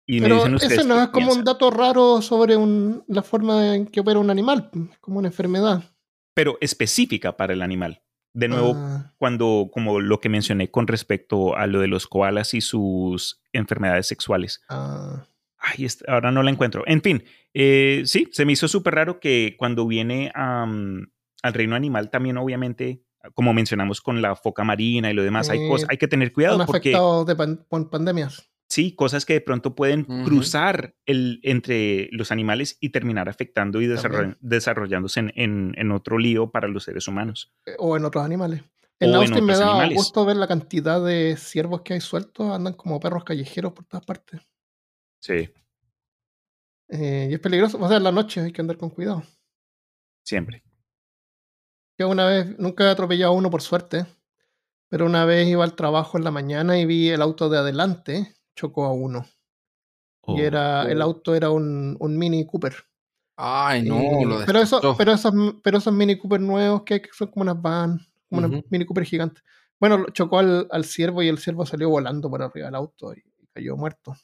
Y 0.06 0.20
me 0.20 0.22
Pero 0.22 0.34
dicen 0.36 0.54
ustedes 0.54 0.78
ese 0.78 0.88
no 0.88 1.00
es 1.00 1.08
como 1.08 1.32
un 1.32 1.44
dato 1.44 1.70
raro 1.70 2.20
sobre 2.22 2.56
un- 2.56 3.04
la 3.08 3.22
forma 3.22 3.74
en 3.76 3.86
que 3.86 4.00
opera 4.00 4.18
un 4.18 4.30
animal, 4.30 4.70
como 5.00 5.18
una 5.18 5.28
enfermedad. 5.28 5.84
Pero 6.34 6.58
específica 6.60 7.36
para 7.36 7.52
el 7.52 7.62
animal. 7.62 8.02
De 8.34 8.48
nuevo, 8.48 8.74
Ah, 8.76 9.12
cuando, 9.18 9.68
como 9.72 10.00
lo 10.00 10.18
que 10.18 10.28
mencioné 10.28 10.70
con 10.70 10.86
respecto 10.86 11.54
a 11.56 11.66
lo 11.66 11.78
de 11.80 11.86
los 11.86 12.06
koalas 12.06 12.54
y 12.54 12.60
sus 12.60 13.40
enfermedades 13.52 14.06
sexuales. 14.06 14.62
ah, 14.68 15.26
Ay, 15.64 15.86
ahora 16.08 16.32
no 16.32 16.42
la 16.42 16.50
encuentro. 16.50 16.82
En 16.86 17.02
fin, 17.02 17.22
eh, 17.54 18.02
sí, 18.04 18.28
se 18.32 18.44
me 18.44 18.52
hizo 18.52 18.66
súper 18.66 18.96
raro 18.96 19.20
que 19.20 19.54
cuando 19.56 19.86
viene 19.86 20.32
al 20.34 21.06
reino 21.52 21.76
animal 21.76 22.10
también, 22.10 22.36
obviamente, 22.36 23.04
como 23.34 23.52
mencionamos 23.54 24.00
con 24.00 24.20
la 24.20 24.34
foca 24.34 24.64
marina 24.64 25.08
y 25.08 25.14
lo 25.14 25.22
demás, 25.22 25.50
hay, 25.50 25.68
cosas, 25.68 25.88
hay 25.88 25.98
que 25.98 26.08
tener 26.08 26.32
cuidado 26.32 26.56
están 26.56 26.66
porque 26.66 26.88
afectados 26.90 27.26
de 27.26 27.36
pan- 27.36 27.64
pandemias. 27.88 28.50
Sí, 28.72 28.94
cosas 28.94 29.24
que 29.26 29.34
de 29.34 29.40
pronto 29.42 29.74
pueden 29.74 30.04
cruzar 30.24 30.94
el, 31.06 31.40
entre 31.42 32.08
los 32.12 32.32
animales 32.32 32.78
y 32.80 32.88
terminar 32.88 33.28
afectando 33.28 33.80
y 33.82 33.86
desarroll- 33.86 34.36
desarrollándose 34.40 35.20
en, 35.20 35.32
en- 35.36 35.74
en 35.76 35.92
otro 35.92 36.18
lío 36.18 36.50
para 36.50 36.68
los 36.68 36.84
seres 36.84 37.06
humanos. 37.08 37.52
eh, 37.66 37.74
O 37.78 37.96
en 37.96 38.04
otros 38.04 38.24
animales. 38.24 38.62
En 38.98 39.14
Austin 39.14 39.44
me 39.44 39.56
da 39.56 39.68
animales. 39.70 39.96
gusto 39.96 40.24
ver 40.24 40.36
la 40.36 40.46
cantidad 40.46 41.04
de 41.04 41.36
ciervos 41.36 41.82
que 41.82 41.94
hay 41.94 42.00
sueltos, 42.00 42.50
andan 42.52 42.74
como 42.74 42.98
perros 43.00 43.24
callejeros 43.24 43.72
por 43.72 43.84
todas 43.84 44.06
partes. 44.06 44.40
Sí, 45.20 45.50
Eh, 46.88 47.28
y 47.30 47.34
es 47.34 47.40
peligroso, 47.40 47.78
o 47.80 47.88
sea, 47.88 47.96
en 47.96 48.04
la 48.04 48.12
noche 48.12 48.40
hay 48.40 48.52
que 48.52 48.60
andar 48.60 48.76
con 48.76 48.90
cuidado. 48.90 49.22
siempre. 50.24 50.62
Yo 51.98 52.08
una 52.08 52.26
vez, 52.26 52.58
nunca 52.58 52.84
he 52.84 52.90
atropellado 52.90 53.32
a 53.32 53.36
uno 53.36 53.50
por 53.50 53.60
suerte, 53.62 54.06
pero 54.88 55.06
una 55.06 55.24
vez 55.24 55.48
iba 55.48 55.64
al 55.64 55.74
trabajo 55.74 56.16
en 56.18 56.24
la 56.24 56.30
mañana 56.30 56.78
y 56.78 56.86
vi 56.86 57.08
el 57.10 57.22
auto 57.22 57.48
de 57.48 57.58
adelante, 57.58 58.34
chocó 58.54 58.84
a 58.84 58.92
uno. 58.92 59.26
Oh, 60.22 60.38
y 60.38 60.42
era, 60.42 60.90
el 60.90 61.00
oh. 61.00 61.04
auto 61.04 61.34
era 61.34 61.50
un, 61.50 61.96
un 61.98 62.18
Mini 62.18 62.46
Cooper. 62.46 62.74
Ay, 63.36 63.82
no, 63.82 64.20
Y- 64.20 64.24
lo 64.24 64.44
pero, 64.46 64.60
eso, 64.60 64.94
pero, 64.96 65.12
esos, 65.12 65.32
pero 65.62 65.78
esos 65.78 65.92
Mini 65.92 66.16
Cooper 66.18 66.40
nuevos 66.40 66.82
que 66.82 66.94
hay, 66.94 67.00
que 67.00 67.10
son 67.12 67.28
como 67.28 67.42
unas 67.42 67.60
van, 67.60 67.98
como 68.28 68.46
unas 68.46 68.50
Ujú. 68.50 68.66
Mini 68.70 68.84
Cooper 68.84 69.04
gigantes. 69.04 69.42
Bueno, 69.80 70.06
chocó 70.12 70.38
al, 70.38 70.68
al 70.70 70.84
ciervo 70.84 71.22
y 71.22 71.28
el 71.28 71.38
ciervo 71.38 71.66
salió 71.66 71.88
volando 71.88 72.30
por 72.30 72.42
arriba 72.42 72.66
del 72.66 72.76
auto 72.76 73.14
y 73.14 73.22
cayó 73.52 73.76
muerto. 73.76 74.14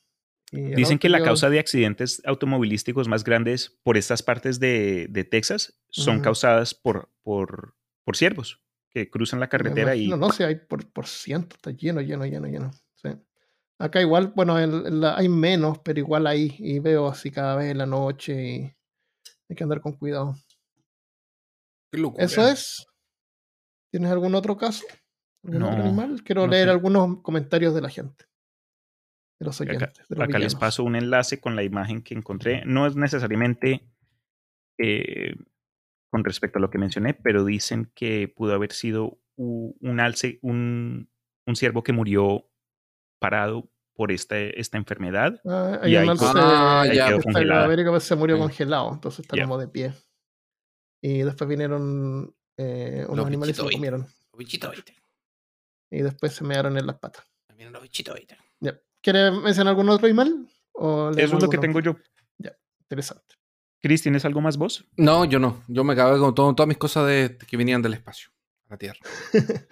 Dicen 0.51 0.99
que 0.99 1.11
la 1.11 1.23
causa 1.23 1.51
de 1.51 1.59
accidentes 1.59 2.23
automovilísticos 2.25 3.07
más 3.07 3.23
grandes 3.23 3.79
por 3.83 3.99
estas 3.99 4.23
partes 4.23 4.59
de, 4.59 5.07
de 5.11 5.25
Texas 5.25 5.79
son 5.91 6.21
causadas 6.21 6.75
por, 6.75 7.11
por, 7.23 7.75
por 8.05 8.17
ciervos 8.17 8.63
que 8.89 9.11
cruzan 9.11 9.41
la 9.41 9.51
carretera 9.51 9.95
y 9.95 10.05
imagino, 10.05 10.17
no 10.17 10.33
sé, 10.33 10.45
hay 10.45 10.55
por, 10.55 10.91
por 10.91 11.07
ciento, 11.07 11.57
está 11.57 11.71
lleno, 11.73 12.01
lleno, 12.01 12.25
lleno, 12.25 12.47
lleno. 12.47 12.71
Acá 13.81 14.01
igual, 14.01 14.33
bueno, 14.35 14.59
el- 14.59 14.87
el- 14.87 15.05
hay 15.05 15.29
menos, 15.29 15.79
pero 15.79 15.99
igual 16.01 16.27
hay, 16.27 16.55
y 16.59 16.79
veo 16.81 17.07
así 17.09 17.31
cada 17.31 17.55
vez 17.57 17.71
en 17.71 17.79
la 17.79 17.87
noche 17.87 18.33
y 18.43 18.61
hay 19.49 19.57
que 19.57 19.63
andar 19.63 19.81
con 19.81 19.93
cuidado. 19.93 20.35
Qué 21.93 21.99
locura. 22.01 22.25
Eso 22.25 22.47
es. 22.47 22.87
¿Tienes 23.93 24.11
algún 24.11 24.35
otro 24.35 24.57
caso? 24.57 24.85
¿Algún 25.45 25.63
otro 25.63 25.83
animal? 25.85 26.23
Quiero 26.25 26.43
no 26.43 26.49
leer 26.53 26.67
sé. 26.67 26.71
algunos 26.73 27.23
comentarios 27.23 27.75
de 27.75 27.81
la 27.81 27.89
gente. 27.89 28.25
De 29.41 29.47
los 29.47 29.61
acá, 29.61 29.71
oyentes. 29.71 30.09
de 30.09 30.17
los 30.17 30.25
acá 30.29 30.39
les 30.39 30.55
paso 30.57 30.83
un 30.83 30.97
enlace 30.97 31.41
con 31.41 31.55
la 31.55 31.63
imagen 31.63 32.03
que 32.03 32.15
encontré. 32.15 32.65
No 32.67 32.87
es 32.87 32.97
necesariamente 32.97 33.89
eh, 34.79 35.37
con 36.11 36.25
respecto 36.25 36.59
a 36.59 36.63
lo 36.63 36.71
que 36.71 36.79
mencioné, 36.79 37.15
pero 37.15 37.45
dicen 37.45 37.91
que 37.95 38.29
pudo 38.29 38.55
haber 38.55 38.73
sido 38.73 39.19
un 39.37 40.01
alce, 40.01 40.41
un, 40.43 41.09
un 41.47 41.57
ciervo 41.57 41.83
que 41.85 41.93
murió 41.93 42.51
parado 43.19 43.69
por 43.95 44.13
esta, 44.13 44.39
esta 44.39 44.77
enfermedad. 44.79 45.41
Ah, 45.45 45.81
y 45.85 45.97
ahí 45.97 46.07
quedó- 46.07 46.33
Ah, 46.37 46.85
que 46.89 46.97
ya. 46.97 47.09
quedó 47.09 47.91
pues, 47.91 48.05
se 48.05 48.15
murió 48.17 48.37
Sí. 48.37 48.43
congelado, 48.43 48.93
entonces 48.93 49.21
está 49.21 49.37
Ya. 49.37 49.43
como 49.45 49.59
de 49.59 49.69
pie. 49.69 49.93
Y 51.03 51.19
después 51.23 51.49
vinieron 51.49 52.35
eh, 52.61 53.05
unos 53.07 53.19
Los 53.19 53.27
animales 53.27 53.55
y 53.55 53.57
se 53.57 53.63
lo 53.63 53.69
ahí. 53.69 53.75
comieron. 53.77 54.01
Los 54.03 54.39
bichitos, 54.39 54.71
¿viste? 54.73 54.95
Y 55.91 56.03
después 56.03 56.33
se 56.35 56.43
mearon 56.45 56.77
en 56.77 56.87
las 56.87 56.99
patas. 56.99 57.25
También 57.47 57.73
los 57.73 57.83
bichitos, 57.83 58.15
¿viste? 58.17 58.37
Ya. 58.61 58.79
¿Quieres 59.01 59.33
mencionar 59.33 59.71
algún 59.73 59.89
otro 59.91 60.07
animal? 60.07 60.49
¿O 60.73 61.11
Eso 61.11 61.37
es 61.37 61.43
lo 61.43 61.49
que 61.49 61.59
tengo 61.59 61.81
yo. 61.81 61.97
Interesante. 62.81 63.35
Chris, 63.81 64.03
¿tienes 64.03 64.25
algo 64.25 64.41
más 64.41 64.57
vos? 64.57 64.85
No, 64.97 65.25
yo 65.25 65.39
no. 65.39 65.63
Yo 65.69 65.85
me 65.85 65.93
acabé 65.93 66.19
con 66.19 66.35
todo- 66.35 66.55
todas 66.55 66.67
mis 66.69 66.79
cosas 66.79 67.07
de, 67.07 67.37
que 67.47 67.57
venían 67.57 67.81
del 67.83 67.95
espacio, 67.95 68.31
a 68.69 68.73
la 68.75 68.77
Tierra. 68.79 68.99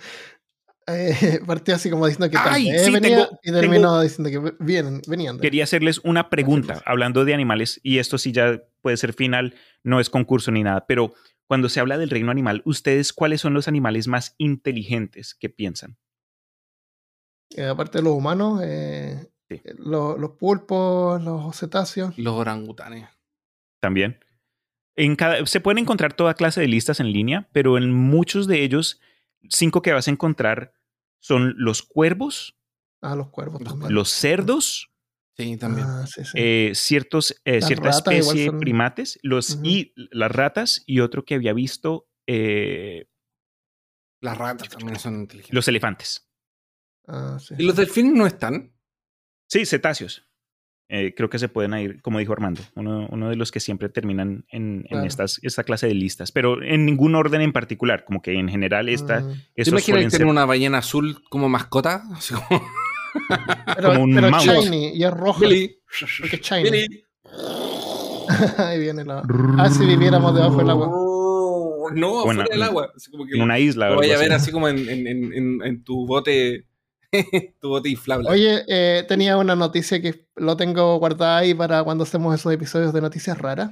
Eh, 0.88 1.40
partí 1.46 1.72
así 1.72 1.90
como 1.90 2.06
diciendo 2.06 2.30
que 2.30 2.36
tal 2.36 2.54
Ay, 2.54 2.64
sí, 2.78 2.92
venía 2.92 3.16
tengo- 3.26 3.38
y 3.42 3.50
terminó 3.52 4.00
diciendo 4.00 4.30
que 4.30 4.54
vienen, 4.64 5.02
venían. 5.08 5.36
de- 5.36 5.42
Quería 5.42 5.64
hacerles 5.64 5.98
una 6.04 6.30
pregunta 6.30 6.74
Afirmación. 6.74 6.92
hablando 6.92 7.24
de 7.24 7.34
animales, 7.34 7.80
y 7.82 7.98
esto 7.98 8.18
sí 8.18 8.30
ya 8.32 8.62
puede 8.82 8.96
ser 8.96 9.12
final, 9.12 9.54
no 9.82 9.98
es 10.00 10.10
concurso 10.10 10.50
ni 10.52 10.62
nada, 10.62 10.86
pero 10.86 11.14
cuando 11.48 11.68
se 11.68 11.80
habla 11.80 11.98
del 11.98 12.10
reino 12.10 12.30
animal, 12.30 12.62
¿ustedes 12.64 13.12
cuáles 13.12 13.40
son 13.40 13.52
los 13.54 13.66
animales 13.68 14.06
más 14.08 14.34
inteligentes 14.38 15.34
que 15.34 15.48
piensan? 15.48 15.96
Eh, 17.56 17.64
aparte 17.66 17.98
de 17.98 18.04
los 18.04 18.12
humanos, 18.14 18.60
eh, 18.64 19.28
Sí. 19.48 19.60
eh, 19.64 19.74
lo- 19.78 20.16
los 20.18 20.32
pulpos, 20.32 21.22
los 21.22 21.56
cetáceos. 21.56 22.16
Los 22.18 22.34
orangutanes. 22.34 23.08
También. 23.80 24.18
En 24.96 25.14
cada, 25.14 25.44
se 25.46 25.60
pueden 25.60 25.78
encontrar 25.78 26.14
toda 26.14 26.34
clase 26.34 26.60
de 26.60 26.68
listas 26.68 27.00
en 27.00 27.12
línea, 27.12 27.48
pero 27.52 27.76
en 27.76 27.92
muchos 27.92 28.46
de 28.46 28.62
ellos, 28.64 29.00
cinco 29.48 29.82
que 29.82 29.92
vas 29.92 30.08
a 30.08 30.10
encontrar 30.10 30.72
son 31.20 31.55
los 31.59 31.82
cuervos, 31.82 32.56
Ah, 33.02 33.14
los 33.14 33.28
cuervos 33.30 33.60
Los 33.60 33.70
también. 33.72 33.93
los 33.94 34.10
cerdos, 34.10 34.90
Sí, 35.36 35.56
también. 35.59 35.86
Ah, 35.86 36.06
sí, 36.06 36.24
sí. 36.24 36.30
eh, 36.34 36.72
ciertos, 36.74 37.40
eh, 37.44 37.60
cierta 37.60 37.90
especie 37.90 38.40
de 38.40 38.47
son- 38.47 38.59
primates, 38.59 39.18
los, 39.22 39.59
y 39.62 39.93
las 39.97 40.32
ratas, 40.32 40.82
y 40.86 41.01
otro 41.01 41.24
que 41.24 41.34
había 41.34 41.52
visto, 41.52 42.09
eh, 42.26 43.06
Las 44.22 44.38
ratas 44.38 44.70
también 44.70 44.98
son 44.98 45.20
inteligentes. 45.20 45.55
los 45.55 45.68
elefantes. 45.68 46.28
Ah, 47.06 47.38
sí, 47.38 47.55
¿Y 47.59 47.64
los 47.64 47.76
delfines 47.76 48.14
no 48.14 48.26
están? 48.26 48.72
Sí, 49.48 49.64
cetáceos. 49.66 50.26
Eh, 50.88 51.14
creo 51.16 51.28
que 51.28 51.38
se 51.40 51.48
pueden 51.48 51.74
ir, 51.74 52.00
como 52.00 52.20
dijo 52.20 52.32
Armando, 52.32 52.60
uno, 52.76 53.08
uno 53.10 53.28
de 53.28 53.34
los 53.34 53.50
que 53.50 53.58
siempre 53.58 53.88
terminan 53.88 54.44
en, 54.50 54.82
en 54.82 54.82
Claro. 54.88 55.06
estas, 55.06 55.40
esta 55.42 55.64
clase 55.64 55.88
de 55.88 55.94
listas, 55.94 56.30
pero 56.30 56.62
en 56.62 56.86
ningún 56.86 57.16
orden 57.16 57.40
en 57.40 57.52
particular, 57.52 58.04
como 58.04 58.22
que 58.22 58.34
en 58.38 58.48
general 58.48 58.88
esta, 58.88 59.20
Mm. 59.20 59.32
¿Te 59.56 59.68
imaginas 59.70 59.84
tener 59.98 60.10
ser 60.12 60.26
una 60.26 60.44
ballena 60.44 60.78
azul 60.78 61.18
como 61.28 61.48
mascota? 61.48 62.04
Así 62.12 62.34
como... 62.34 62.62
Pero, 63.74 63.88
como 63.92 64.04
un 64.04 64.14
pero 64.14 64.30
mouse. 64.30 64.44
shiny 64.46 64.90
y 64.94 65.02
es 65.04 65.10
roja. 65.10 65.40
Billy. 65.40 65.76
Porque 66.20 66.36
es 66.36 66.42
shiny. 66.42 66.70
Billy. 66.70 67.04
Ahí 68.58 68.78
viene 68.80 69.04
la. 69.04 69.22
Ah, 69.58 69.70
si 69.70 69.84
viviéramos 69.86 70.34
debajo 70.34 70.56
del 70.58 70.70
agua. 70.70 70.86
No, 71.94 72.24
Bueno, 72.24 72.42
afuera 72.42 72.46
del 72.50 72.62
agua. 72.62 72.92
Así 72.94 73.10
como 73.10 73.24
que 73.26 73.34
en 73.36 73.42
una 73.42 73.58
isla. 73.58 73.90
lo 73.90 73.96
vaya 73.96 74.16
a 74.16 74.18
ver 74.18 74.32
así. 74.32 74.50
como 74.52 74.68
en, 74.68 74.78
en- 74.88 75.06
en- 75.06 75.32
en- 75.32 75.62
en 75.64 75.84
tu 75.84 76.06
bote 76.06 76.66
tu 77.60 77.68
bote 77.68 77.88
inflable. 77.88 78.28
Oye, 78.28 78.64
eh, 78.68 79.05
tenía 79.09 79.36
una 79.36 79.55
noticia 79.56 80.01
que 80.01 80.26
lo 80.36 80.56
tengo 80.56 80.98
guardada 80.98 81.38
ahí 81.38 81.55
para 81.55 81.82
cuando 81.84 82.05
hacemos 82.05 82.34
esos 82.34 82.52
episodios 82.52 82.93
de 82.93 83.01
noticias 83.01 83.38
raras. 83.38 83.70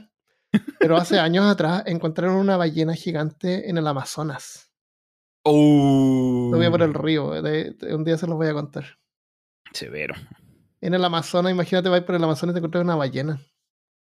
Pero 0.78 0.96
hace 0.96 1.18
años 1.18 1.44
atrás 1.46 1.82
encontraron 1.86 2.36
una 2.36 2.56
ballena 2.56 2.94
gigante 2.94 3.68
en 3.68 3.78
el 3.78 3.86
Amazonas. 3.86 4.70
Oh. 5.42 6.48
Lo 6.52 6.58
vi 6.58 6.68
por 6.70 6.82
el 6.82 6.94
río. 6.94 7.42
de- 7.42 7.72
de- 7.72 7.94
un 7.94 8.04
día 8.04 8.16
se 8.16 8.26
los 8.26 8.36
voy 8.36 8.46
a 8.48 8.54
contar. 8.54 8.98
Severo. 9.72 10.14
En 10.80 10.94
el 10.94 11.04
Amazonas, 11.04 11.52
imagínate, 11.52 11.88
vais 11.88 12.02
por 12.04 12.14
el 12.14 12.24
Amazonas 12.24 12.52
y 12.52 12.54
te 12.54 12.58
encuentras 12.58 12.84
una 12.84 12.96
ballena. 12.96 13.40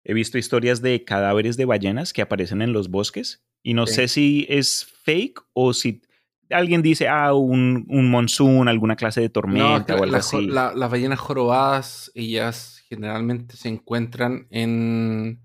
He 0.03 0.13
visto 0.13 0.37
historias 0.37 0.81
de 0.81 1.03
cadáveres 1.03 1.57
de 1.57 1.65
ballenas 1.65 2.13
que 2.13 2.21
aparecen 2.21 2.61
en 2.61 2.71
los 2.71 2.89
bosques 2.89 3.43
y 3.63 3.73
no 3.73 3.87
Sí. 3.87 3.93
sé 3.95 4.07
si 4.07 4.45
es 4.49 4.85
fake 4.85 5.41
o 5.53 5.73
si 5.73 6.01
alguien 6.49 6.81
dice, 6.81 7.07
ah, 7.07 7.33
un, 7.33 7.85
un 7.89 8.09
monsoon, 8.09 8.67
alguna 8.67 8.95
clase 8.95 9.21
de 9.21 9.27
No, 9.27 9.33
tormenta 9.33 9.95
o 9.95 10.03
algo 10.03 10.11
la- 10.11 10.17
así. 10.19 10.47
la- 10.47 10.73
las 10.73 10.89
ballenas 10.91 11.19
jorobadas, 11.19 12.11
ellas 12.15 12.83
generalmente 12.89 13.57
se 13.57 13.69
encuentran 13.69 14.47
en... 14.49 15.41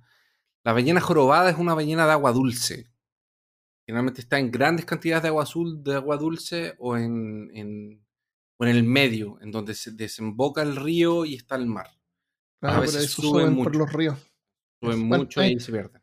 La 0.65 0.73
ballena 0.73 1.01
jorobada 1.01 1.51
es 1.51 1.59
una 1.59 1.75
ballena 1.75 2.07
de 2.07 2.13
agua 2.13 2.33
dulce. 2.33 2.87
Generalmente 3.85 4.21
está 4.21 4.39
en 4.39 4.53
grandes 4.53 4.85
cantidades 4.87 5.23
de 5.25 5.29
agua 5.29 5.43
azul, 5.43 5.83
de 5.83 5.97
agua 5.97 6.17
dulce, 6.17 6.75
o 6.79 6.97
en, 6.97 7.51
en- 7.53 8.05
o 8.59 8.65
en 8.65 8.71
el 8.77 8.85
medio, 8.85 9.41
en 9.41 9.51
donde 9.51 9.75
se 9.75 9.91
desemboca 9.91 10.63
el 10.63 10.77
río 10.77 11.25
y 11.25 11.35
está 11.35 11.57
el 11.57 11.67
mar. 11.67 11.89
Ah, 12.61 12.77
A 12.77 12.81
veces 12.81 12.95
pero 12.95 13.05
eso 13.07 13.23
suben 13.23 13.47
suben 13.55 13.65
por 13.65 13.75
los 13.75 13.93
ríos. 13.93 14.19
Suben 14.81 15.09
Bueno, 15.09 15.25
mucho 15.25 15.41
ahí- 15.41 15.55
y 15.55 15.59
se 15.61 15.73
pierden. 15.73 16.01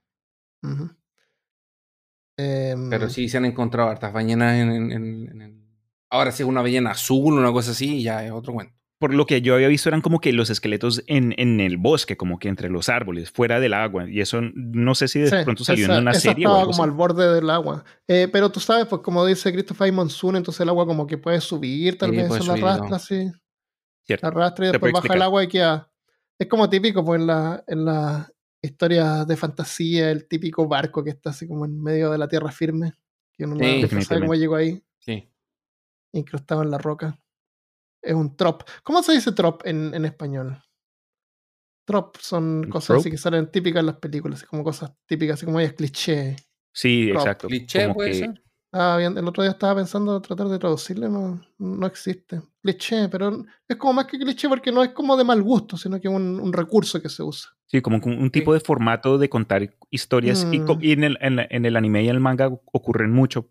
Em, 2.42 2.90
Pero 2.90 3.10
sí 3.10 3.28
se 3.28 3.38
han 3.38 3.46
encontrado 3.46 3.90
hartas 3.90 4.14
ballenas 4.14 4.56
en, 4.56 4.72
en- 4.72 5.42
en- 5.42 5.70
Ahora 6.10 6.30
es 6.30 6.40
una 6.40 6.62
ballena 6.62 6.92
azul 6.92 7.34
o 7.34 7.38
una 7.42 7.52
cosa 7.52 7.72
así, 7.72 8.02
ya 8.02 8.26
es 8.26 8.32
otro 8.32 8.54
cuento. 8.54 8.74
por 8.98 9.14
lo 9.14 9.26
que 9.26 9.42
yo 9.42 9.56
había 9.56 9.68
visto 9.68 9.88
eran 9.90 10.02
como 10.02 10.20
que 10.20 10.34
los 10.34 10.50
esqueletos 10.50 11.04
en, 11.08 11.34
en 11.38 11.60
el 11.62 11.78
bosque, 11.78 12.18
como 12.18 12.38
que 12.40 12.48
entre 12.50 12.70
los 12.70 12.90
árboles, 12.90 13.30
fuera 13.32 13.60
del 13.60 13.74
agua. 13.74 14.10
Y 14.10 14.20
eso 14.22 14.42
no 14.42 14.94
sé 14.96 15.08
si 15.08 15.20
de 15.20 15.30
Sí, 15.30 15.36
pronto 15.44 15.64
salió 15.64 15.86
esa- 15.86 15.96
en 15.96 16.02
una 16.02 16.12
esa 16.12 16.20
serie 16.22 16.48
o 16.48 16.56
algo 16.56 16.72
como 16.72 16.84
así. 16.84 16.90
al 16.90 16.96
borde 16.96 17.34
del 17.34 17.50
agua. 17.50 17.84
Eh, 18.08 18.28
pero 18.32 18.52
tú 18.52 18.60
sabes, 18.60 18.88
pues 18.88 19.02
como 19.02 19.26
dice 19.26 19.52
Christopher 19.54 19.92
Monsoon, 19.94 20.36
entonces 20.38 20.60
el 20.62 20.70
agua 20.70 20.86
como 20.86 21.06
que 21.08 21.18
puede 21.18 21.40
subir, 21.42 21.98
tal 21.98 22.10
Sí, 22.12 22.18
vez 22.18 22.26
eso 22.26 22.38
la 22.40 22.44
subir, 22.44 22.64
¿no? 22.64 22.70
arrastra 22.72 22.96
así. 22.98 23.32
Cierto. 24.06 24.26
La 24.26 24.32
arrastra 24.32 24.66
y 24.66 24.72
después 24.72 24.92
baja 24.94 25.14
el 25.14 25.22
agua 25.22 25.44
y 25.44 25.48
queda. 25.48 25.92
Es 26.40 26.48
como 26.48 26.70
típico, 26.70 27.06
pues 27.06 27.22
en 27.22 27.28
la, 27.28 27.64
en 27.68 27.86
la 27.86 28.30
historia 28.62 29.26
de 29.26 29.38
fantasía, 29.38 30.12
el 30.12 30.28
típico 30.28 30.68
barco 30.68 31.04
que 31.04 31.10
está 31.12 31.30
así 31.32 31.48
como 31.48 31.66
en 31.66 31.82
medio 31.82 32.12
de 32.12 32.18
la 32.18 32.28
tierra 32.28 32.52
firme, 32.52 32.94
que 33.34 33.46
uno 33.46 33.56
no- 33.56 33.88
Sí. 33.88 34.02
sabe 34.04 34.22
cómo 34.22 34.36
llegó 34.36 34.56
ahí, 34.56 34.84
Sí. 35.00 35.30
incrustado 36.14 36.64
en 36.64 36.72
la 36.72 36.78
roca. 36.78 37.20
Es 38.02 38.14
un 38.14 38.36
trop. 38.36 38.64
¿Cómo 38.84 39.04
se 39.04 39.14
dice 39.14 39.32
trop 39.32 39.66
en, 39.66 39.94
en 39.94 40.06
español? 40.06 40.62
Trop 41.86 42.18
son 42.18 42.44
¿Un 42.66 42.70
cosas 42.70 42.98
así 42.98 43.10
que 43.10 43.18
salen 43.18 43.52
típicas 43.52 43.80
en 43.82 43.88
las 43.88 43.96
películas, 43.98 44.40
así 44.40 44.46
como 44.48 44.64
cosas 44.64 44.92
típicas, 45.08 45.36
así 45.36 45.46
como 45.46 45.60
ellas 45.60 45.74
cliché. 45.74 46.36
Sí, 46.74 47.10
exacto. 47.10 47.48
Cliché 47.48 47.84
como 47.84 47.96
puede 47.96 48.12
que- 48.12 48.18
ser. 48.20 48.44
Ah, 48.72 48.98
bien, 49.00 49.18
el 49.18 49.28
otro 49.28 49.42
día 49.42 49.52
estaba 49.52 49.76
pensando 49.76 50.22
tratar 50.22 50.48
de 50.48 50.60
traducirle, 50.60 51.10
no, 51.10 51.42
no 51.58 51.88
existe. 51.88 52.40
Cliché, 52.62 53.10
pero 53.10 53.44
es 53.68 53.78
como 53.78 53.94
más 53.94 54.06
que 54.06 54.20
cliché 54.20 54.48
porque 54.48 54.72
no 54.72 54.84
es 54.84 54.90
como 54.90 55.18
de 55.18 55.24
mal 55.24 55.42
gusto, 55.42 55.76
sino 55.76 56.00
que 56.00 56.08
es 56.08 56.14
un, 56.14 56.40
un 56.40 56.54
recurso 56.54 57.02
que 57.02 57.10
se 57.10 57.24
usa. 57.24 57.50
Sí, 57.66 57.82
como 57.82 57.98
un 57.98 58.20
un 58.22 58.30
tipo 58.30 58.54
de 58.54 58.60
formato 58.60 59.18
de 59.18 59.28
contar 59.30 59.76
historias. 59.90 60.46
Y, 60.52 60.60
Mm. 60.60 60.78
y 60.82 60.92
en, 60.92 61.04
el, 61.04 61.18
en, 61.22 61.36
la- 61.38 61.48
en 61.50 61.66
el 61.66 61.76
anime 61.78 62.04
y 62.04 62.10
el 62.10 62.20
manga 62.20 62.48
ocurren 62.72 63.12
mucho. 63.12 63.50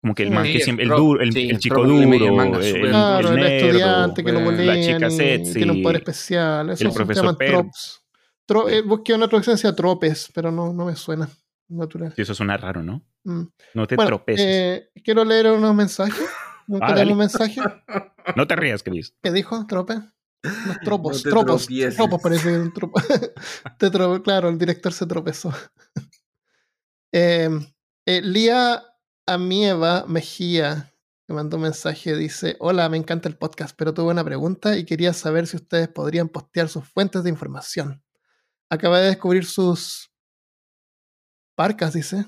Como 0.00 0.14
que 0.16 0.24
el 0.24 0.28
Sí. 0.30 0.34
man 0.34 0.44
Sí, 0.46 0.52
que 0.52 0.58
el 0.58 0.64
siempre, 0.64 0.82
el, 0.84 0.88
trope, 0.88 1.02
duro, 1.02 1.20
el, 1.22 1.32
sí, 1.32 1.42
el 1.44 1.50
el 1.50 1.58
chico 1.58 1.82
el 1.84 1.88
duro, 1.88 2.34
manga 2.34 2.58
el, 2.58 2.80
Claro, 2.90 3.28
el, 3.28 3.34
el 3.34 3.40
nerdo, 3.40 3.66
estudiante 3.66 4.24
que 4.24 4.32
lo 4.32 4.50
la 4.50 4.80
chica 4.80 5.10
sexy, 5.10 5.52
tiene 5.54 5.72
un 5.72 5.82
poder 5.82 5.96
especial. 5.98 6.70
Eso 6.70 6.84
el 6.84 6.90
se 6.90 6.96
profesor 6.96 7.22
llaman 7.24 7.36
Pérez. 7.36 7.52
tropes. 7.54 8.02
Tro- 8.48 8.68
eh, 8.70 8.82
busqué 8.82 9.14
una 9.14 9.28
traducción 9.28 9.54
que 9.54 9.58
decía 9.62 9.74
tropes, 9.76 10.30
pero 10.34 10.50
no, 10.52 10.72
no 10.72 10.84
me 10.86 10.94
suena 10.96 11.28
natural. 11.68 12.12
Sí, 12.14 12.22
eso 12.22 12.34
suena 12.34 12.56
raro, 12.56 12.82
¿no? 12.82 13.02
Mm. 13.24 13.42
No 13.74 13.86
te 13.86 13.96
Bueno, 13.96 14.08
tropeces. 14.08 14.46
eh, 14.46 14.90
quiero 15.04 15.24
leer 15.24 15.50
unos 15.52 15.74
mensajes. 15.74 16.14
Nunca 16.68 16.86
Ah, 16.88 16.94
dale. 16.94 17.14
mensajes. 17.14 17.62
no 18.34 18.46
te 18.46 18.56
rías, 18.56 18.82
Chris. 18.82 19.14
¿Qué 19.22 19.30
dijo? 19.32 19.66
¿Trope? 19.66 19.94
Los 20.42 20.78
tropos. 20.84 21.24
No 21.24 21.30
tropos. 21.30 21.62
tropieces. 21.66 21.96
Tropos 21.96 22.20
parece 22.22 22.58
un 22.58 22.72
tropo. 22.72 23.00
Te 23.78 23.90
tro- 23.90 24.22
claro, 24.22 24.48
el 24.48 24.58
director 24.58 24.92
se 24.92 25.06
tropezó. 25.06 25.52
Eh, 27.12 27.48
eh, 28.06 28.20
Lía 28.22 28.82
Amieva 29.26 30.04
Mejía 30.06 30.92
me 31.28 31.34
mandó 31.36 31.56
un 31.56 31.64
mensaje. 31.64 32.16
Dice: 32.16 32.56
Hola, 32.60 32.88
me 32.88 32.96
encanta 32.96 33.28
el 33.28 33.36
podcast, 33.36 33.74
pero 33.76 33.94
tuve 33.94 34.10
una 34.12 34.24
pregunta 34.24 34.76
y 34.76 34.84
quería 34.84 35.12
saber 35.12 35.46
si 35.46 35.56
ustedes 35.56 35.88
podrían 35.88 36.28
postear 36.28 36.68
sus 36.68 36.84
fuentes 36.88 37.22
de 37.24 37.30
información. 37.30 38.02
Acabé 38.70 38.98
de 39.00 39.06
descubrir 39.06 39.44
sus 39.44 40.10
parcas, 41.56 41.94
dice. 41.94 42.26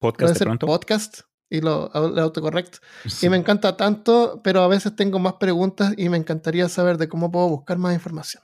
Podcast 0.00 0.38
de 0.38 0.44
pronto. 0.46 0.66
podcast 0.66 1.20
y 1.50 1.60
lo, 1.60 1.92
el 1.92 2.18
autocorrect. 2.18 2.76
Sí. 3.06 3.26
Y 3.26 3.28
me 3.28 3.36
encanta 3.36 3.76
tanto, 3.76 4.40
pero 4.42 4.62
a 4.62 4.68
veces 4.68 4.96
tengo 4.96 5.18
más 5.18 5.34
preguntas 5.34 5.92
y 5.98 6.08
me 6.08 6.16
encantaría 6.16 6.68
saber 6.68 6.96
de 6.96 7.08
cómo 7.08 7.30
puedo 7.30 7.48
buscar 7.48 7.76
más 7.76 7.92
información. 7.92 8.42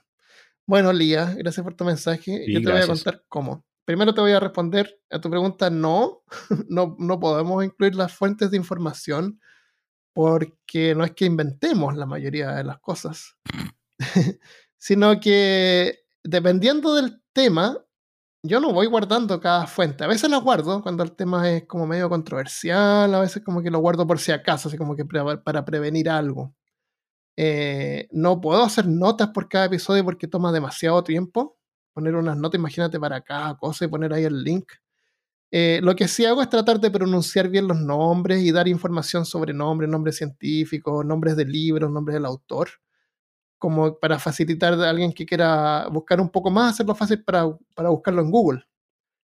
Bueno, 0.67 0.93
Lía, 0.93 1.33
gracias 1.35 1.63
por 1.63 1.73
tu 1.73 1.85
mensaje. 1.85 2.43
Sí, 2.45 2.53
Yo 2.53 2.61
te 2.61 2.71
voy 2.71 2.81
a 2.81 2.87
contar 2.87 3.23
cómo. 3.27 3.65
Primero 3.85 4.13
te 4.13 4.21
voy 4.21 4.33
a 4.33 4.39
responder 4.39 4.99
a 5.09 5.19
tu 5.19 5.31
pregunta, 5.31 5.71
no, 5.71 6.21
no, 6.69 6.95
no 6.99 7.19
podemos 7.19 7.65
incluir 7.65 7.95
las 7.95 8.13
fuentes 8.13 8.51
de 8.51 8.57
información 8.57 9.39
porque 10.13 10.93
no 10.95 11.03
es 11.03 11.11
que 11.11 11.25
inventemos 11.25 11.95
la 11.95 12.05
mayoría 12.05 12.51
de 12.51 12.63
las 12.63 12.79
cosas, 12.79 13.37
sino 14.77 15.19
que 15.19 16.01
dependiendo 16.23 16.93
del 16.93 17.23
tema, 17.33 17.83
yo 18.43 18.59
no 18.59 18.71
voy 18.73 18.87
guardando 18.87 19.39
cada 19.39 19.67
fuente. 19.67 20.03
A 20.03 20.07
veces 20.07 20.29
las 20.29 20.41
guardo 20.41 20.81
cuando 20.81 21.03
el 21.03 21.13
tema 21.13 21.49
es 21.49 21.65
como 21.65 21.85
medio 21.87 22.09
controversial, 22.09 23.13
a 23.13 23.19
veces 23.19 23.43
como 23.43 23.61
que 23.61 23.71
lo 23.71 23.79
guardo 23.79 24.07
por 24.07 24.19
si 24.19 24.31
acaso, 24.31 24.69
así 24.69 24.77
como 24.77 24.95
que 24.95 25.05
para 25.05 25.65
prevenir 25.65 26.09
algo. 26.09 26.53
Eh, 27.37 28.07
no 28.11 28.41
puedo 28.41 28.63
hacer 28.63 28.87
notas 28.87 29.29
por 29.29 29.49
cada 29.49 29.65
episodio 29.65 30.03
porque 30.05 30.27
toma 30.27 30.51
demasiado 30.51 31.03
tiempo. 31.03 31.57
Poner 31.93 32.15
unas 32.15 32.37
notas, 32.37 32.59
imagínate 32.59 32.99
para 32.99 33.21
cada 33.21 33.57
cosa 33.57 33.85
y 33.85 33.87
poner 33.89 34.13
ahí 34.13 34.25
el 34.25 34.43
link. 34.43 34.71
Eh, 35.51 35.79
lo 35.83 35.95
que 35.95 36.07
sí 36.07 36.25
hago 36.25 36.41
es 36.41 36.49
tratar 36.49 36.79
de 36.79 36.91
pronunciar 36.91 37.49
bien 37.49 37.67
los 37.67 37.79
nombres 37.79 38.41
y 38.43 38.51
dar 38.51 38.67
información 38.67 39.25
sobre 39.25 39.53
nombres, 39.53 39.89
nombres 39.89 40.17
científicos, 40.17 41.05
nombres 41.05 41.35
de 41.35 41.45
libros, 41.45 41.91
nombres 41.91 42.15
del 42.15 42.25
autor, 42.25 42.69
como 43.59 43.99
para 43.99 44.17
facilitar 44.17 44.73
a 44.73 44.89
alguien 44.89 45.13
que 45.13 45.25
quiera 45.25 45.87
buscar 45.91 46.19
un 46.19 46.29
poco 46.29 46.49
más, 46.49 46.73
hacerlo 46.73 46.95
fácil 46.95 47.23
para, 47.23 47.45
para 47.75 47.89
buscarlo 47.89 48.21
en 48.21 48.31
Google. 48.31 48.63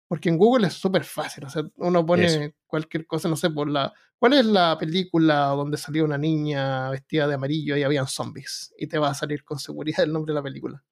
Porque 0.07 0.29
en 0.29 0.37
Google 0.37 0.67
es 0.67 0.73
súper 0.73 1.03
fácil, 1.03 1.45
o 1.45 1.49
sea, 1.49 1.63
uno 1.77 2.05
pone 2.05 2.25
Eso. 2.25 2.53
cualquier 2.65 3.05
cosa, 3.05 3.27
no 3.27 3.35
sé, 3.35 3.49
por 3.49 3.69
la... 3.69 3.93
¿Cuál 4.17 4.33
es 4.33 4.45
la 4.45 4.77
película 4.77 5.47
donde 5.47 5.77
salió 5.77 6.03
una 6.03 6.17
niña 6.17 6.89
vestida 6.89 7.27
de 7.27 7.35
amarillo 7.35 7.77
y 7.77 7.83
habían 7.83 8.07
zombies? 8.07 8.73
Y 8.77 8.87
te 8.87 8.97
va 8.97 9.09
a 9.09 9.13
salir 9.13 9.43
con 9.43 9.59
seguridad 9.59 10.03
el 10.03 10.11
nombre 10.11 10.33
de 10.33 10.35
la 10.35 10.43
película. 10.43 10.83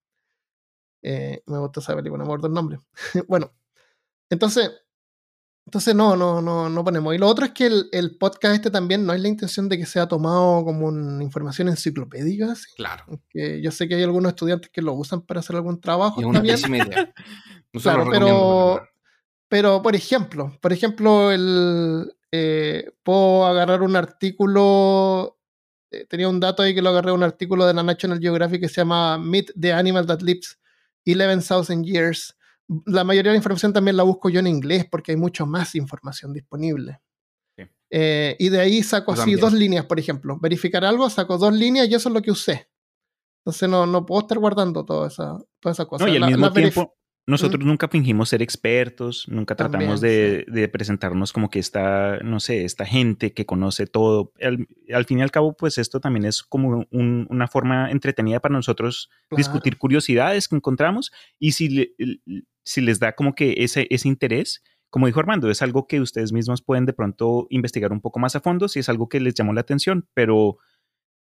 Eh, 1.02 1.42
me 1.46 1.58
gustó 1.60 1.80
esa 1.80 1.96
película, 1.96 2.20
no 2.20 2.26
me 2.26 2.30
acuerdo 2.30 2.48
el 2.48 2.54
nombre. 2.54 2.80
bueno, 3.28 3.54
entonces, 4.30 4.72
entonces 5.68 5.94
no, 5.94 6.16
no, 6.16 6.42
no, 6.42 6.70
no 6.70 6.84
ponemos. 6.84 7.14
Y 7.14 7.18
lo 7.18 7.28
otro 7.28 7.44
es 7.46 7.52
que 7.52 7.66
el, 7.66 7.90
el 7.92 8.18
podcast 8.18 8.56
este 8.56 8.72
también 8.72 9.06
no 9.06 9.14
es 9.14 9.20
la 9.22 9.28
intención 9.28 9.68
de 9.68 9.78
que 9.78 9.86
sea 9.86 10.08
tomado 10.08 10.64
como 10.64 10.88
una 10.88 11.22
información 11.22 11.68
enciclopédica. 11.68 12.54
así, 12.54 12.66
Claro. 12.78 13.04
yo 13.34 13.72
sé 13.72 13.88
que 13.88 13.96
hay 13.96 14.04
algunos 14.04 14.30
estudiantes 14.30 14.70
que 14.72 14.82
lo 14.82 14.94
usan 14.94 15.22
para 15.22 15.42
hacer 15.42 15.58
algún 15.58 15.82
trabajo. 15.82 16.22
Es 16.22 16.26
una 16.26 16.42
pésima 16.42 16.78
idea. 16.78 17.14
No 17.74 17.82
Claro, 17.82 18.08
pero- 18.10 18.82
pero, 19.50 19.82
por 19.82 19.94
ejemplo, 19.96 20.58
por 20.62 20.72
ejemplo, 20.74 21.32
el, 21.32 22.14
eh, 22.32 22.92
puedo 23.04 23.46
agarrar 23.46 23.82
un 23.82 23.96
artículo. 23.98 25.38
eh, 25.92 26.06
tenía 26.10 26.28
un 26.30 26.40
dato 26.40 26.64
ahí 26.64 26.74
que 26.76 26.82
lo 26.82 26.90
agarré 26.90 27.12
un 27.12 27.24
artículo 27.24 27.66
de 27.66 27.74
la 27.74 27.84
National 27.84 28.20
Geographic 28.20 28.60
que 28.62 28.70
se 28.70 28.82
llama 28.82 29.18
Meet 29.18 29.52
the 29.60 29.72
Animal 29.74 30.06
That 30.06 30.20
Lives 30.22 30.58
11,000 31.06 31.84
Years. 31.86 32.37
La 32.86 33.04
mayoría 33.04 33.32
de 33.32 33.36
la 33.36 33.40
información 33.40 33.72
también 33.74 33.96
la 33.98 34.04
busco 34.04 34.30
yo 34.30 34.40
en 34.40 34.48
inglés 34.48 34.86
porque 34.90 35.12
hay 35.14 35.18
mucho 35.18 35.46
más 35.46 35.74
información 35.76 36.34
disponible. 36.34 37.00
Sí. 37.58 37.64
Eh, 37.92 38.36
y 38.40 38.50
de 38.50 38.60
ahí 38.60 38.84
saco 38.84 39.14
así 39.14 39.36
dos 39.36 39.54
líneas, 39.54 39.86
por 39.86 40.00
ejemplo. 40.00 40.38
Verificar 40.42 40.84
algo, 40.84 41.10
saco 41.10 41.38
dos 41.38 41.54
líneas 41.54 41.88
y 41.90 41.96
eso 41.96 42.10
es 42.10 42.14
lo 42.14 42.22
que 42.22 42.32
usé. 42.32 42.70
Entonces 43.46 43.70
no, 43.70 43.86
no 43.86 44.06
puedo 44.06 44.22
estar 44.22 44.38
guardando 44.40 44.84
toda 44.84 45.08
esa, 45.08 45.38
toda 45.62 45.72
esa 45.72 45.86
cosa. 45.86 46.06
No, 46.06 46.12
y 46.12 46.16
al 46.16 46.22
La- 46.22 46.28
mismo 46.28 46.46
la 46.48 46.52
tiempo, 46.54 46.94
nosotros 47.26 47.64
nunca 47.66 47.88
fingimos 47.88 48.30
ser 48.30 48.42
expertos, 48.42 49.26
nunca 49.30 49.56
También, 49.56 49.80
tratamos 49.80 50.02
de, 50.02 50.46
de 50.50 50.68
presentarnos 50.70 51.32
como 51.34 51.50
que 51.50 51.60
esta, 51.60 52.20
no 52.20 52.40
sé, 52.42 52.64
esta 52.66 52.86
gente 52.86 53.34
que 53.34 53.46
conoce 53.46 53.86
todo. 53.88 54.34
Al, 54.42 54.68
al 54.94 55.06
fin 55.06 55.20
y 55.20 55.22
al 55.22 55.32
cabo, 55.32 55.56
pues 55.56 55.78
esto 55.78 56.00
también 56.02 56.26
es 56.26 56.44
como 56.44 56.86
un- 56.92 57.28
una 57.30 57.48
forma 57.48 57.90
entretenida 57.92 58.40
para 58.42 58.54
nosotros 58.54 59.10
Claro. 59.30 59.38
discutir 59.40 59.78
curiosidades 59.78 60.48
que 60.50 60.56
encontramos 60.58 61.12
y 61.40 61.54
si, 61.54 61.70
le- 61.70 61.96
si 62.68 62.82
les 62.82 63.00
da 63.00 63.14
como 63.14 63.34
que 63.34 63.56
ese, 63.58 63.88
ese 63.90 64.08
interés, 64.08 64.62
como 64.90 65.08
dijo 65.08 65.20
Armando, 65.20 65.50
es 65.50 65.62
algo 65.62 65.88
que 65.88 66.00
ustedes 66.02 66.32
mismos 66.32 66.62
pueden 66.62 66.86
de 66.86 66.94
pronto 66.94 67.48
investigar 67.50 67.92
un 67.92 68.02
poco 68.02 68.20
más 68.20 68.36
a 68.36 68.40
fondo 68.42 68.68
si 68.68 68.80
es 68.80 68.90
algo 68.90 69.10
que 69.10 69.20
les 69.20 69.34
llamó 69.34 69.54
la 69.54 69.62
atención, 69.62 70.08
pero 70.14 70.58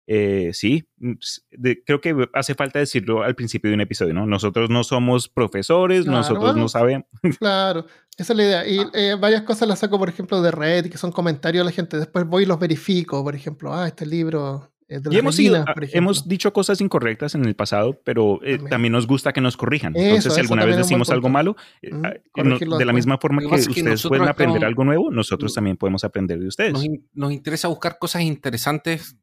eh, 0.07 0.51
sí, 0.53 0.87
mm, 0.97 1.13
de- 1.51 1.83
creo 1.83 1.99
que 1.99 2.15
hace 2.33 2.53
falta 2.53 2.77
decirlo 2.79 3.23
al 3.23 3.33
principio 3.35 3.69
de 3.69 3.73
un 3.75 3.81
episodio, 3.81 4.13
¿no? 4.13 4.27
Nosotros 4.27 4.69
no 4.69 4.83
somos 4.83 5.27
profesores, 5.29 6.03
Claro, 6.03 6.17
nosotros 6.19 6.43
bueno. 6.43 6.59
no 6.59 6.67
sabemos. 6.69 7.07
Claro, 7.39 7.85
esa 8.17 8.33
es 8.33 8.37
la 8.37 8.43
idea. 8.43 8.67
Y 8.67 8.79
eh, 8.93 9.15
varias 9.19 9.41
cosas 9.41 9.67
las 9.67 9.79
saco, 9.79 9.97
por 9.97 10.09
ejemplo, 10.09 10.41
de 10.43 10.51
red, 10.51 10.89
que 10.91 10.97
son 10.99 11.11
comentarios 11.11 11.65
de 11.65 11.71
la 11.71 11.75
gente. 11.75 11.97
Después 11.97 12.25
voy 12.27 12.43
y 12.43 12.45
los 12.45 12.59
verifico, 12.59 13.23
por 13.23 13.33
ejemplo, 13.35 13.73
ah, 13.73 13.87
este 13.87 14.05
libro 14.05 14.71
Y 14.87 15.17
hemos, 15.17 15.35
por 15.35 15.83
ejemplo. 15.83 15.97
hemos 15.97 16.27
dicho 16.27 16.53
cosas 16.53 16.79
incorrectas 16.79 17.33
en 17.33 17.43
el 17.45 17.55
pasado, 17.55 17.99
pero 18.03 18.35
eh, 18.43 18.51
También. 18.57 18.69
también. 18.69 18.93
nos 18.93 19.07
gusta 19.07 19.33
que 19.33 19.41
nos 19.41 19.57
corrijan. 19.57 19.95
Eso, 19.95 20.05
Entonces, 20.05 20.33
si 20.35 20.39
alguna 20.41 20.63
vez 20.65 20.77
decimos 20.77 21.09
algo 21.09 21.27
malo, 21.27 21.55
eh, 21.81 21.89
ah, 22.03 22.13
no- 22.43 22.77
de 22.77 22.85
la 22.85 22.93
misma 22.93 23.17
forma 23.17 23.41
que 23.41 23.47
que 23.49 23.55
ustedes 23.55 24.03
pueden 24.03 24.27
aprender 24.27 24.57
estamos- 24.57 24.67
algo 24.69 24.83
nuevo, 24.83 25.11
nosotros 25.11 25.51
Mm. 25.51 25.55
también 25.55 25.77
podemos 25.77 26.03
aprender 26.03 26.39
de 26.39 26.47
ustedes. 26.47 26.73
Nos, 26.73 26.85
in- 26.85 27.09
nos 27.13 27.31
interesa 27.31 27.67
buscar 27.67 27.97
cosas 27.97 28.21
interesantes 28.21 29.17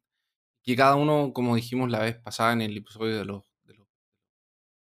que 0.63 0.75
cada 0.75 0.95
uno, 0.95 1.31
como 1.33 1.55
dijimos 1.55 1.89
la 1.89 1.99
vez 1.99 2.17
pasada 2.17 2.51
en 2.53 2.61
el 2.61 2.75
episodio 2.77 3.17
de 3.17 3.23
los, 3.25 3.43
de 3.63 3.73
los, 3.75 3.87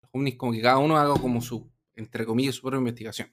los 0.02 0.10
ovnis, 0.12 0.36
como 0.36 0.52
que 0.52 0.60
cada 0.60 0.76
uno 0.78 0.98
haga 0.98 1.14
como 1.14 1.40
su, 1.40 1.70
entre 1.94 2.26
comillas, 2.26 2.54
su 2.56 2.62
propia 2.62 2.78
investigación. 2.78 3.32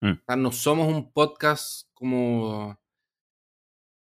Mm. 0.00 0.10
O 0.12 0.18
sea, 0.26 0.36
no 0.36 0.52
somos 0.52 0.86
un 0.86 1.12
podcast 1.12 1.88
como, 1.92 2.78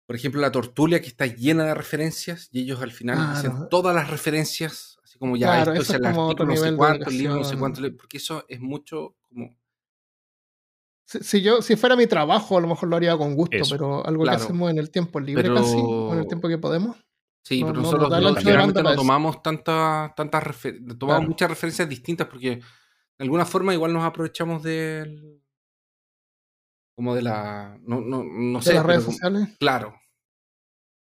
por 0.06 0.14
ejemplo, 0.16 0.40
la 0.40 0.52
tortulia 0.52 1.00
que 1.00 1.08
está 1.08 1.26
llena 1.26 1.64
de 1.64 1.74
referencias 1.74 2.48
y 2.52 2.60
ellos 2.62 2.80
al 2.80 2.92
final 2.92 3.16
Claro. 3.16 3.32
hacen 3.32 3.68
todas 3.68 3.94
las 3.94 4.08
referencias, 4.10 4.98
así 5.02 5.18
como 5.18 5.36
ya 5.36 5.48
Claro, 5.48 5.72
esto 5.72 5.82
es 5.82 5.88
es 5.90 5.94
el 5.96 6.04
artículo, 6.06 6.44
no 6.46 6.56
sé 6.56 6.76
cuánto, 6.76 7.10
el 7.10 7.18
libro, 7.18 7.36
no 7.36 7.44
sé 7.44 7.56
cuánto, 7.56 7.80
porque 7.96 8.16
eso 8.18 8.44
es 8.48 8.60
mucho 8.60 9.16
como... 9.28 9.56
Si, 11.08 11.20
si 11.22 11.40
yo, 11.42 11.62
si 11.62 11.76
fuera 11.76 11.94
mi 11.96 12.06
trabajo, 12.06 12.58
a 12.58 12.60
lo 12.60 12.66
mejor 12.66 12.88
lo 12.88 12.96
haría 12.96 13.16
con 13.16 13.34
gusto, 13.36 13.56
Eso, 13.56 13.74
pero 13.76 14.04
algo 14.06 14.24
claro. 14.24 14.38
que 14.38 14.44
hacemos 14.44 14.70
en 14.70 14.78
el 14.78 14.90
tiempo 14.90 15.20
libre 15.20 15.42
Pero- 15.44 15.54
casi, 15.56 15.76
o 15.76 16.12
en 16.12 16.18
el 16.20 16.26
tiempo 16.26 16.48
que 16.48 16.58
podemos. 16.58 16.96
Sí, 17.44 17.60
No- 17.60 17.66
pero 17.68 17.76
no 17.76 17.82
nos 17.82 17.92
nosotros 17.92 18.44
no, 18.44 18.56
banda 18.58 18.82
no 18.82 18.94
tomamos 18.96 19.40
tantas 19.40 20.12
tantas 20.16 20.42
refer- 20.42 20.78
tomamos 20.98 21.18
Claro. 21.20 21.28
muchas 21.28 21.48
referencias 21.50 21.88
distintas 21.88 22.26
porque 22.26 22.56
de 22.56 22.62
alguna 23.24 23.44
forma 23.46 23.72
igual 23.72 23.92
nos 23.92 24.02
aprovechamos 24.04 24.64
del 24.64 25.35
como 26.96 27.14
de 27.14 27.22
la 27.22 27.78
no, 27.82 28.00
no, 28.00 28.24
no 28.24 28.58
de 28.58 28.64
sé, 28.64 28.74
las 28.74 28.84
redes 28.86 29.04
como- 29.04 29.12
sociales. 29.12 29.48
claro. 29.60 29.94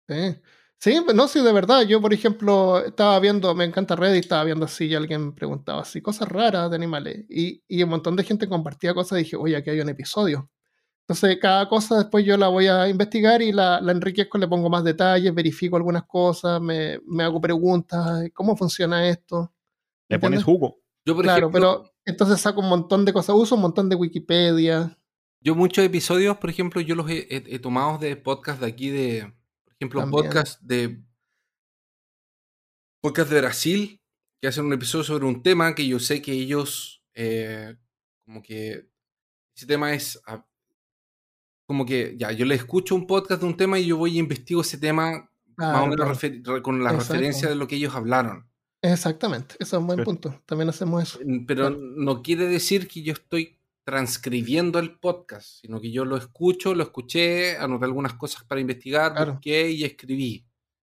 Sí. 0.07 0.35
Sí, 0.81 0.97
pues 1.03 1.15
no, 1.15 1.27
sí, 1.27 1.41
de 1.43 1.51
verdad. 1.51 1.81
Yo, 1.81 1.99
por 1.99 2.13
ejemplo, 2.13 2.79
estaba 2.85 3.19
viendo, 3.19 3.53
me 3.53 3.65
encanta 3.65 3.97
Reddit, 3.97 4.21
estaba 4.23 4.45
viendo 4.45 4.63
así 4.65 4.85
y 4.85 4.95
alguien 4.95 5.35
preguntaba 5.35 5.81
así, 5.81 6.01
cosas 6.01 6.29
raras 6.29 6.69
de 6.69 6.75
animales. 6.77 7.25
Y, 7.29 7.61
y 7.67 7.83
un 7.83 7.89
montón 7.89 8.15
de 8.15 8.23
gente 8.23 8.47
compartía 8.47 8.93
cosas 8.93 9.19
y 9.19 9.23
dije, 9.23 9.35
oye, 9.35 9.57
aquí 9.57 9.71
hay 9.71 9.81
un 9.81 9.89
episodio. 9.89 10.49
Entonces, 11.01 11.37
cada 11.41 11.67
cosa 11.67 11.97
después 11.97 12.23
yo 12.23 12.37
la 12.37 12.47
voy 12.47 12.67
a 12.67 12.87
investigar 12.87 13.41
y 13.41 13.51
la, 13.51 13.81
la 13.81 13.91
enriquezco, 13.91 14.37
le 14.37 14.47
pongo 14.47 14.69
más 14.69 14.83
detalles, 14.85 15.33
verifico 15.35 15.75
algunas 15.75 16.03
cosas, 16.05 16.61
me, 16.61 16.99
me 17.05 17.23
hago 17.23 17.41
preguntas, 17.41 18.29
¿cómo 18.33 18.55
funciona 18.55 19.05
esto? 19.09 19.51
Le 20.07 20.17
pones 20.17 20.43
jugo. 20.45 20.79
Yo 21.03 21.13
por 21.15 21.23
Claro, 21.25 21.47
ejemplo, 21.49 21.59
pero 21.83 21.91
entonces 22.05 22.39
saco 22.39 22.61
un 22.61 22.69
montón 22.69 23.03
de 23.03 23.11
cosas, 23.11 23.35
uso 23.35 23.55
un 23.55 23.61
montón 23.61 23.89
de 23.89 23.95
Wikipedia. 23.97 24.97
Yo 25.41 25.55
muchos 25.55 25.83
episodios, 25.85 26.37
por 26.37 26.49
ejemplo, 26.49 26.81
yo 26.81 26.95
los 26.95 27.09
he, 27.09 27.27
he- 27.29 27.55
he 27.55 27.59
tomado 27.59 27.97
de 27.97 28.15
podcast 28.15 28.59
de 28.61 28.67
aquí 28.67 28.89
de, 28.89 29.33
por 29.63 29.73
ejemplo, 29.73 30.01
También. 30.01 30.23
podcast 30.23 30.61
de 30.61 31.01
podcast 33.01 33.31
de 33.31 33.39
Brasil 33.41 34.01
que 34.41 34.47
hacen 34.47 34.65
un 34.65 34.73
episodio 34.73 35.03
sobre 35.03 35.25
un 35.25 35.41
tema 35.43 35.75
que 35.75 35.87
yo 35.87 35.99
sé 35.99 36.21
que 36.21 36.31
ellos 36.33 37.03
eh, 37.13 37.75
como 38.25 38.41
que 38.41 38.89
ese 39.55 39.65
tema 39.65 39.93
es 39.93 40.21
ah, 40.27 40.45
como 41.67 41.85
que 41.85 42.15
ya 42.17 42.31
yo 42.31 42.45
le 42.45 42.55
escucho 42.55 42.95
un 42.95 43.05
podcast 43.07 43.41
de 43.41 43.47
un 43.47 43.57
tema 43.57 43.79
y 43.79 43.85
yo 43.87 43.97
voy 43.97 44.15
y 44.15 44.19
investigo 44.19 44.61
ese 44.61 44.77
tema 44.77 45.29
más 45.57 45.83
o 45.83 45.87
menos 45.87 46.19
claro. 46.19 46.63
con 46.63 46.81
la 46.83 46.91
Exacto. 46.91 47.13
referencia 47.13 47.49
de 47.49 47.55
lo 47.55 47.67
que 47.67 47.75
ellos 47.75 47.93
hablaron. 47.93 48.49
Exactamente, 48.81 49.55
ese 49.59 49.75
es 49.75 49.79
un 49.79 49.87
buen 49.87 50.05
punto. 50.05 50.41
También 50.45 50.69
hacemos 50.69 51.03
eso. 51.03 51.19
Mm, 51.25 51.45
Pero 51.45 51.67
Claro. 51.67 51.77
no 51.97 52.21
quiere 52.23 52.47
decir 52.47 52.87
que 52.87 53.01
yo 53.03 53.11
estoy 53.11 53.58
transcribiendo 53.83 54.79
el 54.79 54.99
podcast, 54.99 55.61
sino 55.61 55.81
que 55.81 55.91
yo 55.91 56.05
lo 56.05 56.17
escucho, 56.17 56.75
lo 56.75 56.83
escuché, 56.83 57.57
anoté 57.57 57.85
algunas 57.85 58.13
cosas 58.13 58.43
para 58.43 58.61
investigar, 58.61 59.13
Claro. 59.13 59.33
busqué 59.33 59.71
y 59.71 59.83
escribí. 59.83 60.45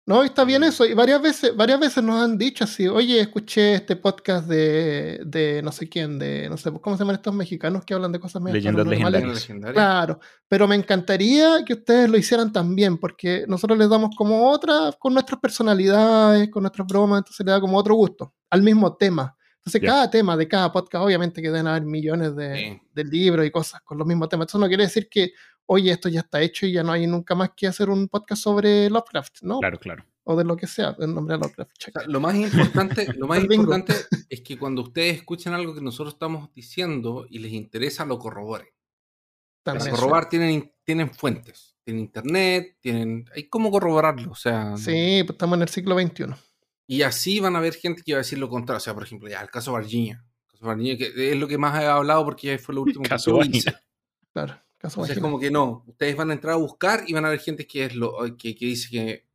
No, 0.03 0.23
está 0.23 0.43
bien 0.43 0.63
eso. 0.63 0.83
Y 0.83 0.95
varias 0.95 1.21
veces, 1.21 1.55
varias 1.55 1.79
veces 1.79 2.03
nos 2.03 2.21
han 2.21 2.35
dicho 2.37 2.63
así, 2.63 2.87
oye, 2.87 3.21
escuché 3.21 3.75
este 3.75 3.95
podcast 3.95 4.47
de, 4.47 5.21
de 5.25 5.61
no 5.61 5.71
sé 5.71 5.87
quién, 5.87 6.17
de 6.17 6.49
no 6.49 6.57
sé, 6.57 6.71
¿cómo 6.81 6.97
se 6.97 7.03
llaman 7.03 7.15
estos 7.17 7.33
mexicanos 7.35 7.85
que 7.85 7.93
hablan 7.93 8.11
de 8.11 8.19
cosas 8.19 8.41
medio 8.41 8.55
Leyendas 8.55 8.87
legendarias. 8.87 9.33
Legendaria. 9.35 9.73
Claro, 9.73 10.19
pero 10.49 10.67
me 10.67 10.75
encantaría 10.75 11.63
que 11.63 11.73
ustedes 11.73 12.09
lo 12.09 12.17
hicieran 12.17 12.51
también, 12.51 12.97
porque 12.97 13.45
nosotros 13.47 13.77
les 13.77 13.89
damos 13.89 14.15
como 14.17 14.49
otra, 14.49 14.91
con 14.99 15.13
nuestras 15.13 15.39
personalidades, 15.39 16.49
con 16.49 16.63
nuestras 16.63 16.87
bromas, 16.87 17.19
entonces 17.19 17.45
le 17.45 17.51
da 17.51 17.61
como 17.61 17.77
otro 17.77 17.93
gusto 17.95 18.33
al 18.49 18.63
mismo 18.63 18.97
tema. 18.97 19.37
Entonces, 19.63 19.81
cada 19.81 20.09
tema 20.09 20.35
de 20.35 20.47
cada 20.47 20.71
podcast, 20.71 21.05
obviamente 21.05 21.41
que 21.41 21.49
deben 21.49 21.67
haber 21.67 21.83
millones 21.83 22.35
de, 22.35 22.55
Sí. 22.55 22.81
de 22.93 23.03
libros 23.03 23.45
y 23.45 23.51
cosas 23.51 23.81
con 23.81 23.97
los 23.97 24.07
mismos 24.07 24.27
temas. 24.29 24.47
Eso 24.47 24.57
no 24.57 24.67
quiere 24.67 24.83
decir 24.83 25.07
que, 25.09 25.33
oye, 25.67 25.91
esto 25.91 26.09
ya 26.09 26.21
está 26.21 26.41
hecho 26.41 26.65
y 26.65 26.71
ya 26.71 26.81
no 26.83 26.91
hay 26.91 27.05
nunca 27.05 27.35
más 27.35 27.51
que 27.55 27.67
hacer 27.67 27.89
un 27.89 28.07
podcast 28.07 28.41
sobre 28.41 28.89
Lovecraft, 28.89 29.43
¿no? 29.43 29.59
Claro, 29.59 29.77
claro. 29.79 30.05
O 30.23 30.35
de 30.35 30.43
lo 30.43 30.55
que 30.57 30.65
sea, 30.67 30.95
el 30.99 31.13
nombre 31.13 31.35
de 31.35 31.41
Lovecraft. 31.41 31.71
O 31.71 31.73
check. 31.77 31.93
sea, 31.97 32.07
lo 32.07 32.19
más 32.19 32.35
importante, 32.35 33.07
lo 33.15 33.27
más 33.27 33.39
importante 33.49 33.93
es 34.29 34.41
que 34.41 34.57
cuando 34.57 34.81
ustedes 34.81 35.17
escuchen 35.17 35.53
algo 35.53 35.73
que 35.75 35.81
nosotros 35.81 36.13
estamos 36.15 36.51
diciendo 36.53 37.25
y 37.29 37.39
les 37.39 37.51
interesa, 37.53 38.03
lo 38.05 38.17
corroboren. 38.17 38.67
Para 39.63 39.79
corroborar 39.91 40.27
tienen, 40.27 40.73
tienen 40.83 41.11
fuentes, 41.13 41.75
tienen 41.83 42.01
internet, 42.03 42.77
tienen. 42.81 43.25
Hay 43.35 43.47
cómo 43.47 43.69
corroborarlo. 43.69 44.31
O 44.31 44.35
sea, 44.35 44.75
Sí, 44.75 45.21
pues 45.23 45.35
estamos 45.35 45.55
en 45.57 45.61
el 45.61 45.69
siglo 45.69 45.99
XXI. 45.99 46.25
Y 46.91 47.03
así 47.03 47.39
van 47.39 47.55
a 47.55 47.59
haber 47.59 47.73
gente 47.75 48.01
que 48.03 48.11
va 48.13 48.17
a 48.17 48.23
decir 48.23 48.37
lo 48.37 48.49
contrario. 48.49 48.77
O 48.77 48.81
sea, 48.81 48.93
por 48.93 49.03
ejemplo, 49.03 49.29
ya 49.29 49.39
el 49.41 49.49
caso 49.49 49.71
Varginha. 49.71 50.25
El 50.43 50.51
caso 50.51 50.65
Varginha, 50.65 50.97
que 50.97 51.31
es 51.31 51.37
lo 51.37 51.47
que 51.47 51.57
más 51.57 51.81
he 51.81 51.85
hablado 51.85 52.25
porque 52.25 52.47
ya 52.47 52.59
fue 52.59 52.75
lo 52.75 52.81
último 52.83 53.05
Caso 53.07 53.39
que 53.39 53.47
hice. 53.57 53.73
Claro, 54.33 54.53
caso 54.77 54.95
Entonces, 54.99 55.15
vagina. 55.15 55.21
como 55.21 55.39
que 55.39 55.51
no. 55.51 55.83
Ustedes 55.87 56.15
van 56.17 56.31
a 56.31 56.33
entrar 56.33 56.53
a 56.53 56.57
buscar 56.57 57.03
y 57.07 57.13
van 57.13 57.23
a 57.25 57.29
ver 57.29 57.39
gente 57.39 57.65
que 57.65 57.85
es 57.85 57.95
lo 57.95 58.17
que, 58.37 58.55
que 58.55 58.65
dice 58.65 58.89
que 58.89 59.25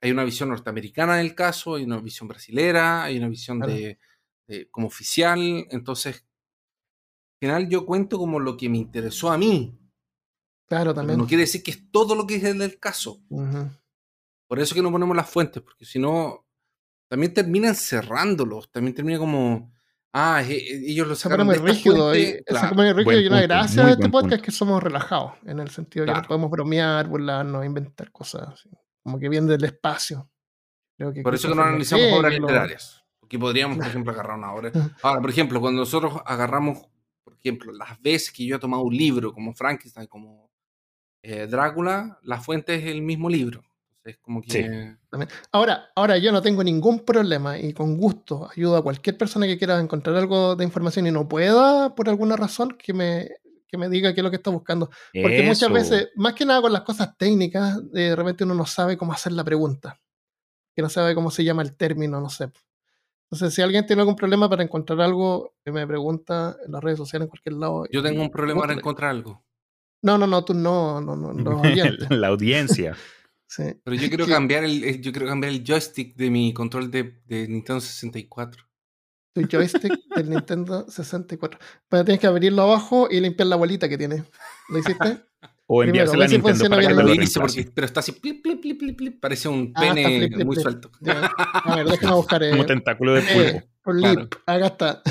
hay 0.00 0.10
una 0.12 0.24
visión 0.24 0.48
norteamericana 0.48 1.16
del 1.16 1.34
caso, 1.34 1.74
hay 1.74 1.84
una 1.84 1.98
visión 1.98 2.26
brasilera, 2.28 3.02
hay 3.04 3.18
una 3.18 3.28
visión 3.28 3.58
Claro. 3.58 3.72
de, 3.74 3.98
de- 4.46 4.70
como 4.70 4.86
oficial. 4.86 5.66
Entonces, 5.70 6.16
al 7.34 7.38
final 7.38 7.68
yo 7.68 7.84
cuento 7.84 8.16
como 8.16 8.40
lo 8.40 8.56
que 8.56 8.68
me 8.70 8.78
interesó 8.78 9.30
a 9.30 9.36
mí. 9.36 9.78
Claro, 10.66 10.84
Pero 10.92 10.94
también. 10.94 11.18
no 11.18 11.26
quiere 11.26 11.42
decir 11.42 11.62
que 11.62 11.70
es 11.72 11.90
todo 11.90 12.14
lo 12.14 12.26
que 12.26 12.36
es 12.36 12.42
del 12.42 12.78
caso. 12.78 13.20
Por 14.46 14.58
eso 14.60 14.74
que 14.74 14.80
no 14.82 14.90
ponemos 14.90 15.14
las 15.14 15.28
fuentes, 15.28 15.62
porque 15.62 15.84
si 15.84 15.98
no, 15.98 16.43
también 17.08 17.32
terminan 17.34 17.74
cerrándolos, 17.74 18.70
también 18.70 18.94
termina 18.94 19.18
como, 19.18 19.72
ah, 20.12 20.42
e- 20.42 20.52
e- 20.56 20.90
ellos 20.90 21.06
lo 21.08 21.14
Se 21.14 21.22
sacaron 21.22 21.48
de 21.48 21.58
rígido. 21.58 22.10
fuente, 22.10 22.38
y, 22.40 22.44
claro. 22.44 22.92
rígido 22.94 23.20
y 23.20 23.26
una 23.26 23.36
punto, 23.40 23.48
gracia 23.54 23.84
de 23.84 23.90
este 23.92 24.02
podcast 24.08 24.20
punto. 24.22 24.34
es 24.36 24.42
que 24.42 24.50
somos 24.50 24.82
relajados, 24.82 25.32
en 25.46 25.60
el 25.60 25.70
sentido 25.70 26.02
de 26.02 26.06
que 26.06 26.12
Claro. 26.12 26.20
nos 26.22 26.28
podemos 26.28 26.50
bromear, 26.50 27.06
burlarnos, 27.08 27.64
inventar 27.64 28.10
cosas, 28.12 28.48
así, 28.52 28.70
como 29.02 29.18
que 29.18 29.28
viene 29.28 29.46
del 29.52 29.64
espacio. 29.64 30.30
Creo 30.96 31.12
que 31.12 31.22
Por 31.22 31.34
eso 31.34 31.48
que 31.48 31.54
no 31.54 31.62
analizamos 31.62 32.06
obras 32.12 32.32
que 32.32 32.38
lo- 32.40 32.46
literarias. 32.48 33.00
Porque 33.20 33.38
podríamos, 33.38 33.78
por 33.78 33.86
ejemplo, 34.04 34.12
agarrar 34.12 34.38
una 34.38 34.52
obra. 34.52 34.70
Ahora, 35.02 35.20
por 35.20 35.30
ejemplo, 35.30 35.60
cuando 35.60 35.80
nosotros 35.80 36.14
agarramos, 36.24 36.86
por 37.24 37.34
ejemplo, 37.34 37.72
las 37.72 38.00
veces 38.00 38.30
que 38.30 38.44
yo 38.46 38.56
he 38.56 38.58
tomado 38.58 38.82
un 38.82 38.96
libro 38.96 39.32
como 39.32 39.54
Frankenstein, 39.54 40.06
como 40.06 40.50
eh, 41.22 41.46
Drácula, 41.46 42.18
la 42.22 42.38
fuente 42.40 42.74
es 42.74 42.84
el 42.84 43.00
mismo 43.02 43.28
libro. 43.30 43.64
Entonces, 44.04 44.20
como 44.22 44.42
que. 44.42 44.50
Sí. 44.50 45.18
Ahora, 45.52 45.90
ahora 45.94 46.18
yo 46.18 46.30
no 46.30 46.42
tengo 46.42 46.62
ningún 46.62 47.00
problema 47.00 47.58
y 47.58 47.72
con 47.72 47.96
gusto 47.96 48.50
ayudo 48.54 48.76
a 48.76 48.82
cualquier 48.82 49.16
persona 49.16 49.46
que 49.46 49.56
quiera 49.56 49.80
encontrar 49.80 50.16
algo 50.16 50.56
de 50.56 50.64
información 50.64 51.06
y 51.06 51.10
no 51.10 51.26
pueda, 51.26 51.94
por 51.94 52.08
alguna 52.08 52.36
razón, 52.36 52.76
que 52.78 52.92
me, 52.92 53.28
que 53.66 53.78
me 53.78 53.88
diga 53.88 54.12
qué 54.12 54.20
es 54.20 54.24
lo 54.24 54.30
que 54.30 54.36
está 54.36 54.50
buscando. 54.50 54.90
Porque 55.12 55.42
muchas 55.42 55.72
veces, 55.72 56.08
más 56.16 56.34
que 56.34 56.44
nada 56.44 56.60
con 56.60 56.72
las 56.72 56.82
cosas 56.82 57.16
técnicas, 57.16 57.80
de 57.92 58.14
repente 58.14 58.44
uno 58.44 58.54
no 58.54 58.66
sabe 58.66 58.96
cómo 58.98 59.12
hacer 59.12 59.32
la 59.32 59.44
pregunta. 59.44 59.98
Que 60.76 60.82
no 60.82 60.88
sabe 60.88 61.14
cómo 61.14 61.30
se 61.30 61.44
llama 61.44 61.62
el 61.62 61.76
término, 61.76 62.20
no 62.20 62.28
sé. 62.28 62.50
Entonces, 63.30 63.54
si 63.54 63.62
alguien 63.62 63.86
tiene 63.86 64.02
algún 64.02 64.16
problema 64.16 64.50
para 64.50 64.62
encontrar 64.62 65.00
algo, 65.00 65.54
me 65.64 65.86
pregunta 65.86 66.56
en 66.66 66.72
las 66.72 66.84
redes 66.84 66.98
sociales, 66.98 67.26
en 67.26 67.30
cualquier 67.30 67.54
lado. 67.54 67.86
Yo 67.90 68.02
tengo 68.02 68.20
un 68.20 68.30
problema 68.30 68.60
para 68.60 68.74
encontrar 68.74 69.10
algo. 69.10 69.42
No, 70.02 70.18
no, 70.18 70.26
no, 70.26 70.44
tú 70.44 70.52
no, 70.52 71.00
no, 71.00 71.16
no, 71.16 71.60
oyentes. 71.62 72.10
la 72.10 72.28
audiencia. 72.28 72.94
Sí. 73.56 73.62
Pero 73.84 73.96
yo 73.96 74.08
quiero 74.08 74.26
cambiar 74.26 74.64
el, 74.64 74.82
eh, 74.82 75.00
yo 75.00 75.12
quiero 75.12 75.28
cambiar 75.28 75.52
el 75.52 75.62
joystick 75.64 76.16
de 76.16 76.28
mi 76.30 76.52
control 76.52 76.90
de, 76.90 77.20
de 77.26 77.46
Nintendo 77.46 77.80
64. 77.80 78.64
Tu 79.32 79.42
joystick 79.48 79.92
del 80.16 80.30
Nintendo 80.30 80.88
64. 80.88 81.58
Pero 81.88 82.04
tienes 82.04 82.20
que 82.20 82.26
abrirlo 82.26 82.62
abajo 82.62 83.06
y 83.10 83.20
limpiar 83.20 83.46
la 83.48 83.56
bolita 83.56 83.88
que 83.88 83.96
tiene. 83.98 84.24
¿Lo 84.70 84.78
hiciste? 84.78 85.20
O 85.66 85.82
enviársela 85.84 86.24
a 86.24 86.28
Nintendo 86.28 86.68
para 86.68 86.86
que 86.88 86.94
lo 86.94 87.14
hice 87.14 87.38
porque- 87.40 87.70
pero 87.72 87.84
está 87.86 88.00
así, 88.00 88.12
plip, 88.12 88.42
plip, 88.42 88.60
plip, 88.60 88.78
plip, 88.78 88.96
plip, 88.98 89.20
parece 89.20 89.48
un 89.48 89.72
Ah, 89.76 89.80
pene 89.80 90.04
flip, 90.04 90.34
flip, 90.34 90.46
muy 90.46 90.56
flip. 90.56 90.62
suelto. 90.62 90.90
Ya. 91.00 91.30
A 91.36 91.76
ver, 91.76 91.86
déjame 91.86 92.14
buscar. 92.16 92.42
eh, 92.42 92.50
Como 92.50 92.66
tentáculo 92.66 93.14
de 93.14 93.20
eh, 93.20 93.24
pulpo. 93.82 93.90
un 93.92 93.98
Claro. 94.00 94.28
Acá 94.46 94.66
está. 94.66 95.02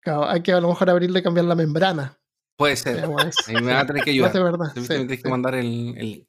Claro, 0.00 0.28
hay 0.28 0.42
que 0.42 0.52
a 0.52 0.60
lo 0.60 0.68
mejor 0.68 0.90
abrirle 0.90 1.20
y 1.20 1.22
cambiar 1.22 1.46
la 1.46 1.54
membrana. 1.54 2.18
Puede 2.56 2.76
ser. 2.76 2.96
Eso. 2.98 3.14
Ahí 3.46 3.54
me 3.62 3.72
va 3.72 3.80
a 3.80 3.86
tener 3.86 4.02
que 4.02 4.10
No, 4.18 4.26
ayudar. 4.26 4.32
de 4.32 4.42
verdad. 4.42 4.66
Sí, 4.74 4.86
tienes 4.88 5.22
que 5.22 5.28
mandar 5.28 5.54
el, 5.54 5.94
el 5.96 6.10
link. 6.10 6.28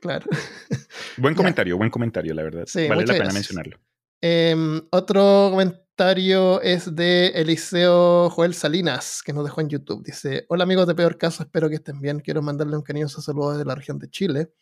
Claro. 0.00 0.26
Buen 1.16 1.34
comentario, 1.34 1.76
buen 1.76 1.90
comentario, 1.90 2.34
la 2.34 2.42
verdad. 2.42 2.64
Sí, 2.66 2.88
vale 2.88 3.02
la 3.02 3.12
pena 3.12 3.24
gracias. 3.24 3.34
mencionarlo. 3.34 3.78
Em, 4.22 4.80
otro 4.90 5.48
comentario 5.50 6.60
es 6.62 6.94
de 6.94 7.28
Eliseo 7.28 8.30
Joel 8.30 8.54
Salinas, 8.54 9.22
que 9.24 9.32
nos 9.32 9.44
dejó 9.44 9.60
en 9.60 9.68
YouTube. 9.68 10.04
Dice: 10.04 10.46
Hola 10.48 10.64
amigos 10.64 10.86
de 10.86 10.94
Peor 10.94 11.18
Caso, 11.18 11.42
espero 11.42 11.68
que 11.68 11.76
estén 11.76 12.00
bien. 12.00 12.20
Quiero 12.20 12.42
mandarle 12.42 12.76
un 12.76 12.82
cariñoso 12.82 13.20
saludo 13.20 13.52
desde 13.52 13.64
la 13.64 13.74
región 13.74 13.98
de 13.98 14.08
Chile. 14.08 14.52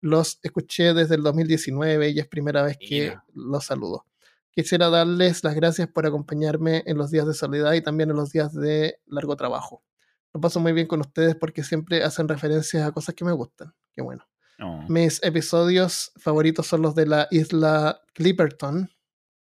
Los 0.00 0.38
escuché 0.42 0.94
desde 0.94 1.14
el 1.16 1.22
2019 1.22 2.10
y 2.10 2.18
es 2.18 2.26
primera 2.26 2.62
vez 2.62 2.78
que 2.78 3.00
Mira. 3.10 3.24
los 3.34 3.64
saludo. 3.66 4.06
Quisiera 4.52 4.88
darles 4.88 5.44
las 5.44 5.54
gracias 5.54 5.88
por 5.88 6.06
acompañarme 6.06 6.82
en 6.86 6.96
los 6.96 7.10
días 7.10 7.26
de 7.26 7.34
soledad 7.34 7.72
y 7.74 7.82
también 7.82 8.10
en 8.10 8.16
los 8.16 8.32
días 8.32 8.52
de 8.54 8.98
largo 9.06 9.36
trabajo. 9.36 9.84
Lo 10.32 10.40
paso 10.40 10.60
muy 10.60 10.72
bien 10.72 10.86
con 10.86 11.00
ustedes 11.00 11.36
porque 11.36 11.62
siempre 11.64 12.02
hacen 12.02 12.28
referencias 12.28 12.86
a 12.86 12.92
cosas 12.92 13.14
que 13.14 13.24
me 13.24 13.32
gustan. 13.32 13.74
Qué 13.92 14.02
bueno. 14.02 14.29
No. 14.60 14.84
Mis 14.90 15.22
episodios 15.22 16.12
favoritos 16.16 16.66
son 16.66 16.82
los 16.82 16.94
de 16.94 17.06
la 17.06 17.28
isla 17.30 18.02
Clipperton, 18.12 18.90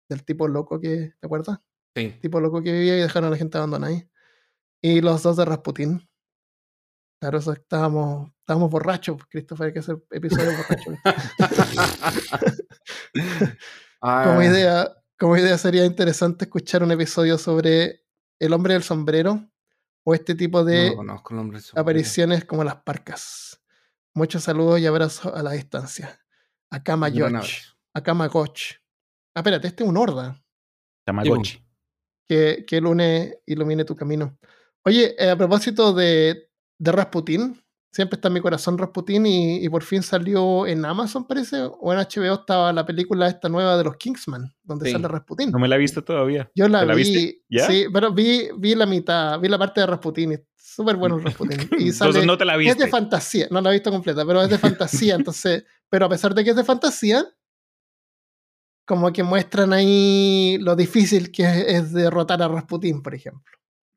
del 0.08 0.24
tipo 0.24 0.46
loco 0.46 0.78
que, 0.78 1.12
¿te 1.18 1.26
acuerdas? 1.26 1.58
Sí. 1.96 2.16
Tipo 2.22 2.38
loco 2.38 2.62
que 2.62 2.70
vivía 2.70 2.96
y 2.96 3.00
dejaron 3.00 3.26
a 3.26 3.30
la 3.30 3.36
gente 3.36 3.58
abandonada 3.58 3.92
ahí. 3.92 4.08
Y 4.80 5.00
los 5.00 5.24
dos 5.24 5.36
de 5.36 5.44
Rasputin. 5.44 6.08
Claro, 7.20 7.38
eso 7.38 7.52
estábamos, 7.52 8.30
estábamos 8.38 8.70
borrachos, 8.70 9.16
Christopher, 9.28 9.66
hay 9.66 9.72
que 9.72 9.80
hacer 9.80 10.00
episodios 10.10 10.54
borrachos. 10.56 10.94
Ah, 14.00 14.22
como 14.28 14.40
idea, 14.44 14.96
como 15.18 15.36
idea 15.36 15.58
sería 15.58 15.84
interesante 15.84 16.44
escuchar 16.44 16.84
un 16.84 16.92
episodio 16.92 17.36
sobre 17.36 18.04
el 18.38 18.52
hombre 18.52 18.74
del 18.74 18.84
sombrero 18.84 19.50
o 20.04 20.14
este 20.14 20.36
tipo 20.36 20.62
de 20.64 20.96
apariciones 21.74 22.44
como 22.44 22.62
las 22.62 22.76
parcas. 22.76 23.57
Muchos 24.18 24.42
saludos 24.42 24.80
y 24.80 24.86
abrazos 24.86 25.32
a 25.32 25.42
la 25.44 25.52
distancia. 25.52 26.18
Akama 26.70 27.08
Yoch. 27.08 27.46
Akama 27.94 28.26
Goch. 28.26 28.58
Ah, 29.32 29.40
espérate, 29.40 29.68
este 29.68 29.84
es 29.84 29.88
un 29.88 29.96
horda 29.96 30.42
Tamagotchi. 31.06 31.62
que, 32.28 32.64
que 32.66 32.76
ilumine, 32.78 33.38
ilumine 33.46 33.84
tu 33.84 33.94
camino. 33.94 34.36
Oye, 34.84 35.14
eh, 35.18 35.30
a 35.30 35.36
propósito 35.36 35.92
de, 35.92 36.50
de 36.78 36.92
Rasputin, 36.92 37.62
siempre 37.92 38.16
está 38.16 38.26
en 38.26 38.34
mi 38.34 38.40
corazón 38.40 38.76
Rasputin 38.76 39.24
y, 39.24 39.64
y 39.64 39.68
por 39.68 39.84
fin 39.84 40.02
salió 40.02 40.66
en 40.66 40.84
Amazon, 40.84 41.24
parece, 41.26 41.56
o 41.62 41.92
en 41.92 42.00
HBO 42.00 42.34
estaba 42.40 42.72
la 42.72 42.84
película 42.84 43.28
esta 43.28 43.48
nueva 43.48 43.76
de 43.76 43.84
los 43.84 43.96
Kingsman, 43.96 44.52
donde 44.64 44.86
Sí. 44.86 44.92
sale 44.92 45.06
Rasputin. 45.06 45.52
No 45.52 45.58
me 45.60 45.68
la 45.68 45.76
he 45.76 45.78
visto 45.78 46.02
todavía. 46.02 46.50
Yo 46.56 46.66
la, 46.68 46.80
¿Te 46.80 46.86
la 46.86 46.94
vi, 46.94 47.02
viste? 47.04 47.42
¿Ya? 47.48 47.66
sí, 47.68 47.86
pero 47.92 48.12
vi, 48.12 48.48
vi 48.58 48.74
la 48.74 48.86
mitad, 48.86 49.38
vi 49.38 49.48
la 49.48 49.58
parte 49.58 49.80
de 49.80 49.86
Rasputin, 49.86 50.32
y 50.32 50.36
súper 50.78 50.96
bueno 50.96 51.16
el 51.16 51.22
Rasputin. 51.24 51.60
Y 51.78 51.92
sale, 51.92 52.08
Entonces 52.10 52.26
no 52.26 52.38
te 52.38 52.44
la 52.44 52.52
es 52.54 52.58
de 52.60 52.64
viste. 52.74 52.86
fantasía, 52.88 53.48
no 53.50 53.60
la 53.60 53.70
he 53.70 53.72
visto 53.74 53.90
completa, 53.90 54.24
pero 54.24 54.40
es 54.42 54.48
de 54.48 54.58
fantasía, 54.58 55.14
entonces, 55.16 55.64
pero 55.90 56.06
a 56.06 56.08
pesar 56.08 56.34
de 56.34 56.44
que 56.44 56.50
es 56.50 56.56
de 56.56 56.64
fantasía, 56.64 57.26
como 58.86 59.12
que 59.12 59.22
muestran 59.22 59.72
ahí 59.72 60.56
lo 60.60 60.74
difícil 60.76 61.30
que 61.30 61.42
es, 61.42 61.56
es 61.66 61.92
derrotar 61.92 62.40
a 62.42 62.48
Rasputin, 62.48 63.02
por 63.02 63.14
ejemplo. 63.14 63.52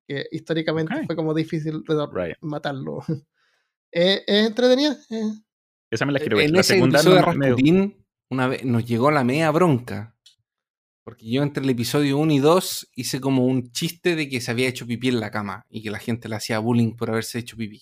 Que 0.07 0.25
históricamente 0.31 0.93
Ok. 0.93 1.05
fue 1.05 1.15
como 1.15 1.33
difícil 1.33 1.83
Right. 2.13 2.35
matarlo. 2.41 2.99
Eh, 3.93 4.23
es 4.25 4.47
entretenida. 4.47 4.97
eh. 5.09 5.31
Esa 5.91 6.05
me 6.05 6.13
la 6.13 6.19
quiero 6.19 6.37
ver. 6.37 6.45
En 6.45 6.53
La 6.53 6.61
ese 6.61 6.75
segunda 6.75 6.99
episodio 6.99 7.19
no 7.21 7.27
de 7.33 7.39
Rasputín, 7.49 8.05
una 8.29 8.47
vez 8.47 8.63
nos 8.63 8.85
llegó 8.85 9.11
la 9.11 9.25
media 9.25 9.51
bronca. 9.51 10.10
Porque 11.03 11.29
yo 11.29 11.41
entre 11.43 11.63
el 11.63 11.69
episodio 11.69 12.17
1 12.19 12.33
y 12.33 12.39
2 12.39 12.89
hice 12.95 13.19
como 13.19 13.45
un 13.45 13.71
chiste 13.71 14.15
de 14.15 14.29
que 14.29 14.39
se 14.41 14.51
había 14.51 14.67
hecho 14.67 14.85
pipí 14.85 15.07
en 15.09 15.19
la 15.19 15.31
cama 15.31 15.63
y 15.69 15.81
que 15.81 15.89
la 15.91 15.99
gente 15.99 16.29
le 16.29 16.35
hacía 16.35 16.59
bullying 16.59 16.95
por 16.95 17.09
haberse 17.09 17.39
hecho 17.39 17.57
pipí. 17.57 17.81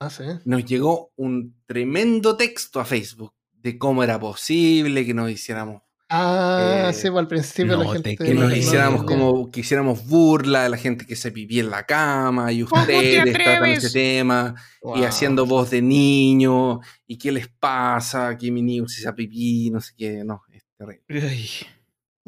Ah, 0.00 0.10
sí. 0.10 0.24
Nos 0.44 0.64
llegó 0.64 1.10
un 1.16 1.56
tremendo 1.66 2.36
texto 2.36 2.80
a 2.80 2.84
Facebook 2.84 3.32
de 3.52 3.78
cómo 3.78 4.02
era 4.04 4.18
posible 4.20 5.04
que 5.06 5.14
nos 5.14 5.30
hiciéramos 5.30 5.82
Ah, 6.10 6.86
Eh, 6.88 6.92
sí, 6.94 7.08
pues 7.10 7.18
al 7.20 7.28
principio 7.28 7.76
la 7.76 7.84
no 7.84 7.90
gente. 7.90 8.16
te 8.16 8.24
que 8.24 8.32
no 8.32 8.44
nos 8.48 8.56
hiciéramos 8.56 9.04
como 9.04 9.50
que 9.50 9.60
hiciéramos 9.60 10.06
burla 10.06 10.62
de 10.62 10.70
la 10.70 10.78
gente 10.78 11.04
que 11.04 11.14
se 11.16 11.30
pipí 11.32 11.60
en 11.60 11.68
la 11.70 11.84
cama 11.84 12.50
y 12.50 12.62
¿Cómo 12.62 12.86
te 12.86 12.96
ustedes 12.96 13.32
tratan 13.34 13.56
atreves? 13.56 13.84
ese 13.84 13.92
tema 13.92 14.54
y 14.82 14.86
Wow. 14.86 15.04
haciendo 15.04 15.44
voz 15.44 15.68
de 15.70 15.82
niño 15.82 16.80
y 17.06 17.18
qué 17.18 17.30
les 17.30 17.48
pasa 17.48 18.38
que 18.38 18.50
mi 18.50 18.62
niño 18.62 18.88
se 18.88 19.02
hace 19.06 19.12
pipí 19.14 19.70
no 19.70 19.80
sé 19.82 19.92
qué 19.98 20.24
no 20.24 20.40
es 20.50 20.64
terrible 20.78 21.04
Ay, 21.28 21.46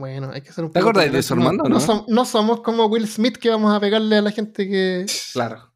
Bueno, 0.00 0.30
hay 0.32 0.40
que 0.40 0.52
ser 0.52 0.64
un 0.64 0.70
¿Te 0.72 0.80
poco 0.80 0.90
acordáis 0.90 1.12
de 1.12 1.18
eso. 1.20 1.34
Armando, 1.34 1.64
No, 1.64 1.68
no? 1.68 1.80
som- 1.80 2.04
no 2.08 2.24
somos 2.24 2.60
como 2.62 2.86
Will 2.86 3.06
Smith 3.06 3.36
que 3.36 3.50
vamos 3.50 3.72
a 3.72 3.78
pegarle 3.78 4.16
a 4.16 4.22
la 4.22 4.30
gente 4.32 4.68
que, 4.68 5.06
claro 5.32 5.70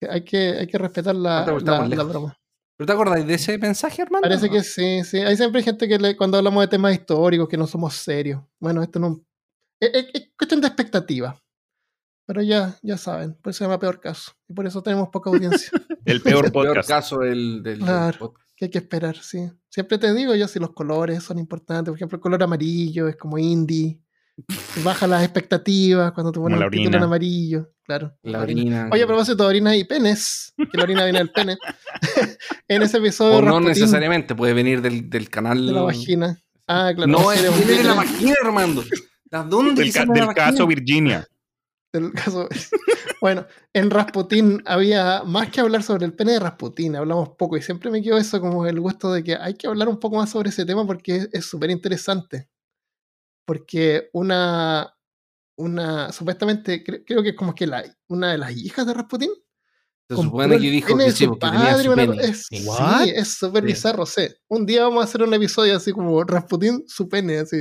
que 0.00 0.08
hay 0.10 0.22
que 0.24 0.38
hay 0.58 0.66
que 0.66 0.78
respetar 0.78 1.14
la, 1.14 1.46
No 1.46 1.58
la- 1.60 2.02
broma. 2.04 2.36
¿pero 2.76 2.86
te 2.86 2.92
acordáis 2.92 3.26
de 3.26 3.34
ese 3.34 3.56
mensaje 3.58 4.02
Armando? 4.02 4.26
Parece 4.28 4.50
que 4.50 4.62
sí, 4.62 5.04
sí. 5.04 5.18
Hay 5.18 5.36
siempre 5.36 5.62
gente 5.62 5.86
que 5.88 5.98
le- 5.98 6.16
cuando 6.16 6.36
hablamos 6.38 6.62
de 6.62 6.68
temas 6.68 6.92
históricos 6.92 7.48
que 7.48 7.56
no 7.56 7.66
somos 7.66 7.94
serios. 7.94 8.42
Bueno, 8.58 8.82
esto 8.82 8.98
no 8.98 9.20
es, 9.80 9.90
es- 9.94 10.06
es 10.12 10.30
cuestión 10.36 10.60
de 10.60 10.66
expectativa. 10.66 11.38
Pero 12.24 12.40
ya, 12.40 12.76
ya 12.82 12.96
saben, 12.96 13.34
por 13.34 13.50
eso 13.50 13.58
se 13.58 13.64
llama 13.64 13.78
peor 13.80 14.00
caso. 14.00 14.32
Y 14.48 14.54
por 14.54 14.64
eso 14.66 14.80
tenemos 14.82 15.08
poca 15.08 15.28
audiencia. 15.30 15.70
el 16.04 16.20
peor 16.22 16.44
el 16.46 16.52
peor 16.52 16.66
podcast. 16.68 16.88
caso 16.88 17.18
del, 17.18 17.62
del- 17.62 17.80
del 17.84 18.14
podcast. 18.18 18.41
Que 18.62 18.66
hay 18.66 18.70
que 18.70 18.78
esperar, 18.78 19.16
sí. 19.16 19.50
Siempre 19.68 19.98
te 19.98 20.14
digo 20.14 20.34
yo 20.36 20.46
si 20.46 20.60
los 20.60 20.72
colores 20.72 21.22
son 21.24 21.38
importantes. 21.38 21.90
Por 21.90 21.96
ejemplo, 21.98 22.16
el 22.16 22.20
color 22.22 22.42
amarillo 22.44 23.08
es 23.08 23.16
como 23.16 23.36
indie. 23.38 24.00
Baja 24.84 25.06
las 25.06 25.22
expectativas 25.24 26.12
cuando 26.12 26.30
te 26.32 26.38
la 26.38 26.44
un 26.44 26.52
título 26.52 26.80
en 26.80 26.86
orina. 26.94 27.04
amarillo. 27.04 27.72
Claro. 27.84 28.12
la 28.22 28.32
la 28.32 28.38
orina. 28.44 28.60
orina 28.62 28.88
Oye, 28.92 29.02
a 29.02 29.06
propósito 29.06 29.42
de 29.42 29.48
orina 29.48 29.76
y 29.76 29.82
penes, 29.84 30.54
que 30.56 30.78
la 30.78 30.84
orina 30.84 31.04
viene 31.04 31.18
del 31.18 31.30
pene. 31.32 31.58
en 32.68 32.82
ese 32.82 32.98
episodio 32.98 33.38
o 33.38 33.42
no 33.42 33.46
Rasputín 33.58 33.68
necesariamente 33.68 34.34
puede 34.34 34.54
venir 34.54 34.80
del, 34.80 35.10
del 35.10 35.28
canal 35.28 35.66
de 35.66 35.72
la 35.72 35.82
vagina. 35.82 36.38
Ah, 36.68 36.92
claro. 36.94 37.10
no 37.10 37.32
es 37.32 37.42
de 37.42 37.48
un 37.48 37.56
viene 37.58 37.72
de 37.78 37.84
la 37.84 37.94
vagina 37.94 38.34
Armando 38.44 38.82
¿de 38.82 38.90
dónde 39.48 39.82
Del, 39.82 39.92
ca- 39.92 40.04
la 40.06 40.12
del 40.14 40.34
caso? 40.34 40.66
Virginia. 40.66 41.26
Del 41.92 42.12
caso. 42.12 42.48
bueno, 43.20 43.46
en 43.72 43.90
Rasputín 43.90 44.62
había 44.64 45.22
más 45.24 45.50
que 45.50 45.60
hablar 45.60 45.82
sobre 45.82 46.06
el 46.06 46.14
pene 46.14 46.32
de 46.32 46.40
Rasputín, 46.40 46.96
hablamos 46.96 47.30
poco 47.38 47.56
y 47.56 47.62
siempre 47.62 47.90
me 47.90 48.02
quedó 48.02 48.18
eso 48.18 48.40
como 48.40 48.66
el 48.66 48.80
gusto 48.80 49.12
de 49.12 49.22
que 49.22 49.36
hay 49.36 49.54
que 49.54 49.66
hablar 49.66 49.88
un 49.88 49.98
poco 50.00 50.16
más 50.16 50.30
sobre 50.30 50.48
ese 50.50 50.64
tema 50.64 50.86
porque 50.86 51.16
es- 51.16 51.28
es 51.32 51.44
súper 51.46 51.70
interesante. 51.70 52.48
Porque 53.44 54.08
una, 54.12 54.94
una, 55.58 56.12
supuestamente, 56.12 56.84
cre- 56.84 57.02
creo 57.06 57.22
que 57.22 57.30
es 57.30 57.36
como 57.36 57.54
que 57.54 57.66
la, 57.66 57.84
una 58.08 58.32
de 58.32 58.38
las 58.38 58.52
hijas 58.56 58.86
de 58.86 58.94
Rasputín 58.94 59.30
se 60.08 60.16
supone 60.16 60.58
que 60.60 60.66
el 60.66 60.72
dijo 60.72 60.96
que 60.96 61.10
sí 61.12 61.26
porque 61.26 61.46
tenía 61.46 61.70
padre, 61.72 61.84
su 61.84 61.94
pene 61.94 62.16
es, 62.20 62.46
sí, 62.48 62.66
es 63.14 63.28
súper 63.34 63.62
Sí. 63.62 63.66
bizarro, 63.66 64.06
sí. 64.06 64.22
Un 64.48 64.66
día 64.66 64.82
vamos 64.84 65.00
a 65.02 65.04
hacer 65.04 65.22
un 65.22 65.32
episodio 65.34 65.76
así 65.76 65.92
como 65.92 66.22
Rasputín, 66.24 66.84
su 66.86 67.08
pene, 67.08 67.38
así. 67.38 67.56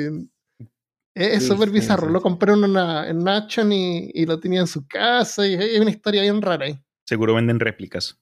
Es 1.14 1.46
súper 1.46 1.68
sí, 1.70 1.74
bizarro. 1.74 2.08
sí, 2.08 2.14
lo 2.14 2.20
sí. 2.20 2.24
compró 2.24 2.54
en 2.54 2.64
una, 2.64 3.08
en 3.10 3.28
action 3.28 3.72
y, 3.74 4.10
y 4.14 4.26
lo 4.26 4.40
tenía 4.40 4.62
en 4.62 4.68
su 4.68 4.88
casa. 4.88 5.46
Y 5.46 5.56
es 5.56 5.80
una 5.80 5.90
historia 5.92 6.22
bien 6.22 6.42
rara 6.42 6.66
ahí. 6.66 6.80
Seguro 7.06 7.34
venden 7.36 7.60
réplicas. 7.60 8.18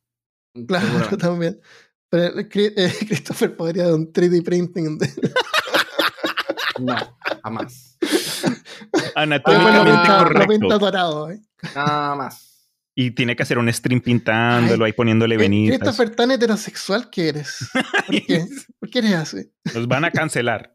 Claro, 0.68 0.86
Seguramente. 0.88 1.18
también. 1.18 1.62
Pero 2.10 2.40
eh, 2.40 2.50
eh, 2.54 2.94
Christopher 3.08 3.56
podría 3.56 3.86
dar 3.86 3.94
un 3.94 4.12
3D 4.12 4.44
printing. 4.44 4.98
De... 4.98 5.08
no 6.80 6.96
jamás 7.44 7.98
lo 8.02 9.00
Anatómicamente 9.16 10.10
lo 10.10 10.18
correcto. 10.18 10.48
pinta 10.48 10.78
dorado. 10.78 11.30
¿eh? 11.32 11.42
nada 11.76 12.16
más 12.16 12.70
Y 12.96 13.12
tiene 13.12 13.36
que 13.36 13.44
hacer 13.44 13.58
un 13.58 13.72
stream 13.72 14.02
pintándolo 14.02 14.86
ahí 14.86 14.94
poniéndole 14.94 15.38
venitas. 15.38 15.78
Christopher, 15.80 16.16
tan 16.16 16.32
heterosexual 16.32 17.10
que 17.10 17.30
eres. 17.30 17.70
¿Por 17.74 18.26
qué? 18.26 18.46
¿Por 18.80 18.90
qué 18.90 19.00
eres 19.00 19.14
así? 19.14 19.52
Nos 19.76 19.88
van 19.88 20.06
a 20.06 20.12
cancelar. 20.12 20.74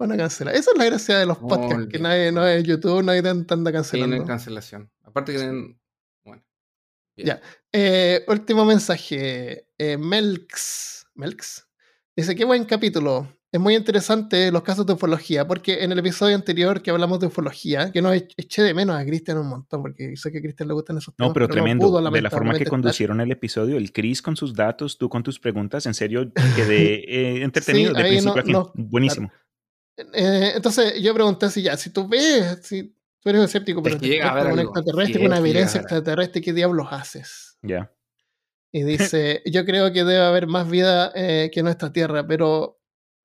Van 0.00 0.12
a 0.12 0.16
cancelar. 0.16 0.54
Esa 0.56 0.70
es 0.72 0.78
la 0.78 0.84
gracia 0.86 1.18
de 1.18 1.26
los 1.26 1.38
podcasts, 1.38 1.86
que 1.88 1.98
nadie, 1.98 2.32
no 2.32 2.44
es 2.46 2.64
YouTube, 2.64 3.04
nadie 3.04 3.22
te 3.22 3.28
anda 3.28 3.54
Sí, 3.54 3.60
no 3.62 3.70
cancelando. 3.72 4.16
hay 4.16 4.24
cancelación. 4.24 4.90
Aparte 5.04 5.32
que 5.34 5.42
en- 5.42 5.78
bueno. 6.24 6.42
Bien. 7.16 7.28
Ya. 7.28 7.40
Eh, 7.72 8.24
último 8.26 8.64
mensaje. 8.64 9.66
Eh, 9.78 9.96
Melx. 9.98 11.06
Melx. 11.14 11.66
Dice, 12.16 12.34
qué 12.34 12.44
buen 12.44 12.64
capítulo. 12.64 13.28
Es 13.52 13.58
muy 13.60 13.74
interesante 13.74 14.52
los 14.52 14.62
casos 14.62 14.86
de 14.86 14.92
ufología, 14.92 15.46
porque 15.46 15.82
en 15.82 15.90
el 15.90 15.98
episodio 15.98 16.36
anterior 16.36 16.80
que 16.82 16.90
hablamos 16.92 17.18
de 17.18 17.26
ufología, 17.26 17.90
que 17.90 18.00
no 18.00 18.12
e- 18.14 18.28
eché 18.36 18.62
de 18.62 18.72
menos 18.74 18.94
a 18.96 19.04
Cristian 19.04 19.38
un 19.38 19.48
montón, 19.48 19.82
porque 19.82 20.16
sé 20.16 20.30
que 20.30 20.38
a 20.38 20.40
Cristian 20.40 20.68
le 20.68 20.74
gustan 20.74 20.98
esos 20.98 21.14
temas. 21.16 21.30
No, 21.30 21.34
pero 21.34 21.48
tremendo. 21.48 21.84
pudo, 21.88 22.00
de 22.10 22.22
la 22.22 22.30
forma 22.30 22.52
que 22.52 22.58
estar. 22.58 22.70
conducieron 22.70 23.20
el 23.20 23.32
episodio, 23.32 23.76
el 23.76 23.92
Chris 23.92 24.22
con 24.22 24.36
sus 24.36 24.54
datos, 24.54 24.96
tú 24.98 25.08
con 25.08 25.24
tus 25.24 25.40
preguntas, 25.40 25.84
en 25.86 25.94
serio 25.94 26.30
quedé 26.56 26.94
eh, 27.06 27.42
entretenido 27.42 27.90
Sí, 27.90 27.96
de 28.02 28.08
principio 28.08 28.34
no- 28.34 28.40
a 28.40 28.44
fin. 28.44 28.52
no, 28.52 28.72
Buenísimo. 28.76 29.32
Eh, 30.12 30.52
entonces 30.56 31.00
yo 31.00 31.12
pregunté 31.14 31.50
si 31.50 31.62
ya, 31.62 31.76
si 31.76 31.90
tú 31.90 32.08
ves, 32.08 32.60
si 32.62 32.94
tú 33.20 33.28
eres 33.30 33.42
escéptico, 33.44 33.82
pero 33.82 33.96
que 33.96 34.00
te 34.02 34.08
llega 34.08 34.30
a 34.30 34.34
ver 34.34 34.52
un 34.52 34.58
extraterrestre, 34.60 35.26
una 35.26 35.38
evidencia 35.38 35.80
extraterrestre, 35.80 36.40
¿qué 36.40 36.52
diablos 36.52 36.88
haces? 36.90 37.58
Ya. 37.62 37.92
Y 38.72 38.82
dice, 38.84 39.42
yo 39.46 39.64
creo 39.64 39.92
que 39.92 40.04
debe 40.04 40.24
haber 40.24 40.46
más 40.46 40.68
vida 40.70 41.12
eh, 41.14 41.50
que 41.52 41.62
nuestra 41.62 41.92
Tierra, 41.92 42.26
pero 42.26 42.80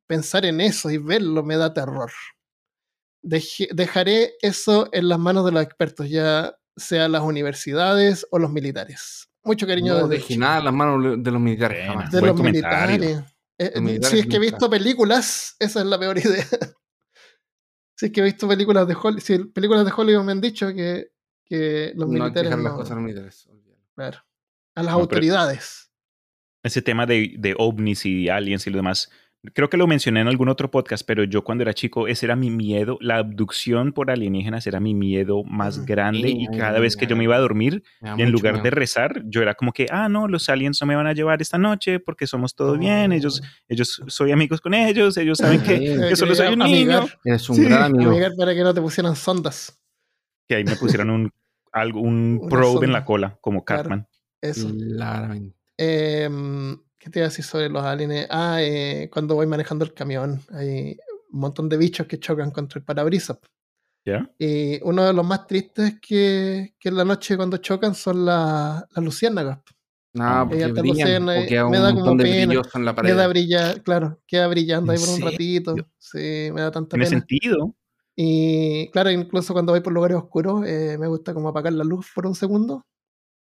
pensar 0.07 0.45
en 0.45 0.61
eso 0.61 0.89
y 0.91 0.97
verlo 0.97 1.43
me 1.43 1.57
da 1.57 1.73
terror. 1.73 2.11
Deje- 3.23 3.69
dejaré 3.73 4.34
eso 4.41 4.88
en 4.91 5.10
las 5.10 5.18
manos 5.19 5.45
de 5.45 5.52
los 5.52 5.64
expertos, 5.64 6.10
ya 6.10 6.56
sea 6.77 7.07
las 7.07 7.22
universidades 7.23 8.27
o 8.30 8.38
los 8.39 8.52
militares. 8.52 9.30
Mucho 9.43 9.65
cariño 9.68 9.93
no 9.93 9.99
desde 10.07 10.15
dejé 10.15 10.27
Chile. 10.27 10.39
nada 10.39 10.60
en 10.60 10.65
las 10.65 10.73
manos 10.73 11.23
de 11.23 11.31
los 11.31 11.41
militares 11.41 11.88
jamás. 11.88 12.11
de 12.11 12.19
Buen 12.19 12.30
los 12.31 12.38
comentario. 12.38 12.97
militares. 12.99 13.35
Eh, 13.57 13.80
militares 13.80 14.10
si 14.10 14.19
es 14.19 14.27
que 14.27 14.36
he 14.36 14.40
visto 14.40 14.69
películas, 14.69 15.56
esa 15.60 15.80
es 15.80 15.86
la 15.86 15.98
peor 15.99 16.18
idea. 16.26 16.45
si 17.95 18.07
es 18.07 18.11
que 18.11 18.19
he 18.22 18.23
visto 18.23 18.48
películas 18.48 18.88
de 18.88 18.95
Hollywood, 18.95 19.22
si 19.23 19.38
películas 19.45 19.86
de 19.86 19.94
Hollywood 19.95 20.23
me 20.23 20.32
han 20.34 20.41
dicho 20.41 20.68
que, 20.73 21.11
que 21.45 21.94
los 21.95 22.07
no 22.10 22.14
militares 22.14 22.52
las 22.57 22.73
cosas 22.73 22.91
a 22.91 22.95
los 22.95 23.03
militares. 23.03 23.48
olvídalo. 23.48 23.82
claro, 23.95 24.18
a 24.76 24.84
las 24.84 24.94
No, 24.94 24.99
autoridades. 25.02 25.91
Ese 26.64 26.82
tema 26.82 27.06
de, 27.06 27.36
de 27.38 27.56
ovnis 27.57 28.06
y 28.06 28.27
aliens 28.27 28.65
y 28.68 28.72
lo 28.72 28.77
demás, 28.77 29.10
creo 29.53 29.69
que 29.69 29.77
lo 29.77 29.88
mencioné 29.88 30.22
en 30.22 30.27
algún 30.27 30.49
otro 30.49 30.72
podcast, 30.72 31.05
pero 31.05 31.23
yo 31.23 31.43
cuando 31.43 31.61
era 31.63 31.73
chico, 31.73 32.07
ese 32.07 32.26
era 32.26 32.35
mi 32.35 32.49
miedo. 32.51 32.97
La 33.01 33.17
abducción 33.17 33.93
por 33.93 34.09
alienígenas 34.11 34.65
era 34.67 34.80
mi 34.80 34.93
miedo 34.93 35.43
más 35.43 35.77
Ujú. 35.77 35.85
grande 35.88 36.30
y 36.30 36.47
cada 36.57 36.80
vez 36.80 36.95
que 36.95 37.07
yo 37.07 37.15
me 37.15 37.23
iba 37.26 37.35
a 37.35 37.39
dormir, 37.39 37.84
y 38.17 38.22
en 38.22 38.31
lugar 38.31 38.61
de 38.63 38.69
rezar, 38.69 39.22
yo 39.26 39.41
era 39.41 39.53
como 39.55 39.72
que, 39.73 39.85
ah, 39.91 40.09
no, 40.09 40.27
los 40.27 40.49
aliens 40.49 40.80
no 40.81 40.88
me 40.88 40.95
van 40.95 41.07
a 41.07 41.13
llevar 41.13 41.41
esta 41.41 41.57
noche 41.57 41.99
porque 41.99 42.27
somos 42.27 42.55
todos 42.55 42.77
bien, 42.80 43.11
ellos, 43.11 43.41
ellos, 43.67 44.01
soy 44.07 44.31
amigos 44.31 44.61
con 44.61 44.73
ellos, 44.73 45.17
ellos 45.17 45.38
saben 45.38 45.61
que 45.61 45.76
Eh, 46.11 46.15
solo 46.15 46.35
soy 46.35 46.53
un 46.53 46.61
amigar, 46.61 47.03
niño. 47.03 47.13
Eres 47.23 47.49
un 47.49 47.55
Sí, 47.57 47.63
gran 47.65 47.84
amigo. 47.84 48.11
amigar 48.11 48.31
para 48.38 48.53
que 48.53 48.63
no 48.63 48.73
te 48.73 48.81
pusieran 48.81 49.15
sondas. 49.15 49.80
Que 50.47 50.55
ahí 50.55 50.63
me 50.63 50.76
pusieron 50.76 51.09
un, 51.09 51.31
algo, 51.72 52.01
un 52.01 52.39
probe 52.49 52.67
en 52.67 52.73
sonda. 52.81 52.88
la 52.99 53.05
cola, 53.05 53.38
como 53.41 53.63
Claro. 53.65 53.81
Cartman. 53.84 54.07
Eso. 54.41 54.72
Claramente. 54.95 55.55
Em, 55.77 56.77
¿Qué 57.06 57.11
te 57.11 57.19
iba 57.19 57.27
a 57.27 57.30
decir 57.30 57.45
sobre 57.45 57.69
los 57.69 57.84
aliens? 57.84 58.26
Ah, 58.32 58.57
eh, 58.64 59.11
cuando 59.14 59.36
voy 59.36 59.45
manejando 59.45 59.86
el 59.86 59.94
camión, 59.94 60.41
hay 60.49 60.98
un 61.32 61.40
montón 61.40 61.69
de 61.69 61.77
bichos 61.77 62.07
que 62.07 62.18
chocan 62.19 62.49
contra 62.49 62.80
el 62.80 62.84
parabrisas. 62.84 63.38
¿Ya? 64.03 64.27
Y 64.40 64.82
uno 64.82 65.06
de 65.06 65.14
los 65.14 65.23
más 65.23 65.45
tristes 65.45 65.99
que, 66.02 66.73
que 66.80 66.90
en 66.90 66.95
la 66.95 67.06
noche 67.06 67.38
cuando 67.38 67.57
chocan 67.57 67.94
son 67.94 68.26
la- 68.26 68.88
las 68.90 69.06
luciérnagas. 69.06 69.60
No, 70.15 70.48
porque 70.49 70.64
Ella 70.64 70.73
te 70.73 70.82
brillan, 70.82 71.27
queda 71.27 71.68
me 71.69 71.77
un 71.77 71.84
da 71.84 71.94
como 71.94 72.15
de 72.15 72.23
pena, 72.23 72.61
en 72.73 72.86
la 72.86 72.95
pared. 72.95 73.10
Queda 73.11 73.27
brilla, 73.27 73.84
claro, 73.84 74.19
queda 74.26 74.48
brillando 74.48 74.91
ahí 74.91 74.98
¿En 74.98 75.03
por 75.03 75.10
un 75.11 75.15
serio? 75.18 75.32
ratito. 75.32 75.76
Sí, 75.99 76.49
me 76.53 76.61
da 76.61 76.72
tanta 76.72 76.90
Tiene 76.98 77.06
pena. 77.06 77.19
sentido. 77.19 77.76
Y 78.15 78.90
claro, 78.90 79.11
incluso 79.11 79.53
cuando 79.53 79.73
voy 79.73 79.82
por 79.82 79.94
lugares 79.94 80.18
oscuros, 80.18 80.65
eh, 80.65 80.98
me 80.99 81.06
gusta 81.07 81.36
como 81.36 81.49
apagar 81.49 81.73
la 81.73 81.84
luz 81.84 82.07
por 82.15 82.26
un 82.26 82.34
segundo 82.34 82.84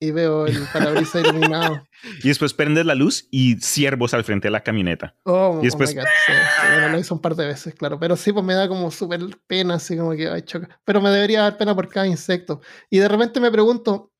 y 0.01 0.11
veo 0.11 0.47
el 0.47 0.59
parabrisas 0.73 1.23
iluminado. 1.25 1.83
Y 2.23 2.29
después 2.29 2.53
prendes 2.53 2.85
la 2.85 2.95
luz 2.95 3.27
y 3.31 3.57
ciervos 3.61 4.13
al 4.13 4.25
frente 4.25 4.49
de 4.49 4.53
la 4.53 4.63
camioneta. 4.63 5.17
Oh, 5.25 5.59
Y 5.63 5.65
después- 5.65 5.91
oh 5.91 5.95
my 5.95 6.01
God, 6.01 6.07
sí, 6.27 6.33
sí, 6.33 6.67
bueno, 6.75 6.89
lo 6.91 6.99
hice 6.99 7.15
un 7.15 7.21
par 7.21 7.35
de 7.35 7.47
veces, 7.47 7.75
claro. 7.75 7.99
Pero 7.99 8.15
sí, 8.17 8.31
pues 8.31 8.45
me 8.45 8.53
da 8.53 8.69
como 8.69 8.91
súper 8.91 9.21
pena, 9.47 9.75
así 9.77 9.97
como 9.97 10.13
que, 10.13 10.29
ay, 10.29 10.43
choca. 10.43 10.69
Pero 10.85 11.01
me 11.01 11.09
debería 11.09 11.41
dar 11.43 11.57
pena 11.57 11.75
por 11.75 11.89
cada 11.89 12.07
insecto. 12.07 12.61
Y 12.91 12.99
de 12.99 13.09
repente 13.09 13.41
me 13.41 13.51
pregunto, 13.51 14.13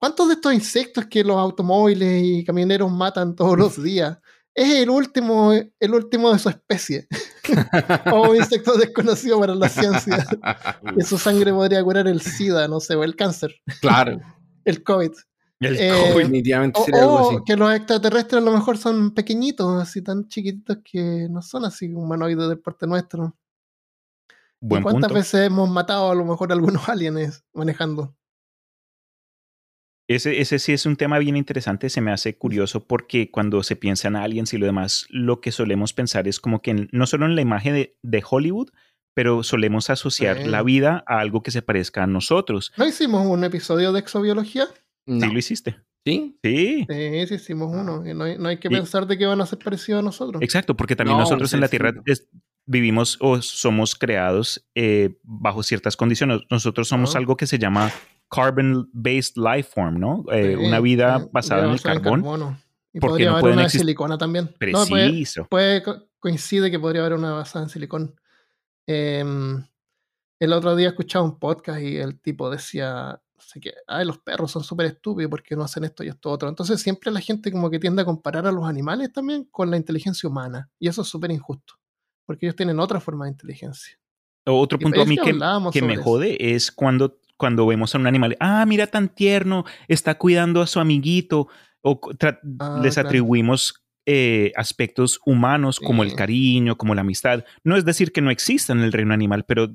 ¿cuántos 0.00 0.26
de 0.26 0.34
estos 0.34 0.52
insectos 0.54 1.06
que 1.06 1.22
los 1.22 1.36
automóviles 1.36 2.20
y 2.24 2.44
camioneros 2.44 2.90
matan 2.90 3.36
todos 3.36 3.56
los 3.56 3.80
días 3.82 4.18
es 4.52 4.74
el 4.82 4.90
último, 4.90 5.52
el 5.52 5.94
último 5.94 6.32
de 6.32 6.38
su 6.40 6.48
especie? 6.48 7.06
o 8.12 8.30
un 8.30 8.36
insecto 8.36 8.76
desconocido 8.76 9.38
para 9.38 9.54
la 9.54 9.68
ciencia. 9.68 10.26
que 10.96 11.04
su 11.04 11.16
sangre 11.16 11.52
podría 11.52 11.82
curar 11.84 12.08
el 12.08 12.20
SIDA, 12.20 12.66
no 12.66 12.80
sé, 12.80 12.96
o 12.96 13.04
el 13.04 13.14
cáncer, 13.14 13.54
claro, 13.80 14.20
el 14.70 14.82
COVID. 14.82 15.10
El 15.60 15.76
Eh, 15.78 15.90
COVID. 15.90 16.18
definitivamente 16.22 16.80
O, 16.80 16.84
sería 16.84 17.02
algo 17.02 17.14
o 17.14 17.30
así. 17.30 17.38
que 17.44 17.56
los 17.56 17.74
extraterrestres 17.74 18.40
a 18.42 18.44
lo 18.44 18.52
mejor 18.52 18.78
son 18.78 19.12
pequeñitos, 19.12 19.82
así 19.82 20.02
tan 20.02 20.26
chiquititos 20.28 20.78
que 20.84 21.28
no 21.30 21.42
son 21.42 21.64
así 21.66 21.92
humanoides 21.92 22.48
del 22.48 22.58
parte 22.60 22.86
nuestro. 22.86 23.36
¿Y 24.62 24.66
Buen 24.68 24.82
cuántas 24.82 25.08
punto. 25.08 25.14
veces 25.14 25.46
hemos 25.46 25.68
matado 25.70 26.10
a 26.10 26.14
lo 26.14 26.24
mejor 26.24 26.52
algunos 26.52 26.82
aliens 26.88 27.44
manejando? 27.52 28.14
Ese, 30.08 30.40
ese 30.40 30.58
sí 30.58 30.72
es 30.72 30.86
un 30.86 30.96
tema 30.96 31.18
bien 31.20 31.36
interesante, 31.36 31.88
se 31.88 32.00
me 32.00 32.10
hace 32.10 32.36
curioso 32.36 32.84
porque 32.84 33.30
cuando 33.30 33.62
se 33.62 33.76
piensa 33.76 34.08
en 34.08 34.16
aliens 34.16 34.52
y 34.52 34.58
lo 34.58 34.66
demás, 34.66 35.06
lo 35.08 35.40
que 35.40 35.52
solemos 35.52 35.92
pensar 35.92 36.26
es 36.26 36.40
como 36.40 36.62
que 36.62 36.72
en- 36.72 36.88
no 36.90 37.06
solo 37.06 37.26
en 37.26 37.36
la 37.36 37.42
imagen 37.42 37.74
de, 37.74 37.96
de 38.02 38.22
Hollywood, 38.28 38.70
pero 39.14 39.42
solemos 39.42 39.90
asociar 39.90 40.38
Sí. 40.42 40.48
la 40.48 40.62
vida 40.62 41.02
a 41.06 41.20
algo 41.20 41.42
que 41.42 41.50
se 41.50 41.62
parezca 41.62 42.04
a 42.04 42.06
nosotros. 42.06 42.72
¿No 42.76 42.86
hicimos 42.86 43.26
un 43.26 43.44
episodio 43.44 43.92
de 43.92 44.00
exobiología? 44.00 44.66
No. 45.06 45.26
Sí, 45.26 45.32
lo 45.32 45.38
hiciste. 45.38 45.76
¿Sí? 46.06 46.38
Sí, 46.42 46.86
Sí, 46.88 47.26
sí 47.26 47.34
hicimos 47.34 47.68
uno. 47.74 48.08
Y 48.08 48.14
no, 48.14 48.24
hay, 48.24 48.38
no 48.38 48.48
hay 48.48 48.56
que 48.58 48.68
Y- 48.68 48.70
pensar 48.70 49.06
de 49.06 49.18
que 49.18 49.26
van 49.26 49.40
a 49.40 49.46
ser 49.46 49.58
parecidos 49.58 50.00
a 50.00 50.02
nosotros. 50.02 50.42
exacto, 50.42 50.74
porque 50.76 50.96
también 50.96 51.18
No, 51.18 51.24
nosotros 51.24 51.50
sí, 51.50 51.56
en 51.56 51.60
la 51.60 51.68
Tierra 51.68 51.92
es- 52.06 52.26
vivimos 52.64 53.18
o 53.20 53.42
somos 53.42 53.94
creados 53.96 54.64
eh, 54.74 55.18
bajo 55.24 55.62
ciertas 55.62 55.96
condiciones. 55.96 56.40
Nosotros 56.50 56.88
somos 56.88 57.14
Ah. 57.14 57.18
algo 57.18 57.36
que 57.36 57.46
se 57.46 57.58
llama 57.58 57.90
carbon-based 58.30 59.36
life 59.36 59.68
form, 59.74 59.98
¿no? 59.98 60.24
Eh, 60.32 60.56
Sí, 60.58 60.64
una 60.66 60.80
vida 60.80 61.20
sí, 61.20 61.26
basada 61.32 61.66
en 61.66 61.72
el 61.72 61.80
carbón. 61.82 62.20
carbono. 62.22 62.58
Y 62.92 62.98
porque 63.00 63.10
podría 63.10 63.26
no 63.26 63.32
haber 63.32 63.40
pueden 63.42 63.58
una 63.58 63.64
de 63.64 63.70
silicona 63.70 64.18
también. 64.18 64.44
No, 64.46 64.86
puede, 64.86 65.08
Preciso. 65.08 65.46
puede 65.48 65.82
co- 65.82 66.08
coincide 66.18 66.70
que 66.70 66.78
podría 66.80 67.02
haber 67.02 67.14
una 67.18 67.32
basada 67.32 67.64
en 67.64 67.68
silicón. 67.70 68.14
Em, 68.92 69.64
el 70.40 70.52
otro 70.52 70.74
día 70.74 70.88
escuchaba 70.88 71.24
un 71.24 71.38
podcast 71.38 71.80
y 71.80 71.98
el 71.98 72.20
tipo 72.20 72.50
decía, 72.50 73.22
sé 73.38 73.60
ay, 73.86 74.04
los 74.04 74.18
perros 74.18 74.50
son 74.50 74.64
súper 74.64 74.86
estúpidos 74.86 75.30
porque 75.30 75.54
no 75.54 75.62
hacen 75.62 75.84
esto 75.84 76.02
y 76.02 76.08
esto 76.08 76.28
otro. 76.30 76.48
Entonces 76.48 76.80
siempre 76.80 77.12
la 77.12 77.20
gente 77.20 77.52
como 77.52 77.70
que 77.70 77.78
tiende 77.78 78.02
a 78.02 78.04
comparar 78.04 78.48
a 78.48 78.52
los 78.52 78.64
animales 78.64 79.12
también 79.12 79.44
con 79.44 79.70
la 79.70 79.76
inteligencia 79.76 80.28
humana. 80.28 80.68
Y 80.80 80.88
eso 80.88 81.02
es 81.02 81.08
súper 81.08 81.30
injusto. 81.30 81.74
Porque 82.26 82.46
ellos 82.46 82.56
tienen 82.56 82.80
otra 82.80 82.98
forma 82.98 83.26
de 83.26 83.32
inteligencia. 83.32 83.96
Otro 84.44 84.76
Y 84.80 84.82
punto 84.82 85.02
a 85.02 85.04
mí 85.04 85.16
que 85.16 85.82
me 85.82 85.94
eso. 85.94 86.02
jode 86.02 86.54
es 86.54 86.72
cuando, 86.72 87.20
cuando 87.36 87.66
vemos 87.66 87.94
a 87.94 87.98
un 87.98 88.08
animal, 88.08 88.36
ah, 88.40 88.64
mira 88.66 88.88
tan 88.88 89.08
tierno, 89.08 89.64
está 89.86 90.16
cuidando 90.18 90.62
a 90.62 90.66
su 90.66 90.80
amiguito, 90.80 91.46
o 91.82 92.00
Ah, 92.58 92.80
les 92.82 92.98
atribuimos 92.98 93.79
eh, 94.06 94.52
aspectos 94.56 95.20
humanos 95.26 95.78
como 95.80 96.02
el 96.02 96.14
cariño, 96.14 96.76
como 96.76 96.94
la 96.94 97.02
amistad. 97.02 97.44
No 97.64 97.76
es 97.76 97.84
decir 97.84 98.12
que 98.12 98.20
no 98.22 98.30
existan 98.30 98.78
en 98.78 98.84
el 98.84 98.92
reino 98.92 99.14
animal, 99.14 99.44
pero 99.44 99.68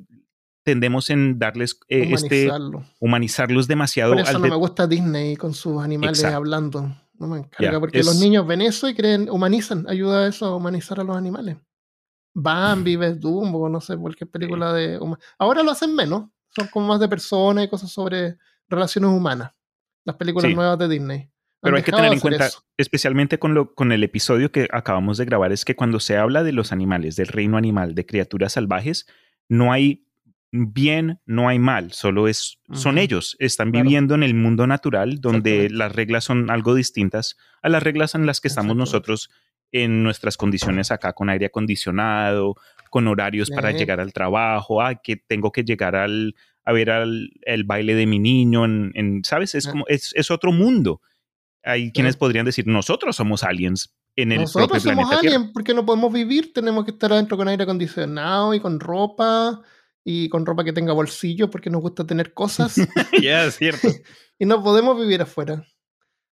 tendemos 0.64 1.10
en 1.12 1.38
darles 1.38 1.80
eh, 1.90 2.08
este, 2.12 2.46
Humanizarlo. 2.48 2.86
humanizarlos 3.00 3.68
demasiado. 3.68 4.14
Por 4.14 4.22
eso 4.22 4.30
al 4.30 4.36
no 4.38 4.42
de- 4.42 4.50
me 4.50 4.56
gusta 4.56 4.88
Disney 4.88 5.36
con 5.36 5.54
sus 5.54 5.82
animales 5.82 6.20
Exacto. 6.20 6.38
hablando. 6.38 6.96
No 7.18 7.28
me 7.28 7.38
encarga, 7.40 7.80
porque 7.80 8.00
es- 8.00 8.06
los 8.06 8.20
niños 8.20 8.46
ven 8.48 8.62
eso 8.62 8.90
y 8.90 8.96
creen, 8.96 9.30
humanizan, 9.30 9.86
ayuda 9.88 10.26
a 10.26 10.28
eso 10.28 10.46
a 10.48 10.56
humanizar 10.56 11.00
a 11.00 11.04
los 11.04 11.16
animales. 11.16 11.58
Bambi, 12.34 12.96
ves 12.98 13.20
Dumbo, 13.20 13.70
no 13.70 13.80
sé, 13.80 13.96
cualquier 13.96 14.30
película 14.30 14.74
de... 14.74 15.00
huma- 15.00 15.20
Ahora 15.38 15.64
lo 15.64 15.72
hacen 15.72 15.96
menos, 15.96 16.30
son 16.50 16.68
como 16.68 16.88
más 16.88 17.00
de 17.00 17.08
personas 17.08 17.64
y 17.66 17.70
cosas 17.70 17.92
sobre 17.92 18.38
relaciones 18.68 19.12
humanas. 19.12 19.52
Las 20.04 20.16
películas 20.18 20.50
Sí. 20.50 20.56
nuevas 20.56 20.78
de 20.80 20.88
Disney. 20.90 21.30
Pero 21.66 21.78
hay 21.78 21.84
que 21.84 21.92
tener 21.92 22.14
en 22.14 22.20
cuenta, 22.20 22.46
eso. 22.48 22.64
especialmente 22.78 23.38
con, 23.40 23.54
lo, 23.54 23.74
con 23.76 23.92
el 23.92 24.04
episodio 24.04 24.52
que 24.52 24.68
acabamos 24.72 25.18
de 25.18 25.26
grabar, 25.26 25.52
es 25.52 25.66
que 25.66 25.76
cuando 25.76 26.00
se 26.00 26.16
habla 26.18 26.44
de 26.44 26.54
los 26.54 26.72
animales, 26.72 27.16
del 27.18 27.28
reino 27.28 27.58
animal, 27.58 27.94
de 27.96 28.06
criaturas 28.06 28.54
salvajes, 28.54 29.06
no 29.50 29.74
hay 29.74 30.04
bien, 30.52 31.20
no 31.26 31.50
hay 31.50 31.60
mal, 31.60 31.92
solo 31.92 32.30
es, 32.30 32.60
son 32.72 32.96
Ujú. 32.96 33.04
ellos, 33.04 33.36
están 33.40 33.72
Claro. 33.72 33.84
viviendo 33.84 34.16
en 34.16 34.24
el 34.24 34.34
mundo 34.36 34.68
natural 34.68 35.20
donde 35.20 35.70
las 35.70 35.92
reglas 35.94 36.24
son 36.24 36.50
algo 36.50 36.74
distintas 36.76 37.36
a 37.62 37.68
las 37.68 37.84
reglas 37.84 38.16
en 38.16 38.26
las 38.26 38.40
que 38.40 38.48
estamos 38.48 38.76
nosotros 38.78 39.30
en 39.74 40.04
nuestras 40.04 40.38
condiciones 40.38 40.92
acá 40.92 41.12
con 41.12 41.30
aire 41.30 41.48
acondicionado, 41.48 42.56
con 42.90 43.08
horarios 43.10 43.50
para 43.50 43.72
llegar 43.72 44.00
al 44.00 44.14
trabajo, 44.14 44.82
ah, 44.82 44.96
que 44.96 45.18
tengo 45.18 45.52
que 45.52 45.64
llegar 45.66 45.98
al, 45.98 46.36
a 46.64 46.72
ver 46.72 46.90
al, 46.92 47.32
el 47.42 47.66
baile 47.66 47.94
de 47.96 48.06
mi 48.06 48.20
niño, 48.20 48.64
en, 48.64 48.92
en- 48.96 49.24
¿sabes? 49.26 49.56
Es 49.56 49.66
Sí. 49.66 49.72
como, 49.72 49.86
es, 49.88 50.14
es 50.16 50.32
otro 50.32 50.54
mundo. 50.54 51.02
Hay 51.66 51.92
quienes 51.92 52.16
podrían 52.16 52.46
decir, 52.46 52.68
nosotros 52.68 53.16
somos 53.16 53.44
aliens 53.44 53.94
en 54.16 54.32
el 54.32 54.42
Nosotros 54.42 54.68
propio 54.70 54.92
somos 54.92 55.10
planeta 55.10 55.20
aliens 55.20 55.52
porque 55.54 55.74
no 55.74 55.86
podemos 55.86 56.14
vivir, 56.14 56.54
tenemos 56.54 56.86
que 56.86 56.92
estar 56.92 57.12
adentro 57.12 57.36
con 57.38 57.48
aire 57.48 57.64
acondicionado 57.64 58.54
y 58.54 58.60
con 58.60 58.80
ropa 58.80 59.62
y 60.04 60.30
con 60.30 60.46
ropa 60.46 60.64
que 60.64 60.72
tenga 60.74 60.94
bolsillo 60.94 61.50
porque 61.50 61.70
nos 61.72 61.82
gusta 61.82 62.06
tener 62.06 62.34
cosas 62.34 62.76
Ya, 63.22 63.46
es 63.46 63.56
cierto. 63.56 63.88
y 64.40 64.46
no 64.46 64.64
podemos 64.64 64.98
vivir 65.00 65.22
afuera. 65.22 65.66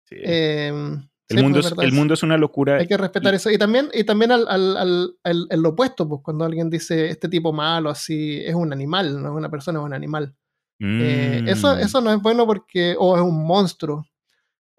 Sí. 0.04 0.16
Em, 0.20 0.94
el, 1.28 1.36
sí, 1.38 1.42
mundo 1.44 1.60
es, 1.60 1.72
el 1.78 1.92
mundo 1.92 2.14
una 2.24 2.36
locura. 2.36 2.78
Hay 2.78 2.88
que 2.88 2.96
respetar 2.96 3.32
y- 3.32 3.36
eso. 3.36 3.48
Y 3.50 3.56
también, 3.58 3.88
y 3.94 4.02
también 4.02 4.32
al, 4.32 4.48
al, 4.48 4.76
al, 4.76 5.14
al- 5.22 5.46
al 5.48 5.66
opuesto, 5.66 6.08
pues 6.08 6.20
cuando 6.24 6.44
alguien 6.44 6.68
dice 6.68 7.08
este 7.08 7.28
tipo 7.28 7.52
malo, 7.52 7.88
así, 7.88 8.40
es 8.44 8.54
un 8.56 8.72
animal, 8.72 9.22
no 9.22 9.28
es 9.28 9.34
una 9.36 9.48
persona, 9.48 9.78
es 9.78 9.84
un 9.84 9.94
animal. 9.94 10.34
Eh, 10.80 11.44
eso, 11.46 11.76
Mm. 11.76 11.78
eso 11.80 12.00
no 12.00 12.10
es 12.12 12.20
bueno 12.20 12.46
porque, 12.46 12.96
o 12.98 13.14
es 13.16 13.22
un 13.22 13.46
monstruo. 13.46 14.04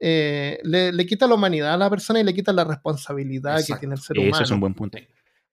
Eh, 0.04 0.60
le, 0.64 0.92
le 0.92 1.06
quita 1.06 1.28
la 1.28 1.36
humanidad 1.36 1.76
a 1.76 1.78
la 1.78 1.90
persona 1.90 2.20
y 2.20 2.24
le 2.24 2.34
quita 2.34 2.52
la 2.52 2.64
responsabilidad 2.64 3.56
que 3.58 3.62
Exacto. 3.62 3.80
tiene 3.82 3.96
el 3.96 4.02
ser 4.02 4.18
Eso 4.18 4.28
humano. 4.28 4.44
es 4.44 4.52
un 4.52 4.60
buen 4.60 4.74
punto. 4.74 4.98
O 4.98 5.02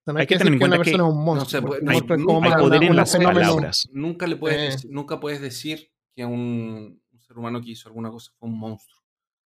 sea, 0.04 0.14
no 0.14 0.20
hay 0.20 0.26
que 0.26 0.38
tener 0.38 0.54
en 0.54 0.56
una 0.56 0.60
cuenta 0.60 0.76
que 0.78 0.84
persona 0.90 1.04
es 1.04 1.10
un 1.12 1.18
No 1.18 1.24
monstruo. 1.24 1.50
se 1.50 1.66
puede- 1.66 1.82
hay- 1.90 1.96
es 1.98 2.02
como 2.24 2.42
hay 2.44 2.52
poder 2.62 2.82
en 2.84 2.96
las 2.96 3.12
fenómeno. 3.12 3.40
palabras. 3.40 3.88
Nunca 3.92 4.26
le 4.26 4.36
puedes, 4.36 4.58
Eh. 4.58 4.70
decir, 4.72 4.90
nunca 4.90 5.20
puedes 5.20 5.40
decir 5.42 5.90
que 6.16 6.24
un, 6.24 6.98
un 7.12 7.20
ser 7.20 7.36
humano 7.36 7.60
que 7.60 7.70
hizo 7.72 7.88
alguna 7.88 8.10
cosa 8.10 8.32
fue 8.38 8.48
un 8.48 8.58
monstruo. 8.58 8.98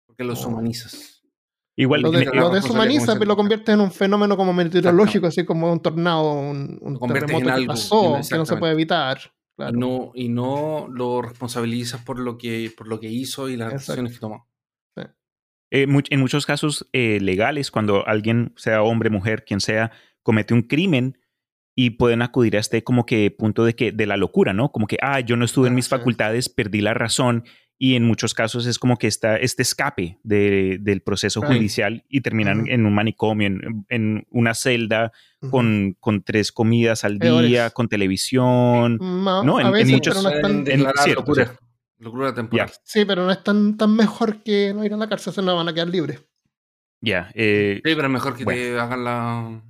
Porque 0.06 0.24
los 0.24 0.40
No. 0.42 0.48
humanizas. 0.48 1.22
Igual, 1.78 2.00
Lo, 2.00 2.10
de- 2.10 2.24
me- 2.24 2.34
lo 2.40 2.48
deshumaniza, 2.48 3.14
pero 3.18 3.26
lo 3.26 3.36
convierte 3.36 3.72
en 3.72 3.80
un 3.82 3.90
fenómeno 3.92 4.34
como 4.34 4.54
meteorológico, 4.54 5.26
así 5.26 5.44
como 5.44 5.70
un 5.70 5.80
tornado, 5.80 6.32
un, 6.32 6.78
un 6.80 6.94
en 7.02 7.12
terremoto 7.12 7.44
que 7.44 7.50
algo, 7.50 7.66
pasó, 7.66 8.16
no- 8.18 8.26
que 8.26 8.36
no 8.36 8.46
se 8.46 8.56
puede 8.56 8.72
evitar. 8.72 9.20
Claro. 9.56 9.76
Y, 9.76 9.78
no, 9.78 10.12
y 10.14 10.28
no 10.30 10.86
lo 10.90 11.20
responsabilizas 11.20 12.02
por 12.02 12.18
lo 12.18 12.38
que, 12.38 12.72
por 12.76 12.88
lo 12.88 12.98
que 12.98 13.10
hizo 13.10 13.50
y 13.50 13.56
las 13.58 13.72
Exacto. 13.72 13.92
decisiones 13.92 14.12
que 14.14 14.18
tomó. 14.20 14.48
Eh, 15.70 15.86
much- 15.86 16.08
en 16.10 16.20
muchos 16.20 16.46
casos 16.46 16.88
eh, 16.92 17.18
legales, 17.20 17.70
cuando 17.70 18.06
alguien, 18.06 18.52
sea 18.56 18.82
hombre, 18.82 19.10
mujer, 19.10 19.44
quien 19.44 19.60
sea, 19.60 19.90
comete 20.22 20.54
un 20.54 20.62
crimen 20.62 21.18
y 21.74 21.90
pueden 21.90 22.22
acudir 22.22 22.56
a 22.56 22.60
este 22.60 22.82
como 22.84 23.04
que 23.04 23.30
punto 23.30 23.64
de 23.64 23.74
que 23.74 23.92
de 23.92 24.06
la 24.06 24.16
locura, 24.16 24.52
¿no? 24.54 24.70
Como 24.72 24.86
que, 24.86 24.96
ah, 25.02 25.20
yo 25.20 25.36
no 25.36 25.44
estuve 25.44 25.68
en 25.68 25.74
mis 25.74 25.84
sí. 25.86 25.90
facultades, 25.90 26.48
perdí 26.48 26.80
la 26.80 26.94
razón 26.94 27.44
y 27.78 27.94
en 27.96 28.04
muchos 28.04 28.32
casos 28.32 28.64
es 28.64 28.78
como 28.78 28.96
que 28.96 29.06
está 29.06 29.36
este 29.36 29.60
escape 29.60 30.18
de- 30.22 30.78
del 30.80 31.02
proceso 31.02 31.42
judicial 31.42 32.04
y 32.08 32.22
terminan 32.22 32.66
en 32.68 32.86
un 32.86 32.94
manicomio, 32.94 33.46
en, 33.48 33.84
en 33.90 34.26
una 34.30 34.54
celda 34.54 35.12
con, 35.50 35.94
con 36.00 36.22
tres 36.22 36.50
comidas 36.52 37.04
al 37.04 37.18
Peores. 37.18 37.50
día, 37.50 37.68
con 37.70 37.88
televisión. 37.88 38.98
Ma- 39.00 39.42
No, 39.44 39.60
en- 39.60 39.66
a 39.66 39.68
en 39.68 39.74
veces, 39.74 39.92
muchos- 39.92 40.16
es 40.16 40.22
tan- 40.22 40.40
Pueden 40.40 40.64
declarar 40.64 41.04
cierto, 41.04 41.20
locura. 41.20 41.58
Locura 41.98 42.34
temporal. 42.34 42.70
Sí, 42.84 43.04
pero 43.04 43.24
no 43.24 43.30
es 43.32 43.42
tan, 43.42 43.76
tan 43.76 43.94
mejor 43.96 44.42
que 44.42 44.72
no 44.74 44.84
ir 44.84 44.92
a 44.92 44.96
la 44.96 45.08
cárcel, 45.08 45.32
se 45.32 45.42
no 45.42 45.56
van 45.56 45.68
a 45.68 45.72
quedar 45.74 45.88
libres. 45.88 46.20
Ya, 47.00 47.30
eh, 47.34 47.76
Sí, 47.76 47.94
pero 47.94 48.04
es 48.04 48.10
mejor 48.10 48.36
que 48.36 48.44
te 48.44 48.78
hagan 48.78 49.04
la 49.04 49.62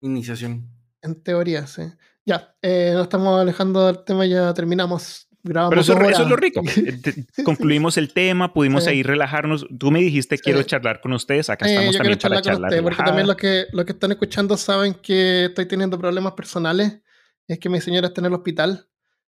iniciación. 0.00 0.68
En 1.02 1.22
teoría, 1.22 1.66
sí. 1.66 1.82
Ya, 2.24 2.54
eh, 2.62 2.92
nos 2.94 3.04
estamos 3.04 3.40
alejando 3.40 3.86
del 3.86 4.04
tema, 4.04 4.24
ya 4.26 4.52
terminamos. 4.54 5.28
Grabamos 5.42 5.70
Pero 5.72 5.80
eso, 5.82 6.10
eso 6.10 6.22
es 6.22 6.28
lo 6.28 6.36
rico. 6.36 6.62
Eh, 6.76 7.42
Concluimos 7.44 7.98
el 7.98 8.14
tema, 8.14 8.54
pudimos 8.54 8.84
Sí. 8.84 8.90
ahí 8.90 9.02
relajarnos. 9.02 9.66
Tú 9.78 9.90
me 9.90 10.00
dijiste, 10.00 10.38
Sí. 10.38 10.42
quiero 10.42 10.62
charlar 10.62 11.02
con 11.02 11.12
ustedes. 11.12 11.50
Acá 11.50 11.66
Eh, 11.66 11.72
estamos 11.74 11.96
también 11.98 12.18
para 12.18 12.20
charlar 12.20 12.42
con 12.42 12.52
charlar. 12.52 12.68
ustedes, 12.70 12.82
porque 12.82 13.02
también 13.02 13.26
los 13.26 13.36
que, 13.36 13.66
los 13.72 13.84
que 13.84 13.92
están 13.92 14.12
escuchando 14.12 14.56
saben 14.56 14.94
que 14.94 15.44
estoy 15.46 15.66
teniendo 15.66 15.98
problemas 15.98 16.32
personales. 16.32 17.02
Es 17.46 17.58
que 17.58 17.68
mi 17.68 17.78
señora 17.82 18.06
está 18.06 18.22
en 18.22 18.26
el 18.26 18.32
hospital 18.32 18.88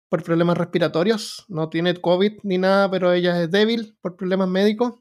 por 0.10 0.24
problemas 0.24 0.58
respiratorios. 0.58 1.46
No 1.48 1.70
tiene 1.70 1.96
COVID 1.96 2.40
ni 2.44 2.58
nada, 2.58 2.90
pero 2.90 3.12
ella 3.14 3.42
es 3.42 3.52
débil 3.52 3.98
por 4.02 4.16
problemas 4.16 4.50
médicos. 4.50 4.94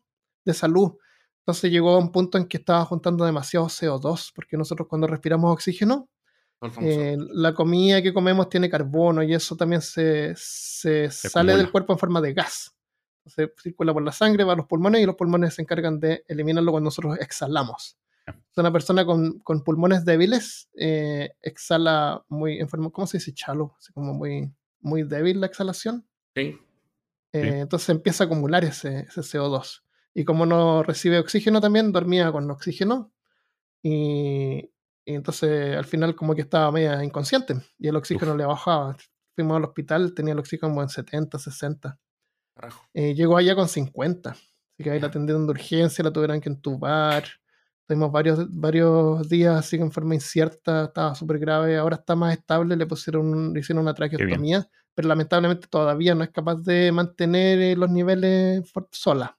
de 0.45 0.55
salud. 0.55 0.93
Entonces 1.41 1.71
llegó 1.71 1.91
a 1.91 1.99
un 1.99 2.11
punto 2.13 2.39
en 2.39 2.47
que 2.47 2.57
estaba 2.57 2.85
juntando 2.85 3.25
demasiado 3.25 3.67
CO2, 3.67 4.33
porque 4.35 4.57
nosotros 4.57 4.89
cuando 4.89 5.07
respiramos 5.07 5.53
oxígeno, 5.53 6.09
eh, 6.81 7.17
la 7.19 7.55
comida 7.55 8.03
que 8.03 8.15
comemos 8.15 8.49
tiene 8.49 8.71
carbono 8.71 9.23
y 9.23 9.35
eso 9.35 9.57
también 9.57 9.83
se, 9.83 10.35
se, 10.37 11.11
sale 11.11 11.57
del 11.57 11.71
cuerpo 11.71 11.93
en 11.93 11.99
forma 11.99 12.21
de 12.21 12.33
gas. 12.33 12.75
Se 13.27 13.53
circula 13.63 13.93
por 13.93 14.03
la 14.03 14.13
sangre, 14.13 14.45
va 14.45 14.55
a 14.55 14.57
los 14.57 14.67
pulmones 14.67 15.03
y 15.03 15.07
los 15.07 15.17
pulmones 15.17 15.55
se 15.55 15.63
encargan 15.63 16.01
de 16.01 16.25
eliminarlo 16.29 16.73
cuando 16.73 16.87
nosotros 16.87 17.19
exhalamos. 17.21 17.97
Una 18.57 18.73
persona 18.73 19.05
con, 19.05 19.39
con 19.41 19.63
pulmones 19.63 20.05
débiles 20.05 20.69
eh, 20.75 21.31
exhala 21.43 22.25
muy 22.29 22.59
en 22.59 22.69
forma, 22.69 22.91
¿cómo 22.91 23.07
se 23.07 23.19
dice? 23.19 23.35
Chalo, 23.35 23.75
así 23.79 23.93
como 23.93 24.15
muy, 24.15 24.51
muy 24.81 25.03
débil 25.03 25.41
la 25.41 25.47
exhalación. 25.47 26.07
Sí. 26.35 26.59
Eh, 27.33 27.61
entonces 27.61 27.89
empieza 27.91 28.25
a 28.25 28.27
acumular 28.27 28.65
ese, 28.65 29.01
ese, 29.01 29.21
CO2. 29.21 29.83
Y 30.15 30.25
como 30.25 30.47
no 30.47 30.83
recibe 30.83 31.19
oxígeno 31.19 31.61
también, 31.61 31.93
dormía 31.93 32.33
con 32.33 32.51
oxígeno. 32.51 33.13
Y, 33.83 34.71
y 35.05 35.15
entonces 35.15 35.77
al 35.77 35.85
final 35.85 36.17
como 36.17 36.35
que 36.35 36.43
estaba 36.43 36.73
media 36.73 37.03
inconsciente 37.05 37.55
y 37.79 37.89
el 37.89 37.97
oxígeno 37.97 38.37
le 38.37 38.45
bajaba. 38.45 38.97
Fuimos 39.35 39.57
al 39.57 39.65
hospital, 39.65 40.15
tenía 40.15 40.33
el 40.33 40.41
oxígeno 40.41 40.71
como 40.71 40.83
en 40.83 40.89
70, 40.89 41.39
60. 41.39 41.99
Eh, 42.95 43.15
llegó 43.15 43.37
allá 43.37 43.55
con 43.55 43.69
50. 43.69 44.31
Así 44.31 44.83
que 44.83 44.91
ahí 44.91 44.99
la 44.99 45.07
atendieron 45.07 45.47
de 45.47 45.53
urgencia, 45.53 46.03
la 46.03 46.13
tuvieron 46.13 46.41
que 46.41 46.49
entubar. 46.49 47.25
Tuvimos 47.87 48.11
varios, 48.11 48.47
varios 48.51 49.29
días 49.29 49.57
así 49.57 49.77
que 49.77 49.85
en 49.85 49.93
forma 49.93 50.15
incierta, 50.15 50.87
estaba 50.87 51.15
súper 51.15 51.39
grave. 51.39 51.77
Ahora 51.77 51.97
está 51.97 52.17
más 52.17 52.37
estable, 52.37 52.77
le 52.77 52.87
pusieron, 52.87 53.53
le 53.53 53.61
hicieron 53.61 53.83
una 53.83 53.95
traqueostomía, 53.95 54.69
pero 54.95 55.09
lamentablemente 55.09 55.69
todavía 55.69 56.15
no 56.15 56.25
es 56.25 56.31
capaz 56.31 56.57
de 56.57 56.91
mantener 56.93 57.61
eh, 57.61 57.77
los 57.77 57.91
niveles 57.91 58.73
sola. 58.91 59.39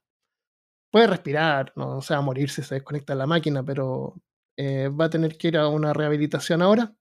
Puede 0.90 1.08
respirar, 1.08 1.74
no 1.76 1.98
o 1.98 2.02
sea, 2.02 2.22
morir 2.22 2.50
si 2.50 2.64
se 2.64 2.76
desconecta 2.76 3.14
la 3.16 3.28
máquina, 3.28 3.64
pero 3.64 4.16
eh, 4.58 4.90
va 4.90 5.06
a 5.06 5.10
tener 5.10 5.38
que 5.38 5.50
ir 5.50 5.58
a 5.58 5.68
una 5.68 5.94
rehabilitación 5.94 6.62
ahora. 6.62 6.96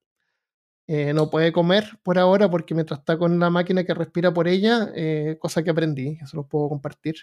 Eh, 0.89 1.13
no 1.13 1.31
puede 1.31 1.53
comer 1.53 1.99
por 2.05 2.17
ahora 2.19 2.49
porque 2.49 2.75
mientras 2.75 3.01
está 3.01 3.19
con 3.19 3.41
la 3.41 3.51
máquina 3.51 3.83
que 3.83 3.95
respira 3.95 4.33
por 4.33 4.47
ella, 4.47 4.91
eh, 4.95 5.37
cosa 5.41 5.65
que 5.65 5.71
aprendí, 5.71 6.19
eso 6.23 6.37
lo 6.37 6.47
puedo 6.47 6.69
compartir, 6.69 7.17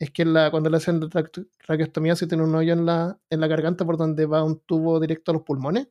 es 0.00 0.10
que 0.10 0.24
la, 0.24 0.50
cuando 0.50 0.68
le 0.68 0.78
hacen 0.78 0.98
la 0.98 1.08
traqueostomía 1.08 2.16
se 2.16 2.26
tiene 2.26 2.42
un 2.42 2.54
hoyo 2.56 2.72
en 2.72 2.84
la, 2.86 3.16
en 3.30 3.40
la 3.40 3.46
garganta 3.46 3.84
por 3.84 3.96
donde 3.96 4.26
va 4.26 4.42
un 4.42 4.58
tubo 4.60 4.98
directo 4.98 5.30
a 5.30 5.34
los 5.34 5.44
pulmones. 5.44 5.86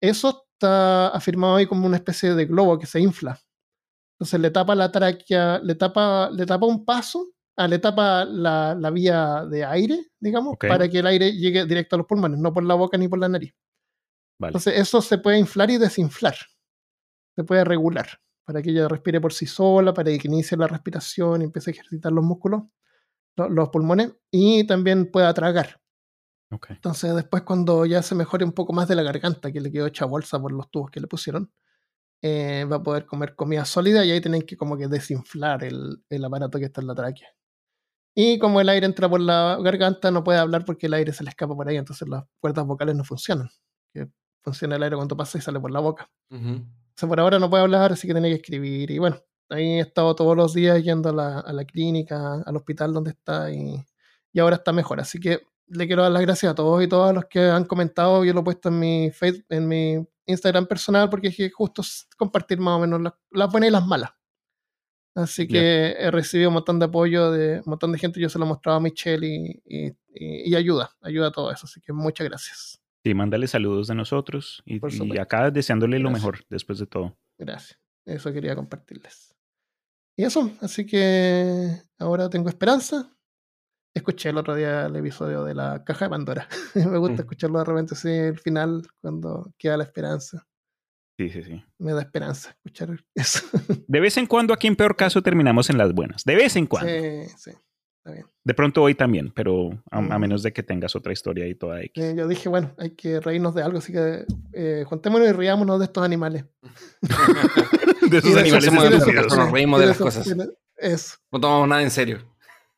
Eso 0.00 0.44
está 0.54 1.08
afirmado 1.08 1.54
ahí 1.54 1.66
como 1.66 1.86
una 1.86 1.98
especie 1.98 2.34
de 2.34 2.46
globo 2.46 2.78
que 2.78 2.86
se 2.86 2.98
infla. 2.98 3.38
Entonces 4.14 4.40
le 4.40 4.50
tapa 4.50 4.74
la 4.74 4.90
tráquea, 4.90 5.60
le 5.62 5.76
tapa, 5.76 6.30
le 6.32 6.46
tapa 6.46 6.66
un 6.66 6.84
paso 6.84 7.32
Ah, 7.56 7.68
le 7.68 7.78
tapa 7.78 8.24
la, 8.24 8.74
la, 8.74 8.90
vía 8.90 9.44
de 9.44 9.62
aire, 9.64 10.06
digamos, 10.18 10.56
para 10.56 10.88
que 10.88 11.00
el 11.00 11.06
aire 11.06 11.32
llegue 11.32 11.66
directo 11.66 11.96
a 11.96 11.98
los 11.98 12.06
pulmones, 12.06 12.38
no 12.38 12.52
por 12.52 12.64
la 12.64 12.74
boca 12.74 12.96
ni 12.96 13.08
por 13.08 13.18
la 13.18 13.28
nariz. 13.28 13.54
Entonces, 14.40 14.78
eso 14.78 15.02
se 15.02 15.18
puede 15.18 15.38
inflar 15.38 15.70
y 15.70 15.76
desinflar. 15.76 16.34
Se 17.36 17.44
puede 17.44 17.64
regular 17.64 18.08
para 18.44 18.62
que 18.62 18.70
ella 18.70 18.88
respire 18.88 19.20
por 19.20 19.34
sí 19.34 19.46
sola, 19.46 19.92
para 19.92 20.16
que 20.16 20.28
inicie 20.28 20.56
la 20.56 20.66
respiración 20.66 21.42
y 21.42 21.44
empiece 21.44 21.70
a 21.70 21.74
ejercitar 21.74 22.10
los 22.10 22.24
músculos, 22.24 22.62
los, 23.36 23.68
pulmones, 23.70 24.12
y 24.30 24.66
también 24.66 25.10
pueda 25.10 25.32
tragar. 25.34 25.80
Entonces, 26.68 27.14
después, 27.14 27.44
cuando 27.44 27.86
ya 27.86 28.02
se 28.02 28.14
mejore 28.14 28.44
un 28.44 28.52
poco 28.52 28.74
más 28.74 28.86
de 28.86 28.94
la 28.94 29.02
garganta, 29.02 29.50
que 29.50 29.60
le 29.60 29.72
quedó 29.72 29.86
hecha 29.86 30.04
bolsa 30.04 30.38
por 30.38 30.52
los 30.52 30.70
tubos 30.70 30.90
que 30.90 31.00
le 31.00 31.06
pusieron, 31.06 31.50
eh, 32.20 32.66
va 32.70 32.76
a 32.76 32.82
poder 32.82 33.06
comer 33.06 33.34
comida 33.34 33.64
sólida 33.64 34.04
y 34.04 34.10
ahí 34.10 34.20
tienen 34.20 34.42
que 34.42 34.56
como 34.56 34.76
que 34.76 34.86
desinflar 34.86 35.64
el, 35.64 36.04
el 36.08 36.24
aparato 36.24 36.58
que 36.58 36.66
está 36.66 36.80
en 36.80 36.88
la 36.88 36.94
tráquea. 36.94 37.28
Y 38.14 38.38
como 38.38 38.60
el 38.60 38.68
aire 38.68 38.86
entra 38.86 39.08
por 39.08 39.20
la 39.20 39.58
garganta, 39.62 40.10
no 40.10 40.22
puede 40.22 40.38
hablar 40.38 40.64
porque 40.64 40.86
el 40.86 40.94
aire 40.94 41.12
se 41.12 41.24
le 41.24 41.30
escapa 41.30 41.54
por 41.54 41.68
ahí, 41.68 41.76
entonces 41.76 42.06
las 42.08 42.24
cuerdas 42.40 42.66
vocales 42.66 42.94
no 42.94 43.04
funcionan. 43.04 43.48
Que 43.92 44.08
funciona 44.42 44.76
el 44.76 44.82
aire 44.82 44.96
cuando 44.96 45.16
pasa 45.16 45.38
y 45.38 45.40
sale 45.40 45.58
por 45.58 45.70
la 45.70 45.80
boca. 45.80 46.10
O 46.30 46.94
sea, 46.94 47.08
por 47.08 47.18
ahora 47.20 47.38
no 47.38 47.48
puede 47.48 47.62
hablar, 47.62 47.92
así 47.92 48.06
que 48.06 48.12
tiene 48.12 48.28
que 48.28 48.36
escribir. 48.36 48.90
Y 48.90 48.98
bueno, 48.98 49.16
ahí 49.52 49.74
he 49.74 49.80
estado 49.80 50.14
todos 50.14 50.36
los 50.36 50.54
días 50.54 50.82
yendo 50.82 51.10
a 51.10 51.12
la, 51.12 51.40
a 51.40 51.52
la 51.52 51.64
clínica, 51.64 52.42
al 52.44 52.56
hospital 52.56 52.92
donde 52.92 53.10
está, 53.10 53.50
y, 53.50 53.84
y, 54.32 54.40
ahora 54.40 54.56
está 54.56 54.72
mejor. 54.72 55.00
Así 55.00 55.20
que 55.20 55.40
le 55.66 55.86
quiero 55.86 56.02
dar 56.02 56.12
las 56.12 56.22
gracias 56.22 56.52
a 56.52 56.54
todos 56.54 56.82
y 56.82 56.88
todas 56.88 57.14
los 57.14 57.26
que 57.26 57.40
han 57.40 57.64
comentado. 57.64 58.24
Yo 58.24 58.32
lo 58.32 58.40
he 58.40 58.44
puesto 58.44 58.68
en 58.68 58.78
mi, 58.78 59.10
Facebook, 59.10 59.46
en 59.50 59.68
mi 59.68 60.06
Instagram 60.26 60.66
personal 60.66 61.08
porque 61.10 61.28
es 61.28 61.54
justo 61.54 61.82
compartir 62.16 62.58
más 62.58 62.76
o 62.76 62.80
menos 62.80 63.00
las, 63.00 63.12
las 63.30 63.50
buenas 63.50 63.68
y 63.68 63.72
las 63.72 63.86
malas. 63.86 64.10
Así 65.14 65.46
que 65.46 65.94
he 65.98 66.10
recibido 66.10 66.48
un 66.48 66.54
montón 66.54 66.78
de 66.78 66.86
apoyo 66.86 67.30
de 67.30 67.58
un 67.58 67.64
montón 67.66 67.92
de 67.92 67.98
gente. 67.98 68.18
Yo 68.18 68.30
se 68.30 68.38
lo 68.38 68.46
he 68.46 68.48
mostrado 68.48 68.78
a 68.78 68.80
Michelle 68.80 69.26
y, 69.26 69.94
y, 70.08 70.54
ayuda, 70.54 70.90
ayuda 71.02 71.28
a 71.28 71.32
todo 71.32 71.52
eso. 71.52 71.66
Así 71.66 71.82
que 71.82 71.92
muchas 71.92 72.26
gracias. 72.26 72.80
Sí, 73.04 73.12
mándale 73.12 73.46
saludos 73.46 73.88
de 73.88 73.94
nosotros 73.94 74.62
y, 74.64 74.80
y 75.14 75.18
acá 75.18 75.50
deseándole 75.50 75.98
lo 75.98 76.10
mejor 76.10 76.46
después 76.48 76.78
de 76.78 76.86
todo. 76.86 77.18
Gracias. 77.36 77.78
Eso 78.06 78.32
quería 78.32 78.56
compartirles. 78.56 79.31
Y 80.16 80.24
eso, 80.24 80.50
así 80.60 80.84
que 80.86 81.70
ahora 81.98 82.28
tengo 82.28 82.48
esperanza. 82.48 83.16
Escuché 83.94 84.30
el 84.30 84.38
otro 84.38 84.54
día 84.54 84.86
el 84.86 84.96
episodio 84.96 85.44
de 85.44 85.54
la 85.54 85.84
caja 85.84 86.06
de 86.06 86.10
Pandora. 86.10 86.48
Me 86.74 86.98
gusta 86.98 87.16
mm. 87.16 87.20
escucharlo 87.20 87.58
de 87.58 87.64
repente 87.64 87.94
así, 87.94 88.08
el 88.08 88.38
final, 88.38 88.82
cuando 89.00 89.52
queda 89.58 89.76
la 89.76 89.84
esperanza. 89.84 90.46
Sí, 91.18 91.28
sí, 91.28 91.42
sí. 91.42 91.62
Me 91.78 91.92
da 91.92 92.00
esperanza 92.00 92.50
escuchar 92.50 93.04
eso. 93.14 93.40
De 93.86 94.00
vez 94.00 94.16
en 94.16 94.26
cuando, 94.26 94.54
aquí 94.54 94.66
en 94.66 94.76
peor 94.76 94.96
caso, 94.96 95.22
terminamos 95.22 95.68
en 95.68 95.78
las 95.78 95.92
buenas. 95.92 96.24
De 96.24 96.34
vez 96.34 96.56
en 96.56 96.66
cuando. 96.68 96.90
Sí, 96.90 97.28
sí. 97.36 97.50
Está 98.02 98.14
bien. 98.14 98.26
De 98.42 98.52
pronto 98.52 98.82
hoy 98.82 98.96
también, 98.96 99.30
pero 99.32 99.70
a, 99.88 100.00
mm. 100.00 100.18
menos 100.18 100.42
de 100.42 100.52
que 100.52 100.64
tengas 100.64 100.96
otra 100.96 101.12
historia 101.12 101.46
y 101.46 101.54
toda 101.54 101.80
X. 101.82 102.16
yo 102.16 102.26
dije, 102.26 102.48
bueno, 102.48 102.74
hay 102.76 102.90
que 102.90 103.20
reírnos 103.20 103.54
de 103.54 103.62
algo, 103.62 103.78
así 103.78 103.92
que 103.92 104.24
eh, 104.52 104.82
juntémonos 104.88 105.28
y 105.28 105.32
riámonos 105.32 105.78
de 105.78 105.84
estos 105.84 106.04
animales. 106.04 106.44
de 108.10 108.18
esos 108.18 108.36
animales. 108.36 109.06
Nos 109.06 109.52
reímos 109.52 109.78
de, 109.78 109.86
las 109.86 109.98
cosas. 109.98 110.34
Eso. 110.76 111.16
No 111.30 111.40
tomamos 111.40 111.68
nada 111.68 111.82
en 111.82 111.92
serio. 111.92 112.18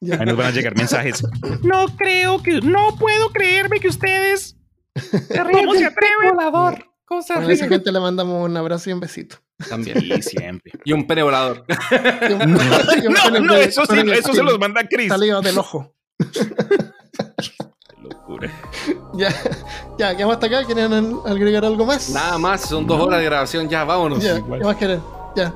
Ahí 0.02 0.26
nos 0.26 0.36
van 0.36 0.48
a 0.48 0.51
llegar 0.51 0.76
mensajes. 0.76 1.22
no 1.62 1.86
creo 1.96 2.42
que, 2.42 2.60
no 2.60 2.94
puedo 2.98 3.30
creerme 3.30 3.80
que 3.80 3.88
ustedes. 3.88 4.59
¿Cómo 4.94 5.74
se 5.74 5.86
atreven? 5.86 6.84
Cosas 7.06 7.38
a 7.38 7.51
esa 7.51 7.66
gente 7.66 7.90
le 7.90 8.01
mandamos 8.01 8.44
un 8.44 8.55
abrazo 8.59 8.90
y 8.90 8.92
un 8.92 9.01
besito. 9.01 9.36
También. 9.69 10.01
Sí, 10.01 10.23
siempre. 10.23 10.73
Y 10.85 10.93
un 10.93 11.07
pene 11.07 11.23
volador. 11.23 11.65
no, 13.31 13.41
no, 13.41 13.55
eso, 13.55 13.85
sí, 13.86 13.99
eso 14.12 14.32
se 14.35 14.43
los 14.43 14.59
manda 14.59 14.86
Chris. 14.86 15.09
Salido 15.09 15.41
del 15.41 15.59
ojo. 15.59 15.95
Qué 16.19 17.97
locura. 18.03 18.51
Ya, 19.16 19.32
ya, 19.97 20.12
vamos 20.15 20.35
hasta 20.35 20.47
acá. 20.47 20.65
¿Quieren 20.65 20.93
agregar 21.24 21.65
algo 21.65 21.86
más? 21.86 22.11
Nada 22.11 22.36
más, 22.36 22.62
son 22.62 22.85
dos 22.85 23.01
horas 23.01 23.20
de 23.20 23.27
grabación. 23.27 23.69
Ya, 23.69 23.85
vámonos. 23.85 24.20
Ya, 24.20 24.43
¿qué 24.43 24.65
más 24.65 24.77
quieren? 24.77 25.01
Ya. 25.36 25.55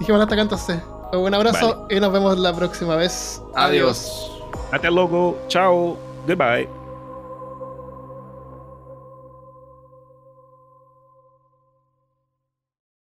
Dijimos 0.00 0.22
hasta 0.22 0.34
acá 0.34 0.42
entonces. 0.42 0.80
Un 1.12 1.34
abrazo 1.34 1.86
y 1.90 2.00
nos 2.00 2.12
vemos 2.12 2.38
la 2.38 2.54
próxima 2.54 2.96
vez. 2.96 3.42
Adiós. 3.54 4.32
Hasta 4.72 4.90
luego. 4.90 5.38
Chao. 5.48 5.98
Goodbye. 6.26 6.83